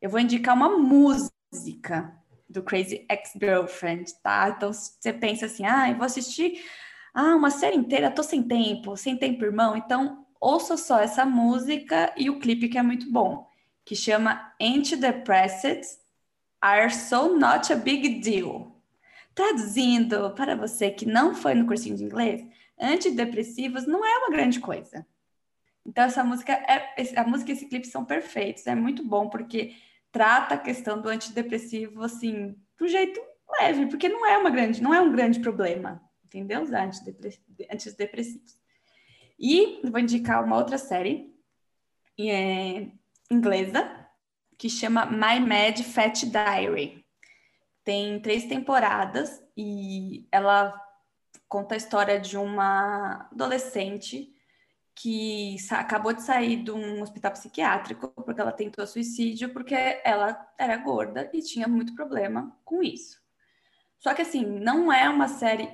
eu 0.00 0.08
vou 0.08 0.20
indicar 0.20 0.54
uma 0.54 0.78
música 0.78 2.16
do 2.48 2.62
Crazy 2.62 3.04
Ex-Girlfriend, 3.10 4.14
tá? 4.22 4.54
Então 4.56 4.72
você 4.72 5.12
pensa 5.12 5.46
assim, 5.46 5.66
ah, 5.66 5.90
eu 5.90 5.96
vou 5.96 6.06
assistir 6.06 6.64
ah, 7.12 7.34
uma 7.34 7.50
série 7.50 7.76
inteira, 7.76 8.10
tô 8.10 8.22
sem 8.22 8.42
tempo, 8.42 8.96
sem 8.96 9.16
tempo, 9.16 9.44
irmão. 9.44 9.76
Então 9.76 10.24
ouça 10.40 10.76
só 10.76 11.00
essa 11.00 11.24
música 11.24 12.14
e 12.16 12.30
o 12.30 12.38
clipe 12.38 12.68
que 12.68 12.78
é 12.78 12.82
muito 12.82 13.10
bom, 13.10 13.50
que 13.84 13.96
chama 13.96 14.54
Antidepressed 14.62 15.82
Are 16.60 16.94
So 16.94 17.36
Not 17.36 17.72
a 17.72 17.76
Big 17.76 18.20
Deal. 18.20 18.72
Traduzindo 19.34 20.30
para 20.34 20.54
você 20.54 20.90
que 20.90 21.04
não 21.04 21.34
foi 21.34 21.54
no 21.54 21.66
cursinho 21.66 21.96
de 21.96 22.04
inglês, 22.04 22.46
antidepressivos 22.80 23.86
não 23.86 24.04
é 24.04 24.18
uma 24.18 24.30
grande 24.30 24.60
coisa. 24.60 25.04
Então 25.86 26.04
essa 26.04 26.24
música 26.24 26.52
é 26.52 26.96
a 27.16 27.24
música 27.24 27.50
e 27.50 27.54
esse 27.54 27.66
clipe 27.66 27.86
são 27.86 28.04
perfeitos, 28.04 28.66
é 28.66 28.74
muito 28.74 29.04
bom 29.04 29.28
porque 29.28 29.74
trata 30.10 30.56
a 30.56 30.58
questão 30.58 31.00
do 31.00 31.08
antidepressivo 31.08 32.02
assim, 32.02 32.56
do 32.76 32.88
jeito 32.88 33.20
leve, 33.60 33.86
porque 33.86 34.08
não 34.08 34.26
é 34.26 34.36
uma 34.36 34.50
grande, 34.50 34.82
não 34.82 34.92
é 34.92 35.00
um 35.00 35.12
grande 35.12 35.38
problema, 35.40 36.02
entendeu? 36.24 36.62
Os 36.62 36.70
antidepressivos. 36.72 38.58
E 39.38 39.80
vou 39.88 40.00
indicar 40.00 40.42
uma 40.42 40.56
outra 40.56 40.78
série 40.78 41.32
é, 42.18 42.88
inglesa 43.30 43.88
que 44.58 44.68
chama 44.68 45.06
My 45.06 45.38
Mad 45.38 45.80
Fat 45.82 46.24
Diary. 46.24 47.04
Tem 47.84 48.18
três 48.20 48.46
temporadas 48.46 49.40
e 49.56 50.26
ela 50.32 50.74
conta 51.48 51.74
a 51.74 51.76
história 51.76 52.18
de 52.18 52.36
uma 52.36 53.28
adolescente 53.30 54.34
que 54.96 55.56
acabou 55.70 56.14
de 56.14 56.22
sair 56.22 56.62
de 56.62 56.70
um 56.70 57.02
hospital 57.02 57.30
psiquiátrico 57.32 58.08
porque 58.08 58.40
ela 58.40 58.50
tentou 58.50 58.86
suicídio 58.86 59.52
porque 59.52 59.74
ela 60.02 60.50
era 60.58 60.74
gorda 60.78 61.30
e 61.34 61.42
tinha 61.42 61.68
muito 61.68 61.94
problema 61.94 62.56
com 62.64 62.82
isso. 62.82 63.20
Só 63.98 64.14
que 64.14 64.22
assim, 64.22 64.44
não 64.44 64.90
é 64.90 65.06
uma 65.08 65.28
série 65.28 65.70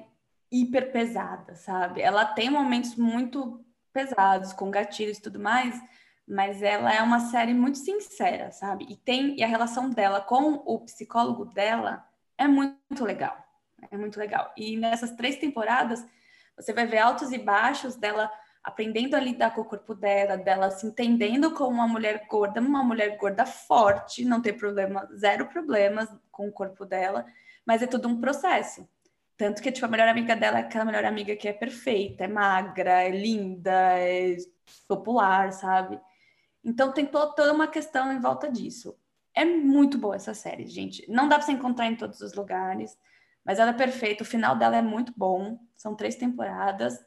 hiper 0.51 0.91
pesada, 0.91 1.55
sabe? 1.55 2.03
Ela 2.03 2.27
tem 2.27 2.51
momentos 2.51 2.97
muito 2.97 3.65
pesados, 3.93 4.53
com 4.53 4.71
gatilhos 4.71 5.19
e 5.19 5.23
tudo 5.23 5.39
mais, 5.39 5.81
mas 6.27 6.61
ela 6.61 6.93
é 6.93 7.01
uma 7.01 7.21
série 7.21 7.55
muito 7.55 7.79
sincera, 7.79 8.51
sabe? 8.51 8.87
E 8.91 8.97
tem 8.97 9.39
e 9.39 9.45
a 9.45 9.47
relação 9.47 9.89
dela 9.89 10.21
com 10.21 10.63
o 10.67 10.81
psicólogo 10.81 11.45
dela 11.45 12.05
é 12.37 12.49
muito 12.49 13.05
legal. 13.05 13.37
É 13.89 13.97
muito 13.97 14.19
legal. 14.19 14.53
E 14.57 14.77
nessas 14.77 15.13
três 15.13 15.37
temporadas, 15.37 16.05
você 16.57 16.73
vai 16.73 16.87
ver 16.87 16.99
altos 16.99 17.31
e 17.31 17.39
baixos 17.39 17.95
dela 17.97 18.31
aprendendo 18.63 19.15
a 19.15 19.21
lidar 19.21 19.55
com 19.55 19.63
o 19.63 19.65
corpo 19.65 19.95
dela, 19.95 20.37
dela 20.37 20.71
se 20.71 20.87
entendendo 20.87 21.53
como 21.53 21.71
uma 21.71 21.89
mulher 21.89 22.27
gorda, 22.29 22.61
uma 22.61 22.85
mulher 22.85 23.17
gorda 23.17 23.45
forte, 23.45 24.25
não 24.25 24.41
tem 24.41 24.55
problema, 24.55 25.09
zero 25.17 25.49
problemas 25.49 26.09
com 26.31 26.49
o 26.49 26.53
corpo 26.53 26.85
dela, 26.85 27.27
mas 27.67 27.83
é 27.83 27.87
tudo 27.87 28.09
um 28.09 28.21
processo. 28.21 28.89
Tanto 29.37 29.61
que, 29.63 29.73
tipo, 29.73 29.85
a 29.87 29.89
melhor 29.89 30.09
amiga 30.09 30.37
dela 30.37 30.59
é 30.59 30.63
aquela 30.63 30.85
melhor 30.85 31.05
amiga 31.05 31.35
que 31.35 31.49
é 31.49 31.53
perfeita, 31.53 32.25
é 32.25 32.29
magra, 32.29 33.03
é 33.03 33.11
linda, 33.11 33.99
é 33.99 34.37
popular, 34.87 35.53
sabe? 35.53 36.01
Então 36.65 36.93
tem 36.93 37.07
to 37.07 37.35
toda 37.35 37.53
uma 37.53 37.67
questão 37.67 38.13
em 38.13 38.21
volta 38.21 38.51
disso. 38.51 38.97
É 39.35 39.45
muito 39.45 39.99
boa 39.99 40.15
essa 40.15 40.35
série, 40.35 40.67
gente. 40.67 41.05
Não 41.11 41.29
dá 41.29 41.37
pra 41.37 41.47
você 41.47 41.53
encontrar 41.53 41.87
em 41.87 41.97
todos 41.97 42.21
os 42.21 42.35
lugares, 42.35 42.97
mas 43.45 43.59
ela 43.59 43.71
é 43.71 43.75
perfeita. 43.75 44.23
O 44.23 44.27
final 44.27 44.57
dela 44.57 44.77
é 44.77 44.83
muito 44.83 45.13
bom. 45.17 45.59
São 45.77 45.97
três 45.97 46.15
temporadas. 46.15 46.99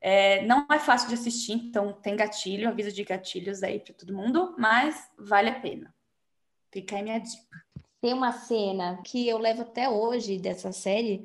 É, 0.00 0.44
não 0.46 0.66
é 0.70 0.78
fácil 0.78 1.08
de 1.08 1.14
assistir, 1.14 1.52
então 1.52 1.92
tem 1.92 2.16
gatilho, 2.16 2.68
aviso 2.68 2.92
de 2.92 3.04
gatilhos 3.04 3.62
aí 3.62 3.78
para 3.78 3.94
todo 3.94 4.14
mundo, 4.14 4.54
mas 4.58 5.10
vale 5.18 5.50
a 5.50 5.60
pena. 5.60 5.94
Fica 6.72 6.96
aí 6.96 7.02
minha 7.02 7.18
dica. 7.18 7.64
Tem 8.00 8.14
uma 8.14 8.32
cena 8.32 9.02
que 9.04 9.28
eu 9.28 9.36
levo 9.36 9.62
até 9.62 9.88
hoje 9.88 10.38
dessa 10.38 10.72
série, 10.72 11.24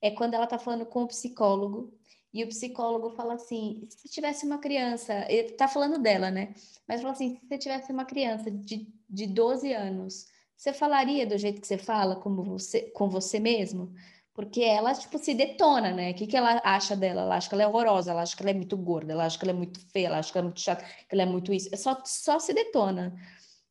é 0.00 0.10
quando 0.10 0.34
ela 0.34 0.46
tá 0.46 0.58
falando 0.58 0.86
com 0.86 1.02
o 1.02 1.08
psicólogo, 1.08 1.92
e 2.34 2.42
o 2.42 2.48
psicólogo 2.48 3.10
fala 3.10 3.34
assim: 3.34 3.86
se 3.88 4.08
tivesse 4.08 4.44
uma 4.44 4.58
criança, 4.58 5.24
ele 5.30 5.52
tá 5.52 5.68
falando 5.68 5.98
dela, 5.98 6.30
né? 6.32 6.52
Mas 6.88 7.00
fala 7.00 7.12
assim: 7.12 7.36
se 7.36 7.46
você 7.46 7.58
tivesse 7.58 7.92
uma 7.92 8.04
criança 8.04 8.50
de, 8.50 8.92
de 9.08 9.26
12 9.26 9.72
anos, 9.72 10.26
você 10.56 10.72
falaria 10.72 11.26
do 11.26 11.38
jeito 11.38 11.60
que 11.60 11.66
você 11.66 11.78
fala, 11.78 12.16
como 12.16 12.42
você, 12.42 12.82
com 12.90 13.08
você 13.08 13.38
mesmo? 13.38 13.94
Porque 14.34 14.62
ela, 14.62 14.92
tipo, 14.94 15.16
se 15.18 15.32
detona, 15.32 15.92
né? 15.92 16.10
O 16.10 16.14
que, 16.14 16.26
que 16.26 16.36
ela 16.36 16.60
acha 16.64 16.96
dela? 16.96 17.22
Ela 17.22 17.36
acha 17.36 17.48
que 17.48 17.54
ela 17.54 17.62
é 17.62 17.66
horrorosa, 17.68 18.10
ela 18.10 18.22
acha 18.22 18.36
que 18.36 18.42
ela 18.42 18.50
é 18.50 18.54
muito 18.54 18.76
gorda, 18.76 19.12
ela 19.12 19.24
acha 19.24 19.38
que 19.38 19.44
ela 19.44 19.52
é 19.52 19.54
muito 19.54 19.80
feia, 19.90 20.08
ela 20.08 20.18
acha 20.18 20.32
que 20.32 20.38
ela 20.38 20.44
é 20.44 20.48
muito 20.48 20.60
chata, 20.60 20.84
que 20.84 21.14
ela 21.14 21.22
é 21.22 21.26
muito 21.26 21.52
isso. 21.52 21.70
Só, 21.76 22.02
só 22.04 22.38
se 22.40 22.52
detona. 22.52 23.14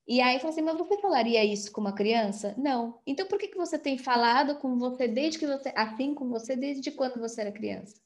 E 0.07 0.21
aí 0.21 0.39
fala 0.39 0.51
assim, 0.53 0.61
mas 0.61 0.77
você 0.77 0.97
falaria 0.99 1.43
isso 1.43 1.71
com 1.71 1.81
uma 1.81 1.93
criança? 1.93 2.55
Não. 2.57 2.99
Então 3.05 3.27
por 3.27 3.37
que, 3.37 3.47
que 3.49 3.57
você 3.57 3.77
tem 3.77 3.97
falado 3.97 4.55
com 4.57 4.77
você 4.77 5.07
desde 5.07 5.39
que 5.39 5.47
você, 5.47 5.71
assim 5.75 6.13
com 6.13 6.29
você, 6.29 6.55
desde 6.55 6.91
quando 6.91 7.19
você 7.19 7.41
era 7.41 7.51
criança? 7.51 8.01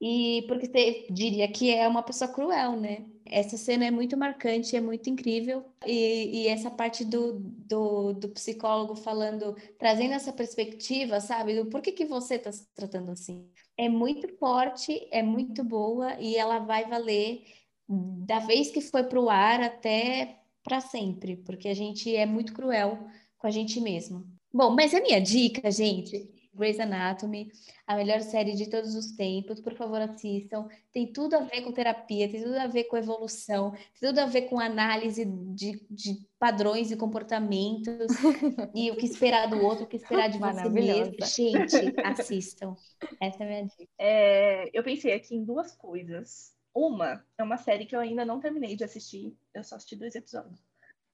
E 0.00 0.44
porque 0.48 0.66
você 0.66 1.06
diria 1.10 1.50
que 1.50 1.70
é 1.72 1.86
uma 1.88 2.02
pessoa 2.02 2.30
cruel, 2.32 2.76
né? 2.78 3.06
Essa 3.26 3.56
cena 3.56 3.86
é 3.86 3.90
muito 3.90 4.16
marcante, 4.16 4.76
é 4.76 4.80
muito 4.80 5.08
incrível. 5.08 5.64
E, 5.86 6.42
e 6.42 6.48
essa 6.48 6.70
parte 6.70 7.04
do, 7.04 7.38
do, 7.40 8.12
do, 8.12 8.28
psicólogo 8.30 8.94
falando, 8.94 9.56
trazendo 9.78 10.12
essa 10.12 10.32
perspectiva, 10.32 11.20
sabe? 11.20 11.54
Do 11.54 11.66
por 11.70 11.80
que, 11.80 11.92
que 11.92 12.04
você 12.04 12.34
está 12.34 12.52
se 12.52 12.66
tratando 12.74 13.10
assim? 13.12 13.48
É 13.76 13.88
muito 13.88 14.28
forte, 14.36 15.08
é 15.10 15.22
muito 15.22 15.64
boa 15.64 16.20
e 16.20 16.36
ela 16.36 16.58
vai 16.58 16.84
valer 16.86 17.44
da 17.88 18.38
vez 18.40 18.70
que 18.70 18.80
foi 18.80 19.04
para 19.04 19.20
o 19.20 19.30
ar 19.30 19.62
até 19.62 20.40
para 20.62 20.80
sempre, 20.80 21.36
porque 21.36 21.68
a 21.68 21.74
gente 21.74 22.14
é 22.14 22.24
muito 22.26 22.54
cruel 22.54 22.98
com 23.38 23.46
a 23.46 23.50
gente 23.50 23.80
mesmo. 23.80 24.26
Bom, 24.52 24.70
mas 24.74 24.94
a 24.94 25.00
minha 25.00 25.20
dica, 25.20 25.70
gente, 25.70 26.30
Grey's 26.54 26.78
Anatomy, 26.78 27.50
a 27.86 27.96
melhor 27.96 28.20
série 28.20 28.54
de 28.54 28.70
todos 28.70 28.94
os 28.94 29.12
tempos. 29.12 29.60
Por 29.60 29.74
favor, 29.74 30.00
assistam. 30.00 30.68
Tem 30.92 31.12
tudo 31.12 31.34
a 31.34 31.40
ver 31.40 31.62
com 31.62 31.72
terapia, 31.72 32.30
tem 32.30 32.42
tudo 32.42 32.56
a 32.56 32.66
ver 32.66 32.84
com 32.84 32.96
evolução, 32.96 33.72
tem 33.72 34.08
tudo 34.08 34.18
a 34.20 34.26
ver 34.26 34.42
com 34.42 34.60
análise 34.60 35.24
de, 35.24 35.84
de 35.90 36.26
padrões 36.38 36.90
e 36.90 36.96
comportamentos 36.96 38.12
e 38.74 38.90
o 38.90 38.96
que 38.96 39.06
esperar 39.06 39.48
do 39.48 39.60
outro, 39.64 39.84
o 39.84 39.88
que 39.88 39.96
esperar 39.96 40.28
de 40.28 40.38
você 40.38 40.68
mesmo. 40.68 41.14
Gente, 41.24 41.94
assistam. 42.04 42.76
Essa 43.20 43.42
é 43.42 43.46
a 43.46 43.48
minha 43.48 43.64
dica. 43.64 43.88
É, 43.98 44.70
eu 44.72 44.82
pensei 44.82 45.12
aqui 45.12 45.34
em 45.34 45.44
duas 45.44 45.74
coisas. 45.76 46.54
Uma 46.74 47.24
é 47.38 47.42
uma 47.42 47.56
série 47.56 47.86
que 47.86 47.94
eu 47.94 48.00
ainda 48.00 48.24
não 48.24 48.40
terminei 48.40 48.74
de 48.74 48.82
assistir, 48.82 49.32
eu 49.54 49.62
só 49.62 49.76
assisti 49.76 49.94
dois 49.94 50.16
episódios, 50.16 50.60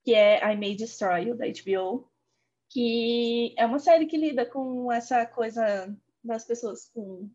que 0.03 0.15
é 0.15 0.39
I 0.51 0.57
May 0.57 0.75
Destroy 0.75 1.27
You, 1.27 1.37
da 1.37 1.45
HBO 1.45 2.10
que 2.71 3.53
é 3.57 3.65
uma 3.65 3.79
série 3.79 4.05
que 4.05 4.17
lida 4.17 4.45
com 4.45 4.89
essa 4.91 5.25
coisa 5.25 5.93
das 6.23 6.45
pessoas 6.45 6.85
com 6.93 7.29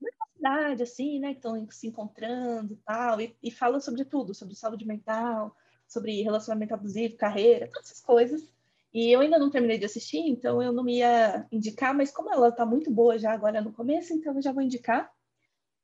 necessidade, 0.00 0.82
assim, 0.84 1.18
né, 1.18 1.30
que 1.30 1.38
estão 1.38 1.68
se 1.70 1.88
encontrando 1.88 2.80
tal, 2.84 3.20
e, 3.20 3.36
e 3.42 3.50
fala 3.50 3.80
sobre 3.80 4.04
tudo, 4.04 4.32
sobre 4.32 4.54
saúde 4.54 4.86
mental, 4.86 5.54
sobre 5.88 6.22
relacionamento 6.22 6.74
abusivo, 6.74 7.16
carreira, 7.16 7.68
todas 7.72 7.90
essas 7.90 8.04
coisas. 8.04 8.48
E 8.92 9.10
eu 9.10 9.20
ainda 9.20 9.36
não 9.36 9.50
terminei 9.50 9.78
de 9.78 9.86
assistir, 9.86 10.20
então 10.20 10.62
eu 10.62 10.72
não 10.72 10.88
ia 10.88 11.48
indicar, 11.50 11.92
mas 11.92 12.12
como 12.12 12.32
ela 12.32 12.50
está 12.50 12.64
muito 12.64 12.92
boa 12.92 13.18
já 13.18 13.32
agora 13.32 13.60
no 13.60 13.72
começo, 13.72 14.12
então 14.14 14.34
eu 14.36 14.42
já 14.42 14.52
vou 14.52 14.62
indicar. 14.62 15.12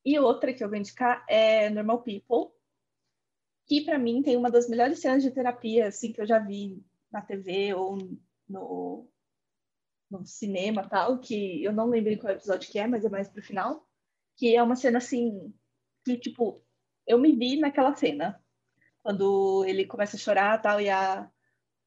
E 0.04 0.16
outra 0.20 0.54
que 0.54 0.62
eu 0.62 0.68
vou 0.68 0.78
indicar 0.78 1.24
é 1.28 1.68
Normal 1.68 2.04
People, 2.04 2.54
que 3.66 3.80
para 3.84 3.98
mim 3.98 4.22
tem 4.22 4.36
uma 4.36 4.50
das 4.50 4.68
melhores 4.68 5.00
cenas 5.00 5.24
de 5.24 5.32
terapia 5.32 5.88
assim 5.88 6.12
que 6.12 6.20
eu 6.20 6.26
já 6.26 6.38
vi 6.38 6.84
na 7.12 7.22
TV 7.22 7.74
ou 7.74 7.98
no, 8.48 9.08
no 10.10 10.26
cinema 10.26 10.88
tal, 10.88 11.18
que 11.18 11.62
eu 11.62 11.72
não 11.72 11.88
lembro 11.88 12.18
qual 12.18 12.32
episódio 12.32 12.70
que 12.70 12.78
é, 12.78 12.86
mas 12.86 13.04
é 13.04 13.08
mais 13.08 13.28
pro 13.28 13.42
final, 13.42 13.86
que 14.36 14.54
é 14.54 14.62
uma 14.62 14.76
cena 14.76 14.98
assim, 14.98 15.54
que 16.04 16.16
tipo, 16.18 16.64
eu 17.06 17.18
me 17.18 17.32
vi 17.32 17.58
naquela 17.58 17.94
cena, 17.94 18.42
quando 19.02 19.64
ele 19.66 19.86
começa 19.86 20.16
a 20.16 20.18
chorar 20.18 20.60
tal, 20.60 20.80
e 20.80 20.88
a, 20.90 21.30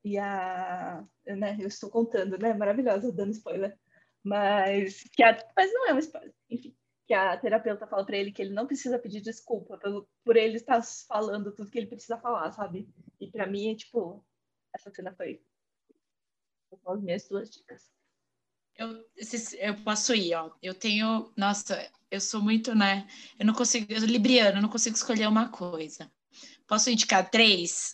e 0.03 0.17
a, 0.17 1.05
né, 1.25 1.57
eu 1.59 1.67
estou 1.67 1.89
contando, 1.89 2.37
né, 2.37 2.53
maravilhosa, 2.53 3.11
dando 3.11 3.31
spoiler, 3.31 3.77
mas, 4.23 5.03
que 5.13 5.23
a, 5.23 5.37
mas 5.55 5.71
não 5.73 5.89
é 5.89 5.93
um 5.93 5.99
spoiler, 5.99 6.33
enfim, 6.49 6.75
que 7.05 7.13
a 7.13 7.37
terapeuta 7.37 7.87
fala 7.87 8.05
para 8.05 8.17
ele 8.17 8.31
que 8.31 8.41
ele 8.41 8.53
não 8.53 8.65
precisa 8.65 8.97
pedir 8.97 9.21
desculpa 9.21 9.77
pelo, 9.77 10.07
por 10.23 10.37
ele 10.37 10.55
estar 10.55 10.81
falando 11.07 11.53
tudo 11.53 11.69
que 11.69 11.77
ele 11.77 11.87
precisa 11.87 12.17
falar, 12.17 12.51
sabe? 12.53 12.87
E 13.19 13.29
para 13.29 13.45
mim 13.45 13.71
é 13.71 13.75
tipo, 13.75 14.25
essa 14.73 14.91
cena 14.91 15.13
foi 15.13 15.41
são 16.81 16.93
as 16.93 17.01
minhas 17.01 17.27
duas 17.27 17.49
dicas. 17.49 17.91
Eu, 18.75 19.05
eu 19.59 19.75
posso 19.83 20.13
ir, 20.15 20.33
ó. 20.33 20.49
Eu 20.61 20.73
tenho. 20.73 21.31
Nossa, 21.37 21.89
eu 22.09 22.19
sou 22.19 22.41
muito, 22.41 22.73
né? 22.73 23.07
Eu 23.37 23.45
não 23.45 23.53
consigo. 23.53 23.85
Eu 23.91 23.99
sou 23.99 24.09
libriano, 24.09 24.57
eu 24.57 24.61
não 24.61 24.69
consigo 24.69 24.95
escolher 24.95 25.27
uma 25.27 25.49
coisa. 25.49 26.11
Posso 26.67 26.89
indicar 26.89 27.29
três? 27.29 27.93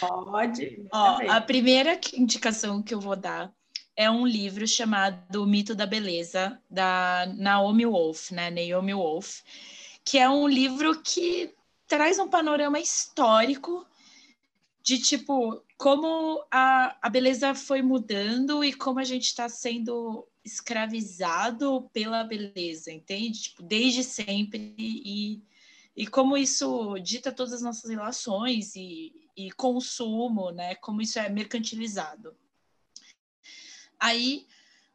Pode. 0.00 0.84
ó, 0.92 1.18
a 1.28 1.40
primeira 1.40 1.98
indicação 2.14 2.82
que 2.82 2.92
eu 2.92 3.00
vou 3.00 3.14
dar 3.14 3.54
é 3.94 4.10
um 4.10 4.26
livro 4.26 4.66
chamado 4.66 5.42
O 5.42 5.46
Mito 5.46 5.74
da 5.74 5.86
Beleza, 5.86 6.60
da 6.68 7.26
Naomi 7.36 7.86
Wolf, 7.86 8.32
né? 8.32 8.50
Naomi 8.50 8.94
Wolf, 8.94 9.42
que 10.04 10.18
é 10.18 10.28
um 10.28 10.48
livro 10.48 11.00
que 11.02 11.54
traz 11.86 12.18
um 12.18 12.28
panorama 12.28 12.80
histórico 12.80 13.86
de 14.82 14.98
tipo 14.98 15.62
como 15.78 16.44
a, 16.50 16.96
a 17.00 17.08
beleza 17.08 17.54
foi 17.54 17.82
mudando 17.82 18.64
e 18.64 18.72
como 18.72 18.98
a 18.98 19.04
gente 19.04 19.24
está 19.24 19.48
sendo 19.48 20.28
escravizado 20.44 21.88
pela 21.92 22.24
beleza, 22.24 22.92
entende? 22.92 23.42
Tipo, 23.42 23.62
desde 23.62 24.02
sempre 24.02 24.74
e, 24.78 25.42
e 25.96 26.06
como 26.06 26.36
isso 26.36 26.98
dita 26.98 27.32
todas 27.32 27.52
as 27.52 27.62
nossas 27.62 27.90
relações 27.90 28.74
e, 28.74 29.12
e 29.36 29.50
consumo, 29.52 30.50
né? 30.50 30.74
Como 30.76 31.00
isso 31.00 31.18
é 31.18 31.28
mercantilizado. 31.28 32.36
Aí, 33.98 34.46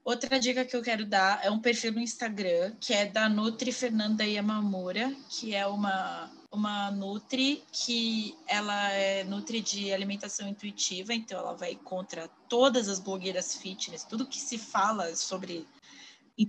outra 0.04 0.38
dica 0.38 0.66
que 0.66 0.76
eu 0.76 0.82
quero 0.82 1.06
dar 1.06 1.44
é 1.46 1.50
um 1.50 1.60
perfil 1.60 1.94
no 1.94 2.00
Instagram 2.00 2.76
que 2.80 2.94
é 2.94 3.06
da 3.06 3.30
Nutri 3.30 3.72
Fernanda 3.72 4.26
Yamamura, 4.26 5.16
que 5.30 5.56
é 5.56 5.66
uma 5.66 6.30
uma 6.52 6.90
Nutri 6.92 7.64
que 7.72 8.36
ela 8.48 8.92
é 8.92 9.24
Nutri 9.24 9.62
de 9.62 9.92
alimentação 9.92 10.48
intuitiva, 10.48 11.14
então 11.14 11.40
ela 11.40 11.54
vai 11.54 11.76
contra 11.76 12.28
todas 12.50 12.88
as 12.88 13.00
blogueiras 13.00 13.56
fitness, 13.56 14.04
tudo 14.04 14.28
que 14.28 14.40
se 14.40 14.58
fala 14.58 15.16
sobre 15.16 15.68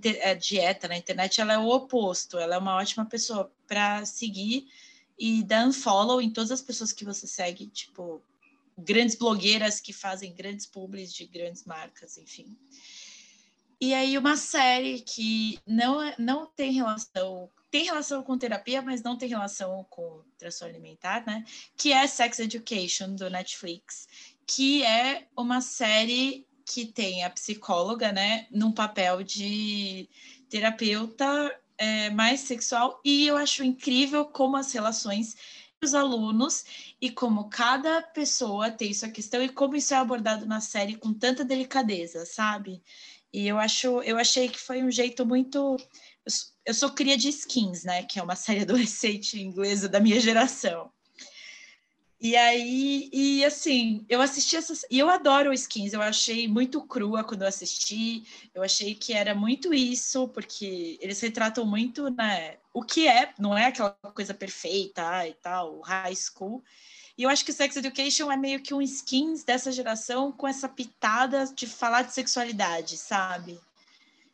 é, 0.04 0.34
dieta 0.34 0.86
na 0.86 0.96
internet, 0.96 1.40
ela 1.40 1.54
é 1.54 1.58
o 1.58 1.68
oposto, 1.68 2.38
ela 2.38 2.54
é 2.54 2.58
uma 2.58 2.76
ótima 2.76 3.06
pessoa 3.06 3.50
para 3.66 4.04
seguir 4.04 4.68
e 5.18 5.42
dar 5.42 5.66
unfollow 5.66 6.20
em 6.20 6.30
todas 6.30 6.52
as 6.52 6.62
pessoas 6.62 6.92
que 6.92 7.04
você 7.04 7.26
segue, 7.26 7.66
tipo, 7.66 8.22
grandes 8.76 9.16
blogueiras 9.16 9.80
que 9.80 9.92
fazem 9.92 10.32
grandes 10.32 10.66
publis 10.66 11.12
de 11.12 11.26
grandes 11.26 11.64
marcas, 11.64 12.16
enfim. 12.16 12.56
E 13.80 13.94
aí 13.94 14.16
uma 14.16 14.36
série 14.36 15.00
que 15.00 15.58
não, 15.66 16.02
é, 16.02 16.14
não 16.18 16.46
tem 16.46 16.72
relação 16.72 17.50
tem 17.70 17.84
relação 17.84 18.22
com 18.22 18.38
terapia, 18.38 18.80
mas 18.82 19.02
não 19.02 19.16
tem 19.16 19.28
relação 19.28 19.86
com 19.90 20.22
transtorno 20.38 20.74
alimentar, 20.74 21.24
né? 21.26 21.44
Que 21.76 21.92
é 21.92 22.06
Sex 22.06 22.38
Education 22.38 23.14
do 23.14 23.28
Netflix, 23.28 24.06
que 24.46 24.82
é 24.82 25.26
uma 25.36 25.60
série 25.60 26.46
que 26.64 26.86
tem 26.86 27.24
a 27.24 27.30
psicóloga, 27.30 28.12
né, 28.12 28.46
num 28.50 28.70
papel 28.70 29.22
de 29.22 30.08
terapeuta 30.50 31.58
é, 31.78 32.10
mais 32.10 32.40
sexual 32.40 33.00
e 33.02 33.26
eu 33.26 33.36
acho 33.38 33.64
incrível 33.64 34.26
como 34.26 34.56
as 34.56 34.70
relações 34.72 35.34
os 35.82 35.94
alunos 35.94 36.64
e 37.00 37.08
como 37.10 37.48
cada 37.48 38.02
pessoa 38.02 38.70
tem 38.70 38.92
sua 38.92 39.08
questão 39.08 39.42
e 39.42 39.48
como 39.48 39.76
isso 39.76 39.94
é 39.94 39.96
abordado 39.96 40.44
na 40.44 40.60
série 40.60 40.96
com 40.96 41.14
tanta 41.14 41.44
delicadeza, 41.44 42.26
sabe? 42.26 42.82
E 43.32 43.46
eu 43.46 43.58
acho, 43.58 44.02
eu 44.02 44.18
achei 44.18 44.48
que 44.48 44.58
foi 44.58 44.82
um 44.82 44.90
jeito 44.90 45.24
muito 45.24 45.76
eu 46.64 46.74
sou, 46.74 46.90
cria 46.90 47.16
de 47.16 47.28
Skins, 47.28 47.84
né? 47.84 48.02
Que 48.02 48.18
é 48.18 48.22
uma 48.22 48.36
série 48.36 48.60
adolescente 48.62 49.40
inglesa 49.40 49.88
da 49.88 50.00
minha 50.00 50.20
geração. 50.20 50.90
E 52.20 52.34
aí, 52.34 53.08
e 53.12 53.44
assim, 53.44 54.04
eu 54.08 54.20
assisti 54.20 54.56
essas. 54.56 54.84
E 54.90 54.98
eu 54.98 55.08
adoro 55.08 55.52
Skins, 55.52 55.92
eu 55.92 56.02
achei 56.02 56.48
muito 56.48 56.82
crua 56.82 57.22
quando 57.22 57.42
eu 57.42 57.48
assisti. 57.48 58.24
Eu 58.52 58.62
achei 58.62 58.94
que 58.94 59.12
era 59.12 59.34
muito 59.36 59.72
isso, 59.72 60.26
porque 60.28 60.98
eles 61.00 61.20
retratam 61.20 61.64
muito, 61.64 62.10
né? 62.10 62.56
O 62.74 62.82
que 62.82 63.06
é, 63.06 63.32
não 63.38 63.56
é 63.56 63.66
aquela 63.66 63.92
coisa 64.14 64.34
perfeita 64.34 65.28
e 65.28 65.34
tal, 65.34 65.80
high 65.80 66.16
school. 66.16 66.62
E 67.16 67.22
eu 67.22 67.30
acho 67.30 67.44
que 67.44 67.52
Sex 67.52 67.76
Education 67.76 68.30
é 68.30 68.36
meio 68.36 68.62
que 68.62 68.74
um 68.74 68.82
skins 68.82 69.44
dessa 69.44 69.70
geração 69.70 70.32
com 70.32 70.46
essa 70.46 70.68
pitada 70.68 71.46
de 71.54 71.66
falar 71.66 72.02
de 72.02 72.14
sexualidade, 72.14 72.96
sabe? 72.96 73.60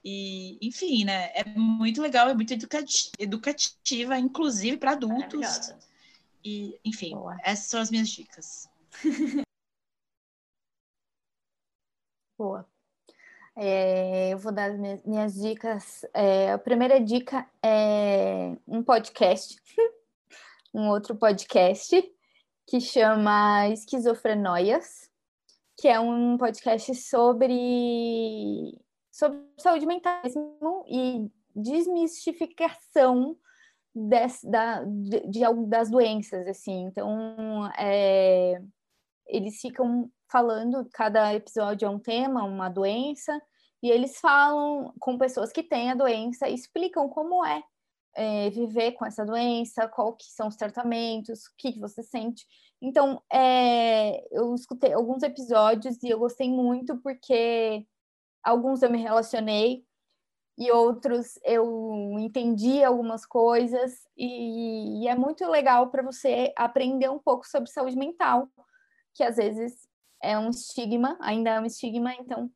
E, 0.05 0.59
enfim, 0.61 1.05
né? 1.05 1.31
É 1.35 1.45
muito 1.57 2.03
legal, 2.03 2.29
é 2.29 2.35
muito 2.35 2.53
educativa, 3.19 4.19
inclusive 4.19 4.77
para 4.77 4.93
adultos. 4.93 5.73
E, 6.45 6.79
enfim, 6.85 7.15
Boa. 7.15 7.39
essas 7.43 7.67
são 7.67 7.81
as 7.81 7.91
minhas 7.91 8.11
dicas. 8.11 8.69
Boa. 12.37 12.69
É, 13.57 14.31
eu 14.31 14.39
vou 14.39 14.53
dar 14.53 14.73
as 14.73 14.79
minhas, 14.79 15.03
minhas 15.05 15.35
dicas. 15.35 16.05
É, 16.13 16.53
a 16.53 16.59
primeira 16.59 17.01
dica 17.01 17.49
é 17.63 18.57
um 18.67 18.83
podcast, 18.83 19.57
um 20.75 20.89
outro 20.89 21.15
podcast 21.17 22.13
que 22.67 22.81
chama 22.81 23.69
Esquizofrenóias, 23.69 25.11
que 25.79 25.89
é 25.89 25.99
um 26.01 26.37
podcast 26.37 26.95
sobre, 26.95 28.79
sobre 29.15 29.39
saúde 29.61 29.87
mental 29.87 30.21
e 30.89 31.31
desmistificação 31.55 33.37
des, 33.95 34.41
da, 34.43 34.83
de, 34.83 35.21
de, 35.29 35.41
das 35.69 35.89
doenças, 35.89 36.49
assim. 36.49 36.87
Então, 36.87 37.71
é, 37.79 38.61
eles 39.29 39.61
ficam 39.61 40.11
falando, 40.29 40.89
cada 40.93 41.33
episódio 41.33 41.87
é 41.87 41.89
um 41.89 41.99
tema, 42.01 42.43
uma 42.43 42.69
doença, 42.69 43.41
e 43.81 43.89
eles 43.89 44.19
falam 44.19 44.93
com 44.99 45.17
pessoas 45.17 45.53
que 45.53 45.63
têm 45.63 45.93
a 45.93 45.95
doença 45.95 46.49
explicam 46.49 47.09
como 47.09 47.45
é, 47.47 47.63
é 48.17 48.51
viver 48.51 48.93
com 48.93 49.07
essa 49.07 49.25
doença, 49.25 49.89
que 50.19 50.25
são 50.25 50.49
os 50.49 50.57
tratamentos, 50.57 51.45
o 51.45 51.51
que, 51.57 51.75
que 51.75 51.81
você 51.81 52.03
sente. 52.03 52.45
Então, 52.83 53.23
é, 53.33 54.27
eu 54.37 54.53
escutei 54.57 54.93
alguns 54.93 55.23
episódios 55.23 56.03
e 56.03 56.09
eu 56.09 56.19
gostei 56.19 56.51
muito 56.51 56.97
porque 57.01 57.87
alguns 58.45 58.83
eu 58.83 58.91
me 58.91 59.03
relacionei, 59.03 59.85
e 60.57 60.71
outros 60.71 61.39
eu 61.43 62.17
entendi 62.21 62.83
algumas 62.85 63.27
coisas 63.27 64.07
e, 64.17 65.03
e 65.03 65.09
é 65.09 65.15
muito 65.17 65.45
legal 65.49 65.91
para 65.91 66.03
você 66.03 66.53
aprender 66.57 67.09
um 67.09 67.19
pouco 67.19 67.47
sobre 67.47 67.71
saúde 67.71 67.97
mental, 67.97 68.49
que 69.15 69.25
às 69.25 69.37
vezes 69.37 69.89
é 70.23 70.39
um 70.39 70.51
estigma, 70.51 71.19
ainda 71.21 71.51
é 71.51 71.61
um 71.61 71.67
estigma, 71.67 72.15
então 72.15 72.51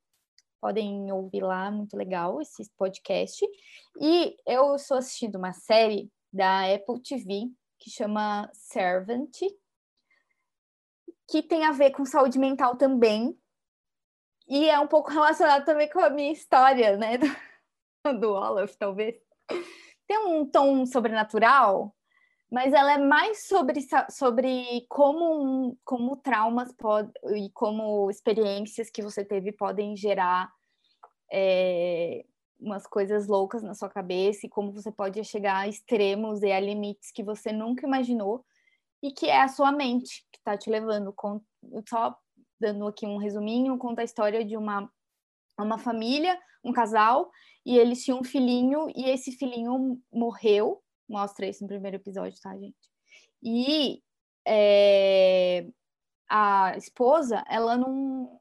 podem 0.60 1.10
ouvir 1.12 1.42
lá, 1.42 1.70
muito 1.70 1.96
legal 1.96 2.40
esse 2.40 2.70
podcast. 2.76 3.44
E 4.00 4.36
eu 4.46 4.74
estou 4.74 4.96
assistindo 4.96 5.36
uma 5.36 5.52
série 5.52 6.10
da 6.32 6.72
Apple 6.72 7.00
TV 7.02 7.50
que 7.78 7.90
chama 7.90 8.48
Servant, 8.52 9.38
que 11.28 11.42
tem 11.42 11.64
a 11.64 11.72
ver 11.72 11.92
com 11.92 12.04
saúde 12.04 12.38
mental 12.38 12.76
também. 12.76 13.38
E 14.48 14.68
é 14.68 14.80
um 14.80 14.86
pouco 14.86 15.10
relacionado 15.10 15.64
também 15.64 15.88
com 15.90 16.00
a 16.00 16.08
minha 16.08 16.32
história, 16.32 16.96
né? 16.96 17.18
do 18.20 18.30
Olaf, 18.30 18.74
talvez, 18.76 19.16
tem 20.06 20.18
um 20.26 20.46
tom 20.46 20.86
sobrenatural, 20.86 21.94
mas 22.50 22.72
ela 22.72 22.94
é 22.94 22.98
mais 22.98 23.46
sobre, 23.46 23.80
sobre 24.10 24.86
como, 24.88 25.76
como 25.84 26.16
traumas 26.16 26.72
pod, 26.72 27.10
e 27.36 27.50
como 27.50 28.10
experiências 28.10 28.88
que 28.88 29.02
você 29.02 29.22
teve 29.22 29.52
podem 29.52 29.94
gerar 29.94 30.50
é, 31.30 32.24
umas 32.58 32.86
coisas 32.86 33.26
loucas 33.26 33.62
na 33.62 33.74
sua 33.74 33.90
cabeça 33.90 34.46
e 34.46 34.48
como 34.48 34.72
você 34.72 34.90
pode 34.90 35.22
chegar 35.24 35.58
a 35.58 35.68
extremos 35.68 36.42
e 36.42 36.50
a 36.50 36.58
limites 36.58 37.12
que 37.12 37.22
você 37.22 37.52
nunca 37.52 37.86
imaginou 37.86 38.44
e 39.02 39.12
que 39.12 39.26
é 39.26 39.42
a 39.42 39.48
sua 39.48 39.70
mente 39.70 40.26
que 40.32 40.38
está 40.38 40.56
te 40.56 40.70
levando. 40.70 41.14
Só 41.86 42.16
dando 42.60 42.86
aqui 42.86 43.06
um 43.06 43.16
resuminho, 43.16 43.78
conta 43.78 44.02
a 44.02 44.04
história 44.04 44.44
de 44.44 44.56
uma, 44.56 44.90
uma 45.58 45.78
família, 45.78 46.38
um 46.64 46.72
casal, 46.72 47.30
e 47.64 47.76
eles 47.76 48.04
tinham 48.04 48.20
um 48.20 48.24
filhinho, 48.24 48.88
e 48.94 49.08
esse 49.08 49.32
filhinho 49.32 50.00
morreu. 50.12 50.82
Mostra 51.08 51.46
isso 51.46 51.62
no 51.62 51.68
primeiro 51.68 51.96
episódio, 51.96 52.38
tá, 52.40 52.56
gente? 52.56 52.76
E 53.42 54.02
é, 54.46 55.66
a 56.28 56.76
esposa, 56.76 57.44
ela 57.48 57.76
não, 57.76 58.40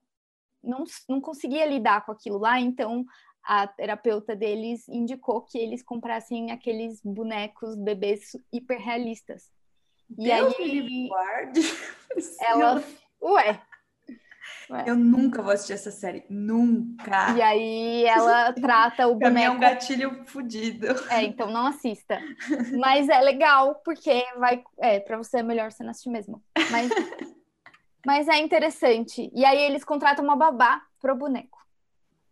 não, 0.64 0.84
não 1.08 1.22
conseguia 1.22 1.66
lidar 1.66 2.06
com 2.06 2.12
aquilo 2.12 2.38
lá, 2.38 2.60
então 2.60 3.06
a 3.44 3.66
terapeuta 3.66 4.36
deles 4.36 4.88
indicou 4.90 5.42
que 5.42 5.58
eles 5.58 5.82
comprassem 5.82 6.52
aqueles 6.52 7.02
bonecos 7.02 7.76
bebês 7.76 8.32
hiperrealistas. 8.52 9.50
E 10.18 10.32
aí, 10.32 11.10
ela, 12.42 12.84
ué, 13.22 13.62
eu 14.86 14.96
nunca 14.96 15.42
vou 15.42 15.52
assistir 15.52 15.74
essa 15.74 15.92
série. 15.92 16.26
Nunca. 16.30 17.36
E 17.38 17.42
aí 17.42 18.06
ela 18.06 18.52
trata 18.54 19.08
o 19.08 19.16
boneco. 19.16 19.34
Pra 19.34 19.42
é 19.42 19.50
um 19.50 19.60
gatilho 19.60 20.26
fodido. 20.26 20.88
É, 21.10 21.24
então 21.24 21.50
não 21.50 21.68
assista. 21.68 22.20
Mas 22.78 23.08
é 23.08 23.20
legal, 23.22 23.76
porque 23.84 24.26
vai. 24.38 24.64
É, 24.80 25.00
pra 25.00 25.18
você 25.18 25.40
é 25.40 25.44
melhor 25.44 25.72
você 25.72 25.84
não 25.84 25.92
assistir 25.92 26.10
mesmo. 26.10 26.44
Mas, 26.70 26.90
mas 28.06 28.28
é 28.28 28.38
interessante. 28.40 29.32
E 29.34 29.46
aí 29.46 29.60
eles 29.60 29.84
contratam 29.84 30.24
uma 30.24 30.36
babá 30.36 30.82
pro 31.00 31.16
boneco. 31.16 31.58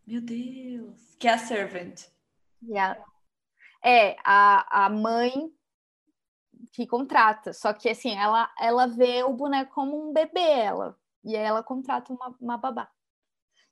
Meu 0.06 0.22
Deus. 0.22 1.16
Que 1.18 1.28
é 1.28 1.34
a 1.34 1.38
servant. 1.38 2.02
Yeah. 2.62 3.00
É, 3.84 4.16
a, 4.24 4.86
a 4.86 4.90
mãe 4.90 5.52
que 6.74 6.86
contrata. 6.86 7.54
Só 7.54 7.72
que 7.72 7.90
assim, 7.90 8.16
ela, 8.16 8.52
ela 8.60 8.88
vê 8.88 9.24
o 9.24 9.34
boneco 9.34 9.74
como 9.74 10.10
um 10.10 10.14
bebê, 10.14 10.40
ela 10.42 10.98
e 11.26 11.36
aí 11.36 11.44
ela 11.44 11.64
contrata 11.64 12.14
uma, 12.14 12.36
uma 12.40 12.58
babá. 12.58 12.90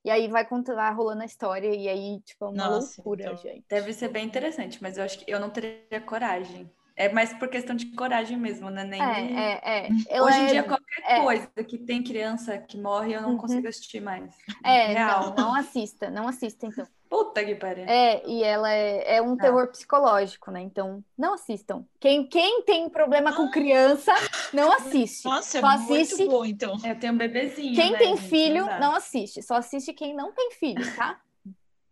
E 0.04 0.10
aí 0.10 0.28
vai, 0.28 0.46
vai 0.46 0.94
rolando 0.94 1.22
a 1.22 1.26
história, 1.26 1.74
e 1.74 1.88
aí, 1.88 2.20
tipo, 2.26 2.46
é 2.46 2.48
uma 2.50 2.70
Nossa, 2.70 2.96
loucura, 2.98 3.24
então, 3.24 3.38
gente. 3.38 3.66
Deve 3.70 3.94
ser 3.94 4.10
bem 4.10 4.26
interessante, 4.26 4.82
mas 4.82 4.98
eu 4.98 5.04
acho 5.06 5.20
que 5.20 5.32
eu 5.32 5.40
não 5.40 5.50
teria 5.50 6.02
coragem. 6.02 6.70
É 6.96 7.10
mais 7.10 7.34
por 7.34 7.48
questão 7.48 7.76
de 7.76 7.88
coragem 7.96 8.38
mesmo, 8.38 8.70
né? 8.70 8.84
Nem 8.84 9.02
é, 9.02 9.62
é, 9.64 9.88
é. 9.88 9.90
Hoje 10.22 10.38
em 10.38 10.44
é, 10.44 10.48
dia, 10.48 10.64
qualquer 10.64 11.04
é. 11.08 11.24
coisa 11.24 11.48
que 11.68 11.78
tem 11.78 12.04
criança 12.04 12.58
que 12.58 12.78
morre, 12.78 13.14
eu 13.14 13.22
não 13.22 13.32
uhum. 13.32 13.38
consigo 13.38 13.68
assistir 13.68 14.00
mais. 14.00 14.36
É, 14.64 14.88
Real. 14.88 15.30
não, 15.30 15.36
não 15.36 15.56
assista, 15.56 16.12
não 16.12 16.28
assista, 16.28 16.68
então. 16.68 16.86
Puta 17.14 17.46
que 17.46 17.54
pariu. 17.54 17.86
É, 17.86 18.28
e 18.28 18.44
ela 18.44 18.74
é, 18.74 19.18
é 19.18 19.22
um 19.22 19.38
terror 19.38 19.68
psicológico, 19.68 20.50
né? 20.50 20.62
Então, 20.62 21.06
não 21.16 21.36
assistam. 21.36 21.86
Quem, 22.00 22.26
quem 22.26 22.64
tem 22.64 22.90
problema 22.90 23.30
ah. 23.30 23.36
com 23.36 23.52
criança, 23.52 24.12
não 24.52 24.72
assiste. 24.72 25.24
Nossa, 25.24 25.60
é 25.60 25.62
Só 25.62 25.70
é 25.70 25.76
assiste... 25.76 26.16
muito 26.18 26.32
bom, 26.32 26.44
então. 26.44 26.76
Eu 26.84 27.00
tenho 27.00 27.14
um 27.14 27.18
bebezinho. 27.18 27.76
Quem 27.76 27.92
né, 27.92 28.00
tem 28.00 28.18
gente? 28.18 28.30
filho, 28.30 28.64
Exato. 28.64 28.82
não 28.82 28.96
assiste. 28.96 29.44
Só 29.44 29.58
assiste 29.58 29.94
quem 29.94 30.16
não 30.16 30.32
tem 30.34 30.54
filho, 30.54 30.96
tá? 30.96 31.22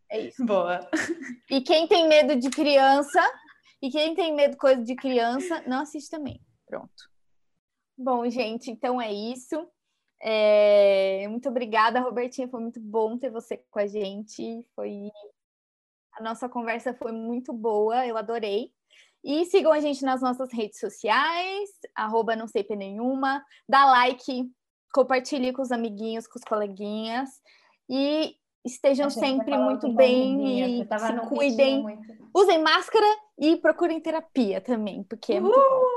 É 0.09 0.21
isso. 0.21 0.43
Boa. 0.43 0.89
E 1.51 1.61
quem 1.61 1.87
tem 1.87 2.07
medo 2.07 2.35
de 2.35 2.49
criança, 2.49 3.21
e 3.79 3.91
quem 3.91 4.15
tem 4.15 4.33
medo 4.33 4.53
de 4.53 4.57
coisa 4.57 4.83
de 4.83 4.95
criança, 4.95 5.61
não 5.67 5.81
assiste 5.81 6.09
também. 6.09 6.41
Pronto. 6.65 7.11
Bom, 7.95 8.27
gente, 8.27 8.71
então 8.71 8.99
é 8.99 9.13
isso. 9.13 9.67
É, 10.23 11.27
muito 11.27 11.49
obrigada, 11.49 11.99
Robertinha. 11.99 12.47
Foi 12.47 12.61
muito 12.61 12.79
bom 12.79 13.17
ter 13.17 13.31
você 13.31 13.57
com 13.71 13.79
a 13.79 13.87
gente. 13.87 14.65
Foi 14.75 15.11
a 16.13 16.23
nossa 16.23 16.47
conversa 16.49 16.93
foi 16.93 17.11
muito 17.11 17.53
boa, 17.53 18.05
eu 18.05 18.17
adorei. 18.17 18.71
E 19.23 19.45
sigam 19.45 19.71
a 19.71 19.79
gente 19.79 20.03
nas 20.03 20.21
nossas 20.21 20.51
redes 20.51 20.79
sociais, 20.79 21.69
arroba 21.95 22.35
não 22.35 22.47
sei 22.47 22.65
nenhuma, 22.71 23.43
dá 23.69 23.85
like, 23.85 24.49
compartilhe 24.91 25.53
com 25.53 25.61
os 25.61 25.71
amiguinhos, 25.71 26.27
com 26.27 26.39
os 26.39 26.43
coleguinhas. 26.43 27.29
E 27.89 28.35
estejam 28.65 29.09
sempre 29.09 29.57
muito 29.57 29.91
bem 29.93 30.79
e 30.81 30.85
se 30.85 31.27
cuidem. 31.27 31.85
Usem 32.33 32.61
máscara 32.61 33.05
e 33.37 33.57
procurem 33.57 33.99
terapia 33.99 34.59
também, 34.59 35.03
porque 35.03 35.33
é 35.33 35.39
muito 35.39 35.55
bom. 35.55 35.90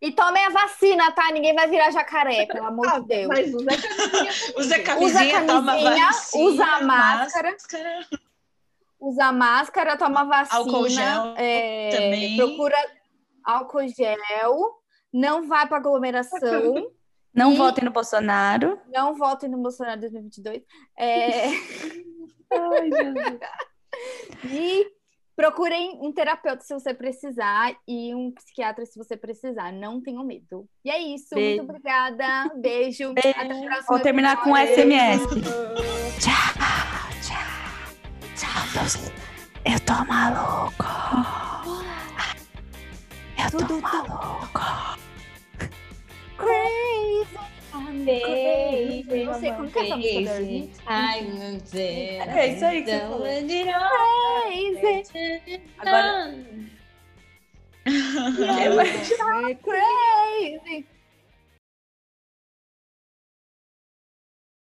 E 0.00 0.12
tomem 0.12 0.44
a 0.44 0.50
vacina, 0.50 1.10
tá? 1.12 1.30
Ninguém 1.32 1.54
vai 1.54 1.68
virar 1.68 1.90
jacaré, 1.90 2.46
pelo 2.46 2.66
amor 2.66 2.88
ah, 2.88 2.98
de 3.00 3.06
Deus. 3.08 3.26
Mas 3.26 3.52
usa 3.52 3.68
camisinha. 3.82 4.54
usa 4.56 4.78
camisinha, 4.80 5.46
toma 5.46 5.76
vacina. 5.76 6.44
Usa 6.44 6.64
a 6.64 6.80
máscara. 6.82 7.50
máscara. 7.50 8.06
Usa 9.00 9.24
a 9.24 9.32
máscara, 9.32 9.96
toma 9.96 10.24
vacina. 10.24 10.58
Álcool 10.58 10.88
gel 10.88 11.34
é, 11.36 11.90
também. 11.90 12.36
Procura 12.36 12.76
álcool 13.44 13.88
gel. 13.88 14.78
Não 15.12 15.48
vai 15.48 15.66
para 15.66 15.78
aglomeração. 15.78 16.92
Não 17.34 17.52
e... 17.52 17.56
votem 17.56 17.84
no 17.84 17.90
Bolsonaro. 17.90 18.80
Não 18.92 19.14
votem 19.14 19.48
no 19.48 19.58
Bolsonaro 19.58 20.00
2022. 20.00 20.62
É... 20.96 21.48
Ai, 22.50 22.90
Jesus. 22.90 23.40
E 24.44 24.97
Procurem 25.38 25.96
um 26.02 26.10
terapeuta 26.12 26.64
se 26.64 26.74
você 26.74 26.92
precisar 26.92 27.72
e 27.86 28.12
um 28.12 28.32
psiquiatra 28.32 28.84
se 28.84 28.98
você 28.98 29.16
precisar. 29.16 29.72
Não 29.72 30.02
tenham 30.02 30.24
medo. 30.24 30.68
E 30.84 30.90
é 30.90 30.98
isso. 30.98 31.32
Beijo. 31.32 31.58
Muito 31.58 31.70
obrigada. 31.70 32.50
Beijo. 32.56 33.14
Beijo. 33.14 33.38
Até 33.38 33.54
o 33.54 33.64
próximo 33.64 33.86
Vou 33.86 34.00
terminar 34.00 34.42
com. 34.42 34.56
SMS. 34.56 35.22
Tchau, 36.18 36.54
tchau, 37.22 37.46
tchau, 38.34 38.62
meus... 38.74 38.96
Eu 39.64 39.78
tô 39.86 40.04
maluco. 40.06 40.84
Eu 43.38 43.68
tô 43.68 43.80
maluco. 43.80 44.98
Crazy. 46.36 47.47
Crazy. 48.04 49.24
Não 49.24 49.34
sei 49.34 49.52
como 49.52 49.70
que 49.70 49.78
é 49.78 49.82
essa 49.82 49.96
música 49.96 50.22
da 50.22 50.36
Anitta. 50.36 50.82
I'm 50.88 51.60
there. 51.70 52.28
É 52.30 52.46
isso 52.48 52.64
aí 52.64 52.82
que 52.84 52.90
você 52.90 53.00
falou. 53.00 53.26
Crazy. 54.48 55.64
Agora... 55.78 56.34
Crazy. 59.62 60.86